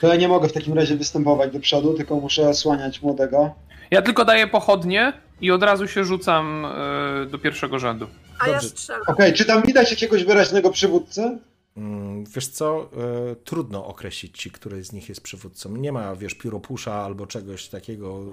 To 0.00 0.06
ja 0.08 0.16
nie 0.16 0.28
mogę 0.28 0.48
w 0.48 0.52
takim 0.52 0.74
razie 0.74 0.96
występować 0.96 1.52
do 1.52 1.60
przodu, 1.60 1.94
tylko 1.94 2.16
muszę 2.16 2.48
osłaniać 2.48 3.02
młodego. 3.02 3.54
Ja 3.90 4.02
tylko 4.02 4.24
daję 4.24 4.46
pochodnie 4.46 5.12
i 5.40 5.50
od 5.50 5.62
razu 5.62 5.88
się 5.88 6.04
rzucam 6.04 6.64
e, 6.66 7.26
do 7.26 7.38
pierwszego 7.38 7.78
rzędu. 7.78 8.06
A 8.38 8.46
ja 8.46 8.52
Dobrze. 8.52 8.68
strzelam. 8.68 9.02
Okej, 9.06 9.32
czy 9.32 9.44
tam 9.44 9.62
widać 9.62 9.90
jakiegoś 9.90 10.24
wyraźnego 10.24 10.70
przywódcę? 10.70 11.38
Mm, 11.78 12.24
Wiesz 12.24 12.48
co, 12.48 12.90
e, 13.32 13.36
trudno 13.36 13.86
określić 13.86 14.38
ci, 14.38 14.50
który 14.50 14.84
z 14.84 14.92
nich 14.92 15.08
jest 15.08 15.20
przywódcą. 15.20 15.76
Nie 15.76 15.92
ma, 15.92 16.16
wiesz, 16.16 16.34
pióropusza 16.34 16.94
albo 16.94 17.26
czegoś 17.26 17.68
takiego, 17.68 18.24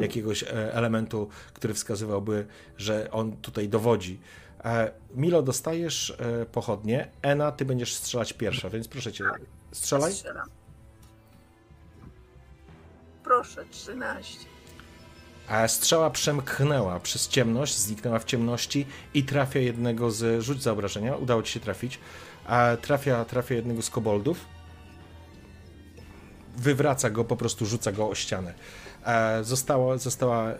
jakiegoś 0.00 0.42
e, 0.42 0.74
elementu, 0.74 1.28
który 1.54 1.74
wskazywałby, 1.74 2.46
że 2.76 3.10
on 3.10 3.36
tutaj 3.36 3.68
dowodzi. 3.68 4.20
E, 4.64 4.92
Milo, 5.14 5.42
dostajesz 5.42 6.16
pochodnie. 6.52 7.10
Ena, 7.22 7.52
ty 7.52 7.64
będziesz 7.64 7.94
strzelać 7.94 8.32
pierwsza, 8.32 8.70
więc 8.70 8.88
proszę 8.88 9.12
cię, 9.12 9.24
strzelaj. 9.72 10.12
Strzelam. 10.12 10.48
Proszę, 13.24 13.64
13. 13.70 14.38
A 15.48 15.68
strzała 15.68 16.10
przemknęła 16.10 17.00
przez 17.00 17.28
ciemność, 17.28 17.78
zniknęła 17.78 18.18
w 18.18 18.24
ciemności 18.24 18.86
i 19.14 19.24
trafia 19.24 19.60
jednego 19.60 20.10
z. 20.10 20.42
Rzuć 20.42 20.62
za 20.62 20.72
obrażenia, 20.72 21.16
udało 21.16 21.42
ci 21.42 21.52
się 21.52 21.60
trafić. 21.60 21.98
A 22.46 22.76
trafia, 22.82 23.24
trafia 23.24 23.54
jednego 23.54 23.82
z 23.82 23.90
koboldów. 23.90 24.44
Wywraca 26.56 27.10
go, 27.10 27.24
po 27.24 27.36
prostu 27.36 27.66
rzuca 27.66 27.92
go 27.92 28.08
o 28.08 28.14
ścianę. 28.14 28.54
E, 29.06 29.44
Zostało, 29.44 29.98
została, 29.98 30.48
e, 30.48 30.56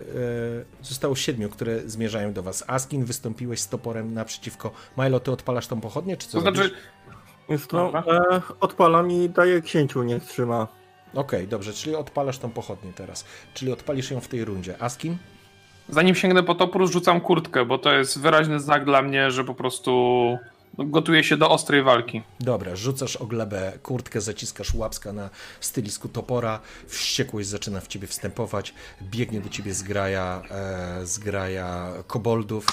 zostało 0.83 1.17
siedmiu, 1.17 1.49
które 1.49 1.81
zmierzają 1.89 2.33
do 2.33 2.43
was. 2.43 2.65
Askin, 2.67 3.05
wystąpiłeś 3.05 3.61
z 3.61 3.69
toporem 3.69 4.15
naprzeciwko. 4.15 4.71
Milo, 4.99 5.21
ty 5.21 5.33
odpalasz 5.33 5.67
tą 5.67 5.81
pochodnię, 5.81 6.17
czy 6.17 6.29
co 6.29 6.33
To 6.33 6.41
znaczy? 6.41 6.71
Jest 7.49 7.67
to, 7.69 7.77
Dobra. 7.93 8.05
e, 8.33 8.43
odpalam 8.61 9.11
i 9.11 9.29
daję 9.29 9.63
księciu, 9.63 10.03
niech 10.03 10.25
trzyma. 10.25 10.69
Okej, 11.15 11.49
dobrze, 11.49 11.73
czyli 11.73 11.97
odpalasz 11.97 12.39
tą 12.39 12.51
pochodnię 12.51 12.93
teraz. 12.93 13.25
Czyli 13.55 13.73
odpalisz 13.73 14.11
ją 14.11 14.21
w 14.21 14.29
tej 14.29 14.45
rundzie. 14.45 14.83
Askin? 14.83 15.17
zanim 15.89 16.15
sięgnę 16.15 16.43
po 16.43 16.55
topór, 16.55 16.91
rzucam 16.93 17.21
kurtkę, 17.21 17.65
bo 17.65 17.79
to 17.79 17.93
jest 17.95 18.21
wyraźny 18.21 18.61
znak 18.61 18.85
dla 18.85 19.03
mnie, 19.03 19.31
że 19.31 19.45
po 19.45 19.55
prostu 19.55 20.39
gotuję 20.79 21.25
się 21.25 21.37
do 21.37 21.51
ostrej 21.51 21.83
walki. 21.83 22.23
Dobra, 22.41 22.77
rzucasz 22.77 23.17
o 23.17 23.27
glebę 23.27 23.73
kurtkę, 23.83 24.21
zaciskasz 24.21 24.75
łapska 24.75 25.13
na 25.13 25.31
stylisku 25.61 26.09
topora, 26.09 26.61
wściekłość 26.87 27.49
zaczyna 27.49 27.81
w 27.81 27.89
ciebie 27.89 28.07
wstępować, 28.07 28.75
biegnie 29.03 29.41
do 29.41 29.49
ciebie 29.49 29.75
zgraja, 29.75 30.43
e, 30.51 31.07
zgraja 31.07 31.93
koboldów. 32.07 32.67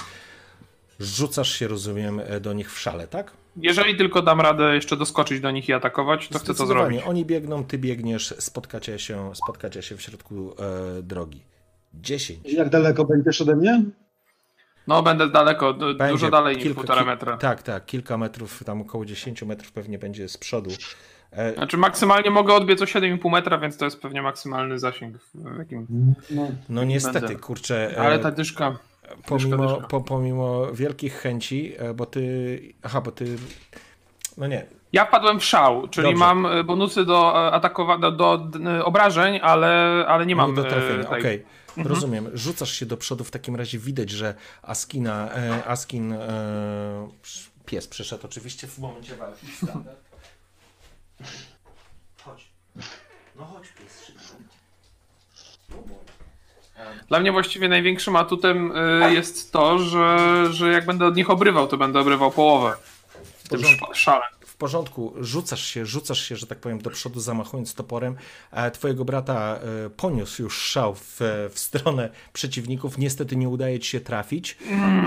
Rzucasz 1.00 1.52
się, 1.52 1.68
rozumiem, 1.68 2.20
e, 2.20 2.40
do 2.40 2.52
nich 2.52 2.72
w 2.72 2.78
szale, 2.78 3.08
tak? 3.08 3.32
Jeżeli 3.56 3.96
tylko 3.96 4.22
dam 4.22 4.40
radę 4.40 4.74
jeszcze 4.74 4.96
doskoczyć 4.96 5.40
do 5.40 5.50
nich 5.50 5.68
i 5.68 5.72
atakować, 5.72 6.28
to 6.28 6.38
chcę 6.38 6.54
to 6.54 6.66
zrobić. 6.66 7.02
Oni 7.06 7.24
biegną, 7.24 7.64
ty 7.64 7.78
biegniesz, 7.78 8.34
spotkacie 8.38 8.98
się, 8.98 9.30
spotkacie 9.34 9.82
się 9.82 9.96
w 9.96 10.02
środku 10.02 10.54
e, 10.98 11.02
drogi. 11.02 11.40
10. 11.94 12.52
Jak 12.52 12.68
daleko 12.68 13.04
będziesz 13.04 13.40
ode 13.40 13.56
mnie? 13.56 13.84
No, 14.86 15.02
będę 15.02 15.28
daleko, 15.28 15.74
Będzie 15.74 16.08
dużo 16.08 16.30
dalej 16.30 16.54
niż 16.56 16.64
kilka- 16.64 16.74
półtora 16.74 17.00
kil- 17.02 17.06
metra. 17.06 17.36
Tak, 17.36 17.62
tak, 17.62 17.86
kilka 17.86 18.18
metrów, 18.18 18.64
tam 18.64 18.80
około 18.80 19.04
10 19.04 19.42
metrów 19.42 19.72
pewnie 19.72 19.98
będzie 19.98 20.28
z 20.28 20.38
przodu. 20.38 20.70
E, 21.32 21.54
Znaczy 21.54 21.76
maksymalnie 21.76 22.30
mogę 22.30 22.54
odbiec 22.54 22.82
o 22.82 22.84
7,5 22.86 23.30
metra, 23.30 23.58
więc 23.58 23.76
to 23.76 23.84
jest 23.84 24.02
pewnie 24.02 24.22
maksymalny 24.22 24.78
zasięg. 24.78 25.16
W 25.34 25.58
jakim... 25.58 25.86
No. 26.30 26.48
no 26.68 26.84
niestety, 26.84 27.20
będę. 27.20 27.36
kurczę. 27.42 27.96
e, 27.98 28.00
Ale 28.00 28.18
ta 28.18 28.30
dyszka... 28.30 28.76
pomimo, 29.26 29.66
dyszka. 29.66 29.86
po, 29.88 30.00
pomimo 30.00 30.66
wielkich 30.72 31.14
chęci, 31.14 31.72
e, 31.78 31.94
bo 31.94 32.06
ty. 32.06 32.60
Aha, 32.82 33.00
bo 33.00 33.12
ty. 33.12 33.36
No 34.38 34.46
nie. 34.46 34.66
Ja 34.92 35.04
wpadłem 35.04 35.40
w 35.40 35.44
szał, 35.44 35.88
czyli 35.88 36.06
Dobrze. 36.08 36.18
mam 36.24 36.46
bonusy 36.64 37.04
do 37.04 37.52
atakowania, 37.52 38.10
do, 38.10 38.38
d- 38.38 38.84
obrażeń, 38.84 39.40
ale, 39.42 40.04
ale 40.08 40.26
nie 40.26 40.36
mam 40.36 40.54
do 40.54 40.64
trafienia. 40.64 41.08
Okej, 41.08 41.22
tej- 41.22 41.42
Mhm. 41.76 41.86
rozumiem. 41.86 42.30
Rzucasz 42.34 42.72
się 42.72 42.86
do 42.86 42.96
przodu, 42.96 43.24
w 43.24 43.30
takim 43.30 43.56
razie 43.56 43.78
widać, 43.78 44.10
że 44.10 44.34
Askina, 44.62 45.34
e, 45.34 45.64
Askin. 45.64 46.12
E, 46.12 47.08
pies 47.66 47.88
przyszedł 47.88 48.26
oczywiście 48.26 48.66
w 48.66 48.78
momencie 48.78 49.16
walki. 49.16 49.46
Standard. 49.56 50.00
Chodź. 52.24 52.44
No 53.36 53.44
chodź, 53.44 53.68
pies, 53.68 54.04
szybko. 54.04 54.52
Dla 57.08 57.20
mnie 57.20 57.32
właściwie 57.32 57.68
największym 57.68 58.16
atutem 58.16 58.72
y, 58.76 59.14
jest 59.14 59.52
to, 59.52 59.78
że, 59.78 60.46
że 60.50 60.72
jak 60.72 60.86
będę 60.86 61.06
od 61.06 61.16
nich 61.16 61.30
obrywał, 61.30 61.68
to 61.68 61.76
będę 61.76 62.00
obrywał 62.00 62.30
połowę 62.30 62.76
w 63.44 63.48
tym 63.48 63.60
szale. 63.94 64.24
W 64.62 64.64
porządku, 64.64 65.12
rzucasz 65.20 65.66
się, 65.66 65.86
rzucasz 65.86 66.20
się, 66.20 66.36
że 66.36 66.46
tak 66.46 66.58
powiem, 66.58 66.78
do 66.78 66.90
przodu, 66.90 67.20
zamachując 67.20 67.74
toporem. 67.74 68.16
E, 68.50 68.70
twojego 68.70 69.04
brata 69.04 69.60
e, 69.86 69.90
poniósł 69.90 70.42
już 70.42 70.58
szał 70.58 70.94
w, 70.94 71.20
w 71.50 71.58
stronę 71.58 72.10
przeciwników. 72.32 72.98
Niestety 72.98 73.36
nie 73.36 73.48
udaje 73.48 73.80
ci 73.80 73.90
się 73.90 74.00
trafić. 74.00 74.58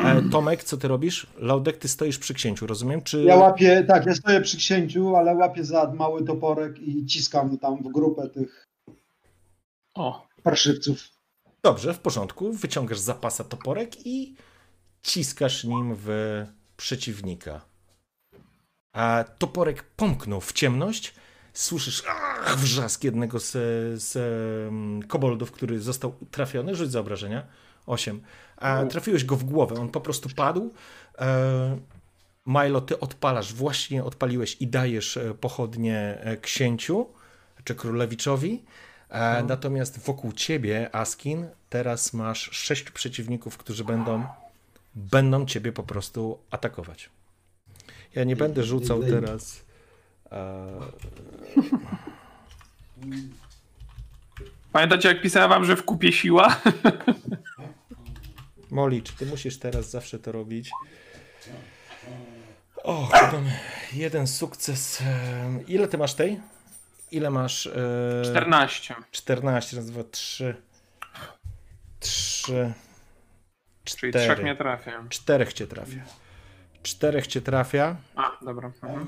E, 0.06 0.22
Tomek, 0.32 0.64
co 0.64 0.78
ty 0.78 0.88
robisz? 0.88 1.28
Laudek, 1.38 1.78
ty 1.78 1.88
stoisz 1.88 2.20
przy 2.20 2.34
księciu, 2.34 2.68
rozumiem? 2.68 3.02
Czy... 3.02 3.24
Ja 3.24 3.36
łapię, 3.36 3.84
tak, 3.88 4.06
ja 4.06 4.16
stoję 4.16 4.42
przy 4.42 4.58
księciu, 4.58 5.16
ale 5.16 5.36
łapię 5.36 5.64
za 5.64 5.92
mały 5.94 6.26
toporek 6.26 6.80
i 6.80 7.06
ciskam 7.06 7.58
tam 7.58 7.84
w 7.84 7.92
grupę 7.92 8.30
tych 8.30 8.66
O, 9.94 10.28
parszywców. 10.44 11.08
Dobrze, 11.64 11.94
w 11.94 12.00
porządku. 12.00 12.54
Wyciągasz 12.54 13.00
z 13.00 13.04
zapasa 13.04 13.44
toporek 13.44 14.06
i 14.06 14.36
ciskasz 15.04 15.64
nim 15.64 15.96
w 15.96 16.10
przeciwnika. 16.78 17.75
A 18.96 19.26
toporek 19.38 19.84
pomknął 19.84 20.42
w 20.42 20.54
ciemność. 20.54 21.14
Słyszysz 21.54 22.04
ach, 22.10 22.58
wrzask 22.58 23.04
jednego 23.04 23.40
z, 23.40 23.52
z 24.02 24.16
um, 24.68 25.04
koboldów, 25.08 25.52
który 25.52 25.82
został 25.82 26.16
trafiony. 26.32 26.76
Rzuć 26.76 26.92
za 26.92 27.00
obrażenia. 27.00 27.44
Osiem. 27.86 28.22
A 28.58 28.84
trafiłeś 28.86 29.24
go 29.26 29.36
w 29.36 29.44
głowę. 29.44 29.76
On 29.76 29.90
po 29.90 30.02
prostu 30.02 30.30
padł. 30.36 30.74
E, 31.20 31.78
Milo, 32.46 32.82
ty 32.82 33.00
odpalasz, 33.00 33.54
właśnie 33.54 34.04
odpaliłeś 34.04 34.58
i 34.60 34.68
dajesz 34.68 35.18
e, 35.18 35.34
pochodnie 35.34 36.18
e, 36.22 36.38
księciu 36.38 37.08
czy 37.64 37.76
królewiczowi. 37.76 38.64
E, 39.10 39.44
Natomiast 39.44 40.00
wokół 40.00 40.32
ciebie, 40.32 40.96
Askin, 40.96 41.48
teraz 41.70 42.14
masz 42.14 42.50
sześciu 42.52 42.94
przeciwników, 42.94 43.58
którzy 43.58 43.84
będą, 43.84 44.26
będą 44.96 45.46
ciebie 45.46 45.72
po 45.72 45.84
prostu 45.84 46.40
atakować. 46.52 47.10
Ja 48.16 48.24
nie 48.24 48.36
będę 48.36 48.64
rzucał 48.64 49.04
teraz. 49.04 49.66
Pamiętacie 54.72 55.08
jak 55.08 55.22
pisałem 55.22 55.50
wam, 55.50 55.66
że 55.66 55.76
w 55.76 55.86
kupie 55.86 56.12
siła? 56.12 56.56
Moli, 58.72 59.04
czy 59.04 59.14
ty 59.14 59.26
musisz 59.26 59.60
teraz 59.60 59.90
zawsze 59.90 60.20
to 60.20 60.32
robić? 60.32 60.72
O, 62.84 63.06
chyba 63.06 63.42
jeden 63.94 64.28
sukces. 64.28 65.04
Ile 65.68 65.88
ty 65.88 65.98
masz 65.98 66.14
tej? 66.14 66.40
Ile 67.12 67.30
masz? 67.30 67.68
e, 67.68 68.22
14. 68.26 68.96
14, 69.12 69.78
raz, 69.78 69.86
dwa, 69.86 70.04
trzy. 70.04 70.56
Trzy. 72.00 72.74
Czyli 73.84 74.12
Cztery. 74.12 74.26
trzech 74.26 74.46
nie 74.46 74.56
trafię. 74.56 74.94
Czterech 75.10 75.54
cię 75.54 75.68
trafia. 75.68 76.00
Czterech 76.90 77.28
cię 77.28 77.42
trafia. 77.42 77.96
A, 78.16 78.32
dobra. 78.46 78.72
Mhm. 78.84 79.08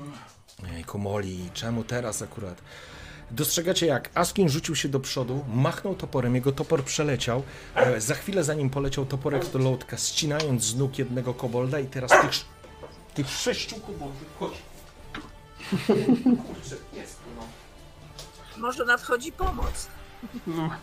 Ejku, 0.76 0.98
Moli, 0.98 1.50
czemu 1.54 1.84
teraz 1.84 2.22
akurat? 2.22 2.62
Dostrzegacie 3.30 3.86
jak 3.86 4.10
Askin 4.14 4.48
rzucił 4.48 4.76
się 4.76 4.88
do 4.88 5.00
przodu, 5.00 5.44
machnął 5.54 5.94
toporem, 5.94 6.34
jego 6.34 6.52
topor 6.52 6.84
przeleciał. 6.84 7.42
E, 7.74 8.00
za 8.00 8.14
chwilę 8.14 8.44
za 8.44 8.54
nim 8.54 8.70
poleciał 8.70 9.06
toporek 9.06 9.46
do 9.50 9.58
lotka, 9.58 9.96
ścinając 9.96 10.64
z 10.64 10.76
nóg 10.76 10.98
jednego 10.98 11.34
kobolda 11.34 11.80
i 11.80 11.86
teraz 11.86 12.10
tych, 12.10 12.30
sz- 12.30 12.46
tych 13.14 13.28
sześciu 13.30 13.76
koboldów 13.80 14.38
chodź. 14.38 14.52
Kurczę, 16.46 16.76
jest 16.92 17.16
tu, 17.18 17.30
no. 17.36 17.42
Może 18.56 18.84
nadchodzi 18.84 19.32
pomoc. 19.32 19.86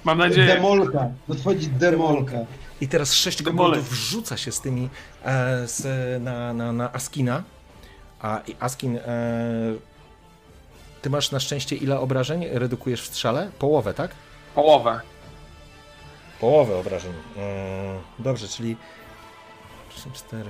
Mam 0.04 0.18
nadzieję. 0.18 0.48
Demolka, 0.48 1.10
nadchodzi 1.28 1.68
demolka. 1.68 2.38
I 2.82 2.88
teraz 2.88 3.14
sześć 3.14 3.44
koboldów 3.44 3.94
rzuca 3.94 4.38
się 4.38 4.52
z 4.52 4.62
tymi 4.62 4.90
e, 5.26 5.68
z, 5.68 5.84
na, 6.24 6.54
na, 6.54 6.74
na 6.74 6.94
Askina. 6.94 7.44
A 8.22 8.42
i 8.48 8.56
Askin, 8.60 8.98
e, 8.98 9.02
ty 11.02 11.10
masz 11.10 11.32
na 11.32 11.40
szczęście 11.40 11.76
ile 11.76 12.00
obrażeń 12.00 12.46
redukujesz 12.52 13.02
w 13.02 13.06
strzale? 13.06 13.50
Połowę, 13.60 13.94
tak? 13.94 14.12
Połowę. 14.56 15.00
Połowę 16.40 16.76
obrażeń. 16.78 17.14
Eee, 17.38 18.00
dobrze, 18.20 18.48
czyli 18.48 18.78
4, 20.14 20.50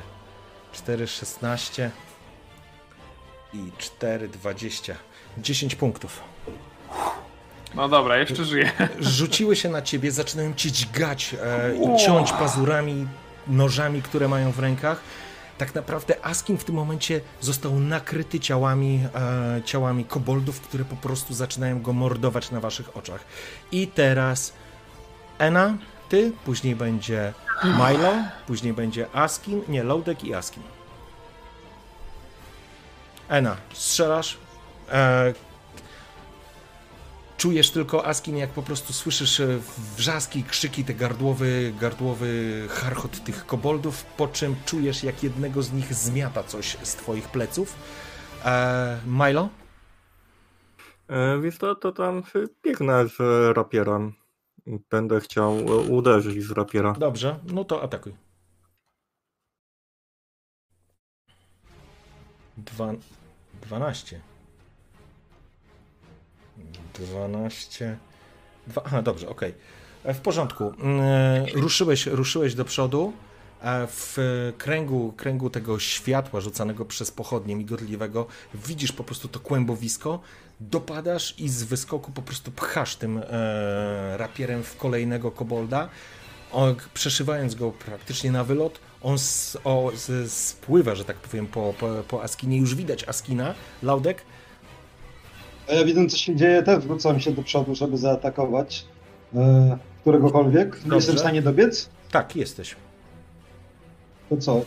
4, 0.73 1.07
16 1.07 1.91
i 3.53 3.71
4, 3.77 4.27
20. 4.27 4.95
10 5.37 5.75
punktów. 5.75 6.21
No 7.75 7.89
dobra, 7.89 8.17
jeszcze 8.17 8.45
żyję. 8.45 8.71
Rzuciły 8.99 9.55
się 9.55 9.69
na 9.69 9.81
ciebie, 9.81 10.11
zaczynają 10.11 10.53
cię 10.53 10.71
dźgać 10.71 11.35
e, 11.43 11.75
i 11.75 12.05
ciąć 12.05 12.31
pazurami, 12.31 13.07
nożami, 13.47 14.01
które 14.01 14.27
mają 14.27 14.51
w 14.51 14.59
rękach. 14.59 14.99
Tak 15.57 15.75
naprawdę 15.75 16.25
Askin 16.25 16.57
w 16.57 16.63
tym 16.63 16.75
momencie 16.75 17.21
został 17.41 17.79
nakryty 17.79 18.39
ciałami, 18.39 19.07
e, 19.15 19.61
ciałami 19.65 20.05
koboldów, 20.05 20.61
które 20.61 20.85
po 20.85 20.95
prostu 20.95 21.33
zaczynają 21.33 21.81
go 21.81 21.93
mordować 21.93 22.51
na 22.51 22.59
waszych 22.59 22.97
oczach. 22.97 23.23
I 23.71 23.87
teraz 23.87 24.53
Ena, 25.37 25.77
ty, 26.09 26.31
później 26.45 26.75
będzie 26.75 27.33
Milo, 27.63 28.13
później 28.47 28.73
będzie 28.73 29.05
Askin, 29.13 29.61
nie, 29.67 29.83
Loudek 29.83 30.23
i 30.23 30.33
Askin. 30.33 30.63
Ena, 33.29 33.55
strzelasz. 33.73 34.37
E, 34.91 35.33
czujesz 37.37 37.71
tylko, 37.71 38.05
Askin, 38.05 38.37
jak 38.37 38.49
po 38.49 38.63
prostu 38.63 38.93
słyszysz 38.93 39.39
e, 39.39 39.59
wrzaski, 39.97 40.43
krzyki, 40.43 40.83
te 40.83 40.93
gardłowy, 40.93 41.73
gardłowy 41.79 42.61
charchot 42.69 43.23
tych 43.23 43.45
koboldów, 43.45 44.03
po 44.03 44.27
czym 44.27 44.55
czujesz, 44.65 45.03
jak 45.03 45.23
jednego 45.23 45.63
z 45.63 45.73
nich 45.73 45.93
zmiata 45.93 46.43
coś 46.43 46.77
z 46.83 46.95
twoich 46.95 47.29
pleców. 47.29 47.75
E, 48.45 48.99
Milo? 49.05 49.49
E, 51.07 51.39
Wiesz 51.41 51.57
to, 51.57 51.75
to 51.75 51.91
tam 51.91 52.23
biegnę 52.63 53.07
z 53.07 53.17
rapierem. 53.57 54.13
Będę 54.89 55.19
chciał 55.19 55.65
uderzyć 55.89 56.43
z 56.43 56.51
rapiera. 56.51 56.93
Dobrze, 56.93 57.39
no 57.43 57.63
to 57.63 57.83
atakuj. 57.83 58.15
Dwa... 62.57 62.93
12. 63.61 64.21
12. 66.99 67.97
Dwa... 68.67 68.81
Aha, 68.85 69.01
dobrze, 69.01 69.29
okej. 69.29 69.53
E, 70.03 70.13
W 70.13 70.21
porządku. 70.21 70.73
Mm, 70.79 71.45
Ruszyłeś, 71.53 72.05
ruszyłeś 72.05 72.55
do 72.55 72.65
przodu. 72.65 73.13
a 73.61 73.87
W 73.87 74.17
kręgu, 74.57 75.13
kręgu 75.17 75.49
tego 75.49 75.79
światła 75.79 76.41
rzucanego 76.41 76.85
przez 76.85 77.11
pochodnie 77.11 77.55
migotliwego 77.55 78.27
widzisz 78.53 78.91
po 78.91 79.03
prostu 79.03 79.27
to 79.27 79.39
kłębowisko, 79.39 80.19
dopadasz 80.59 81.35
i 81.39 81.49
z 81.49 81.63
wyskoku 81.63 82.11
po 82.11 82.21
prostu 82.21 82.51
pchasz 82.51 82.95
tym 82.95 83.17
e, 83.17 84.17
rapierem 84.17 84.63
w 84.63 84.77
kolejnego 84.77 85.31
kobolda, 85.31 85.89
przeszywając 86.93 87.55
go 87.55 87.71
praktycznie 87.71 88.31
na 88.31 88.43
wylot, 88.43 88.79
on 89.03 89.17
spływa, 90.27 90.95
że 90.95 91.05
tak 91.05 91.17
powiem, 91.17 91.47
po, 91.47 91.73
po, 91.79 92.03
po 92.07 92.23
Askinie. 92.23 92.57
Już 92.57 92.75
widać 92.75 93.07
Askina, 93.07 93.53
Laudek. 93.83 94.21
A 95.69 95.73
ja 95.73 95.85
widząc 95.85 96.11
co 96.11 96.17
się 96.17 96.35
dzieje, 96.35 96.63
też 96.63 96.79
wrócam 96.85 97.19
się 97.19 97.31
do 97.31 97.43
przodu, 97.43 97.75
żeby 97.75 97.97
zaatakować 97.97 98.85
e, 99.35 99.77
któregokolwiek. 100.01 100.73
Nie 100.75 100.81
Dobrze. 100.81 100.95
jestem 100.95 101.15
w 101.15 101.19
stanie 101.19 101.41
dobiec. 101.41 101.89
Tak, 102.11 102.35
jesteś. 102.35 102.75
To 104.29 104.37
co? 104.37 104.61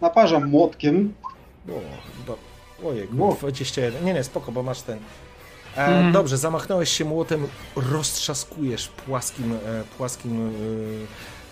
Naparzam 0.00 0.46
młotkiem. 0.48 1.14
O, 1.68 1.72
do, 2.26 2.36
ojej, 2.88 3.08
Wow. 3.16 3.36
21. 3.40 4.04
Nie, 4.04 4.14
nie, 4.14 4.24
spoko, 4.24 4.52
bo 4.52 4.62
masz 4.62 4.82
ten. 4.82 4.98
E, 5.76 5.84
Mhm. 5.86 6.12
Dobrze, 6.12 6.36
zamachnąłeś 6.38 6.90
się 6.90 7.04
młotem, 7.04 7.46
roztrzaskujesz 7.76 8.88
płaskim, 8.88 9.52
e, 9.52 9.58
płaskim 9.98 10.50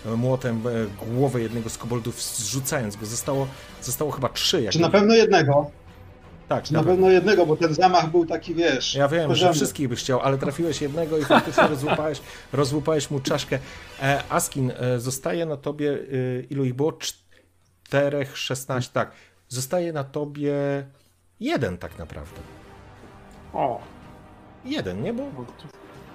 e, 0.07 0.17
młotem 0.17 0.63
e, 0.67 0.71
głowę 1.15 1.41
jednego 1.41 1.71
z 1.71 1.79
koboldów, 1.79 2.23
zrzucając 2.23 2.97
go. 2.97 3.07
Zostało, 3.07 3.47
zostało 3.83 4.11
chyba 4.11 4.29
trzy. 4.29 4.63
Jak 4.63 4.73
Czy 4.73 4.81
na 4.81 4.91
pewno 4.91 5.15
jednego? 5.15 5.71
Tak, 6.51 6.71
na 6.71 6.79
dobra. 6.79 6.93
pewno 6.93 7.11
jednego, 7.11 7.47
bo 7.47 7.57
ten 7.57 7.75
zamach 7.75 8.11
był 8.11 8.27
taki, 8.27 8.55
wiesz... 8.55 8.95
Ja 8.95 9.09
wiem, 9.09 9.35
że 9.35 9.53
wszystkich 9.53 9.89
byś 9.89 10.01
chciał, 10.01 10.21
ale 10.21 10.39
trafiłeś 10.39 10.81
jednego 10.81 11.19
i 11.19 11.25
faktycznie 11.25 11.67
rozłupałeś, 11.77 12.21
rozłupałeś 12.53 13.11
mu 13.11 13.21
czaszkę. 13.21 13.59
E, 14.03 14.23
Askin, 14.29 14.73
e, 14.77 15.01
zostaje 15.01 15.47
na 15.47 15.57
tobie, 15.57 15.93
e, 15.93 16.41
ilu 16.41 16.65
ich 16.65 16.75
było? 16.75 16.93
Czterech, 16.93 18.39
szesnaście, 18.39 18.91
tak. 18.93 19.11
Zostaje 19.49 19.93
na 19.93 20.05
tobie 20.05 20.55
jeden 21.41 21.79
tak 21.79 21.99
naprawdę. 21.99 22.41
O. 23.53 23.81
Jeden, 24.65 25.03
nie? 25.03 25.13
Bo 25.13 25.23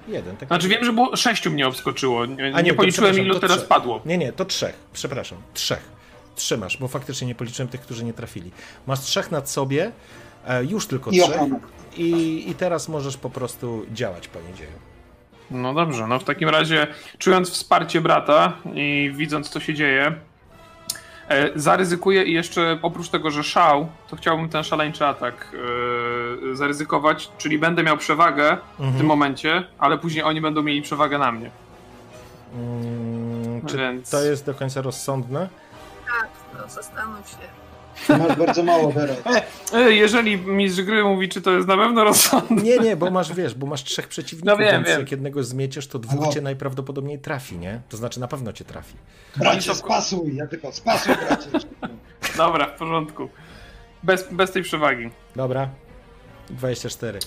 jeden. 0.07 0.38
Tak 0.38 0.48
Znaczy 0.49 0.68
wiem, 0.68 0.86
że 0.86 0.94
było 0.94 1.16
sześciu 1.16 1.52
mnie 1.52 1.68
obskoczyło. 1.68 2.26
Nie, 2.26 2.56
A 2.56 2.62
nie 2.62 2.72
to 2.72 2.78
policzyłem 2.78 3.20
ilu 3.20 3.40
teraz 3.40 3.57
trzech. 3.57 3.68
padło. 3.68 4.02
Nie, 4.06 4.18
nie, 4.18 4.34
to 4.34 4.45
trzech. 4.45 4.76
Przepraszam, 4.94 5.38
trzech. 5.53 5.95
Trzymasz, 6.36 6.78
bo 6.78 6.88
faktycznie 6.88 7.28
nie 7.28 7.36
policzyłem 7.36 7.70
tych, 7.70 7.82
którzy 7.82 8.06
nie 8.06 8.14
trafili. 8.14 8.52
Masz 8.88 8.99
trzech 8.99 9.32
nad 9.32 9.49
sobie, 9.49 9.91
już 10.70 10.88
tylko 10.88 11.12
I 11.12 11.20
trzech. 11.20 11.42
I, 11.98 12.44
I 12.50 12.56
teraz 12.56 12.90
możesz 12.90 13.18
po 13.18 13.30
prostu 13.30 13.86
działać, 13.94 14.28
panie 14.28 14.54
dzieju. 14.54 14.72
No 15.52 15.74
dobrze, 15.74 16.08
no 16.08 16.20
w 16.20 16.24
takim 16.24 16.50
razie 16.50 16.88
czując 17.18 17.50
wsparcie 17.52 18.02
brata 18.02 18.54
i 18.74 19.12
widząc 19.16 19.50
co 19.50 19.60
się 19.60 19.74
dzieje, 19.74 20.16
E, 21.30 21.50
zaryzykuję 21.60 22.24
i 22.24 22.34
jeszcze 22.34 22.80
oprócz 22.82 23.10
tego, 23.10 23.32
że 23.32 23.44
szał, 23.44 23.88
to 24.10 24.16
chciałbym 24.16 24.50
ten 24.50 24.64
szaleńczy 24.64 25.06
atak 25.06 25.56
e, 26.52 26.56
zaryzykować, 26.56 27.30
czyli 27.38 27.60
będę 27.60 27.84
miał 27.84 27.98
przewagę 27.98 28.58
w 28.76 28.80
Mhm. 28.80 28.98
tym 28.98 29.06
momencie, 29.08 29.64
ale 29.80 29.98
później 29.98 30.24
oni 30.24 30.42
będą 30.42 30.62
mieli 30.64 30.82
przewagę 30.82 31.18
na 31.18 31.32
mnie. 31.32 31.50
Mm, 32.54 33.66
czy 33.66 33.78
Więc- 33.78 34.10
to 34.10 34.22
jest 34.22 34.46
do 34.46 34.54
końca 34.54 34.82
rozsądne? 34.82 35.50
Tak, 36.08 36.28
no 36.54 36.70
zastanów 36.70 37.30
się. 37.30 37.36
Masz 38.10 38.38
bardzo 38.38 38.64
mało 38.64 38.92
teraz. 38.94 39.18
E, 39.74 39.92
jeżeli 39.92 40.38
mistrz 40.38 40.82
gry 40.82 41.04
mówi, 41.04 41.30
czy 41.30 41.42
to 41.42 41.52
jest 41.52 41.68
na 41.68 41.78
pewno 41.78 42.04
rozsądne, 42.04 42.62
Nie, 42.64 42.78
nie, 42.78 42.96
bo 42.96 43.12
masz, 43.12 43.34
wiesz, 43.34 43.56
bo 43.56 43.68
masz 43.68 43.84
trzech 43.84 44.08
przeciwników, 44.08 44.48
No 44.48 44.58
wiem, 44.58 44.72
więc 44.72 44.88
wiem. 44.88 45.00
jak 45.00 45.12
jednego 45.12 45.44
zmieciesz, 45.44 45.88
to 45.88 46.00
dwóch 46.00 46.26
No. 46.26 46.32
cię 46.34 46.42
najprawdopodobniej 46.42 47.20
trafi, 47.20 47.58
nie? 47.58 47.82
To 47.90 47.98
znaczy 47.98 48.20
na 48.20 48.28
pewno 48.28 48.54
cię 48.54 48.66
trafi. 48.66 48.94
Bracie, 49.38 49.76
spasuj! 49.76 50.36
Ja 50.36 50.48
tylko 50.48 50.72
spasuj, 50.72 51.16
bracie! 51.28 51.50
dobra, 52.38 52.66
w 52.68 52.78
porządku. 52.80 53.30
Bez, 54.04 54.28
bez 54.34 54.52
tej 54.52 54.64
przewagi. 54.64 55.10
Dobra. 55.36 55.70
24. 56.50 57.20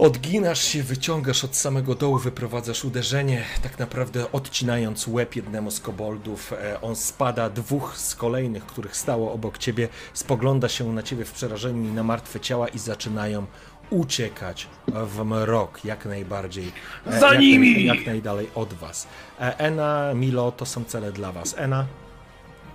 Odginasz 0.00 0.62
się, 0.64 0.82
wyciągasz 0.82 1.44
od 1.44 1.56
samego 1.56 1.94
dołu, 1.94 2.18
wyprowadzasz 2.18 2.84
uderzenie, 2.84 3.44
tak 3.62 3.78
naprawdę 3.78 4.32
odcinając 4.32 5.08
łeb 5.08 5.36
jednemu 5.36 5.70
z 5.70 5.80
koboldów. 5.80 6.52
E, 6.52 6.80
On 6.80 6.96
spada, 6.96 7.50
dwóch 7.50 7.96
z 7.96 8.14
kolejnych, 8.14 8.66
których 8.66 8.96
stało 8.96 9.32
obok 9.32 9.58
ciebie, 9.58 9.88
spogląda 10.14 10.68
się 10.68 10.92
na 10.92 11.02
ciebie 11.02 11.24
w 11.24 11.32
przerażeniu 11.32 11.82
i 11.82 11.92
na 11.92 12.02
martwe 12.02 12.40
ciała 12.40 12.68
i 12.68 12.78
zaczynają 12.78 13.46
uciekać 13.90 14.68
w 14.88 15.24
mrok 15.24 15.84
jak 15.84 16.06
najbardziej. 16.06 16.72
e, 17.06 17.20
Za 17.20 17.30
jak, 17.32 17.40
nimi! 17.40 17.84
Jak 17.84 18.06
najdalej 18.06 18.50
od 18.54 18.74
was. 18.74 19.06
E, 19.40 19.58
Ena, 19.58 20.14
Milo, 20.14 20.52
to 20.52 20.66
są 20.66 20.84
cele 20.84 21.12
dla 21.12 21.32
was. 21.32 21.54
Ena, 21.58 21.86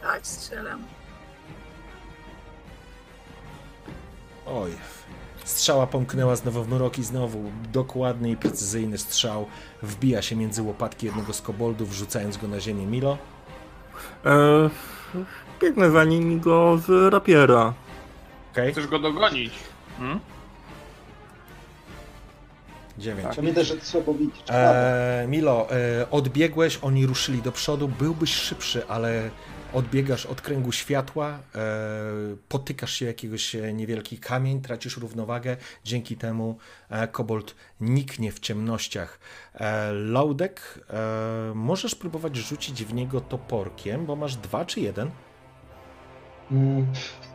Tak, 0.02 0.28
strzelam. 0.28 0.84
Oj. 4.46 4.72
Strzała 5.46 5.88
pomknęła 5.88 6.36
znowu 6.36 6.64
w 6.64 6.70
mrok 6.70 6.98
i 7.00 7.04
znowu 7.04 7.52
dokładny 7.74 8.30
i 8.30 8.38
precyzyjny 8.38 8.98
strzał 8.98 9.46
wbija 9.84 10.22
się 10.22 10.36
między 10.36 10.62
łopatki 10.62 11.06
jednego 11.06 11.34
z 11.34 11.42
koboldów, 11.42 11.94
rzucając 11.94 12.38
go 12.38 12.48
na 12.48 12.60
ziemię. 12.60 12.86
Milo? 12.86 13.18
E, 14.26 14.70
biegnę 15.62 15.92
za 15.92 16.04
nimi 16.04 16.40
go 16.40 16.78
z 16.88 17.14
rapiera. 17.14 17.74
Okej, 18.52 18.72
Chcesz 18.72 18.88
go 18.88 19.00
dogonić? 19.00 19.54
Hmm? 19.98 20.20
dziewięć. 22.98 23.36
Pamiętaj, 23.36 23.66
że 23.66 23.78
trzeba 23.78 24.04
powiedzieć. 24.04 24.44
Eee, 24.50 25.28
Milo, 25.28 25.68
e, 25.72 26.12
odbiegłeś, 26.12 26.80
oni 26.82 27.06
ruszyli 27.06 27.42
do 27.42 27.52
przodu, 27.52 27.88
byłbyś 27.88 28.34
szybszy, 28.34 28.88
ale 28.88 29.30
odbiegasz 29.76 30.26
od 30.26 30.42
kręgu 30.42 30.72
światła, 30.72 31.30
e, 31.30 31.40
potykasz 32.50 32.94
się 32.94 33.06
jakiegoś 33.06 33.56
e, 33.56 33.74
niewielki 33.74 34.18
kamień, 34.18 34.62
tracisz 34.62 34.98
równowagę, 34.98 35.58
dzięki 35.84 36.18
temu 36.18 36.58
e, 36.90 37.08
kobold 37.08 37.56
niknie 37.82 38.32
w 38.32 38.40
ciemnościach. 38.40 39.20
Laudek, 39.94 40.80
możesz 41.56 41.96
próbować 41.96 42.36
rzucić 42.36 42.86
w 42.86 42.94
niego 42.94 43.22
toporkiem, 43.22 44.06
bo 44.06 44.16
masz 44.16 44.36
dwa 44.36 44.66
czy 44.66 44.80
jeden? 44.80 45.12
Mm, 46.52 46.88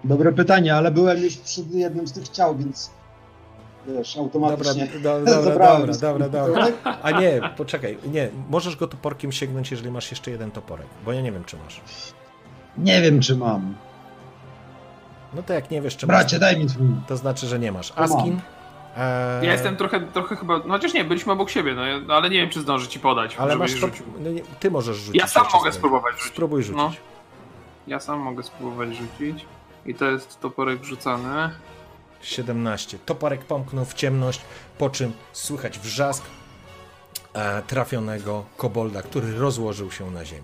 Dobre 0.04 0.32
pytanie, 0.32 0.74
ale 0.74 0.90
byłem 0.90 1.18
już 1.22 1.36
przy 1.36 1.62
jednym 1.70 2.08
z 2.08 2.12
tych 2.12 2.28
ciał, 2.28 2.56
więc 2.56 2.90
wiesz, 3.86 4.14
Dobra, 4.14 4.24
automatycznie 4.24 4.86
do, 4.86 5.18
dobra, 5.18 5.42
zabrałem 5.42 5.92
dobra, 5.92 5.98
dobra, 6.00 6.28
dobra. 6.28 6.66
toporek. 6.66 6.76
A 7.02 7.10
nie, 7.10 7.40
poczekaj, 7.56 7.98
nie, 8.12 8.28
możesz 8.50 8.76
go 8.76 8.88
toporkiem 8.88 9.32
sięgnąć, 9.32 9.70
jeżeli 9.70 9.90
masz 9.90 10.10
jeszcze 10.10 10.30
jeden 10.30 10.50
toporek, 10.50 10.86
bo 11.04 11.12
ja 11.12 11.20
nie 11.20 11.32
wiem, 11.32 11.44
czy 11.44 11.56
masz. 11.56 11.80
Nie 12.80 13.02
wiem, 13.02 13.20
czy 13.20 13.36
mam. 13.36 13.74
No 15.34 15.42
to 15.42 15.52
jak 15.52 15.70
nie 15.70 15.82
wiesz, 15.82 15.96
czy 15.96 16.06
Bracie, 16.06 16.36
masz, 16.36 16.40
daj 16.40 16.58
mi 16.58 16.66
twój. 16.66 16.86
to 17.08 17.16
znaczy, 17.16 17.46
że 17.46 17.58
nie 17.58 17.72
masz. 17.72 17.92
Askin? 17.96 18.40
E, 18.96 19.44
Ja 19.46 19.52
jestem 19.52 19.76
trochę, 19.76 20.00
trochę 20.00 20.36
chyba. 20.36 20.58
No 20.58 20.74
chociaż 20.74 20.94
nie, 20.94 21.04
byliśmy 21.04 21.32
obok 21.32 21.50
siebie, 21.50 21.74
no 21.74 21.84
ja- 21.86 22.00
ale 22.08 22.30
nie 22.30 22.36
wiem, 22.40 22.50
czy 22.50 22.60
zdążę 22.60 22.88
ci 22.88 23.00
podać. 23.00 23.36
Ale 23.36 23.56
masz 23.56 23.72
to, 23.72 23.78
rzucił. 23.78 24.06
no 24.20 24.30
nie, 24.30 24.42
ty 24.60 24.70
możesz 24.70 24.96
rzucić. 24.96 25.20
Ja 25.20 25.26
sam 25.26 25.46
mogę 25.52 25.72
spróbować 25.72 26.14
rzucić. 26.14 26.32
Spróbuj 26.32 26.62
rzucić. 26.62 26.76
No. 26.76 26.92
Ja 27.86 28.00
sam 28.00 28.18
mogę 28.20 28.42
spróbować 28.42 28.88
rzucić. 28.96 29.44
I 29.86 29.94
to 29.94 30.04
jest 30.04 30.40
toporek 30.40 30.84
rzucany. 30.84 31.50
17. 32.22 32.98
Toporek 33.06 33.44
pomknął 33.44 33.84
w 33.84 33.94
ciemność, 33.94 34.40
po 34.78 34.90
czym 34.90 35.12
słychać 35.32 35.78
wrzask 35.78 36.24
e, 37.34 37.62
trafionego 37.62 38.44
kobolda, 38.56 39.02
który 39.02 39.38
rozłożył 39.38 39.90
się 39.90 40.10
na 40.10 40.24
ziemi. 40.24 40.42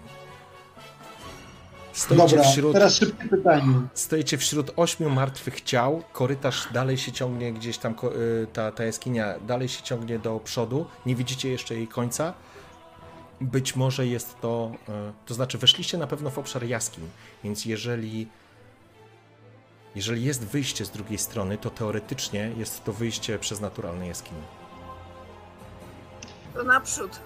Stoicie 1.96 2.36
Dobra, 2.36 2.50
wśród, 2.50 2.72
teraz 2.72 2.94
szybkie 2.96 3.28
pytanie. 3.28 3.72
stoicie 3.94 4.38
wśród 4.38 4.70
ośmiu 4.76 5.10
martwych 5.10 5.60
ciał, 5.60 6.02
korytarz 6.12 6.68
dalej 6.72 6.98
się 6.98 7.12
ciągnie 7.12 7.52
gdzieś 7.52 7.78
tam, 7.78 7.94
y, 8.42 8.46
ta, 8.52 8.72
ta 8.72 8.84
jaskinia 8.84 9.34
dalej 9.46 9.68
się 9.68 9.82
ciągnie 9.82 10.18
do 10.18 10.40
przodu, 10.40 10.86
nie 11.06 11.16
widzicie 11.16 11.50
jeszcze 11.50 11.74
jej 11.74 11.88
końca. 11.88 12.34
Być 13.40 13.76
może 13.76 14.06
jest 14.06 14.40
to, 14.40 14.72
y, 14.88 14.92
to 15.26 15.34
znaczy 15.34 15.58
weszliście 15.58 15.98
na 15.98 16.06
pewno 16.06 16.30
w 16.30 16.38
obszar 16.38 16.64
jaskiń, 16.64 17.04
więc 17.44 17.64
jeżeli 17.64 18.28
jeżeli 19.94 20.24
jest 20.24 20.44
wyjście 20.44 20.84
z 20.84 20.90
drugiej 20.90 21.18
strony, 21.18 21.58
to 21.58 21.70
teoretycznie 21.70 22.52
jest 22.56 22.84
to 22.84 22.92
wyjście 22.92 23.38
przez 23.38 23.60
naturalne 23.60 24.06
jaskinie. 24.06 24.42
To 26.54 26.64
naprzód. 26.64 27.20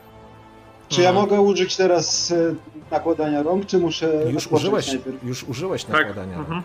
Czy 0.90 1.02
ja 1.02 1.08
Mhm. 1.10 1.28
mogę 1.28 1.40
użyć 1.40 1.76
teraz 1.76 2.30
e, 2.32 2.54
nakładania 2.90 3.42
rąk, 3.42 3.66
czy 3.66 3.78
muszę 3.78 4.10
Już 4.30 4.46
użyłeś, 4.46 4.88
najpierw? 4.88 5.24
już 5.24 5.44
użyłeś 5.44 5.84
Tak. 5.84 5.92
nakładania. 5.92 6.36
Mhm. 6.38 6.62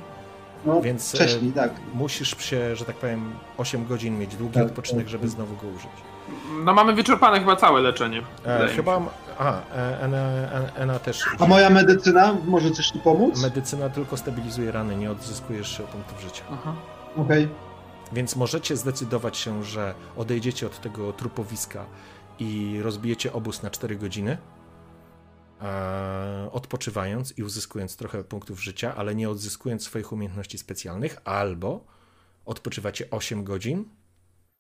No, 0.65 0.81
Więc 0.81 1.15
e, 1.15 1.18
wcześniej, 1.18 1.52
tak. 1.52 1.72
musisz 1.93 2.38
się, 2.43 2.76
że 2.76 2.85
tak 2.85 2.95
powiem, 2.95 3.31
8 3.57 3.85
godzin 3.85 4.19
mieć 4.19 4.35
długi 4.35 4.53
Tak, 4.53 4.65
odpoczynek, 4.65 5.03
tak. 5.06 5.10
żeby 5.11 5.27
znowu 5.27 5.56
go 5.56 5.68
użyć. 5.68 5.89
No 6.64 6.73
mamy 6.73 6.93
wyczerpane 6.93 7.39
chyba 7.39 7.56
całe 7.56 7.81
leczenie. 7.81 8.22
E, 8.47 8.68
się. 8.69 8.73
chyba. 8.76 9.02
A, 9.39 9.52
e, 9.76 9.99
Ena, 10.02 10.18
Ena, 10.18 10.69
Ena 10.76 10.99
też. 10.99 11.23
A 11.39 11.45
moja 11.47 11.69
medycyna 11.69 12.35
może 12.47 12.72
coś 12.72 12.91
tu 12.91 12.99
pomóc? 12.99 13.41
Medycyna 13.41 13.89
tylko 13.89 14.18
stabilizuje 14.18 14.72
rany, 14.72 14.95
nie 14.95 15.11
odzyskujesz 15.11 15.81
punktów 15.91 16.22
życia. 16.22 16.43
Aha. 16.53 16.73
Okej. 17.18 17.47
Więc 18.14 18.35
możecie 18.35 18.77
zdecydować 18.77 19.38
się, 19.38 19.64
że 19.64 19.93
odejdziecie 20.18 20.65
od 20.68 20.81
tego 20.81 21.14
trupowiska 21.14 21.85
i 22.40 22.80
rozbijecie 22.82 23.34
obóz 23.34 23.64
na 23.64 23.70
4 23.70 23.95
godziny, 23.95 24.38
e, 25.62 26.49
odpoczywając 26.52 27.38
i 27.38 27.44
uzyskując 27.44 27.98
trochę 27.98 28.24
punktów 28.24 28.64
życia, 28.64 28.95
ale 28.95 29.16
nie 29.16 29.30
odzyskując 29.30 29.84
swoich 29.84 30.12
umiejętności 30.12 30.57
specjalnych, 30.57 31.18
albo 31.24 31.86
odpoczywacie 32.45 33.10
8 33.12 33.44
godzin. 33.44 33.90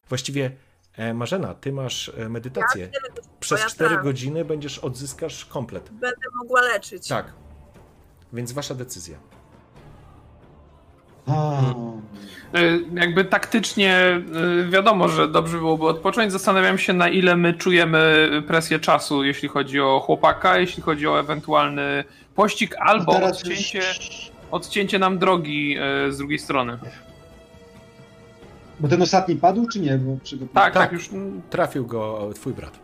Właściwie, 0.09 0.51
e, 0.93 1.13
Marzena, 1.13 1.53
ty 1.53 1.71
masz 1.71 2.09
e, 2.09 2.29
medytację. 2.29 2.91
Przez 3.39 3.61
ja 3.61 3.67
4 3.67 3.95
tak. 3.95 4.03
godziny 4.03 4.45
będziesz 4.45 4.79
odzyskasz 4.79 5.45
komplet. 5.45 5.89
Będę 5.89 6.27
mogła 6.35 6.61
leczyć. 6.61 7.07
Tak. 7.07 7.33
Więc 8.33 8.51
wasza 8.51 8.75
decyzja. 8.75 9.19
A, 11.27 11.61
E, 12.53 12.59
Jakby 13.01 13.25
taktycznie 13.25 13.95
e, 13.97 14.21
wiadomo, 14.69 15.07
że 15.09 15.27
dobrze 15.27 15.57
byłoby 15.57 15.87
odpocząć. 15.87 16.31
Zastanawiam 16.31 16.77
się, 16.77 16.93
na 16.93 17.09
ile 17.09 17.35
my 17.35 17.53
czujemy 17.53 18.29
presję 18.47 18.79
czasu, 18.79 19.23
jeśli 19.23 19.47
chodzi 19.49 19.79
o 19.81 19.99
chłopaka, 19.99 20.57
jeśli 20.59 20.83
chodzi 20.83 21.07
o 21.07 21.19
ewentualny 21.19 22.03
pościg, 22.35 22.75
albo 22.79 23.11
a 23.11 23.15
teraz 23.15 23.37
odcięcie, 23.37 23.77
już- 23.77 24.31
odcięcie 24.51 24.99
nam 24.99 25.17
drogi 25.17 25.77
e, 26.07 26.11
z 26.11 26.17
drugiej 26.17 26.39
strony. 26.39 26.77
Bo 28.79 28.87
ten 28.87 29.01
ostatni 29.01 29.35
padł, 29.35 29.67
czy 29.67 29.79
nie? 29.79 29.97
Bo 29.97 30.17
przy... 30.23 30.37
Tak, 30.37 30.47
Tak. 30.53 30.73
tak, 30.73 30.91
już. 30.91 31.09
Trafił 31.49 31.85
go 31.87 32.29
twój 32.35 32.53
brat. 32.53 32.79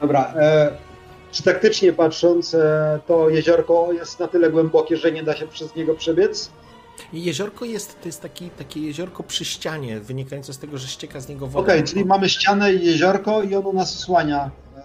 Dobra. 0.00 0.32
E, 0.36 0.70
czy 1.32 1.42
taktycznie 1.42 1.92
patrząc, 1.92 2.54
e, 2.54 2.98
to 3.06 3.28
jeziorko 3.28 3.88
jest 3.92 4.20
na 4.20 4.28
tyle 4.28 4.50
głębokie, 4.50 4.96
że 4.96 5.12
nie 5.12 5.22
da 5.22 5.36
się 5.36 5.46
przez 5.46 5.76
niego 5.76 5.94
przebiec? 5.94 6.50
Jeziorko 7.12 7.64
jest, 7.64 8.00
to 8.00 8.08
jest 8.08 8.22
taki, 8.22 8.50
takie 8.50 8.80
jeziorko 8.80 9.22
przy 9.22 9.44
ścianie, 9.44 10.00
wynikające 10.00 10.52
z 10.52 10.58
tego, 10.58 10.78
że 10.78 10.88
ścieka 10.88 11.20
z 11.20 11.28
niego 11.28 11.46
woda. 11.46 11.72
Okej, 11.72 11.84
czyli 11.84 12.04
mamy 12.04 12.28
ścianę 12.28 12.74
i 12.74 12.86
jeziorko 12.86 13.42
i 13.42 13.54
ono 13.54 13.72
nas 13.72 13.96
osłania 13.96 14.50
e, 14.76 14.82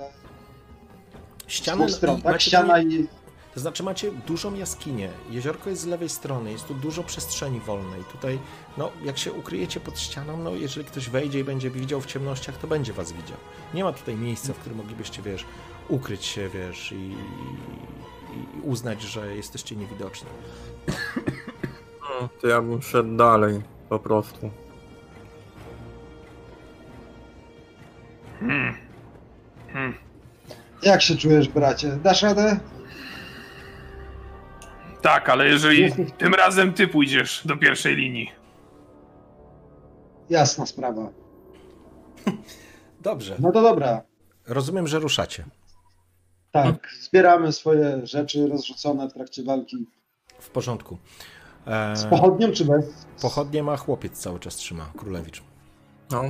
Ścianę, 1.48 1.86
dwóch 1.86 1.98
stron, 1.98 2.22
tak? 2.22 2.42
Ściana 2.42 2.82
i... 2.82 3.08
To 3.54 3.62
znaczy 3.62 3.84
macie 3.84 4.12
dużą 4.12 4.54
jaskinię. 4.54 5.10
Jeziorko 5.30 5.70
jest 5.70 5.82
z 5.82 5.86
lewej 5.86 6.10
strony, 6.10 6.52
jest 6.52 6.68
tu 6.68 6.74
dużo 6.74 7.04
przestrzeni 7.04 7.60
wolnej. 7.60 8.04
Tutaj, 8.12 8.40
no, 8.78 8.92
jak 9.06 9.18
się 9.18 9.34
ukryjecie 9.34 9.80
pod 9.80 10.00
ścianą, 10.00 10.38
no, 10.38 10.56
jeżeli 10.56 10.86
ktoś 10.86 11.10
wejdzie 11.10 11.40
i 11.40 11.44
będzie 11.44 11.70
widział 11.70 12.02
w 12.02 12.06
ciemnościach, 12.06 12.58
to 12.58 12.68
będzie 12.68 12.94
was 12.94 13.12
widział. 13.12 13.38
Nie 13.74 13.84
ma 13.84 13.94
tutaj 13.94 14.16
miejsca, 14.16 14.54
w 14.54 14.58
którym 14.58 14.78
moglibyście, 14.78 15.22
wiesz, 15.22 15.46
ukryć 15.90 16.26
się, 16.26 16.50
wiesz, 16.50 16.92
i, 16.92 16.96
i 16.96 18.62
uznać, 18.64 19.02
że 19.02 19.36
jesteście 19.36 19.76
niewidoczni. 19.76 20.30
No, 22.22 22.30
to 22.42 22.48
ja 22.48 22.62
bym 22.62 22.82
szedł 22.82 23.18
dalej, 23.18 23.62
po 23.90 24.00
prostu. 24.00 24.52
Hmm. 28.40 28.78
Hmm. 29.74 29.94
Jak 30.84 31.02
się 31.02 31.16
czujesz, 31.16 31.48
bracie? 31.48 31.92
Dasz 32.04 32.22
radę? 32.22 32.60
Tak, 35.02 35.30
ale 35.30 35.48
jeżeli 35.48 35.92
tym 36.18 36.34
razem 36.34 36.74
ty 36.74 36.88
pójdziesz 36.88 37.42
do 37.46 37.58
pierwszej 37.58 37.96
linii. 37.96 38.32
Jasna 40.30 40.66
sprawa. 40.66 41.10
Dobrze. 43.02 43.36
No 43.40 43.52
to 43.52 43.62
dobra. 43.62 44.02
Rozumiem, 44.48 44.88
że 44.88 45.00
ruszacie. 45.00 45.46
Tak, 46.52 46.90
zbieramy 47.02 47.52
swoje 47.52 48.08
rzeczy 48.08 48.48
rozrzucone 48.48 49.10
w 49.10 49.14
trakcie 49.14 49.44
walki. 49.44 49.86
W 50.40 50.50
porządku. 50.50 50.98
E, 51.68 51.96
Z 51.96 52.06
pochodnią 52.06 52.52
czy 52.52 52.66
bez? 52.66 52.86
pochodnie 53.22 53.64
ma 53.64 53.78
chłopiec 53.78 54.18
cały 54.20 54.40
czas 54.40 54.56
trzyma, 54.56 54.86
królewicz. 54.98 55.44
No. 56.12 56.24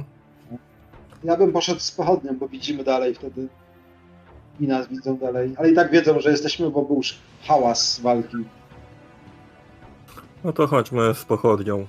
Ja 1.24 1.38
bym 1.38 1.52
poszedł 1.54 1.80
z 1.80 1.92
pochodnią, 1.92 2.38
bo 2.38 2.48
widzimy 2.48 2.84
dalej 2.84 3.16
wtedy. 3.16 3.48
I 4.60 4.68
nas 4.68 4.88
widzą 4.88 5.18
dalej. 5.18 5.54
Ale 5.58 5.72
i 5.72 5.76
tak 5.76 5.92
wiedzą, 5.92 6.20
że 6.20 6.32
jesteśmy, 6.32 6.70
bo 6.70 6.82
był 6.82 6.96
już 6.96 7.18
hałas 7.44 8.00
walki. 8.00 8.38
no 10.44 10.54
to 10.54 10.68
chodźmy 10.68 11.14
z 11.16 11.24
pochodnią. 11.26 11.88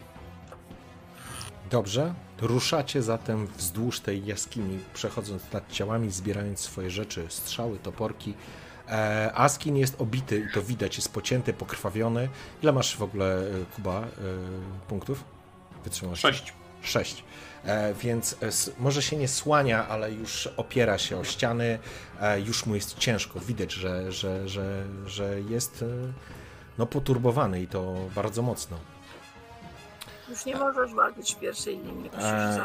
Dobrze. 1.71 2.15
Ruszacie 2.43 3.03
zatem 3.03 3.47
wzdłuż 3.57 4.01
tej 4.01 4.27
jaskini, 4.27 4.79
przechodząc 4.95 5.53
nad 5.53 5.73
ciałami, 5.73 6.11
zbierając 6.11 6.61
swoje 6.61 6.91
rzeczy, 6.91 7.27
strzały, 7.29 7.79
toporki. 7.79 8.35
E, 8.91 9.33
Askin 9.35 9.77
jest 9.77 10.01
obity 10.01 10.39
i 10.39 10.55
to 10.55 10.63
widać, 10.63 10.97
jest 10.97 11.13
pocięty, 11.13 11.53
pokrwawiony. 11.53 12.29
Ile 12.63 12.73
masz 12.73 12.97
w 12.97 13.03
ogóle, 13.03 13.39
e, 13.39 13.65
Kuba, 13.77 14.01
e, 14.01 14.07
punktów? 14.89 15.25
Wytrzymałości? 15.85 16.23
Sześć. 16.23 16.53
Sześć. 16.83 17.25
Więc 18.03 18.37
może 18.79 19.03
się 19.03 19.17
nie 19.17 19.29
słania, 19.29 19.89
ale 19.89 20.13
już 20.13 20.47
opiera 20.57 20.99
się 20.99 21.19
o 21.19 21.25
ściany, 21.25 21.79
już 22.47 22.67
mu 22.67 22.75
jest 22.75 22.99
ciężko. 22.99 23.41
Widać, 23.41 23.73
że, 23.73 24.13
że, 24.13 24.49
że, 24.49 24.85
że 25.07 25.41
jest 25.41 25.85
no, 26.79 26.87
poturbowany 26.87 27.63
i 27.63 27.67
to 27.67 27.97
bardzo 28.15 28.43
mocno. 28.43 28.79
Już 30.31 30.45
nie 30.45 30.57
możesz 30.57 30.95
walczyć 30.95 31.35
w 31.35 31.39
pierwszej 31.39 31.79
linii. 31.79 32.11
E, 32.23 32.61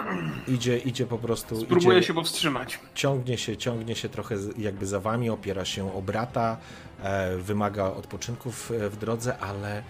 idzie, 0.48 0.78
idzie 0.78 1.06
po 1.06 1.18
prostu. 1.18 1.62
Spróbuję 1.62 1.98
idzie, 1.98 2.08
się 2.08 2.14
powstrzymać. 2.14 2.80
Ciągnie 2.96 3.38
się, 3.38 3.58
ciągnie 3.58 3.96
się 3.96 4.10
trochę 4.10 4.36
jakby 4.58 4.86
za 4.86 5.00
wami, 5.00 5.30
opiera 5.30 5.66
się 5.66 5.96
o 5.96 6.02
brata, 6.02 6.58
e, 7.04 7.38
wymaga 7.38 7.86
odpoczynków 7.86 8.72
e, 8.72 8.90
w 8.90 8.98
drodze, 8.98 9.38
ale 9.38 9.84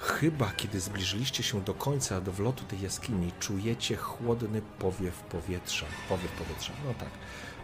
chyba 0.00 0.52
kiedy 0.56 0.80
zbliżyliście 0.80 1.42
się 1.42 1.60
do 1.60 1.74
końca, 1.74 2.20
do 2.20 2.32
wlotu 2.32 2.64
tej 2.64 2.80
jaskini, 2.80 3.32
czujecie 3.40 3.96
chłodny 3.96 4.62
powiew 4.78 5.14
powietrza. 5.22 5.86
Powiew 6.08 6.32
powietrza, 6.32 6.72
no 6.86 6.94
tak. 6.94 7.10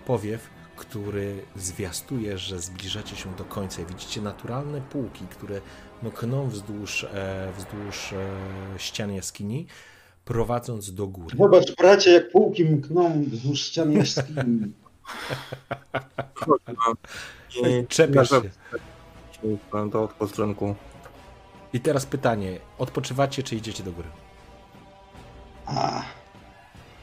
Powiew, 0.06 0.50
który 0.76 1.42
zwiastuje, 1.56 2.38
że 2.38 2.60
zbliżacie 2.60 3.16
się 3.16 3.36
do 3.36 3.44
końca. 3.44 3.82
I 3.82 3.86
widzicie 3.86 4.20
naturalne 4.22 4.80
półki, 4.80 5.26
które 5.26 5.60
mkną 6.02 6.48
wzdłuż, 6.48 7.04
e, 7.04 7.52
wzdłuż 7.58 8.12
e, 8.12 8.18
ścian 8.78 9.12
jaskini, 9.12 9.66
prowadząc 10.24 10.94
do 10.94 11.06
góry. 11.06 11.36
Zobacz, 11.38 11.76
bracie, 11.76 12.10
jak 12.10 12.30
półki 12.30 12.64
mkną 12.64 13.24
wzdłuż 13.24 13.60
ścian 13.60 13.92
jaskini. 13.92 14.72
I 17.56 17.86
Czepiasz 17.88 18.28
się. 18.30 18.42
do 19.90 20.02
odpoczynku. 20.02 20.74
I 21.72 21.80
teraz 21.80 22.06
pytanie, 22.06 22.58
odpoczywacie 22.78 23.42
czy 23.42 23.56
idziecie 23.56 23.82
do 23.84 23.92
góry? 23.92 24.08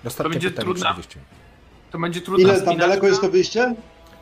Ostatnie 0.05 0.29
będzie 0.31 0.49
pytanie 0.49 0.65
trudne. 0.65 0.83
przed 0.85 0.95
wyjściem. 0.95 1.21
To 1.91 1.99
będzie 1.99 2.21
trudno. 2.21 2.49
ile 2.49 2.61
tam 2.61 2.77
daleko 2.77 3.07
jest 3.07 3.21
to 3.21 3.29
wyjście? 3.29 3.75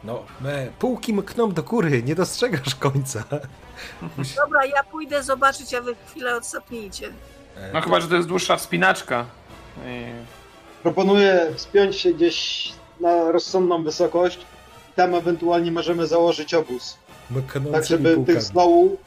No, 0.04 0.24
me, 0.42 0.68
półki 0.80 1.14
mkną 1.14 1.52
do 1.52 1.64
góry, 1.64 2.04
nie 2.04 2.16
dostrzegasz 2.16 2.76
końca. 2.76 3.24
Dobra, 4.44 4.66
ja 4.66 4.84
pójdę 4.84 5.24
zobaczyć, 5.24 5.74
a 5.74 5.82
wy 5.82 5.96
chwilę 6.08 6.36
odsapnijcie. 6.36 7.10
No 7.74 7.82
chyba, 7.82 8.00
że 8.02 8.08
to 8.08 8.16
jest 8.16 8.28
dłuższa 8.28 8.58
wspinaczka. 8.58 9.26
I 9.86 10.04
Proponuję 10.84 11.52
wspiąć 11.56 11.96
się 11.96 12.14
gdzieś 12.14 12.72
na 13.00 13.32
rozsądną 13.32 13.84
wysokość. 13.84 14.40
Tam 14.96 15.16
ewentualnie 15.16 15.72
możemy 15.72 16.08
założyć 16.08 16.54
obóz. 16.54 16.98
mknącymi 17.30 17.72
Tak, 17.72 17.86
żeby 17.86 18.16
półkami. 18.16 18.26
tych 18.26 18.44
z 18.44 18.52
dołu, 18.52 18.98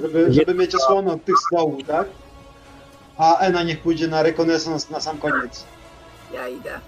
żeby, 0.00 0.32
żeby 0.32 0.54
mieć 0.54 0.74
osłonę 0.74 1.12
od 1.12 1.24
tych 1.24 1.34
z 1.38 1.54
dołu, 1.54 1.82
tak? 1.86 2.06
A 3.18 3.38
Ena 3.38 3.62
niech 3.62 3.80
pójdzie 3.80 4.08
na 4.08 4.22
rekonesans 4.22 4.90
na 4.90 5.00
sam 5.00 5.18
koniec. 5.18 5.64
Ja 6.34 6.48
idę. 6.48 6.80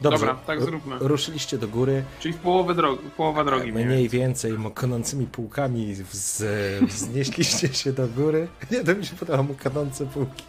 Dobrze, 0.00 0.18
Dobra, 0.26 0.34
tak 0.46 0.60
zróbmy. 0.62 0.96
Ruszyliście 1.00 1.58
do 1.58 1.68
góry, 1.68 2.04
Czyli 2.20 2.34
w 2.34 2.38
połowę 2.38 2.74
drogi, 2.74 3.10
połowa 3.16 3.44
drogi 3.44 3.72
mniej 3.72 3.86
mniej 3.86 4.08
więcej. 4.08 4.52
mknącymi 4.52 5.26
półkami 5.26 5.94
wz, 5.94 6.42
wznieśliście 6.88 7.74
się 7.74 7.92
do 7.92 8.08
góry. 8.08 8.48
Nie, 8.70 8.84
to 8.84 8.94
mi 8.94 9.06
się 9.06 9.16
podoba, 9.16 9.42
mknące 9.42 10.06
półki 10.06 10.44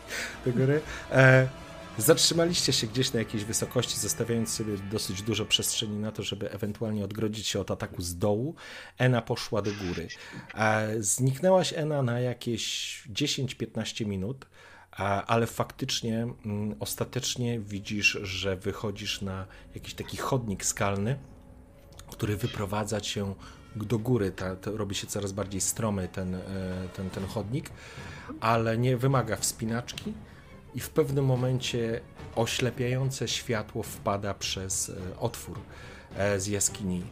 do 0.46 0.52
góry. 0.52 0.82
E, 1.12 1.48
zatrzymaliście 1.98 2.74
się 2.74 2.88
gdzieś 2.88 3.14
na 3.14 3.20
jakiejś 3.20 3.44
wysokości, 3.44 4.00
zostawiając 4.00 4.54
sobie 4.54 4.78
dosyć 4.92 5.22
dużo 5.22 5.46
przestrzeni 5.46 5.98
na 5.98 6.12
to, 6.12 6.24
żeby 6.24 6.52
ewentualnie 6.52 7.04
odgrodzić 7.06 7.48
się 7.48 7.60
od 7.60 7.72
ataku 7.72 8.02
z 8.02 8.18
dołu. 8.18 8.56
Ena 8.98 9.22
poszła 9.22 9.62
do 9.62 9.72
góry. 9.88 10.08
E, 10.56 10.96
zniknęłaś 11.00 11.74
Ena 11.74 12.02
na 12.02 12.20
jakieś 12.20 13.04
10-15 13.14 14.06
minut. 14.06 14.46
Ale 15.28 15.48
faktycznie 15.48 16.28
mm, 16.46 16.76
ostatecznie 16.80 17.60
widzisz, 17.60 18.20
że 18.22 18.56
wychodzisz 18.56 19.22
na 19.22 19.46
jakiś 19.76 19.94
taki 19.94 20.18
chodnik 20.18 20.66
skalny, 20.66 21.20
który 22.08 22.38
wyprowadza 22.38 23.02
cię 23.02 23.34
do 23.76 24.00
góry. 24.00 24.32
Ta, 24.32 24.56
robi 24.66 24.96
się 24.96 25.08
coraz 25.08 25.32
bardziej 25.32 25.62
stromy 25.62 26.08
ten, 26.08 26.36
e, 26.36 26.42
ten, 26.94 27.10
ten 27.10 27.26
chodnik, 27.26 27.70
ale 28.40 28.78
nie 28.78 28.98
wymaga 28.98 29.36
wspinaczki 29.36 30.14
i 30.76 30.80
w 30.80 30.90
pewnym 30.90 31.26
momencie 31.26 32.02
oślepiające 32.36 33.28
światło 33.28 33.84
wpada 33.84 34.34
przez 34.34 34.90
e, 34.90 35.20
otwór 35.20 35.60
e, 36.18 36.40
z 36.40 36.48
jaskini. 36.48 37.04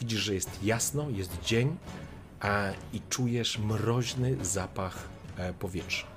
Widzisz, 0.00 0.20
że 0.20 0.34
jest 0.34 0.64
jasno, 0.64 1.10
jest 1.10 1.42
dzień 1.42 1.76
i 2.92 3.00
czujesz 3.10 3.58
mroźny 3.58 4.44
zapach 4.44 5.08
powietrza. 5.58 6.13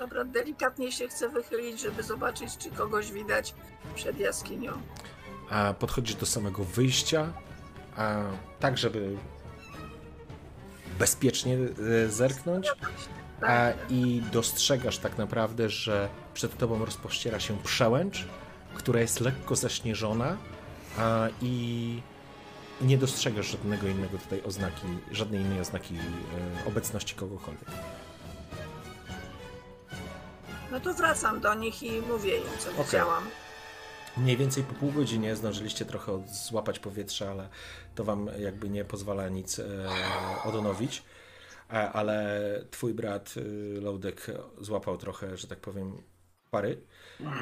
Dobra, 0.00 0.24
delikatnie 0.24 0.92
się 0.92 1.08
chcę 1.08 1.28
wychylić, 1.28 1.80
żeby 1.80 2.02
zobaczyć, 2.02 2.56
czy 2.56 2.70
kogoś 2.70 3.12
widać 3.12 3.54
przed 3.94 4.18
jaskinią. 4.18 4.72
a 5.50 5.74
podchodzisz 5.74 6.14
do 6.14 6.26
samego 6.26 6.64
wyjścia, 6.64 7.32
a 7.96 8.22
tak, 8.60 8.78
żeby 8.78 9.16
bezpiecznie 10.98 11.58
e, 12.04 12.08
zerknąć, 12.08 12.68
a, 12.68 12.74
Tak, 13.40 13.76
i 13.90 14.22
dostrzegasz 14.32 14.98
tak 14.98 15.18
naprawdę, 15.18 15.70
że 15.70 16.08
przed 16.34 16.58
tobą 16.58 16.84
rozpościera 16.84 17.40
się 17.40 17.58
przełęcz, 17.58 18.26
która 18.74 19.00
jest 19.00 19.20
lekko 19.20 19.56
zaśnieżona 19.56 20.36
a, 20.98 21.28
i 21.42 22.02
nie 22.80 22.98
dostrzegasz 22.98 23.46
żadnego 23.46 23.88
innego 23.88 24.18
tutaj 24.18 24.42
oznaki, 24.42 24.86
żadnej 25.10 25.40
innej 25.40 25.60
oznaki 25.60 25.94
e, 25.94 26.68
obecności 26.68 27.14
kogokolwiek. 27.14 27.68
No 30.70 30.80
to 30.80 30.94
wracam 30.94 31.40
do 31.40 31.54
nich 31.54 31.82
i 31.82 32.00
mówię 32.00 32.36
im, 32.38 32.44
co 32.58 32.70
Okej. 32.70 32.84
widziałam. 32.84 33.24
Mniej 34.16 34.36
więcej 34.36 34.62
po 34.64 34.74
pół 34.74 34.92
godzinie 34.92 35.36
zdążyliście 35.36 35.84
trochę 35.84 36.22
złapać 36.26 36.78
powietrze, 36.78 37.30
ale 37.30 37.48
to 37.94 38.04
wam 38.04 38.30
jakby 38.38 38.68
nie 38.68 38.84
pozwala 38.84 39.28
nic 39.28 39.58
e, 39.58 39.64
odnowić. 40.44 41.02
E, 41.72 41.92
ale 41.92 42.40
twój 42.70 42.94
brat 42.94 43.34
e, 43.36 43.80
Loudek 43.80 44.26
złapał 44.60 44.96
trochę, 44.98 45.36
że 45.36 45.46
tak 45.48 45.58
powiem, 45.60 46.02
pary. 46.50 46.82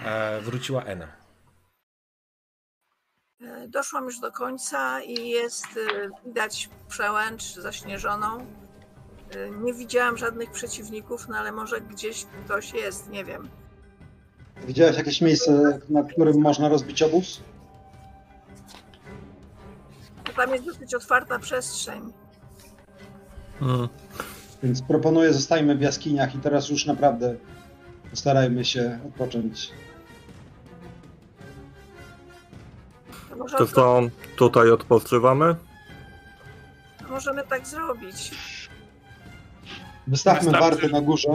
E, 0.04 0.40
wróciła 0.40 0.84
Ena. 0.84 1.08
E, 3.40 3.68
Doszłam 3.68 4.04
już 4.04 4.20
do 4.20 4.32
końca 4.32 5.00
i 5.02 5.28
jest 5.28 5.66
e, 5.66 6.10
widać 6.28 6.68
przełęcz 6.88 7.42
zaśnieżoną. 7.42 8.46
E, 9.36 9.50
Nie 9.50 9.74
widziałam 9.74 10.16
żadnych 10.16 10.50
przeciwników, 10.50 11.28
no 11.28 11.36
ale 11.36 11.52
może 11.52 11.80
gdzieś 11.80 12.26
ktoś 12.44 12.72
jest, 12.72 13.10
nie 13.10 13.24
wiem. 13.24 13.48
Widziałeś 14.66 14.96
jakieś 14.96 15.20
miejsce, 15.20 15.78
na 15.88 16.02
którym 16.02 16.40
można 16.40 16.68
rozbić 16.68 17.02
obóz? 17.02 17.40
To 20.24 20.32
tam 20.32 20.52
jest 20.52 20.64
dosyć 20.64 20.94
otwarta 20.94 21.38
przestrzeń. 21.38 22.12
Mm. 23.62 23.88
Więc 24.62 24.82
proponuję, 24.82 25.32
zostajmy 25.32 25.76
w 25.76 25.80
jaskiniach 25.80 26.34
i 26.34 26.38
teraz 26.38 26.68
już 26.68 26.86
naprawdę 26.86 27.36
postarajmy 28.10 28.64
się 28.64 28.98
odpocząć. 29.08 29.70
To 33.30 33.36
może 33.36 33.58
To 33.58 33.66
co, 33.66 34.00
tutaj 34.36 34.70
odpoczywamy? 34.70 35.56
możemy 37.10 37.42
tak 37.46 37.66
zrobić. 37.66 38.30
Wystawmy 40.08 40.50
Wystarczy. 40.50 40.70
wartę 40.76 40.88
na 40.88 41.00
górze. 41.00 41.28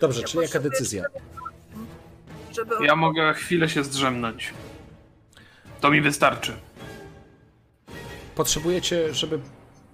Dobrze, 0.00 0.20
Ja 0.20 0.26
czyli 0.26 0.42
jaka 0.42 0.60
decyzja? 0.60 1.04
Żeby 2.56 2.86
Ja 2.86 2.96
mogę 2.96 3.34
chwilę 3.34 3.68
się 3.68 3.84
zdrzemnąć. 3.84 4.54
To 5.80 5.90
mi 5.90 6.00
wystarczy. 6.00 6.52
Potrzebujecie, 8.34 9.14
żeby 9.14 9.40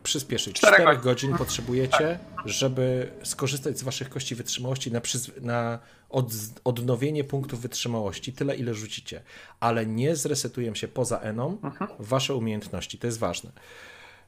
przyspieszyć. 0.03 0.57
Czterech 0.57 0.75
4 0.81 0.87
godzin. 0.97 1.05
godzin 1.05 1.39
potrzebujecie, 1.39 2.19
żeby 2.45 3.11
skorzystać 3.23 3.79
z 3.79 3.83
waszych 3.83 4.09
kości 4.09 4.35
wytrzymałości 4.35 4.93
na, 4.93 5.01
przyz- 5.01 5.43
na 5.43 5.79
od, 6.11 6.27
odnowienie 6.65 7.25
punktów 7.25 7.61
wytrzymałości, 7.61 8.33
tyle 8.33 8.57
ile 8.57 8.75
rzucicie. 8.75 9.23
Ale 9.61 9.87
nie 9.87 10.17
zresetują 10.17 10.75
się 10.75 10.89
poza 10.89 11.19
eną 11.19 11.59
wasze 11.99 12.35
umiejętności, 12.35 12.99
to 12.99 13.07
jest 13.07 13.19
ważne. 13.19 13.51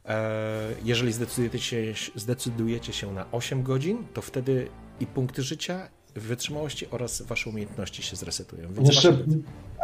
E, 0.09 0.75
Jeżeli 0.85 1.13
zdecydujecie 1.13 1.59
się, 1.95 2.11
zdecydujecie 2.15 2.93
się 2.93 3.13
na 3.13 3.27
8 3.33 3.63
godzin, 3.63 4.07
to 4.15 4.23
wtedy 4.23 4.69
i 5.01 5.07
punkty 5.07 5.43
życia, 5.43 5.89
wytrzymałości 6.15 6.91
oraz 6.91 7.23
wasze 7.23 7.51
umiejętności 7.51 8.03
się 8.03 8.17
zresetują. 8.17 8.73
Więc 8.75 8.89
Jeszcze, 8.89 9.13
wasze... 9.13 9.25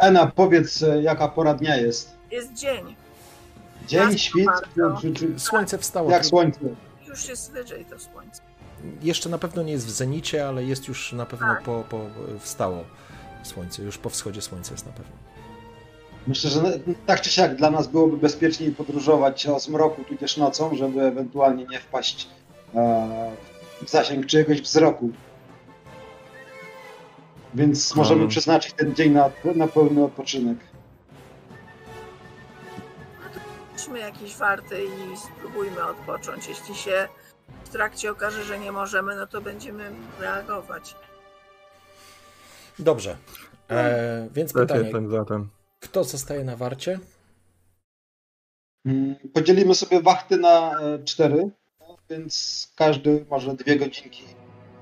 Ena, 0.01 0.27
powiedz, 0.27 0.83
e, 0.83 1.03
jaka 1.03 1.29
pora 1.29 1.55
dnia 1.55 1.77
jest. 1.77 2.17
Jest 2.31 2.53
dzień. 2.55 2.97
Dzień, 3.89 4.19
świt, 4.19 4.49
czy, 5.01 5.13
czy, 5.13 5.41
Słońce 5.41 5.79
wstało. 5.79 6.11
jak 6.11 6.27
słońce. 6.27 6.61
Już 7.09 7.29
jest 7.29 7.53
wyżej 7.53 7.85
to 7.85 7.99
słońce. 7.99 8.43
Jeszcze 9.03 9.29
na 9.29 9.39
pewno 9.39 9.63
nie 9.63 9.73
jest 9.73 9.87
w 9.87 9.91
zenicie, 9.91 10.49
ale 10.49 10.65
jest 10.65 10.89
już 10.89 11.13
na 11.13 11.27
pewno 11.27 11.47
Tak. 11.47 11.63
po, 11.63 11.85
po 11.91 12.01
wstało 12.41 12.85
słońce. 13.43 13.83
Już 13.83 13.99
po 13.99 14.11
wschodzie 14.11 14.43
słońca 14.43 14.73
jest 14.73 14.87
na 14.87 14.93
pewno. 14.93 15.13
Myślę, 16.27 16.51
że 16.51 16.61
tak 17.07 17.21
czy 17.21 17.31
siak 17.31 17.57
dla 17.57 17.71
nas 17.71 17.87
byłoby 17.87 18.17
bezpieczniej 18.17 18.73
podróżować 18.73 19.47
o 19.47 19.61
zmroku 19.61 20.05
tudzież 20.05 20.37
nocą, 20.37 20.77
żeby 20.77 21.03
ewentualnie 21.03 21.67
nie 21.67 21.81
wpaść 21.81 22.29
e, 22.75 23.33
w 23.83 23.91
zasięg 23.91 24.27
czyjegoś 24.27 24.61
wzroku. 24.63 25.11
Więc 27.55 27.95
możemy 27.95 28.21
Um. 28.21 28.31
przeznaczyć 28.31 28.73
ten 28.73 28.95
dzień 28.95 29.13
na, 29.13 29.31
na 29.55 29.69
pełny 29.69 30.05
odpoczynek. 30.05 30.59
Weźmy 33.73 33.99
jakieś 33.99 34.37
warty 34.37 34.85
i 34.85 35.17
spróbujmy 35.17 35.85
odpocząć. 35.85 36.49
Jeśli 36.49 36.75
się 36.75 37.09
w 37.65 37.69
trakcie 37.69 38.11
okaże, 38.11 38.45
że 38.45 38.59
nie 38.59 38.73
możemy, 38.73 39.17
no 39.17 39.27
to 39.27 39.41
będziemy 39.41 39.93
reagować. 40.21 40.97
Dobrze. 42.79 43.17
E, 43.71 44.29
więc 44.35 44.53
pytanie, 44.53 44.81
jestem 44.81 45.11
za 45.11 45.25
tym. 45.25 45.62
Kto 45.83 46.05
zostaje 46.05 46.45
na 46.45 46.57
warcie? 46.57 46.99
Mm, 48.87 49.17
Podzielimy 49.35 49.75
sobie 49.75 50.03
wachty 50.03 50.37
na 50.37 50.81
e, 50.81 51.05
cztery, 51.05 51.51
więc 52.11 52.67
każdy 52.77 53.27
może 53.31 53.55
dwie 53.55 53.77
godzinki 53.77 54.25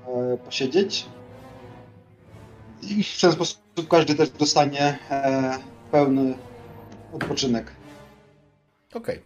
e, 0.07 0.37
posiedzieć. 0.37 1.05
I 2.81 3.03
w 3.03 3.21
ten 3.21 3.31
sposób 3.31 3.61
każdy 3.89 4.15
też 4.15 4.29
dostanie 4.29 4.99
e, 5.09 5.57
pełny 5.91 6.37
odpoczynek. 7.13 7.71
Okej. 8.93 9.21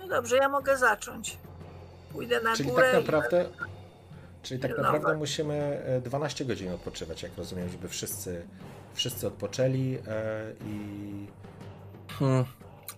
No 0.00 0.08
dobrze, 0.08 0.36
ja 0.36 0.48
mogę 0.48 0.76
zacząć. 0.76 1.38
Pójdę 2.12 2.40
na 2.42 2.56
Czyli 2.56 2.68
górę. 2.70 2.92
tak 2.92 3.06
naprawdę. 3.06 3.46
Czyli 4.42 4.60
tak 4.60 4.78
naprawdę 4.78 5.16
musimy 5.16 5.54
e, 5.86 6.00
12 6.00 6.44
godzin 6.44 6.72
odpoczywać, 6.72 7.22
jak 7.22 7.36
rozumiem, 7.38 7.68
żeby 7.68 7.88
wszyscy, 7.88 8.46
wszyscy 8.94 9.26
odpoczęli 9.26 9.98
e, 10.08 10.42
i 10.66 11.26
Hmm. 12.18 12.44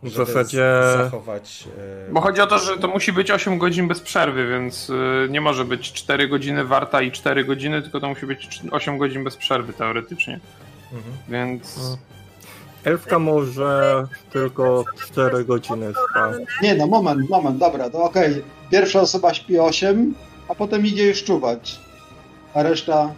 W 0.02 0.08
żeby 0.08 0.26
zasadzie 0.26 0.64
zachować. 0.96 1.68
e, 2.08 2.12
Bo 2.12 2.20
chodzi 2.20 2.40
o 2.40 2.46
to, 2.46 2.58
że 2.58 2.76
to 2.76 2.88
musi 2.88 3.12
być 3.12 3.30
8 3.30 3.58
godzin 3.58 3.88
bez 3.88 4.00
przerwy, 4.00 4.48
więc 4.48 4.90
y, 4.90 5.26
nie 5.30 5.40
może 5.40 5.64
być 5.64 5.92
4 5.92 6.28
godziny 6.28 6.64
warta 6.64 7.02
i 7.02 7.12
4 7.12 7.44
godziny, 7.44 7.82
tylko 7.82 8.00
to 8.00 8.08
musi 8.08 8.26
być 8.26 8.48
8 8.70 8.98
godzin 8.98 9.24
bez 9.24 9.36
przerwy 9.36 9.72
teoretycznie. 9.72 10.40
Mhm. 10.92 11.14
Więc 11.28 11.74
Hmm. 11.74 11.96
elfka 12.84 13.18
może 13.18 14.04
tylko 14.32 14.84
4 15.06 15.44
godziny 15.44 15.92
spać. 16.10 16.36
Nie 16.62 16.74
no, 16.74 16.86
moment, 16.86 17.30
moment, 17.30 17.58
dobra, 17.58 17.90
to 17.90 18.04
okej. 18.04 18.42
Pierwsza 18.70 19.00
osoba 19.00 19.34
śpi 19.34 19.58
8, 19.58 20.14
a 20.48 20.54
potem 20.54 20.86
idzie 20.86 21.06
już 21.06 21.24
czuwać. 21.24 21.80
A 22.54 22.62
reszta. 22.62 23.14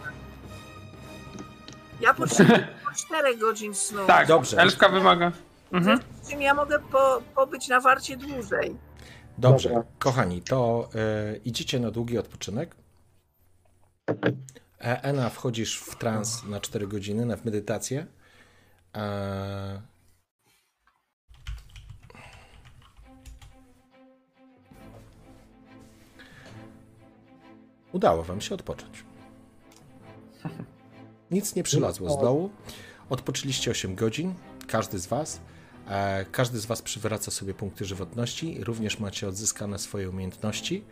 Ja 2.01 2.13
potrzebuję 2.13 2.67
4 2.95 3.37
godzin 3.37 3.75
snu. 3.75 4.05
tak, 4.07 4.27
Dobrze. 4.27 4.57
elfka 4.57 4.89
wymaga. 4.89 5.31
Mhm. 5.71 5.99
Z 6.21 6.29
czym 6.29 6.41
ja 6.41 6.53
mogę 6.53 6.79
po, 6.79 7.21
pobyć 7.35 7.67
na 7.67 7.79
warcie 7.81 8.17
dłużej. 8.17 8.75
Dobrze, 9.37 9.69
Dobra. 9.69 9.83
kochani, 9.99 10.41
to 10.41 10.89
e, 10.95 11.37
idziecie 11.37 11.79
na 11.79 11.91
długi 11.91 12.17
odpoczynek. 12.17 12.75
E, 14.81 15.03
Ena, 15.03 15.29
wchodzisz 15.29 15.79
w 15.79 15.95
trans 15.95 16.43
na 16.43 16.59
4 16.59 16.87
godziny, 16.87 17.25
na 17.25 17.35
w 17.37 17.45
medytację. 17.45 18.05
E, 18.95 19.81
udało 27.91 28.23
wam 28.23 28.41
się 28.41 28.55
odpocząć. 28.55 29.03
Nic 31.31 31.55
nie 31.55 31.63
przylazło 31.63 32.09
z 32.09 32.21
dołu. 32.21 32.49
Odpoczęliście 33.09 33.71
8 33.71 33.95
godzin, 33.95 34.33
każdy 34.67 34.99
z 34.99 35.07
was. 35.07 35.39
E, 35.89 36.25
Każdy 36.31 36.59
z 36.59 36.65
Was 36.65 36.81
przywraca 36.81 37.31
sobie 37.31 37.53
punkty 37.53 37.85
żywotności, 37.85 38.57
również 38.63 38.99
macie 38.99 39.27
odzyskane 39.27 39.79
swoje 39.79 40.09
umiejętności 40.09 40.83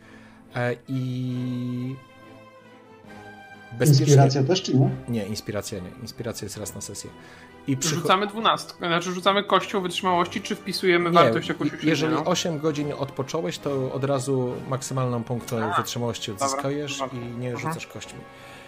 e, 0.55 0.75
i 0.87 1.95
bezpiecznie... 3.79 4.05
Inspiracja 4.05 4.43
też, 4.43 4.61
czy 4.63 4.77
nie? 4.77 4.89
Nie, 5.09 5.25
inspiracja 5.25 5.79
nie. 5.79 5.89
Inspiracja 6.01 6.45
jest 6.45 6.57
raz 6.57 6.75
na 6.75 6.81
sesję. 6.81 7.09
I 7.67 7.77
przycho- 7.77 7.95
Rzucamy 8.01 8.27
dwunastkę, 8.27 8.87
znaczy 8.87 9.11
rzucamy 9.13 9.43
kością 9.43 9.81
wytrzymałości, 9.81 10.41
czy 10.41 10.55
wpisujemy 10.55 11.09
nie, 11.09 11.13
wartość 11.15 11.49
jakąś 11.49 11.71
jeżeli 11.71 11.91
uśrednioną? 11.93 12.25
8 12.25 12.59
godzin 12.59 12.93
odpocząłeś, 12.97 13.57
to 13.57 13.93
od 13.93 14.03
razu 14.03 14.53
maksymalną 14.69 15.23
punktę 15.23 15.71
A, 15.73 15.77
wytrzymałości 15.81 16.31
odzyskujesz 16.31 16.99
dobra. 16.99 17.17
i 17.19 17.37
nie 17.37 17.49
Mhm. 17.51 17.57
rzucasz 17.73 17.87
kośćmi. 17.87 18.19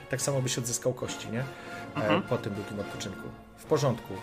Tak 0.10 0.22
samo 0.22 0.42
byś 0.42 0.58
odzyskał 0.58 0.94
kości, 0.94 1.28
nie? 1.30 1.40
E, 1.40 1.46
Mhm. 1.96 2.22
Po 2.22 2.38
tym 2.38 2.54
długim 2.54 2.80
odpoczynku. 2.80 3.30
W 3.58 3.64
porządku. 3.64 4.14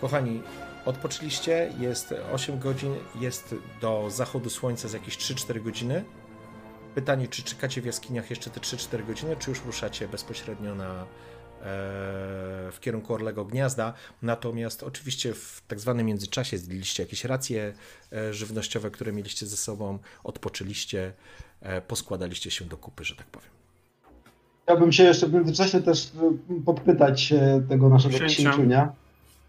Kochani, 0.00 0.42
odpoczęliście, 0.84 1.72
jest 1.78 2.14
8 2.32 2.58
godzin, 2.58 2.94
jest 3.20 3.54
do 3.80 4.10
zachodu 4.10 4.50
słońca 4.50 4.88
z 4.88 4.92
jakieś 4.92 5.16
3-4 5.18 5.62
godziny. 5.62 6.04
Pytanie, 6.94 7.28
czy 7.28 7.42
czekacie 7.42 7.82
w 7.82 7.84
jaskiniach 7.86 8.30
jeszcze 8.30 8.50
te 8.50 8.60
3-4 8.60 9.06
godziny, 9.06 9.36
czy 9.36 9.50
już 9.50 9.64
ruszacie 9.64 10.08
bezpośrednio 10.08 10.74
na, 10.74 11.02
e, 11.02 11.06
w 12.72 12.76
kierunku 12.80 13.14
Orlego 13.14 13.44
Gniazda. 13.44 13.92
Natomiast 14.22 14.82
oczywiście 14.82 15.34
w 15.34 15.62
tak 15.68 15.80
zwanym 15.80 16.06
międzyczasie 16.06 16.58
zjedliście 16.58 17.02
jakieś 17.02 17.24
racje 17.24 17.74
e, 18.12 18.34
żywnościowe, 18.34 18.90
które 18.90 19.12
mieliście 19.12 19.46
ze 19.46 19.56
sobą, 19.56 19.98
odpoczęliście, 20.24 21.12
poskładaliście 21.88 22.50
się 22.50 22.64
do 22.64 22.76
kupy, 22.76 23.04
że 23.04 23.16
tak 23.16 23.26
powiem. 23.26 23.50
Chciałbym 24.68 24.92
się 24.92 25.04
jeszcze 25.04 25.26
w 25.26 25.32
międzyczasie 25.32 25.82
też 25.82 26.06
e, 26.06 26.64
podpytać 26.64 27.32
e, 27.32 27.62
tego 27.68 27.88
naszego 27.88 28.18
księciunia. 28.18 28.92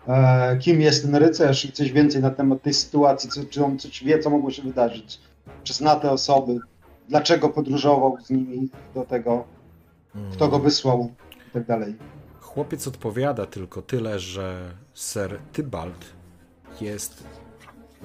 E, 0.07 0.57
kim 0.57 0.81
jest 0.81 1.03
ten 1.03 1.15
rycerz 1.15 1.65
i 1.65 1.71
coś 1.71 1.91
więcej 1.91 2.21
na 2.21 2.29
temat 2.29 2.61
tej 2.61 2.73
sytuacji, 2.73 3.29
co, 3.29 3.41
czy 3.49 3.65
on 3.65 3.79
coś 3.79 4.03
wie, 4.03 4.19
co 4.19 4.29
mogło 4.29 4.51
się 4.51 4.61
wydarzyć. 4.61 5.19
Czy 5.63 5.73
zna 5.73 5.95
te 5.95 6.11
osoby, 6.11 6.59
dlaczego 7.09 7.49
podróżował 7.49 8.17
z 8.23 8.29
nimi 8.29 8.69
do 8.95 9.03
tego, 9.03 9.43
kto 10.31 10.47
go 10.47 10.59
wysłał 10.59 11.11
i 11.49 11.51
tak 11.51 11.65
dalej. 11.65 11.95
Chłopiec 12.41 12.87
odpowiada 12.87 13.45
tylko 13.45 13.81
tyle, 13.81 14.19
że 14.19 14.71
Sir 14.93 15.39
Tybalt 15.53 16.05
jest 16.81 17.23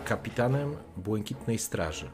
kapitanem 0.05 0.77
Błękitnej 0.97 1.59
Straży. 1.59 2.07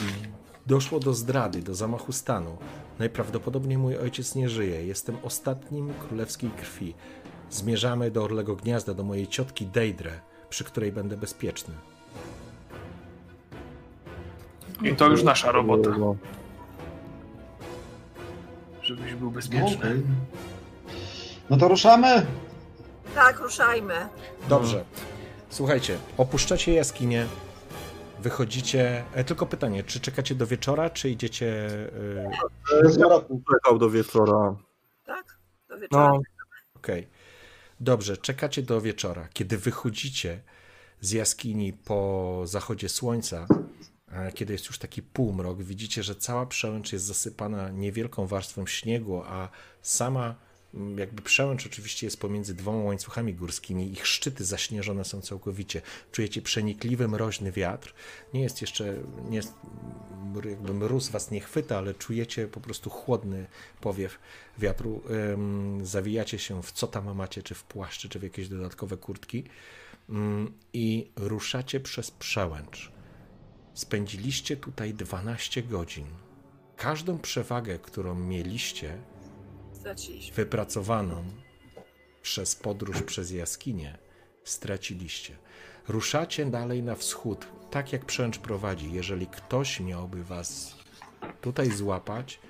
I 0.00 0.28
doszło 0.66 1.00
do 1.00 1.14
zdrady, 1.14 1.62
do 1.62 1.74
zamachu 1.74 2.12
stanu. 2.12 2.56
Najprawdopodobniej 2.98 3.78
mój 3.78 3.96
ojciec 3.98 4.34
nie 4.34 4.48
żyje. 4.48 4.86
Jestem 4.86 5.16
ostatnim 5.22 5.94
królewskiej 6.08 6.50
krwi. 6.50 6.94
Zmierzamy 7.50 8.10
do 8.10 8.24
Orlego 8.24 8.56
Gniazda, 8.56 8.94
do 8.94 9.04
mojej 9.04 9.26
ciotki 9.28 9.66
Deidre, 9.66 10.20
przy 10.48 10.64
której 10.64 10.92
będę 10.92 11.16
bezpieczny. 11.16 11.74
I 14.82 14.94
to 14.96 15.06
już 15.06 15.22
nasza 15.22 15.52
robota, 15.52 15.90
No, 15.98 16.16
żebyś 18.82 19.14
był 19.14 19.28
No, 19.28 19.34
bezpieczny. 19.34 20.02
no 21.50 21.56
to 21.56 21.68
ruszamy. 21.68 22.26
Tak, 23.14 23.38
ruszajmy. 23.40 23.94
Dobrze. 24.48 24.84
Słuchajcie, 25.50 25.98
opuszczacie 26.16 26.72
jaskinię, 26.74 27.26
wychodzicie. 28.24 29.04
E, 29.14 29.24
tylko 29.24 29.46
pytanie, 29.46 29.84
czy 29.84 30.00
czekacie 30.00 30.34
do 30.34 30.46
wieczora, 30.46 30.90
czy 30.90 31.10
idziecie. 31.10 31.68
e, 33.00 33.08
roku. 33.08 33.42
Czekał 33.52 33.78
do 33.78 33.90
wieczora. 33.90 34.56
Tak? 35.06 35.38
Do 35.68 35.78
wieczora. 35.78 36.12
No, 36.12 36.20
Okej. 36.76 37.06
Dobrze, 37.80 38.16
czekacie 38.16 38.62
do 38.62 38.80
wieczora. 38.80 39.28
Kiedy 39.32 39.58
wychodzicie 39.58 40.40
z 41.00 41.10
jaskini 41.12 41.72
po 41.72 42.40
zachodzie 42.44 42.88
słońca, 42.88 43.46
e, 44.12 44.32
kiedy 44.32 44.52
jest 44.52 44.66
już 44.66 44.78
taki 44.78 45.02
półmrok, 45.02 45.62
widzicie, 45.62 46.02
że 46.02 46.14
cała 46.14 46.46
przełęcz 46.46 46.92
jest 46.92 47.04
zasypana 47.04 47.70
niewielką 47.70 48.26
warstwą 48.26 48.66
śniegu, 48.66 49.22
a 49.26 49.48
sama 49.82 50.34
jakby 50.96 51.22
przełęcz 51.22 51.66
oczywiście 51.66 52.06
jest 52.06 52.20
pomiędzy 52.20 52.54
dwoma 52.54 52.82
łańcuchami 52.82 53.34
górskimi, 53.34 53.92
ich 53.92 54.06
szczyty 54.06 54.44
zaśnieżone 54.44 55.04
są 55.04 55.20
całkowicie. 55.20 55.82
Czujecie 56.12 56.42
przenikliwy, 56.42 57.08
mroźny 57.08 57.52
wiatr. 57.52 57.94
Nie 58.34 58.40
jest 58.40 58.60
jeszcze, 58.60 58.94
nie 59.28 59.36
jest, 59.36 59.54
jakby 60.44 60.74
mróz 60.74 61.08
was 61.08 61.30
nie 61.30 61.40
chwyta, 61.40 61.78
ale 61.78 61.94
czujecie 61.94 62.48
po 62.48 62.60
prostu 62.60 62.90
chłodny 62.90 63.46
powiew 63.80 64.18
wiatru. 64.58 65.02
Zawijacie 65.82 66.38
się 66.38 66.62
w 66.62 66.72
co 66.72 66.86
tam 66.86 67.14
macie, 67.14 67.42
czy 67.42 67.54
w 67.54 67.64
płaszcze, 67.64 68.08
czy 68.08 68.18
w 68.18 68.22
jakieś 68.22 68.48
dodatkowe 68.48 68.96
kurtki 68.96 69.44
ym, 70.10 70.52
i 70.72 71.10
ruszacie 71.16 71.80
przez 71.80 72.10
przełęcz. 72.10 72.92
Spędziliście 73.74 74.56
tutaj 74.56 74.94
12 74.94 75.62
godzin. 75.62 76.06
Każdą 76.76 77.18
przewagę, 77.18 77.78
którą 77.78 78.14
mieliście. 78.14 78.98
Wypracowaną 80.34 81.24
przez 82.22 82.56
podróż 82.56 83.02
przez 83.02 83.30
jaskinię, 83.30 83.98
straciliście. 84.44 85.36
Ruszacie 85.88 86.46
dalej 86.46 86.82
na 86.82 86.94
wschód, 86.94 87.46
tak 87.70 87.92
jak 87.92 88.04
przęcz 88.04 88.38
prowadzi. 88.38 88.92
Jeżeli 88.92 89.26
ktoś 89.26 89.80
miałby 89.80 90.24
was 90.24 90.74
tutaj 91.40 91.70
złapać, 91.70 92.40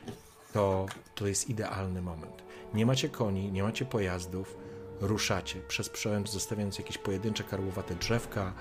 to 0.53 0.87
to 1.15 1.27
jest 1.27 1.51
idealny 1.51 2.03
moment. 2.03 2.43
Nie 2.75 2.87
macie 2.87 3.09
koni, 3.09 3.53
nie 3.53 3.63
macie 3.63 3.85
pojazdów, 3.85 4.57
ruszacie 5.01 5.61
przez 5.61 5.89
przełęcz, 5.89 6.31
zostawiając 6.31 6.79
jakieś 6.79 6.99
pojedyncze 6.99 7.45
karłowate 7.45 7.95
drzewka, 7.95 8.53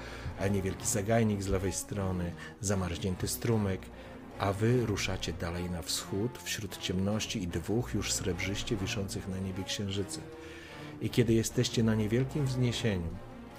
niewielki 0.51 0.87
zagajnik 0.87 1.43
z 1.43 1.47
lewej 1.47 1.73
strony, 1.73 2.33
zamarznięty 2.61 3.27
strumyk, 3.27 3.81
a 4.43 4.53
wy 4.53 4.85
ruszacie 4.85 5.33
dalej 5.33 5.69
na 5.69 5.81
wschód 5.81 6.39
wśród 6.43 6.77
ciemności 6.77 7.43
i 7.43 7.47
dwóch 7.47 7.93
już 7.93 8.13
srebrzyście 8.13 8.75
wiszących 8.75 9.27
na 9.27 9.37
niebie 9.37 9.63
księżycy. 9.63 10.19
I 11.01 11.09
kiedy 11.09 11.33
jesteście 11.33 11.83
na 11.83 11.95
niewielkim 11.95 12.45
wzniesieniu 12.45 13.09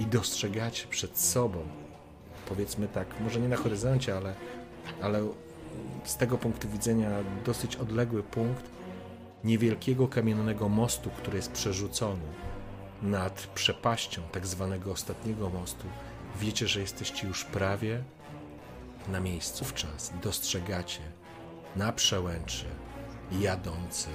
i 0.00 0.06
dostrzegacie 0.06 0.86
przed 0.88 1.18
sobą, 1.18 1.58
powiedzmy 2.48 2.88
tak, 2.88 3.20
może 3.20 3.40
nie 3.40 3.48
na 3.48 3.56
horyzoncie, 3.56 4.16
ale, 4.16 4.34
ale 5.02 5.28
z 6.04 6.16
tego 6.16 6.38
punktu 6.38 6.68
widzenia 6.68 7.10
dosyć 7.44 7.76
odległy 7.76 8.22
punkt 8.22 8.64
niewielkiego 9.44 10.08
kamiennego 10.08 10.68
mostu, 10.68 11.10
który 11.10 11.36
jest 11.36 11.52
przerzucony 11.52 12.26
nad 13.02 13.46
przepaścią 13.54 14.22
tak 14.32 14.46
zwanego 14.46 14.92
ostatniego 14.92 15.50
mostu, 15.50 15.86
wiecie, 16.40 16.66
że 16.68 16.80
jesteście 16.80 17.26
już 17.28 17.44
prawie 17.44 18.02
na 19.08 19.20
miejscu. 19.20 19.64
Wówczas 19.64 20.12
dostrzegacie 20.22 21.00
na 21.76 21.92
przełęczy 21.92 22.66
jadący 23.32 24.08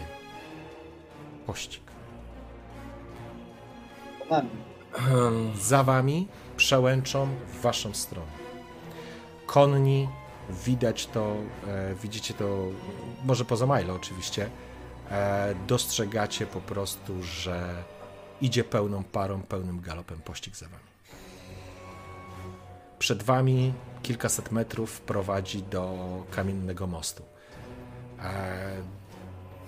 pościg. 1.45 1.84
Za 5.56 5.84
wami 5.84 6.28
przełęczą 6.57 7.28
w 7.48 7.61
waszą 7.61 7.94
stronę. 7.94 8.32
Konni, 9.45 10.07
widać 10.49 11.07
to, 11.07 11.36
e, 11.68 11.95
widzicie 11.95 12.34
to, 12.34 12.57
może 13.26 13.45
poza 13.45 13.66
Milo 13.66 13.94
oczywiście, 13.95 14.49
e, 15.11 15.56
dostrzegacie 15.68 16.45
po 16.45 16.61
prostu, 16.61 17.24
że 17.24 17.84
idzie 18.41 18.64
pełną 18.64 19.03
parą, 19.03 19.41
pełnym 19.41 19.82
galopem 19.82 20.22
pościg 20.22 20.56
za 20.56 20.66
wami. 20.66 20.84
Przed 22.99 23.23
wami 23.23 23.73
kilkaset 24.01 24.51
metrów 24.51 25.01
prowadzi 25.01 25.63
do 25.63 25.95
kamiennego 26.31 26.88
mostu. 26.88 27.23
E, 28.23 28.81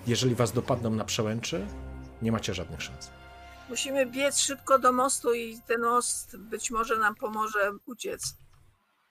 jeżeli 0.06 0.34
was 0.34 0.52
dopadną 0.52 0.90
na 0.90 1.04
przełęczy, 1.04 1.66
nie 2.22 2.32
macie 2.32 2.54
żadnych 2.54 2.82
szans. 2.82 3.10
Musimy 3.68 4.06
biec 4.06 4.38
szybko 4.38 4.78
do 4.78 4.92
mostu 4.92 5.34
i 5.34 5.58
ten 5.66 5.80
most 5.80 6.36
być 6.36 6.70
może 6.70 6.98
nam 6.98 7.14
pomoże 7.14 7.72
uciec. 7.86 8.36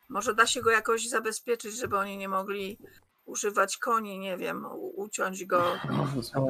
Może 0.09 0.35
da 0.35 0.47
się 0.47 0.61
go 0.61 0.71
jakoś 0.71 1.09
zabezpieczyć, 1.09 1.77
żeby 1.77 1.97
oni 1.97 2.17
nie 2.17 2.29
mogli 2.29 2.77
używać 3.25 3.77
koni, 3.77 4.19
nie 4.19 4.37
wiem, 4.37 4.65
uciąć 4.95 5.45
go. 5.45 5.63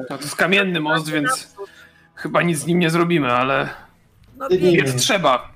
To 0.08 0.16
jest 0.16 0.36
kamienny 0.36 0.80
most, 0.80 1.08
więc 1.08 1.54
chyba 2.14 2.42
nic 2.42 2.58
z 2.58 2.66
nim 2.66 2.78
nie 2.78 2.90
zrobimy, 2.90 3.32
ale 3.32 3.68
No 4.36 4.48
biec 4.48 4.96
trzeba. 4.96 5.52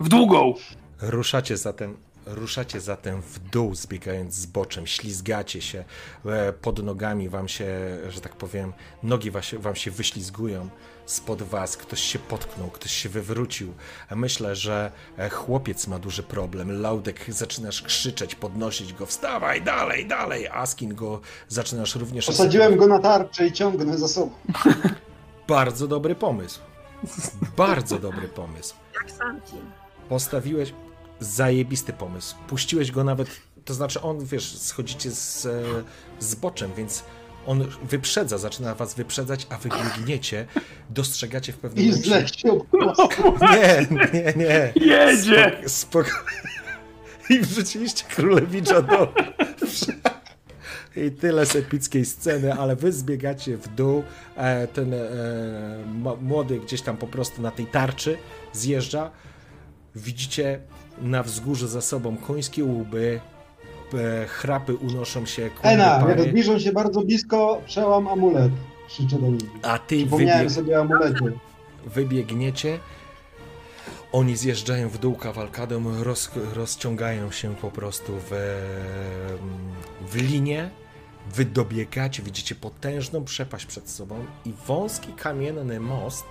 W 0.00 0.08
długą. 0.08 0.54
Ruszacie 1.00 1.56
zatem, 1.56 1.96
ruszacie 2.26 2.80
zatem 2.80 3.22
w 3.22 3.38
dół, 3.38 3.74
zbiegając 3.74 4.34
z 4.34 4.46
boczem, 4.46 4.86
ślizgacie 4.86 5.62
się, 5.62 5.84
e, 6.26 6.52
pod 6.52 6.82
nogami 6.82 7.28
wam 7.28 7.48
się, 7.48 7.66
że 8.08 8.20
tak 8.20 8.36
powiem, 8.36 8.72
nogi 9.02 9.30
wam 9.30 9.42
się, 9.42 9.58
wam 9.58 9.76
się 9.76 9.90
wyślizgują 9.90 10.68
spod 11.06 11.42
was, 11.42 11.76
ktoś 11.76 12.00
się 12.00 12.18
potknął, 12.18 12.70
ktoś 12.70 12.92
się 12.92 13.08
wywrócił. 13.08 13.74
Myślę, 14.10 14.56
że 14.56 14.92
e, 15.18 15.30
chłopiec 15.30 15.86
ma 15.86 15.98
duży 15.98 16.22
problem. 16.22 16.80
Laudek 16.82 17.24
zaczynasz 17.28 17.82
krzyczeć, 17.82 18.34
podnosić 18.34 18.92
go, 18.92 19.06
wstawaj, 19.06 19.62
dalej, 19.62 20.06
dalej. 20.06 20.48
Askin 20.48 20.94
go 20.94 21.20
zaczynasz 21.48 21.96
również... 21.96 22.26
Posadziłem 22.26 22.76
go 22.76 22.86
na 22.86 22.98
tarczę 22.98 23.46
i 23.46 23.52
ciągnę 23.52 23.98
za 23.98 24.08
sobą. 24.08 24.30
Bardzo 25.48 25.88
dobry 25.88 26.14
pomysł. 26.14 26.60
Bardzo 27.56 27.98
dobry 27.98 28.28
pomysł. 28.28 28.74
Jak 28.94 29.10
Sanki. 29.10 29.56
Postawiłeś 30.08 30.72
zajebisty 31.20 31.92
pomysł. 31.92 32.36
Puściłeś 32.48 32.92
go 32.92 33.04
nawet, 33.04 33.28
to 33.64 33.74
znaczy 33.74 34.00
on, 34.00 34.24
wiesz, 34.24 34.58
schodzicie 34.58 35.10
z, 35.10 35.48
z 36.20 36.34
boczem, 36.34 36.70
więc 36.76 37.04
on 37.46 37.68
wyprzedza, 37.82 38.38
zaczyna 38.38 38.74
was 38.74 38.94
wyprzedzać, 38.94 39.46
a 39.50 39.56
wy 39.56 39.68
biegniecie, 39.68 40.46
dostrzegacie 40.90 41.52
w 41.52 41.58
pewnym 41.58 41.84
I 41.84 41.88
momencie... 41.88 42.08
zleciał. 42.10 42.66
Nie, 43.52 43.86
nie, 44.12 44.32
nie. 44.36 44.72
Jedzie! 44.86 45.60
Spok- 45.64 45.68
spoko- 45.68 46.10
I 47.30 47.40
wrzuciliście 47.40 48.04
królewicza 48.04 48.82
do... 48.82 49.14
I 50.96 51.10
tyle 51.10 51.46
z 51.46 51.56
epickiej 51.56 52.04
sceny, 52.04 52.54
ale 52.54 52.76
wy 52.76 52.92
zbiegacie 52.92 53.56
w 53.56 53.74
dół, 53.74 54.04
e, 54.36 54.66
ten 54.66 54.94
e, 54.94 54.98
młody 56.20 56.60
gdzieś 56.60 56.82
tam 56.82 56.96
po 56.96 57.06
prostu 57.06 57.42
na 57.42 57.50
tej 57.50 57.66
tarczy 57.66 58.18
zjeżdża. 58.52 59.10
Widzicie 59.94 60.60
na 61.00 61.22
wzgórzu 61.22 61.68
za 61.68 61.80
sobą 61.80 62.16
końskie 62.16 62.64
łby, 62.64 63.20
e, 63.94 64.26
chrapy 64.26 64.76
unoszą 64.76 65.26
się, 65.26 65.50
Ena, 65.62 66.04
jak 66.08 66.20
zbliżą 66.20 66.58
się 66.58 66.72
bardzo 66.72 67.00
blisko, 67.02 67.62
przełam 67.66 68.08
amulet. 68.08 68.52
Krzyczę 68.88 69.18
do 69.18 69.26
nich. 69.26 69.42
a 69.62 69.78
ty 69.78 69.96
Przypomniałem 69.96 70.38
wybieg, 70.38 70.52
sobie 70.54 70.78
o 70.78 70.80
amulecie. 70.80 71.32
wybiegniecie. 71.86 72.78
Oni 74.12 74.36
zjeżdżają 74.36 74.88
w 74.88 74.98
dół 74.98 75.14
kawalkadą, 75.14 76.04
roz, 76.04 76.30
rozciągają 76.54 77.30
się 77.30 77.54
po 77.56 77.70
prostu 77.70 78.12
w, 78.30 78.30
w 80.10 80.16
linię. 80.16 80.70
Wy 81.34 81.44
dobiegacie, 81.44 82.22
widzicie 82.22 82.54
potężną 82.54 83.24
przepaść 83.24 83.66
przed 83.66 83.90
sobą 83.90 84.24
i 84.44 84.52
wąski 84.66 85.12
kamienny 85.12 85.80
most, 85.80 86.24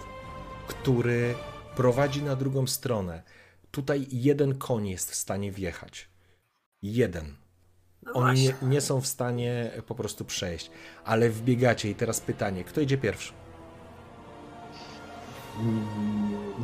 który 0.67 1.35
prowadzi 1.75 2.23
na 2.23 2.35
drugą 2.35 2.67
stronę. 2.67 3.23
Tutaj 3.75 4.07
jeden 4.11 4.57
koń 4.57 4.87
jest 4.87 5.11
w 5.11 5.15
stanie 5.15 5.51
wjechać. 5.51 6.09
Jeden. 6.81 7.35
No 8.03 8.13
Oni 8.13 8.43
nie, 8.43 8.53
nie 8.61 8.81
są 8.81 9.01
w 9.01 9.07
stanie 9.07 9.71
po 9.87 9.95
prostu 9.95 10.25
przejść. 10.25 10.71
Ale 11.05 11.29
wbiegacie 11.29 11.89
i 11.89 11.95
teraz 11.95 12.21
pytanie, 12.21 12.63
kto 12.63 12.81
idzie 12.81 12.97
pierwszy? 12.97 13.33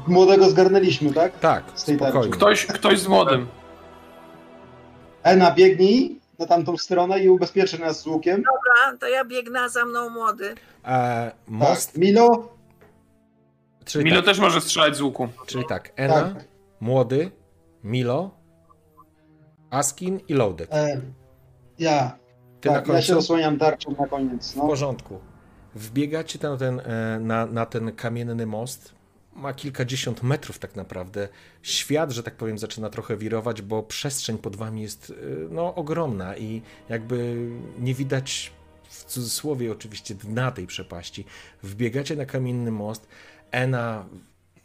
Młodego 0.08 0.50
zgarnęliśmy, 0.50 1.14
tak? 1.14 1.40
Tak, 1.40 1.64
Z 1.76 1.84
tej 1.84 1.96
spokojnie. 1.96 2.32
Ktoś, 2.32 2.66
ktoś 2.66 3.00
z 3.00 3.08
młodym. 3.08 3.48
Ena, 5.24 5.52
biegnij 5.52 6.20
na 6.40 6.46
tamtą 6.46 6.78
stronę 6.78 7.20
i 7.24 7.30
ubezpieczy 7.30 7.80
nas 7.80 8.02
z 8.02 8.08
łukiem. 8.08 8.36
Dobra, 8.44 8.98
to 9.00 9.08
ja 9.08 9.26
biegnę 9.26 9.70
za 9.70 9.86
mną 9.86 10.10
młody. 10.10 10.56
E, 10.86 11.32
most, 11.48 11.92
Tak. 11.92 11.98
Milo? 12.02 12.54
czyli, 13.86 14.06
Milo 14.06 14.16
tak, 14.18 14.26
też 14.26 14.40
może 14.40 14.62
strzelać 14.62 14.96
z 14.96 15.02
łuku. 15.02 15.28
czyli 15.48 15.66
tak, 15.70 15.92
Ena, 15.96 16.14
Tak. 16.22 16.51
Młody, 16.82 17.32
Milo, 17.84 18.32
Askin 19.70 20.20
i 20.28 20.34
Loaded. 20.34 20.74
E, 20.74 21.02
ja. 21.80 22.18
Ty 22.62 22.70
tak, 22.70 22.88
ja 22.88 23.02
się 23.02 23.14
końcu? 23.14 23.20
osłaniam 23.20 23.58
tarczą 23.58 23.92
na 24.00 24.08
koniec. 24.08 24.52
W 24.52 24.56
No. 24.56 24.68
porządku. 24.68 25.20
Wbiegacie 25.76 26.40
na 26.44 26.58
ten, 26.58 26.80
e, 26.80 27.20
na, 27.20 27.46
na 27.46 27.66
ten 27.66 27.92
kamienny 27.96 28.46
most. 28.46 28.94
Ma 29.36 29.54
kilkadziesiąt 29.54 30.24
metrów 30.24 30.60
tak 30.60 30.76
naprawdę. 30.76 31.28
Świat, 31.62 32.12
że 32.12 32.24
tak 32.24 32.36
powiem, 32.36 32.58
zaczyna 32.58 32.90
trochę 32.90 33.18
wirować, 33.18 33.62
bo 33.62 33.84
przestrzeń 33.84 34.38
pod 34.38 34.56
wami 34.56 34.82
jest 34.82 35.10
e, 35.10 35.14
no, 35.50 35.76
ogromna 35.76 36.38
i 36.38 36.62
jakby 36.90 37.48
nie 37.80 37.94
widać 37.94 38.52
w 38.90 39.04
cudzysłowie 39.06 39.72
oczywiście 39.72 40.16
dna 40.16 40.52
tej 40.52 40.68
przepaści. 40.68 41.26
Wbiegacie 41.64 42.16
na 42.16 42.26
kamienny 42.26 42.72
most. 42.72 43.08
Ena 43.52 44.06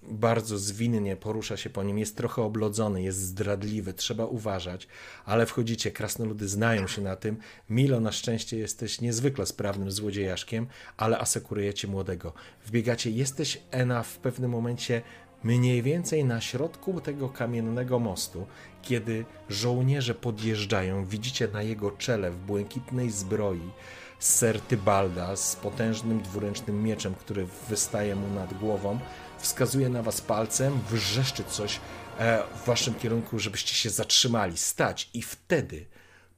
bardzo 0.09 0.59
zwinnie 0.59 1.17
porusza 1.17 1.57
się 1.57 1.71
po 1.71 1.83
nim, 1.83 1.99
jest 1.99 2.17
trochę 2.17 2.43
oblodzony, 2.43 3.03
jest 3.03 3.19
zdradliwy, 3.19 3.93
trzeba 3.93 4.25
uważać, 4.25 4.89
ale 5.25 5.47
wchodzicie, 5.47 5.91
krasnoludy 5.91 6.49
znają 6.49 6.87
się 6.87 7.03
na 7.03 7.17
tym. 7.17 7.37
Milo, 7.71 8.01
na 8.01 8.13
szczęście 8.13 8.59
jesteś 8.59 9.01
niezwykle 9.01 9.47
sprawnym 9.47 9.91
złodziejaszkiem, 9.91 10.67
ale 10.97 11.19
asekurujecie 11.19 11.89
młodego. 11.89 12.33
Wbiegacie, 12.67 13.11
jesteś 13.11 13.63
Ena 13.71 14.03
w 14.03 14.17
pewnym 14.19 14.51
momencie 14.51 15.03
mniej 15.45 15.83
więcej 15.83 16.25
na 16.25 16.41
środku 16.41 17.01
tego 17.01 17.29
kamiennego 17.29 17.99
mostu, 17.99 18.47
kiedy 18.83 19.25
żołnierze 19.49 20.15
podjeżdżają, 20.15 21.05
widzicie 21.05 21.49
na 21.49 21.63
jego 21.63 21.91
czele 21.91 22.31
w 22.31 22.37
błękitnej 22.37 23.11
zbroi 23.11 23.71
ser 24.19 24.61
Tybalda 24.61 25.37
z 25.37 25.57
potężnym 25.57 26.23
dwuręcznym 26.23 26.83
mieczem, 26.83 27.15
który 27.15 27.47
wystaje 27.69 28.17
mu 28.17 28.35
nad 28.35 28.55
głową, 28.55 28.99
wskazuje 29.39 29.89
na 29.89 30.03
was 30.03 30.21
palcem, 30.21 30.81
wrzeszczy 30.91 31.45
coś 31.45 31.81
e, 32.19 32.43
w 32.63 32.67
waszym 32.67 32.95
kierunku, 32.95 33.39
żebyście 33.39 33.75
się 33.75 33.91
zatrzymali, 33.91 34.57
stać 34.57 35.11
i 35.15 35.23
wtedy 35.23 35.87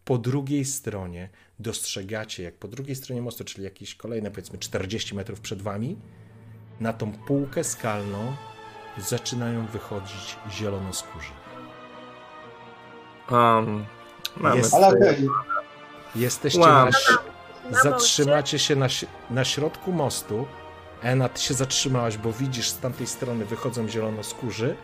po 0.04 0.18
drugiej 0.18 0.64
stronie 0.64 1.28
dostrzegacie, 1.58 2.42
jak 2.42 2.54
po 2.54 2.68
drugiej 2.68 2.96
stronie 2.96 3.22
mostu, 3.22 3.44
czyli 3.44 3.64
jakieś 3.64 3.94
kolejne 3.94 4.30
powiedzmy 4.30 4.58
40 4.58 5.14
metrów 5.14 5.40
przed 5.40 5.62
wami, 5.62 5.96
na 6.80 6.92
tą 6.92 7.12
półkę 7.12 7.64
skalną 7.64 8.36
zaczynają 8.98 9.66
wychodzić 9.66 10.36
zielonoskórzy. 10.50 11.30
Um, 13.30 13.86
mamy 14.36 14.56
Jest- 14.56 14.74
Jesteście 16.16 16.60
Wow. 16.60 16.88
na, 17.70 17.82
zatrzymacie 17.82 18.58
się 18.58 18.76
na, 18.76 18.86
na 19.30 19.44
środku 19.44 19.92
mostu. 19.92 20.46
Ena, 21.02 21.28
ty 21.28 21.40
się 21.40 21.54
zatrzymałaś, 21.54 22.16
bo 22.18 22.32
widzisz 22.32 22.68
z 22.68 22.78
tamtej 22.78 23.06
strony 23.06 23.44
wychodzą 23.44 23.88
zielonoskórzy. 23.88 24.76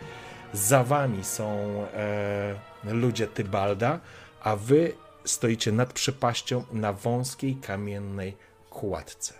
Za 0.53 0.85
wami 0.85 1.25
są 1.25 1.47
e, 1.95 2.55
ludzie 2.85 3.27
Tybalda, 3.27 4.01
a 4.43 4.57
wy 4.57 4.93
stoicie 5.25 5.73
nad 5.73 5.93
przepaścią 5.93 6.65
na 6.73 6.93
wąskiej 6.93 7.57
kamiennej 7.57 8.37
kładce. 8.71 9.35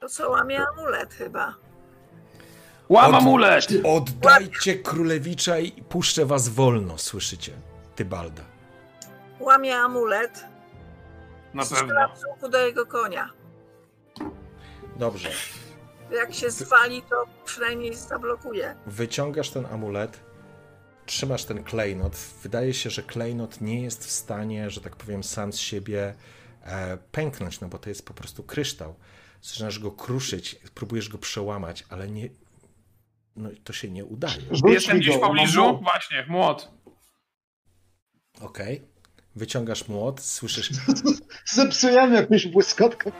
To 0.00 0.08
co 0.08 0.30
łamie 0.30 0.66
amulet 0.66 1.14
chyba. 1.14 1.54
Łam 2.88 3.14
Od- 3.14 3.20
amulet! 3.22 3.66
Oddajcie 3.84 4.74
królewicza 4.74 5.58
i 5.58 5.72
puszczę 5.82 6.26
was 6.26 6.48
wolno, 6.48 6.98
słyszycie? 6.98 7.52
Tybalda. 7.96 8.42
Łamie 9.40 9.76
amulet. 9.76 10.44
Na 11.54 11.62
pewno. 11.66 11.94
Do 12.50 12.58
jego 12.58 12.86
konia. 12.86 13.30
Dobrze. 15.00 15.30
Jak 16.12 16.34
się 16.34 16.50
zwali, 16.50 17.02
to 17.02 17.26
przynajmniej 17.44 17.94
zablokuje. 17.94 18.76
Wyciągasz 18.86 19.50
ten 19.50 19.66
amulet, 19.66 20.20
trzymasz 21.06 21.44
ten 21.44 21.64
klejnot. 21.64 22.16
Wydaje 22.42 22.74
się, 22.74 22.90
że 22.90 23.02
klejnot 23.02 23.60
nie 23.60 23.82
jest 23.82 24.04
w 24.04 24.10
stanie, 24.10 24.70
że 24.70 24.80
tak 24.80 24.96
powiem, 24.96 25.24
sam 25.24 25.52
z 25.52 25.58
siebie 25.58 26.14
e, 26.62 26.98
pęknąć, 27.12 27.60
no 27.60 27.68
bo 27.68 27.78
to 27.78 27.88
jest 27.88 28.06
po 28.06 28.14
prostu 28.14 28.42
kryształ. 28.42 28.94
Zaczynasz 29.42 29.78
go 29.78 29.90
kruszyć, 29.90 30.54
próbujesz 30.74 31.08
go 31.08 31.18
przełamać, 31.18 31.84
ale 31.88 32.10
nie. 32.10 32.28
No 33.36 33.50
to 33.64 33.72
się 33.72 33.90
nie 33.90 34.04
udaje. 34.04 34.42
Jestem 34.68 34.98
gdzieś 34.98 35.16
w 35.16 35.20
pobliżu? 35.20 35.78
Właśnie, 35.82 36.26
młot. 36.28 36.70
Okej. 38.40 38.89
Wyciągasz 39.40 39.88
młot, 39.88 40.20
słyszysz, 40.20 40.70
Zepsujemy 41.54 42.16
jakąś 42.16 42.46
błyskotkę 42.46 43.12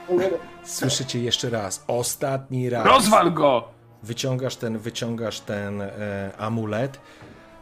słyszycie 0.63 1.19
jeszcze 1.19 1.49
raz, 1.49 1.83
ostatni 1.87 2.69
raz. 2.69 2.85
Rozwal 2.85 3.33
go! 3.33 3.67
Wyciągasz 4.03 4.55
ten, 4.55 4.77
wyciągasz 4.77 5.39
ten 5.39 5.81
e, 5.81 6.31
amulet. 6.37 6.99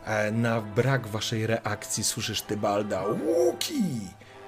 E, 0.05 0.31
na 0.31 0.61
brak 0.61 1.07
waszej 1.07 1.47
reakcji 1.47 2.03
słyszysz 2.03 2.41
Tybalda. 2.41 3.03
Łuki! 3.25 3.83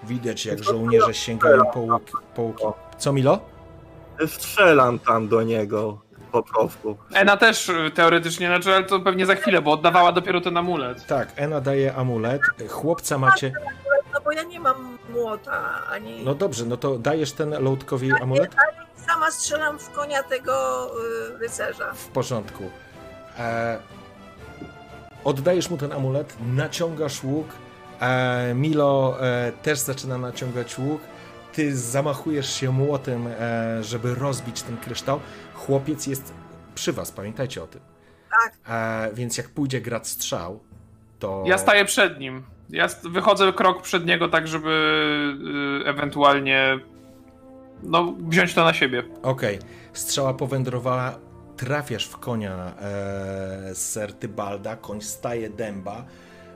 Widać, 0.04 0.46
jak 0.46 0.64
żołnierze 0.64 1.14
sięgają 1.14 1.66
po 1.74 1.80
łuki. 1.80 2.14
Po 2.36 2.42
łuki. 2.42 2.64
Co, 2.98 3.14
Milo? 3.14 3.40
Strzelam 4.28 5.00
tam 5.00 5.28
do 5.28 5.44
niego 5.44 6.02
po 6.32 6.44
prostu. 6.44 6.98
Ena 7.14 7.38
też 7.38 7.70
y, 7.70 7.92
teoretycznie, 7.94 8.48
znaczy, 8.48 8.74
ale 8.76 8.84
to 8.84 9.00
pewnie 9.00 9.26
za 9.26 9.36
chwilę, 9.36 9.62
bo 9.62 9.72
oddawała 9.72 10.12
dopiero 10.12 10.42
ten 10.42 10.58
amulet. 10.58 11.06
Tak, 11.06 11.32
Ena 11.36 11.62
daje 11.62 11.96
amulet. 11.96 12.42
Chłopca 12.70 13.18
macie. 13.18 13.54
No 14.22 14.26
bo 14.26 14.32
ja 14.32 14.44
nie 14.44 14.60
mam 14.60 14.98
młota, 15.10 15.86
ani... 15.88 16.24
No 16.24 16.36
dobrze, 16.36 16.66
no 16.66 16.78
to 16.78 17.00
dajesz 17.00 17.32
ten 17.32 17.50
Loutkowi 17.64 18.12
amulet? 18.22 18.56
Sama 19.08 19.32
strzelam 19.32 19.80
w 19.80 19.90
konia 19.90 20.24
tego 20.24 20.88
y, 21.36 21.38
rycerza. 21.38 21.94
W 21.94 22.08
porządku. 22.08 22.64
E, 23.40 23.80
oddajesz 25.24 25.70
mu 25.70 25.78
ten 25.78 25.92
amulet, 25.92 26.36
naciągasz 26.40 27.24
łuk. 27.24 27.48
E, 28.02 28.54
Milo 28.56 29.18
e, 29.22 29.52
też 29.52 29.80
zaczyna 29.80 30.18
naciągać 30.18 30.78
łuk. 30.78 31.02
Ty 31.54 31.78
zamachujesz 31.78 32.54
się 32.54 32.72
młotem, 32.72 33.28
e, 33.28 33.84
żeby 33.84 34.16
rozbić 34.16 34.62
ten 34.62 34.78
kryształ. 34.78 35.20
Chłopiec 35.56 36.08
jest 36.08 36.34
przy 36.76 36.94
was, 36.94 37.12
pamiętajcie 37.12 37.64
o 37.64 37.68
tym. 37.68 37.82
Tak. 38.32 38.54
E, 38.70 39.14
więc 39.14 39.38
jak 39.38 39.50
pójdzie 39.50 39.82
grać 39.82 40.08
strzał, 40.08 40.60
to. 41.20 41.44
Ja 41.46 41.58
staję 41.58 41.86
przed 41.86 42.20
nim. 42.20 42.44
Ja 42.72 42.88
wychodzę 43.04 43.54
krok 43.54 43.82
przed 43.82 44.06
niego, 44.06 44.28
tak 44.28 44.48
żeby 44.48 44.70
y, 45.86 45.90
ewentualnie 45.90 46.80
no, 47.84 48.16
wziąć 48.20 48.54
to 48.54 48.64
na 48.64 48.74
siebie. 48.74 49.04
Okej, 49.24 49.60
strzała 49.94 50.34
powędrowała, 50.34 51.20
trafiasz 51.58 52.08
w 52.08 52.18
konia 52.18 52.74
e, 52.82 53.76
Ser 53.76 54.14
Tybalda, 54.14 54.76
koń 54.76 55.02
staje 55.02 55.50
dęba, 55.50 56.06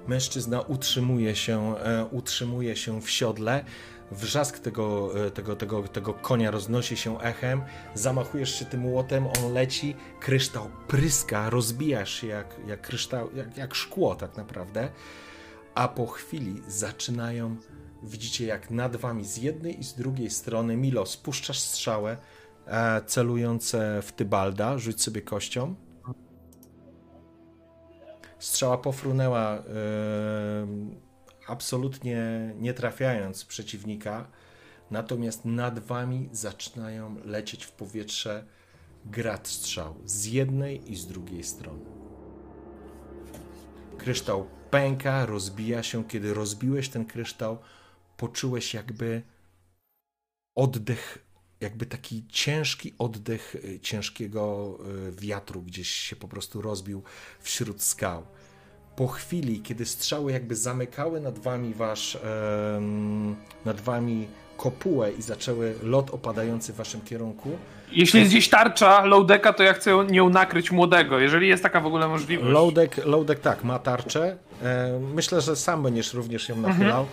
mężczyzna 0.07 0.61
utrzymuje 0.61 1.35
się, 1.35 1.75
e, 1.77 2.05
utrzymuje 2.05 2.75
się 2.75 3.01
w 3.01 3.09
siodle, 3.09 3.65
wrzask 4.11 4.59
tego, 4.59 5.11
e, 5.25 5.31
tego, 5.31 5.55
tego, 5.55 5.83
tego 5.83 6.13
konia 6.13 6.51
roznosi 6.51 6.97
się 6.97 7.21
echem, 7.21 7.61
zamachujesz 7.93 8.59
się 8.59 8.65
tym 8.65 8.85
łotem, 8.85 9.27
on 9.27 9.53
leci, 9.53 9.95
kryształ 10.19 10.69
pryska, 10.87 11.49
rozbijasz 11.49 12.21
się 12.21 12.27
jak, 12.27 12.55
jak, 12.67 12.81
kryształ, 12.81 13.29
jak, 13.35 13.57
jak 13.57 13.75
szkło 13.75 14.15
tak 14.15 14.37
naprawdę, 14.37 14.89
a 15.75 15.87
po 15.87 16.07
chwili 16.07 16.61
zaczynają, 16.67 17.55
widzicie 18.03 18.45
jak 18.45 18.71
nad 18.71 18.95
wami 18.95 19.25
z 19.25 19.37
jednej 19.37 19.79
i 19.79 19.83
z 19.83 19.93
drugiej 19.93 20.29
strony, 20.29 20.77
Milo, 20.77 21.05
spuszczasz 21.05 21.59
strzałę 21.59 22.17
e, 22.67 23.01
celujące 23.05 24.01
w 24.01 24.11
Tybalda, 24.11 24.77
rzuć 24.77 25.01
sobie 25.01 25.21
kością. 25.21 25.75
Strzała 28.39 28.77
pofrunęła 28.77 29.53
e, 29.55 29.63
absolutnie 31.47 32.53
nie 32.59 32.73
trafiając 32.73 33.45
przeciwnika, 33.45 34.27
natomiast 34.91 35.45
nad 35.45 35.79
wami 35.79 36.29
zaczynają 36.31 37.15
lecieć 37.25 37.65
w 37.65 37.71
powietrze 37.71 38.45
grad 39.05 39.47
strzał 39.47 39.95
z 40.05 40.25
jednej 40.25 40.91
i 40.91 40.95
z 40.95 41.07
drugiej 41.07 41.43
strony. 41.43 41.85
Kryształ 43.97 44.47
pęka, 44.75 45.25
rozbija 45.25 45.83
się. 45.83 46.03
Kiedy 46.03 46.33
rozbiłeś 46.33 46.89
ten 46.89 47.05
kryształ, 47.05 47.57
poczułeś 48.17 48.73
jakby 48.73 49.21
oddech, 50.55 51.25
jakby 51.61 51.85
taki 51.85 52.27
ciężki 52.27 52.93
oddech 52.97 53.55
y, 53.55 53.79
ciężkiego 53.79 54.77
y, 55.07 55.11
wiatru 55.11 55.61
gdzieś 55.61 55.89
się 55.89 56.15
po 56.15 56.27
prostu 56.27 56.61
rozbił 56.61 57.03
wśród 57.39 57.81
skał. 57.81 58.25
Po 58.95 59.07
chwili, 59.07 59.61
kiedy 59.61 59.85
strzały 59.85 60.31
jakby 60.31 60.55
zamykały 60.55 61.21
nad 61.21 61.39
wami 61.39 61.73
wasz, 61.73 62.17
nad 63.65 63.81
wami 63.81 64.27
kopułę 64.57 65.11
i 65.11 65.21
zaczęły 65.21 65.75
lot 65.83 66.09
opadający 66.09 66.73
w 66.73 66.75
waszym 66.75 67.01
kierunku, 67.01 67.57
Jeśli 67.91 68.19
jest 68.19 68.31
gdzieś 68.31 68.49
tarcza 68.49 69.05
Lowdeka, 69.05 69.53
to 69.53 69.63
ja 69.63 69.73
chcę 69.73 70.05
nią 70.09 70.29
nakryć 70.29 70.71
młodego, 70.71 71.19
jeżeli 71.19 71.47
jest 71.47 71.63
taka 71.63 71.81
w 71.81 71.85
ogóle 71.85 72.07
możliwość. 72.07 72.51
Loadek, 72.51 73.05
Loadek 73.05 73.39
tak, 73.39 73.63
ma 73.63 73.79
tarczę. 73.79 74.37
E, 74.63 74.99
myślę, 75.13 75.41
że 75.41 75.55
sam 75.55 75.83
będziesz 75.83 76.13
również 76.13 76.49
ją 76.49 76.55
nachylał. 76.55 77.05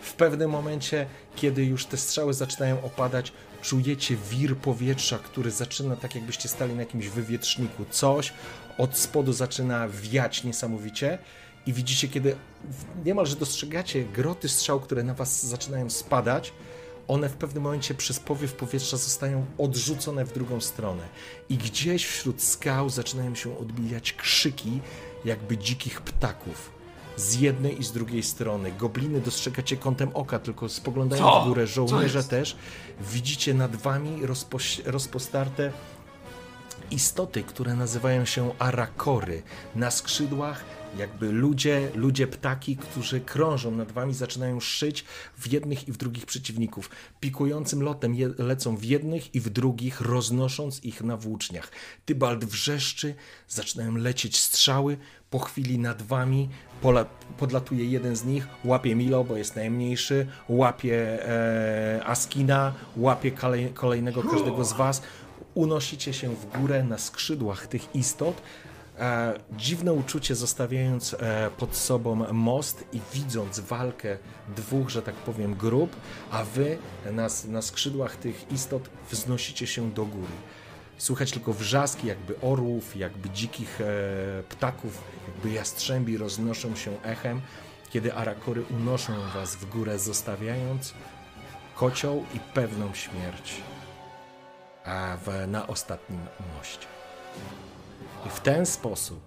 W 0.00 0.14
pewnym 0.14 0.50
momencie, 0.50 1.06
kiedy 1.36 1.64
już 1.64 1.86
te 1.86 1.96
strzały 1.96 2.34
zaczynają 2.34 2.82
opadać, 2.82 3.32
czujecie 3.62 4.16
wir 4.30 4.56
powietrza, 4.56 5.18
który 5.18 5.50
zaczyna 5.50 5.96
tak 5.96 6.14
jakbyście 6.14 6.48
stali 6.48 6.74
na 6.74 6.80
jakimś 6.80 7.08
wywietrzniku. 7.08 7.84
Coś 7.90 8.32
od 8.78 8.98
spodu 8.98 9.32
zaczyna 9.32 9.88
wiać 9.88 10.44
niesamowicie 10.44 11.18
i 11.66 11.72
widzicie, 11.72 12.08
kiedy 12.08 12.36
niemalże 13.04 13.36
dostrzegacie 13.36 14.04
groty 14.04 14.48
strzał, 14.48 14.80
które 14.80 15.02
na 15.02 15.14
was 15.14 15.46
zaczynają 15.46 15.90
spadać, 15.90 16.52
one 17.10 17.28
w 17.28 17.32
pewnym 17.36 17.62
momencie 17.62 17.94
przez 17.94 18.20
powiew 18.20 18.52
powietrza 18.52 18.96
zostają 18.96 19.46
odrzucone 19.58 20.24
w 20.24 20.32
drugą 20.32 20.60
stronę. 20.60 21.02
I 21.48 21.56
gdzieś 21.56 22.06
wśród 22.06 22.42
skał 22.42 22.90
zaczynają 22.90 23.34
się 23.34 23.58
odbijać 23.58 24.12
krzyki, 24.12 24.80
jakby 25.24 25.58
dzikich 25.58 26.00
ptaków. 26.00 26.70
Z 27.16 27.34
jednej 27.40 27.80
i 27.80 27.84
z 27.84 27.92
drugiej 27.92 28.22
strony. 28.22 28.72
Gobliny 28.78 29.20
dostrzegacie 29.20 29.76
kątem 29.76 30.10
oka, 30.14 30.38
tylko 30.38 30.68
spoglądając 30.68 31.26
Co? 31.28 31.40
w 31.40 31.48
górę, 31.48 31.66
żołnierze 31.66 32.24
też. 32.24 32.56
Widzicie 33.00 33.54
nad 33.54 33.76
wami 33.76 34.26
rozpoś- 34.26 34.80
rozpostarte 34.86 35.72
istoty, 36.90 37.42
które 37.42 37.74
nazywają 37.74 38.24
się 38.24 38.50
arakory. 38.58 39.42
Na 39.74 39.90
skrzydłach 39.90 40.64
jakby 40.98 41.32
ludzie, 41.32 41.90
ludzie 41.94 42.26
ptaki, 42.26 42.76
którzy 42.76 43.20
krążą 43.20 43.70
nad 43.70 43.92
wami, 43.92 44.14
zaczynają 44.14 44.60
szyć 44.60 45.04
w 45.36 45.52
jednych 45.52 45.88
i 45.88 45.92
w 45.92 45.96
drugich 45.96 46.26
przeciwników. 46.26 46.90
Pikującym 47.20 47.82
lotem 47.82 48.14
je, 48.14 48.30
lecą 48.38 48.76
w 48.76 48.84
jednych 48.84 49.34
i 49.34 49.40
w 49.40 49.50
drugich, 49.50 50.00
roznosząc 50.00 50.84
ich 50.84 51.02
na 51.02 51.16
włóczniach. 51.16 51.70
Tybalt 52.04 52.44
wrzeszczy, 52.44 53.14
zaczynają 53.48 53.96
lecieć 53.96 54.38
strzały, 54.38 54.96
po 55.30 55.38
chwili 55.38 55.78
nad 55.78 56.02
wami 56.02 56.48
pola, 56.82 57.04
podlatuje 57.38 57.84
jeden 57.84 58.16
z 58.16 58.24
nich, 58.24 58.48
łapie 58.64 58.94
Milo, 58.94 59.24
bo 59.24 59.36
jest 59.36 59.56
najmniejszy, 59.56 60.26
łapie 60.48 61.28
e, 61.28 62.06
Askina, 62.06 62.74
łapie 62.96 63.30
kolej, 63.30 63.70
kolejnego 63.74 64.22
każdego 64.22 64.64
z 64.64 64.72
was. 64.72 65.02
Unosicie 65.54 66.12
się 66.12 66.34
w 66.36 66.58
górę 66.58 66.84
na 66.84 66.98
skrzydłach 66.98 67.66
tych 67.66 67.94
istot, 67.94 68.42
dziwne 69.52 69.92
uczucie 69.92 70.34
zostawiając 70.34 71.14
e, 71.14 71.50
pod 71.58 71.76
sobą 71.76 72.32
most 72.32 72.84
i 72.92 73.00
widząc 73.12 73.60
walkę 73.60 74.18
dwóch, 74.56 74.90
że 74.90 75.02
tak 75.02 75.14
powiem, 75.14 75.54
grup, 75.54 75.96
a 76.30 76.44
wy 76.44 76.78
na, 77.12 77.28
na 77.48 77.62
skrzydłach 77.62 78.16
tych 78.16 78.52
istot 78.52 78.90
wznosicie 79.10 79.66
się 79.66 79.90
do 79.90 80.04
góry. 80.04 80.32
Słychać 80.98 81.30
tylko 81.30 81.52
wrzaski 81.52 82.06
jakby 82.06 82.40
orłów, 82.40 82.96
jakby 82.96 83.30
dzikich 83.30 83.80
e, 83.80 83.84
ptaków, 84.48 85.02
jakby 85.28 85.50
jastrzębi 85.50 86.16
roznoszą 86.16 86.76
się 86.76 87.02
echem, 87.02 87.40
kiedy 87.90 88.14
arakory 88.14 88.64
unoszą 88.70 89.12
was 89.34 89.56
w 89.56 89.68
górę, 89.68 89.98
zostawiając 89.98 90.94
kocioł 91.74 92.24
i 92.34 92.40
pewną 92.54 92.94
śmierć 92.94 93.62
a 94.84 95.16
w, 95.24 95.46
na 95.46 95.66
ostatnim 95.66 96.20
moście. 96.56 96.99
I 98.26 98.30
w 98.30 98.40
ten 98.40 98.66
sposób 98.66 99.20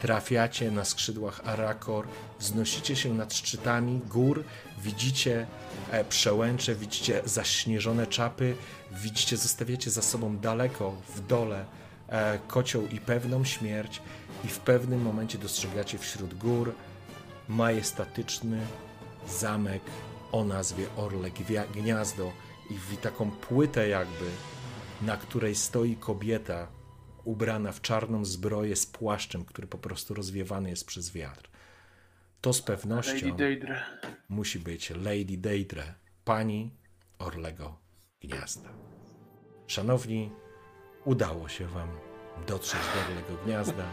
trafiacie 0.00 0.70
na 0.70 0.84
skrzydłach 0.84 1.40
Arakor, 1.44 2.06
wznosicie 2.38 2.96
się 2.96 3.14
nad 3.14 3.34
szczytami 3.34 4.00
gór, 4.08 4.44
widzicie 4.82 5.46
e, 5.90 6.04
przełęcze, 6.04 6.74
widzicie 6.74 7.22
zaśnieżone 7.24 8.06
czapy, 8.06 8.56
widzicie, 8.92 9.36
zostawiacie 9.36 9.90
za 9.90 10.02
sobą 10.02 10.36
daleko 10.36 10.92
w 11.16 11.26
dole 11.26 11.64
e, 12.08 12.38
kocioł 12.48 12.86
i 12.86 13.00
pewną 13.00 13.44
śmierć 13.44 14.02
i 14.44 14.48
w 14.48 14.58
pewnym 14.58 15.02
momencie 15.02 15.38
dostrzegacie 15.38 15.98
wśród 15.98 16.34
gór 16.34 16.74
majestatyczny 17.48 18.60
zamek 19.28 19.82
o 20.32 20.44
nazwie 20.44 20.86
Orle 20.96 21.30
Gniazdo 21.74 22.32
i 22.70 22.96
taką 22.96 23.30
płytę 23.30 23.88
jakby, 23.88 24.30
na 25.02 25.16
której 25.16 25.54
stoi 25.54 25.96
kobieta 25.96 26.77
ubrana 27.28 27.72
w 27.72 27.80
czarną 27.80 28.24
zbroję 28.24 28.76
z 28.76 28.86
płaszczem, 28.86 29.44
który 29.44 29.66
po 29.66 29.78
prostu 29.78 30.14
rozwiewany 30.14 30.70
jest 30.70 30.86
przez 30.86 31.10
wiatr. 31.10 31.50
To 32.40 32.52
z 32.52 32.62
pewnością 32.62 33.36
musi 34.28 34.58
być 34.58 34.90
Lady 34.90 35.36
Deidre, 35.36 35.94
pani 36.24 36.70
Orlego 37.18 37.78
Gniazda. 38.20 38.68
Szanowni, 39.66 40.32
udało 41.04 41.48
się 41.48 41.66
wam 41.66 41.88
dotrzeć 42.46 42.80
do 42.94 43.00
Orlego 43.00 43.44
Gniazda 43.44 43.84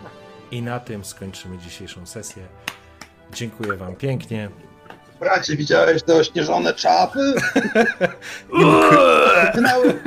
i 0.52 0.62
na 0.62 0.80
tym 0.80 1.06
skończymy 1.06 1.58
dzisiejszą 1.58 2.06
sesję. 2.06 2.48
Dziękuję 3.34 3.78
wam 3.78 3.96
pięknie. 3.96 4.50
Bracie, 5.20 5.56
widziałeś 5.56 6.04
te 6.04 6.16
ośnieżone 6.16 6.74
czapy? 6.74 7.34
Pchnęły 9.54 10.02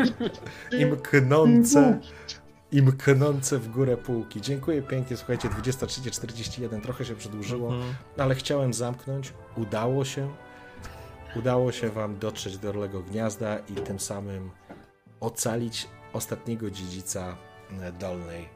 I 0.78 0.86
mknące, 0.86 2.00
i 2.72 2.82
mknące 2.82 3.58
w 3.58 3.68
górę 3.68 3.96
półki. 3.96 4.40
Dziękuję 4.40 4.82
pięknie, 4.82 5.16
słuchajcie, 5.16 5.48
23.41, 5.48 6.80
trochę 6.80 7.04
się 7.04 7.14
przedłużyło, 7.14 7.72
ale 8.18 8.34
chciałem 8.34 8.74
zamknąć. 8.74 9.32
Udało 9.56 10.04
się. 10.04 10.28
Udało 11.36 11.72
się 11.72 11.88
wam 11.90 12.18
dotrzeć 12.18 12.58
do 12.58 12.68
Orlego 12.68 13.02
Gniazda 13.02 13.58
i 13.58 13.74
tym 13.74 14.00
samym 14.00 14.50
ocalić 15.20 15.88
ostatniego 16.12 16.70
dziedzica 16.70 17.36
e, 17.82 17.92
Dolnej 17.92 18.48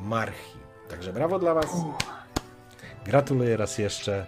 Marchi. 0.00 0.58
Także 0.88 1.12
brawo 1.12 1.38
dla 1.38 1.54
was. 1.54 1.66
Gratuluję 3.04 3.56
raz 3.56 3.78
jeszcze 3.78 4.26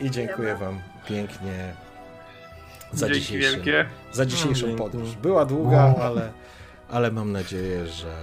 i 0.00 0.10
dziękuję 0.10 0.56
wam 0.56 0.80
pięknie 1.08 1.74
za 2.92 3.06
Dzięki 3.06 3.20
dzisiejszy, 3.20 3.56
wielkie. 3.56 3.86
za 4.12 4.26
dzisiejszą 4.26 4.66
Dzięki. 4.66 4.82
podróż. 4.82 5.16
Była 5.16 5.44
długa, 5.44 5.94
ale, 6.00 6.32
ale 6.90 7.10
mam 7.10 7.32
nadzieję, 7.32 7.86
że 7.86 8.14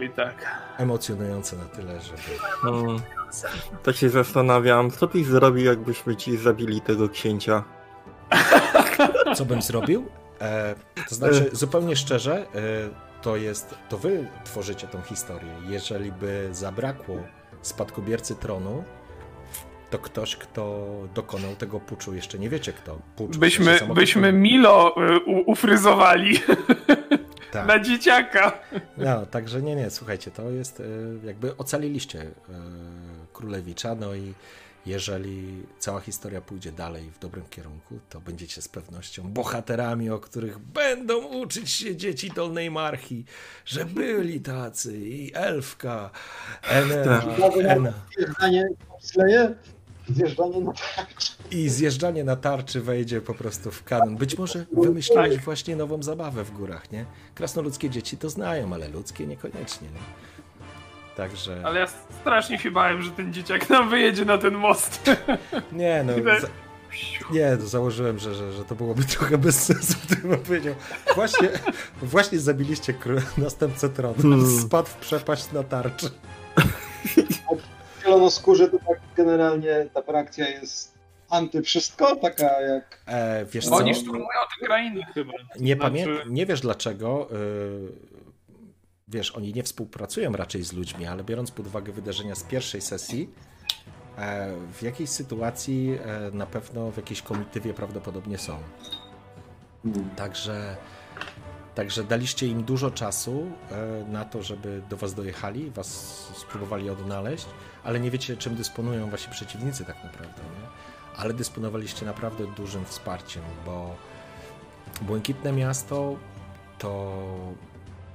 I 0.00 0.10
tak. 0.10 0.60
emocjonująca 0.78 1.56
na 1.56 1.64
tyle, 1.64 2.00
żeby... 2.00 2.76
Mm. 2.76 3.00
Tak 3.82 3.96
się 3.96 4.08
zastanawiam, 4.08 4.90
co 4.90 5.06
byś 5.06 5.26
zrobił, 5.26 5.64
jakbyśmy 5.64 6.16
ci 6.16 6.36
zabili 6.36 6.80
tego 6.80 7.08
księcia? 7.08 7.64
Co 9.36 9.44
bym 9.44 9.62
zrobił? 9.62 10.06
E, 10.40 10.74
to 11.08 11.14
znaczy, 11.14 11.50
zupełnie 11.52 11.96
szczerze, 11.96 12.36
e, 12.36 12.46
to 13.22 13.36
jest, 13.36 13.74
to 13.88 13.98
wy 13.98 14.26
tworzycie 14.44 14.86
tą 14.86 15.02
historię. 15.02 15.52
Jeżeli 15.68 16.12
by 16.12 16.48
zabrakło 16.52 17.16
spadkobiercy 17.62 18.34
tronu, 18.34 18.84
to 19.90 19.98
ktoś, 19.98 20.36
kto 20.36 20.86
dokonał 21.14 21.56
tego 21.56 21.80
puczu, 21.80 22.14
jeszcze 22.14 22.38
nie 22.38 22.48
wiecie 22.48 22.72
kto. 22.72 22.98
Pucz 23.16 23.36
Byśmy, 23.36 23.78
byśmy 23.94 24.32
Milo 24.32 24.94
y, 25.16 25.20
u, 25.20 25.50
ufryzowali 25.50 26.38
Tak. 27.52 27.66
na 27.66 27.78
dzieciaka. 27.78 28.58
No, 28.96 29.26
także 29.26 29.62
nie, 29.62 29.76
nie, 29.76 29.90
słuchajcie, 29.90 30.30
to 30.30 30.50
jest 30.50 30.80
e, 30.80 30.84
jakby 31.26 31.56
ocaliliście 31.56 32.20
e, 32.20 32.30
królewicza, 33.32 33.94
no 33.94 34.14
i 34.14 34.34
jeżeli 34.86 35.62
cała 35.78 36.00
historia 36.00 36.40
pójdzie 36.40 36.72
dalej 36.72 37.10
w 37.10 37.18
dobrym 37.18 37.44
kierunku, 37.50 37.98
to 38.08 38.20
będziecie 38.20 38.62
z 38.62 38.68
pewnością 38.68 39.22
bohaterami, 39.22 40.10
o 40.10 40.18
których 40.18 40.58
będą 40.58 41.26
uczyć 41.26 41.70
się 41.70 41.96
dzieci 41.96 42.30
Dolnej 42.30 42.70
Marchi, 42.70 43.24
że 43.64 43.84
byli 43.84 44.40
tacy 44.40 44.98
i 44.98 45.30
Elfka, 45.34 46.10
Enena, 46.62 47.22
Ena. 47.68 47.92
Zjeżdżanie 50.14 50.60
na 50.60 50.72
I 51.50 51.68
zjeżdżanie 51.68 52.24
na 52.24 52.36
tarczy 52.36 52.80
wejdzie 52.80 53.20
po 53.20 53.34
prostu 53.34 53.70
w 53.70 53.84
kanon. 53.84 54.16
Być 54.16 54.38
może 54.38 54.66
wymyśliłeś 54.72 55.34
Tak. 55.34 55.44
właśnie 55.44 55.76
nową 55.76 56.02
zabawę 56.02 56.44
w 56.44 56.50
górach, 56.50 56.92
nie? 56.92 57.04
Krasnoludzkie 57.34 57.90
dzieci 57.90 58.16
to 58.16 58.30
znają, 58.30 58.74
ale 58.74 58.88
ludzkie 58.88 59.26
niekoniecznie, 59.26 59.88
nie? 59.88 60.00
Także... 61.16 61.62
Ale 61.64 61.80
ja 61.80 61.86
strasznie 62.20 62.58
się 62.58 62.70
bałem, 62.70 63.02
że 63.02 63.10
ten 63.10 63.32
dzieciak 63.32 63.70
nam 63.70 63.90
wyjedzie 63.90 64.24
na 64.24 64.38
ten 64.38 64.54
most. 64.54 65.10
Nie, 65.72 66.04
no. 66.06 66.12
Za... 66.40 66.48
Nie, 67.32 67.56
to 67.56 67.66
założyłem, 67.66 68.18
że, 68.18 68.34
że, 68.34 68.52
że 68.52 68.64
to 68.64 68.74
byłoby 68.74 69.04
trochę 69.18 69.38
bez 69.38 69.62
sensu, 69.62 69.94
gdybym 70.06 70.38
powiedział. 70.38 70.74
Właśnie, 71.14 71.48
właśnie 72.02 72.38
zabiliście 72.38 72.94
następcę 73.38 73.88
tronu. 73.88 74.22
Hmm. 74.22 74.60
Spadł 74.60 74.88
w 74.88 74.94
przepaść 74.94 75.52
na 75.52 75.62
tarczy. 75.62 76.10
zielonoskórze, 78.10 78.68
to 78.68 78.78
tak 78.78 78.98
generalnie 79.16 79.86
ta 79.94 80.02
frakcja 80.02 80.48
jest 80.48 80.94
anty 81.30 81.62
wszystko, 81.62 82.16
taka 82.16 82.60
jak... 82.60 83.02
E, 83.06 83.44
wiesz 83.44 83.68
co? 83.68 83.74
Oni 83.74 83.94
szturmują 83.94 84.26
te 84.60 84.66
krainy 84.66 85.00
chyba. 85.14 85.32
Nie, 85.60 85.74
Znaczy- 85.76 85.90
pamię- 85.92 86.30
nie 86.30 86.46
wiesz 86.46 86.60
dlaczego. 86.60 87.28
y, 87.32 88.20
Wiesz, 89.12 89.30
oni 89.30 89.52
nie 89.54 89.62
współpracują 89.62 90.32
raczej 90.32 90.62
z 90.62 90.72
ludźmi, 90.72 91.06
ale 91.06 91.24
biorąc 91.24 91.50
pod 91.50 91.66
uwagę 91.66 91.92
wydarzenia 91.92 92.34
z 92.34 92.42
pierwszej 92.42 92.80
sesji, 92.80 93.30
e, 94.18 94.52
w 94.72 94.82
jakiejś 94.82 95.10
sytuacji 95.10 95.98
e, 96.04 96.30
na 96.36 96.46
pewno 96.46 96.90
w 96.90 96.96
jakiejś 96.96 97.22
komitywie 97.22 97.74
prawdopodobnie 97.74 98.38
są. 98.38 98.56
Także, 100.16 100.76
także 101.74 102.04
daliście 102.04 102.46
im 102.46 102.62
dużo 102.64 102.90
czasu 102.90 103.46
e, 103.70 104.04
na 104.12 104.24
to, 104.24 104.42
żeby 104.42 104.82
do 104.90 104.96
was 104.96 105.14
dojechali, 105.14 105.70
was 105.70 105.86
spróbowali 106.36 106.90
odnaleźć, 106.90 107.46
ale 107.84 108.00
nie 108.00 108.10
wiecie, 108.10 108.36
czym 108.36 108.54
dysponują 108.54 109.10
wasi 109.10 109.30
przeciwnicy 109.30 109.84
tak 109.84 110.04
naprawdę. 110.04 110.42
Nie? 110.42 110.68
Ale 111.16 111.34
dysponowaliście 111.34 112.06
naprawdę 112.06 112.46
dużym 112.56 112.84
wsparciem, 112.84 113.42
bo 113.66 113.96
Błękitne 115.02 115.52
Miasto 115.52 116.16
to 116.78 117.16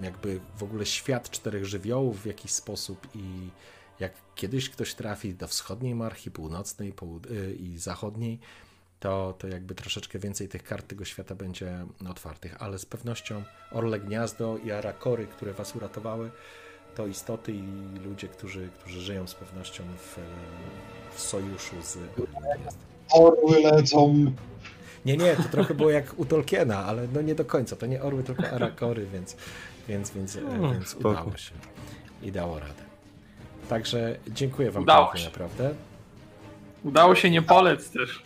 jakby 0.01 0.39
w 0.57 0.63
ogóle 0.63 0.85
świat 0.85 1.29
czterech 1.29 1.65
żywiołów 1.65 2.21
w 2.21 2.25
jakiś 2.25 2.51
sposób 2.51 3.07
i 3.15 3.49
jak 3.99 4.13
kiedyś 4.35 4.69
ktoś 4.69 4.93
trafi 4.93 5.33
do 5.33 5.47
wschodniej 5.47 5.95
marchi, 5.95 6.31
północnej 6.31 6.93
y, 7.31 7.55
i 7.55 7.77
zachodniej, 7.77 8.39
to, 8.99 9.35
to 9.37 9.47
jakby 9.47 9.75
troszeczkę 9.75 10.19
więcej 10.19 10.47
tych 10.47 10.63
kart 10.63 10.87
tego 10.87 11.05
świata 11.05 11.35
będzie 11.35 11.85
otwartych, 12.09 12.55
ale 12.59 12.79
z 12.79 12.85
pewnością 12.85 13.43
Orle 13.71 13.99
Gniazdo 13.99 14.57
i 14.57 14.71
Arakory, 14.71 15.27
które 15.27 15.53
was 15.53 15.75
uratowały, 15.75 16.31
to 16.95 17.07
istoty 17.07 17.51
i 17.51 17.63
ludzie, 18.05 18.27
którzy, 18.27 18.69
którzy 18.79 19.01
żyją 19.01 19.27
z 19.27 19.35
pewnością 19.35 19.83
w, 19.97 20.17
w 21.15 21.21
sojuszu 21.21 21.75
z. 21.81 21.97
Orły 23.13 23.59
lecą. 23.61 24.25
Nie, 25.05 25.17
nie, 25.17 25.35
to 25.35 25.43
trochę 25.43 25.73
było 25.73 25.89
jak 25.89 26.19
u 26.19 26.25
Tolkiena, 26.25 26.85
ale 26.85 27.07
no 27.13 27.21
nie 27.21 27.35
do 27.35 27.45
końca. 27.45 27.75
To 27.75 27.85
nie 27.85 28.01
orły, 28.03 28.23
tylko 28.23 28.43
arakory, 28.49 29.05
więc, 29.13 29.35
Więc, 29.87 30.11
więc, 30.11 30.35
Mm, 30.35 30.73
więc 30.73 30.87
spoko. 30.87 31.09
udało 31.09 31.37
się. 31.37 31.51
I 32.23 32.31
dało 32.31 32.59
radę. 32.59 32.83
Także 33.69 34.15
dziękuję 34.27 34.71
wam 34.71 34.83
Udało 34.83 35.05
pięknie, 35.05 35.21
się. 35.21 35.25
naprawdę. 35.29 35.73
Udało 36.83 37.15
się 37.15 37.29
nie 37.29 37.41
polec 37.41 37.89
też. 37.89 38.21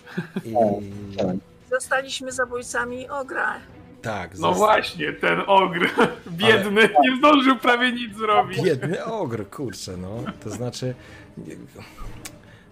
I 0.46 0.54
tak. 1.18 1.36
Zostaliśmy 1.72 2.32
zabójcami 2.32 3.10
ogra. 3.10 3.56
Tak, 4.02 4.32
No 4.32 4.38
zosta- 4.38 4.58
właśnie, 4.58 5.14
ten 5.14 5.42
ogr 5.48 5.90
biedny 6.32 6.90
nie 7.04 7.18
zdążył 7.18 7.56
prawie 7.58 7.92
nic 7.92 8.18
zrobić. 8.18 8.62
Biedny 8.62 9.06
ogr, 9.06 9.50
kurczę, 9.50 9.98
no. 9.98 10.24
To 10.44 10.50
znaczy. 10.50 10.96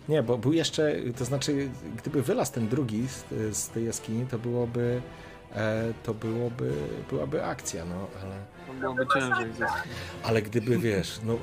Nie, 0.10 0.24
bo 0.24 0.38
był 0.38 0.54
jeszcze. 0.54 0.96
To 1.18 1.26
znaczy, 1.26 1.70
gdyby 1.98 2.22
wylazł 2.24 2.54
ten 2.54 2.68
drugi 2.68 3.08
z, 3.08 3.26
z 3.58 3.70
tej 3.70 3.86
jaskini, 3.86 4.26
to 4.26 4.40
byłoby. 4.40 5.02
E, 5.56 5.94
to 6.04 6.14
byłoby. 6.14 6.72
byłaby 7.10 7.46
akcja, 7.46 7.86
no, 7.86 8.08
ale. 8.24 8.36
Byłoby 8.80 9.06
ciężej. 9.14 9.46
Ale 10.24 10.42
gdyby 10.42 10.78
wiesz, 10.78 11.20
no. 11.24 11.38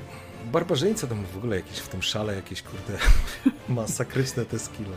Barbarzyńca 0.52 1.06
to 1.06 1.15
w 1.15 1.36
ogóle 1.36 1.56
jakieś 1.56 1.78
w 1.78 1.89
tym 1.89 2.02
szale 2.02 2.35
jakieś 2.36 2.62
kurde 2.62 2.98
masakryczne 3.69 4.44
te 4.44 4.59
skille. 4.59 4.97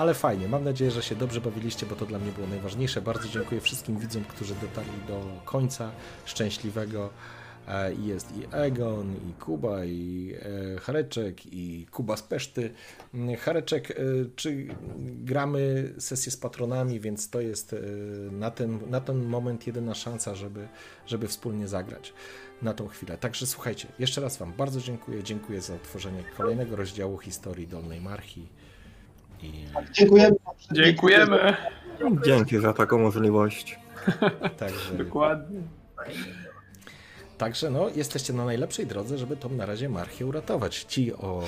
Ale 0.00 0.14
fajnie, 0.14 0.48
mam 0.48 0.64
nadzieję, 0.64 0.90
że 0.90 1.02
się 1.02 1.16
dobrze 1.16 1.40
bawiliście, 1.40 1.86
bo 1.86 1.96
to 1.96 2.06
dla 2.06 2.18
mnie 2.18 2.32
było 2.32 2.46
najważniejsze. 2.46 3.02
Bardzo 3.02 3.28
dziękuję 3.28 3.60
wszystkim 3.60 3.98
widzom, 3.98 4.24
którzy 4.24 4.54
dotarli 4.54 5.06
do 5.08 5.22
końca 5.44 5.90
szczęśliwego. 6.24 7.10
E, 7.68 7.94
i 7.94 8.06
Jest 8.06 8.36
i 8.36 8.46
Egon, 8.52 9.16
i 9.30 9.32
Kuba, 9.32 9.84
i 9.84 10.34
e, 10.76 10.80
Hareczek, 10.80 11.46
i 11.52 11.86
Kuba 11.90 12.16
z 12.16 12.22
Peszty. 12.22 12.70
Mm, 13.14 13.36
Hareczek, 13.36 13.90
e, 13.90 13.94
czy 14.36 14.66
gramy 14.98 15.92
sesję 15.98 16.32
z 16.32 16.36
patronami, 16.36 17.00
więc 17.00 17.30
to 17.30 17.40
jest 17.40 17.76
na 18.30 18.50
ten, 18.50 18.90
na 18.90 19.00
ten 19.00 19.24
moment 19.24 19.66
jedyna 19.66 19.94
szansa, 19.94 20.34
żeby, 20.34 20.68
żeby 21.06 21.28
wspólnie 21.28 21.68
zagrać 21.68 22.12
na 22.62 22.74
tą 22.74 22.88
chwilę. 22.88 23.18
Także 23.18 23.46
słuchajcie, 23.46 23.88
jeszcze 23.98 24.20
raz 24.20 24.36
Wam 24.36 24.52
bardzo 24.52 24.80
dziękuję. 24.80 25.22
Dziękuję 25.22 25.60
za 25.60 25.74
otworzenie 25.74 26.24
kolejnego 26.36 26.76
rozdziału 26.76 27.18
historii 27.18 27.68
Dolnej 27.68 28.00
Marchi. 28.00 28.46
I 29.42 29.52
Dziękujemy. 29.92 30.36
Dziękujemy. 30.72 31.56
Dzięki 32.24 32.58
za 32.58 32.72
taką 32.72 32.98
możliwość. 32.98 33.78
także, 34.58 34.94
Dokładnie. 34.94 35.60
także 37.38 37.70
no, 37.70 37.88
jesteście 37.88 38.32
na 38.32 38.44
najlepszej 38.44 38.86
drodze, 38.86 39.18
żeby 39.18 39.36
tą 39.36 39.48
na 39.48 39.66
razie 39.66 39.88
Marchię 39.88 40.26
uratować. 40.26 40.84
Ci 40.84 41.12
o, 41.14 41.42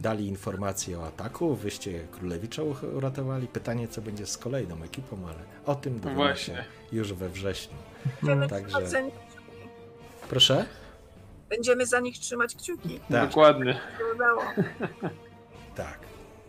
dali 0.00 0.26
informacje 0.26 0.98
o 1.00 1.06
ataku, 1.06 1.54
wyście 1.54 2.00
Królewicza 2.12 2.62
uratowali. 2.96 3.46
Pytanie, 3.46 3.88
co 3.88 4.02
będzie 4.02 4.26
z 4.26 4.38
kolejną 4.38 4.82
ekipą, 4.82 5.16
ale 5.26 5.38
o 5.66 5.74
tym 5.74 6.00
dowiemy 6.00 6.36
się 6.36 6.64
już 6.92 7.12
we 7.12 7.28
wrześniu. 7.28 7.76
Także- 8.50 9.02
Proszę? 10.28 10.64
będziemy 11.48 11.86
za 11.86 12.00
nich 12.00 12.18
trzymać 12.18 12.54
kciuki. 12.54 13.00
Tak, 13.10 13.28
Dokładnie. 13.28 13.80
tak. 15.76 15.98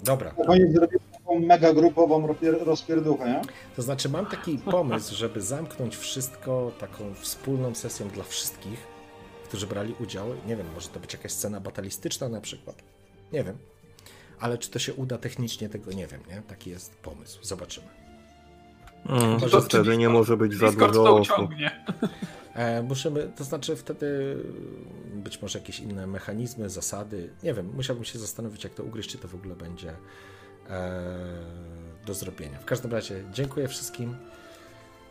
Dobra. 0.04 0.34
Na 0.38 0.46
koniec 0.46 0.72
zrobimy 0.74 1.00
taką 1.14 1.40
mega 1.40 1.74
grupową 1.74 2.28
rozpierduchę, 2.60 3.26
nie? 3.30 3.42
To 3.76 3.82
znaczy, 3.82 4.10
mam 4.10 4.26
taki 4.26 4.58
pomysł, 4.58 5.16
żeby 5.16 5.42
zamknąć 5.42 5.98
wszystko 5.98 6.72
taką 6.80 7.14
wspólną 7.14 7.76
sesją 7.76 8.08
dla 8.08 8.24
wszystkich, 8.24 8.88
którzy 9.44 9.68
brali 9.68 9.96
udział. 10.00 10.28
Nie 10.48 10.56
wiem, 10.56 10.68
może 10.74 10.88
to 10.90 11.00
być 11.00 11.14
jakaś 11.14 11.32
scena 11.32 11.60
batalistyczna 11.60 12.30
na 12.30 12.42
przykład. 12.42 12.76
Nie 13.34 13.44
wiem. 13.44 13.58
Ale 14.40 14.58
czy 14.58 14.70
to 14.70 14.80
się 14.80 14.94
uda 14.94 15.18
technicznie, 15.18 15.70
tego 15.70 15.92
nie 15.92 16.08
wiem, 16.08 16.22
nie? 16.30 16.42
Taki 16.42 16.70
jest 16.70 16.96
pomysł. 16.96 17.40
Zobaczymy. 17.44 17.88
Mm, 19.06 19.32
Może 19.32 19.50
to 19.50 19.62
czy 19.62 19.66
wtedy 19.68 19.98
nie 19.98 20.10
może 20.10 20.38
być 20.38 20.54
za 20.54 20.72
dużo 20.72 20.92
to 21.04 21.16
osób. 21.18 21.34
uciągnie. 21.36 21.84
E, 22.56 22.84
musimy, 22.84 23.32
to 23.38 23.44
znaczy 23.44 23.76
wtedy 23.76 24.38
być 25.14 25.42
może 25.42 25.60
jakieś 25.60 25.80
inne 25.80 26.08
mechanizmy, 26.08 26.70
zasady. 26.70 27.30
Nie 27.44 27.54
wiem, 27.54 27.72
musiałbym 27.76 28.06
się 28.06 28.20
zastanowić, 28.20 28.64
jak 28.64 28.74
to 28.74 28.84
ugryźć, 28.84 29.10
czy 29.10 29.18
to 29.18 29.28
w 29.28 29.36
ogóle 29.36 29.56
będzie 29.56 29.94
e, 30.70 31.02
do 32.06 32.14
zrobienia. 32.14 32.60
W 32.60 32.66
każdym 32.66 32.92
razie 32.92 33.24
dziękuję 33.34 33.68
wszystkim 33.68 34.16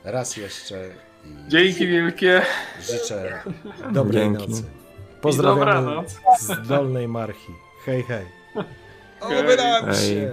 raz 0.04 0.36
jeszcze 0.36 0.88
i 1.24 1.48
Dzięki 1.50 1.86
wielkie. 1.86 2.42
życzę 2.82 3.42
dobrej 3.92 4.22
Dzięki. 4.22 4.48
nocy. 4.50 4.62
Pozdrawiamy 5.20 5.60
dobranoc. 5.86 6.16
z 6.40 6.68
Dolnej 6.68 7.08
Marchi. 7.08 7.52
Hej, 7.84 8.02
hej. 8.02 8.26
Oby 9.20 9.56
nam 9.56 9.94
się! 9.94 10.30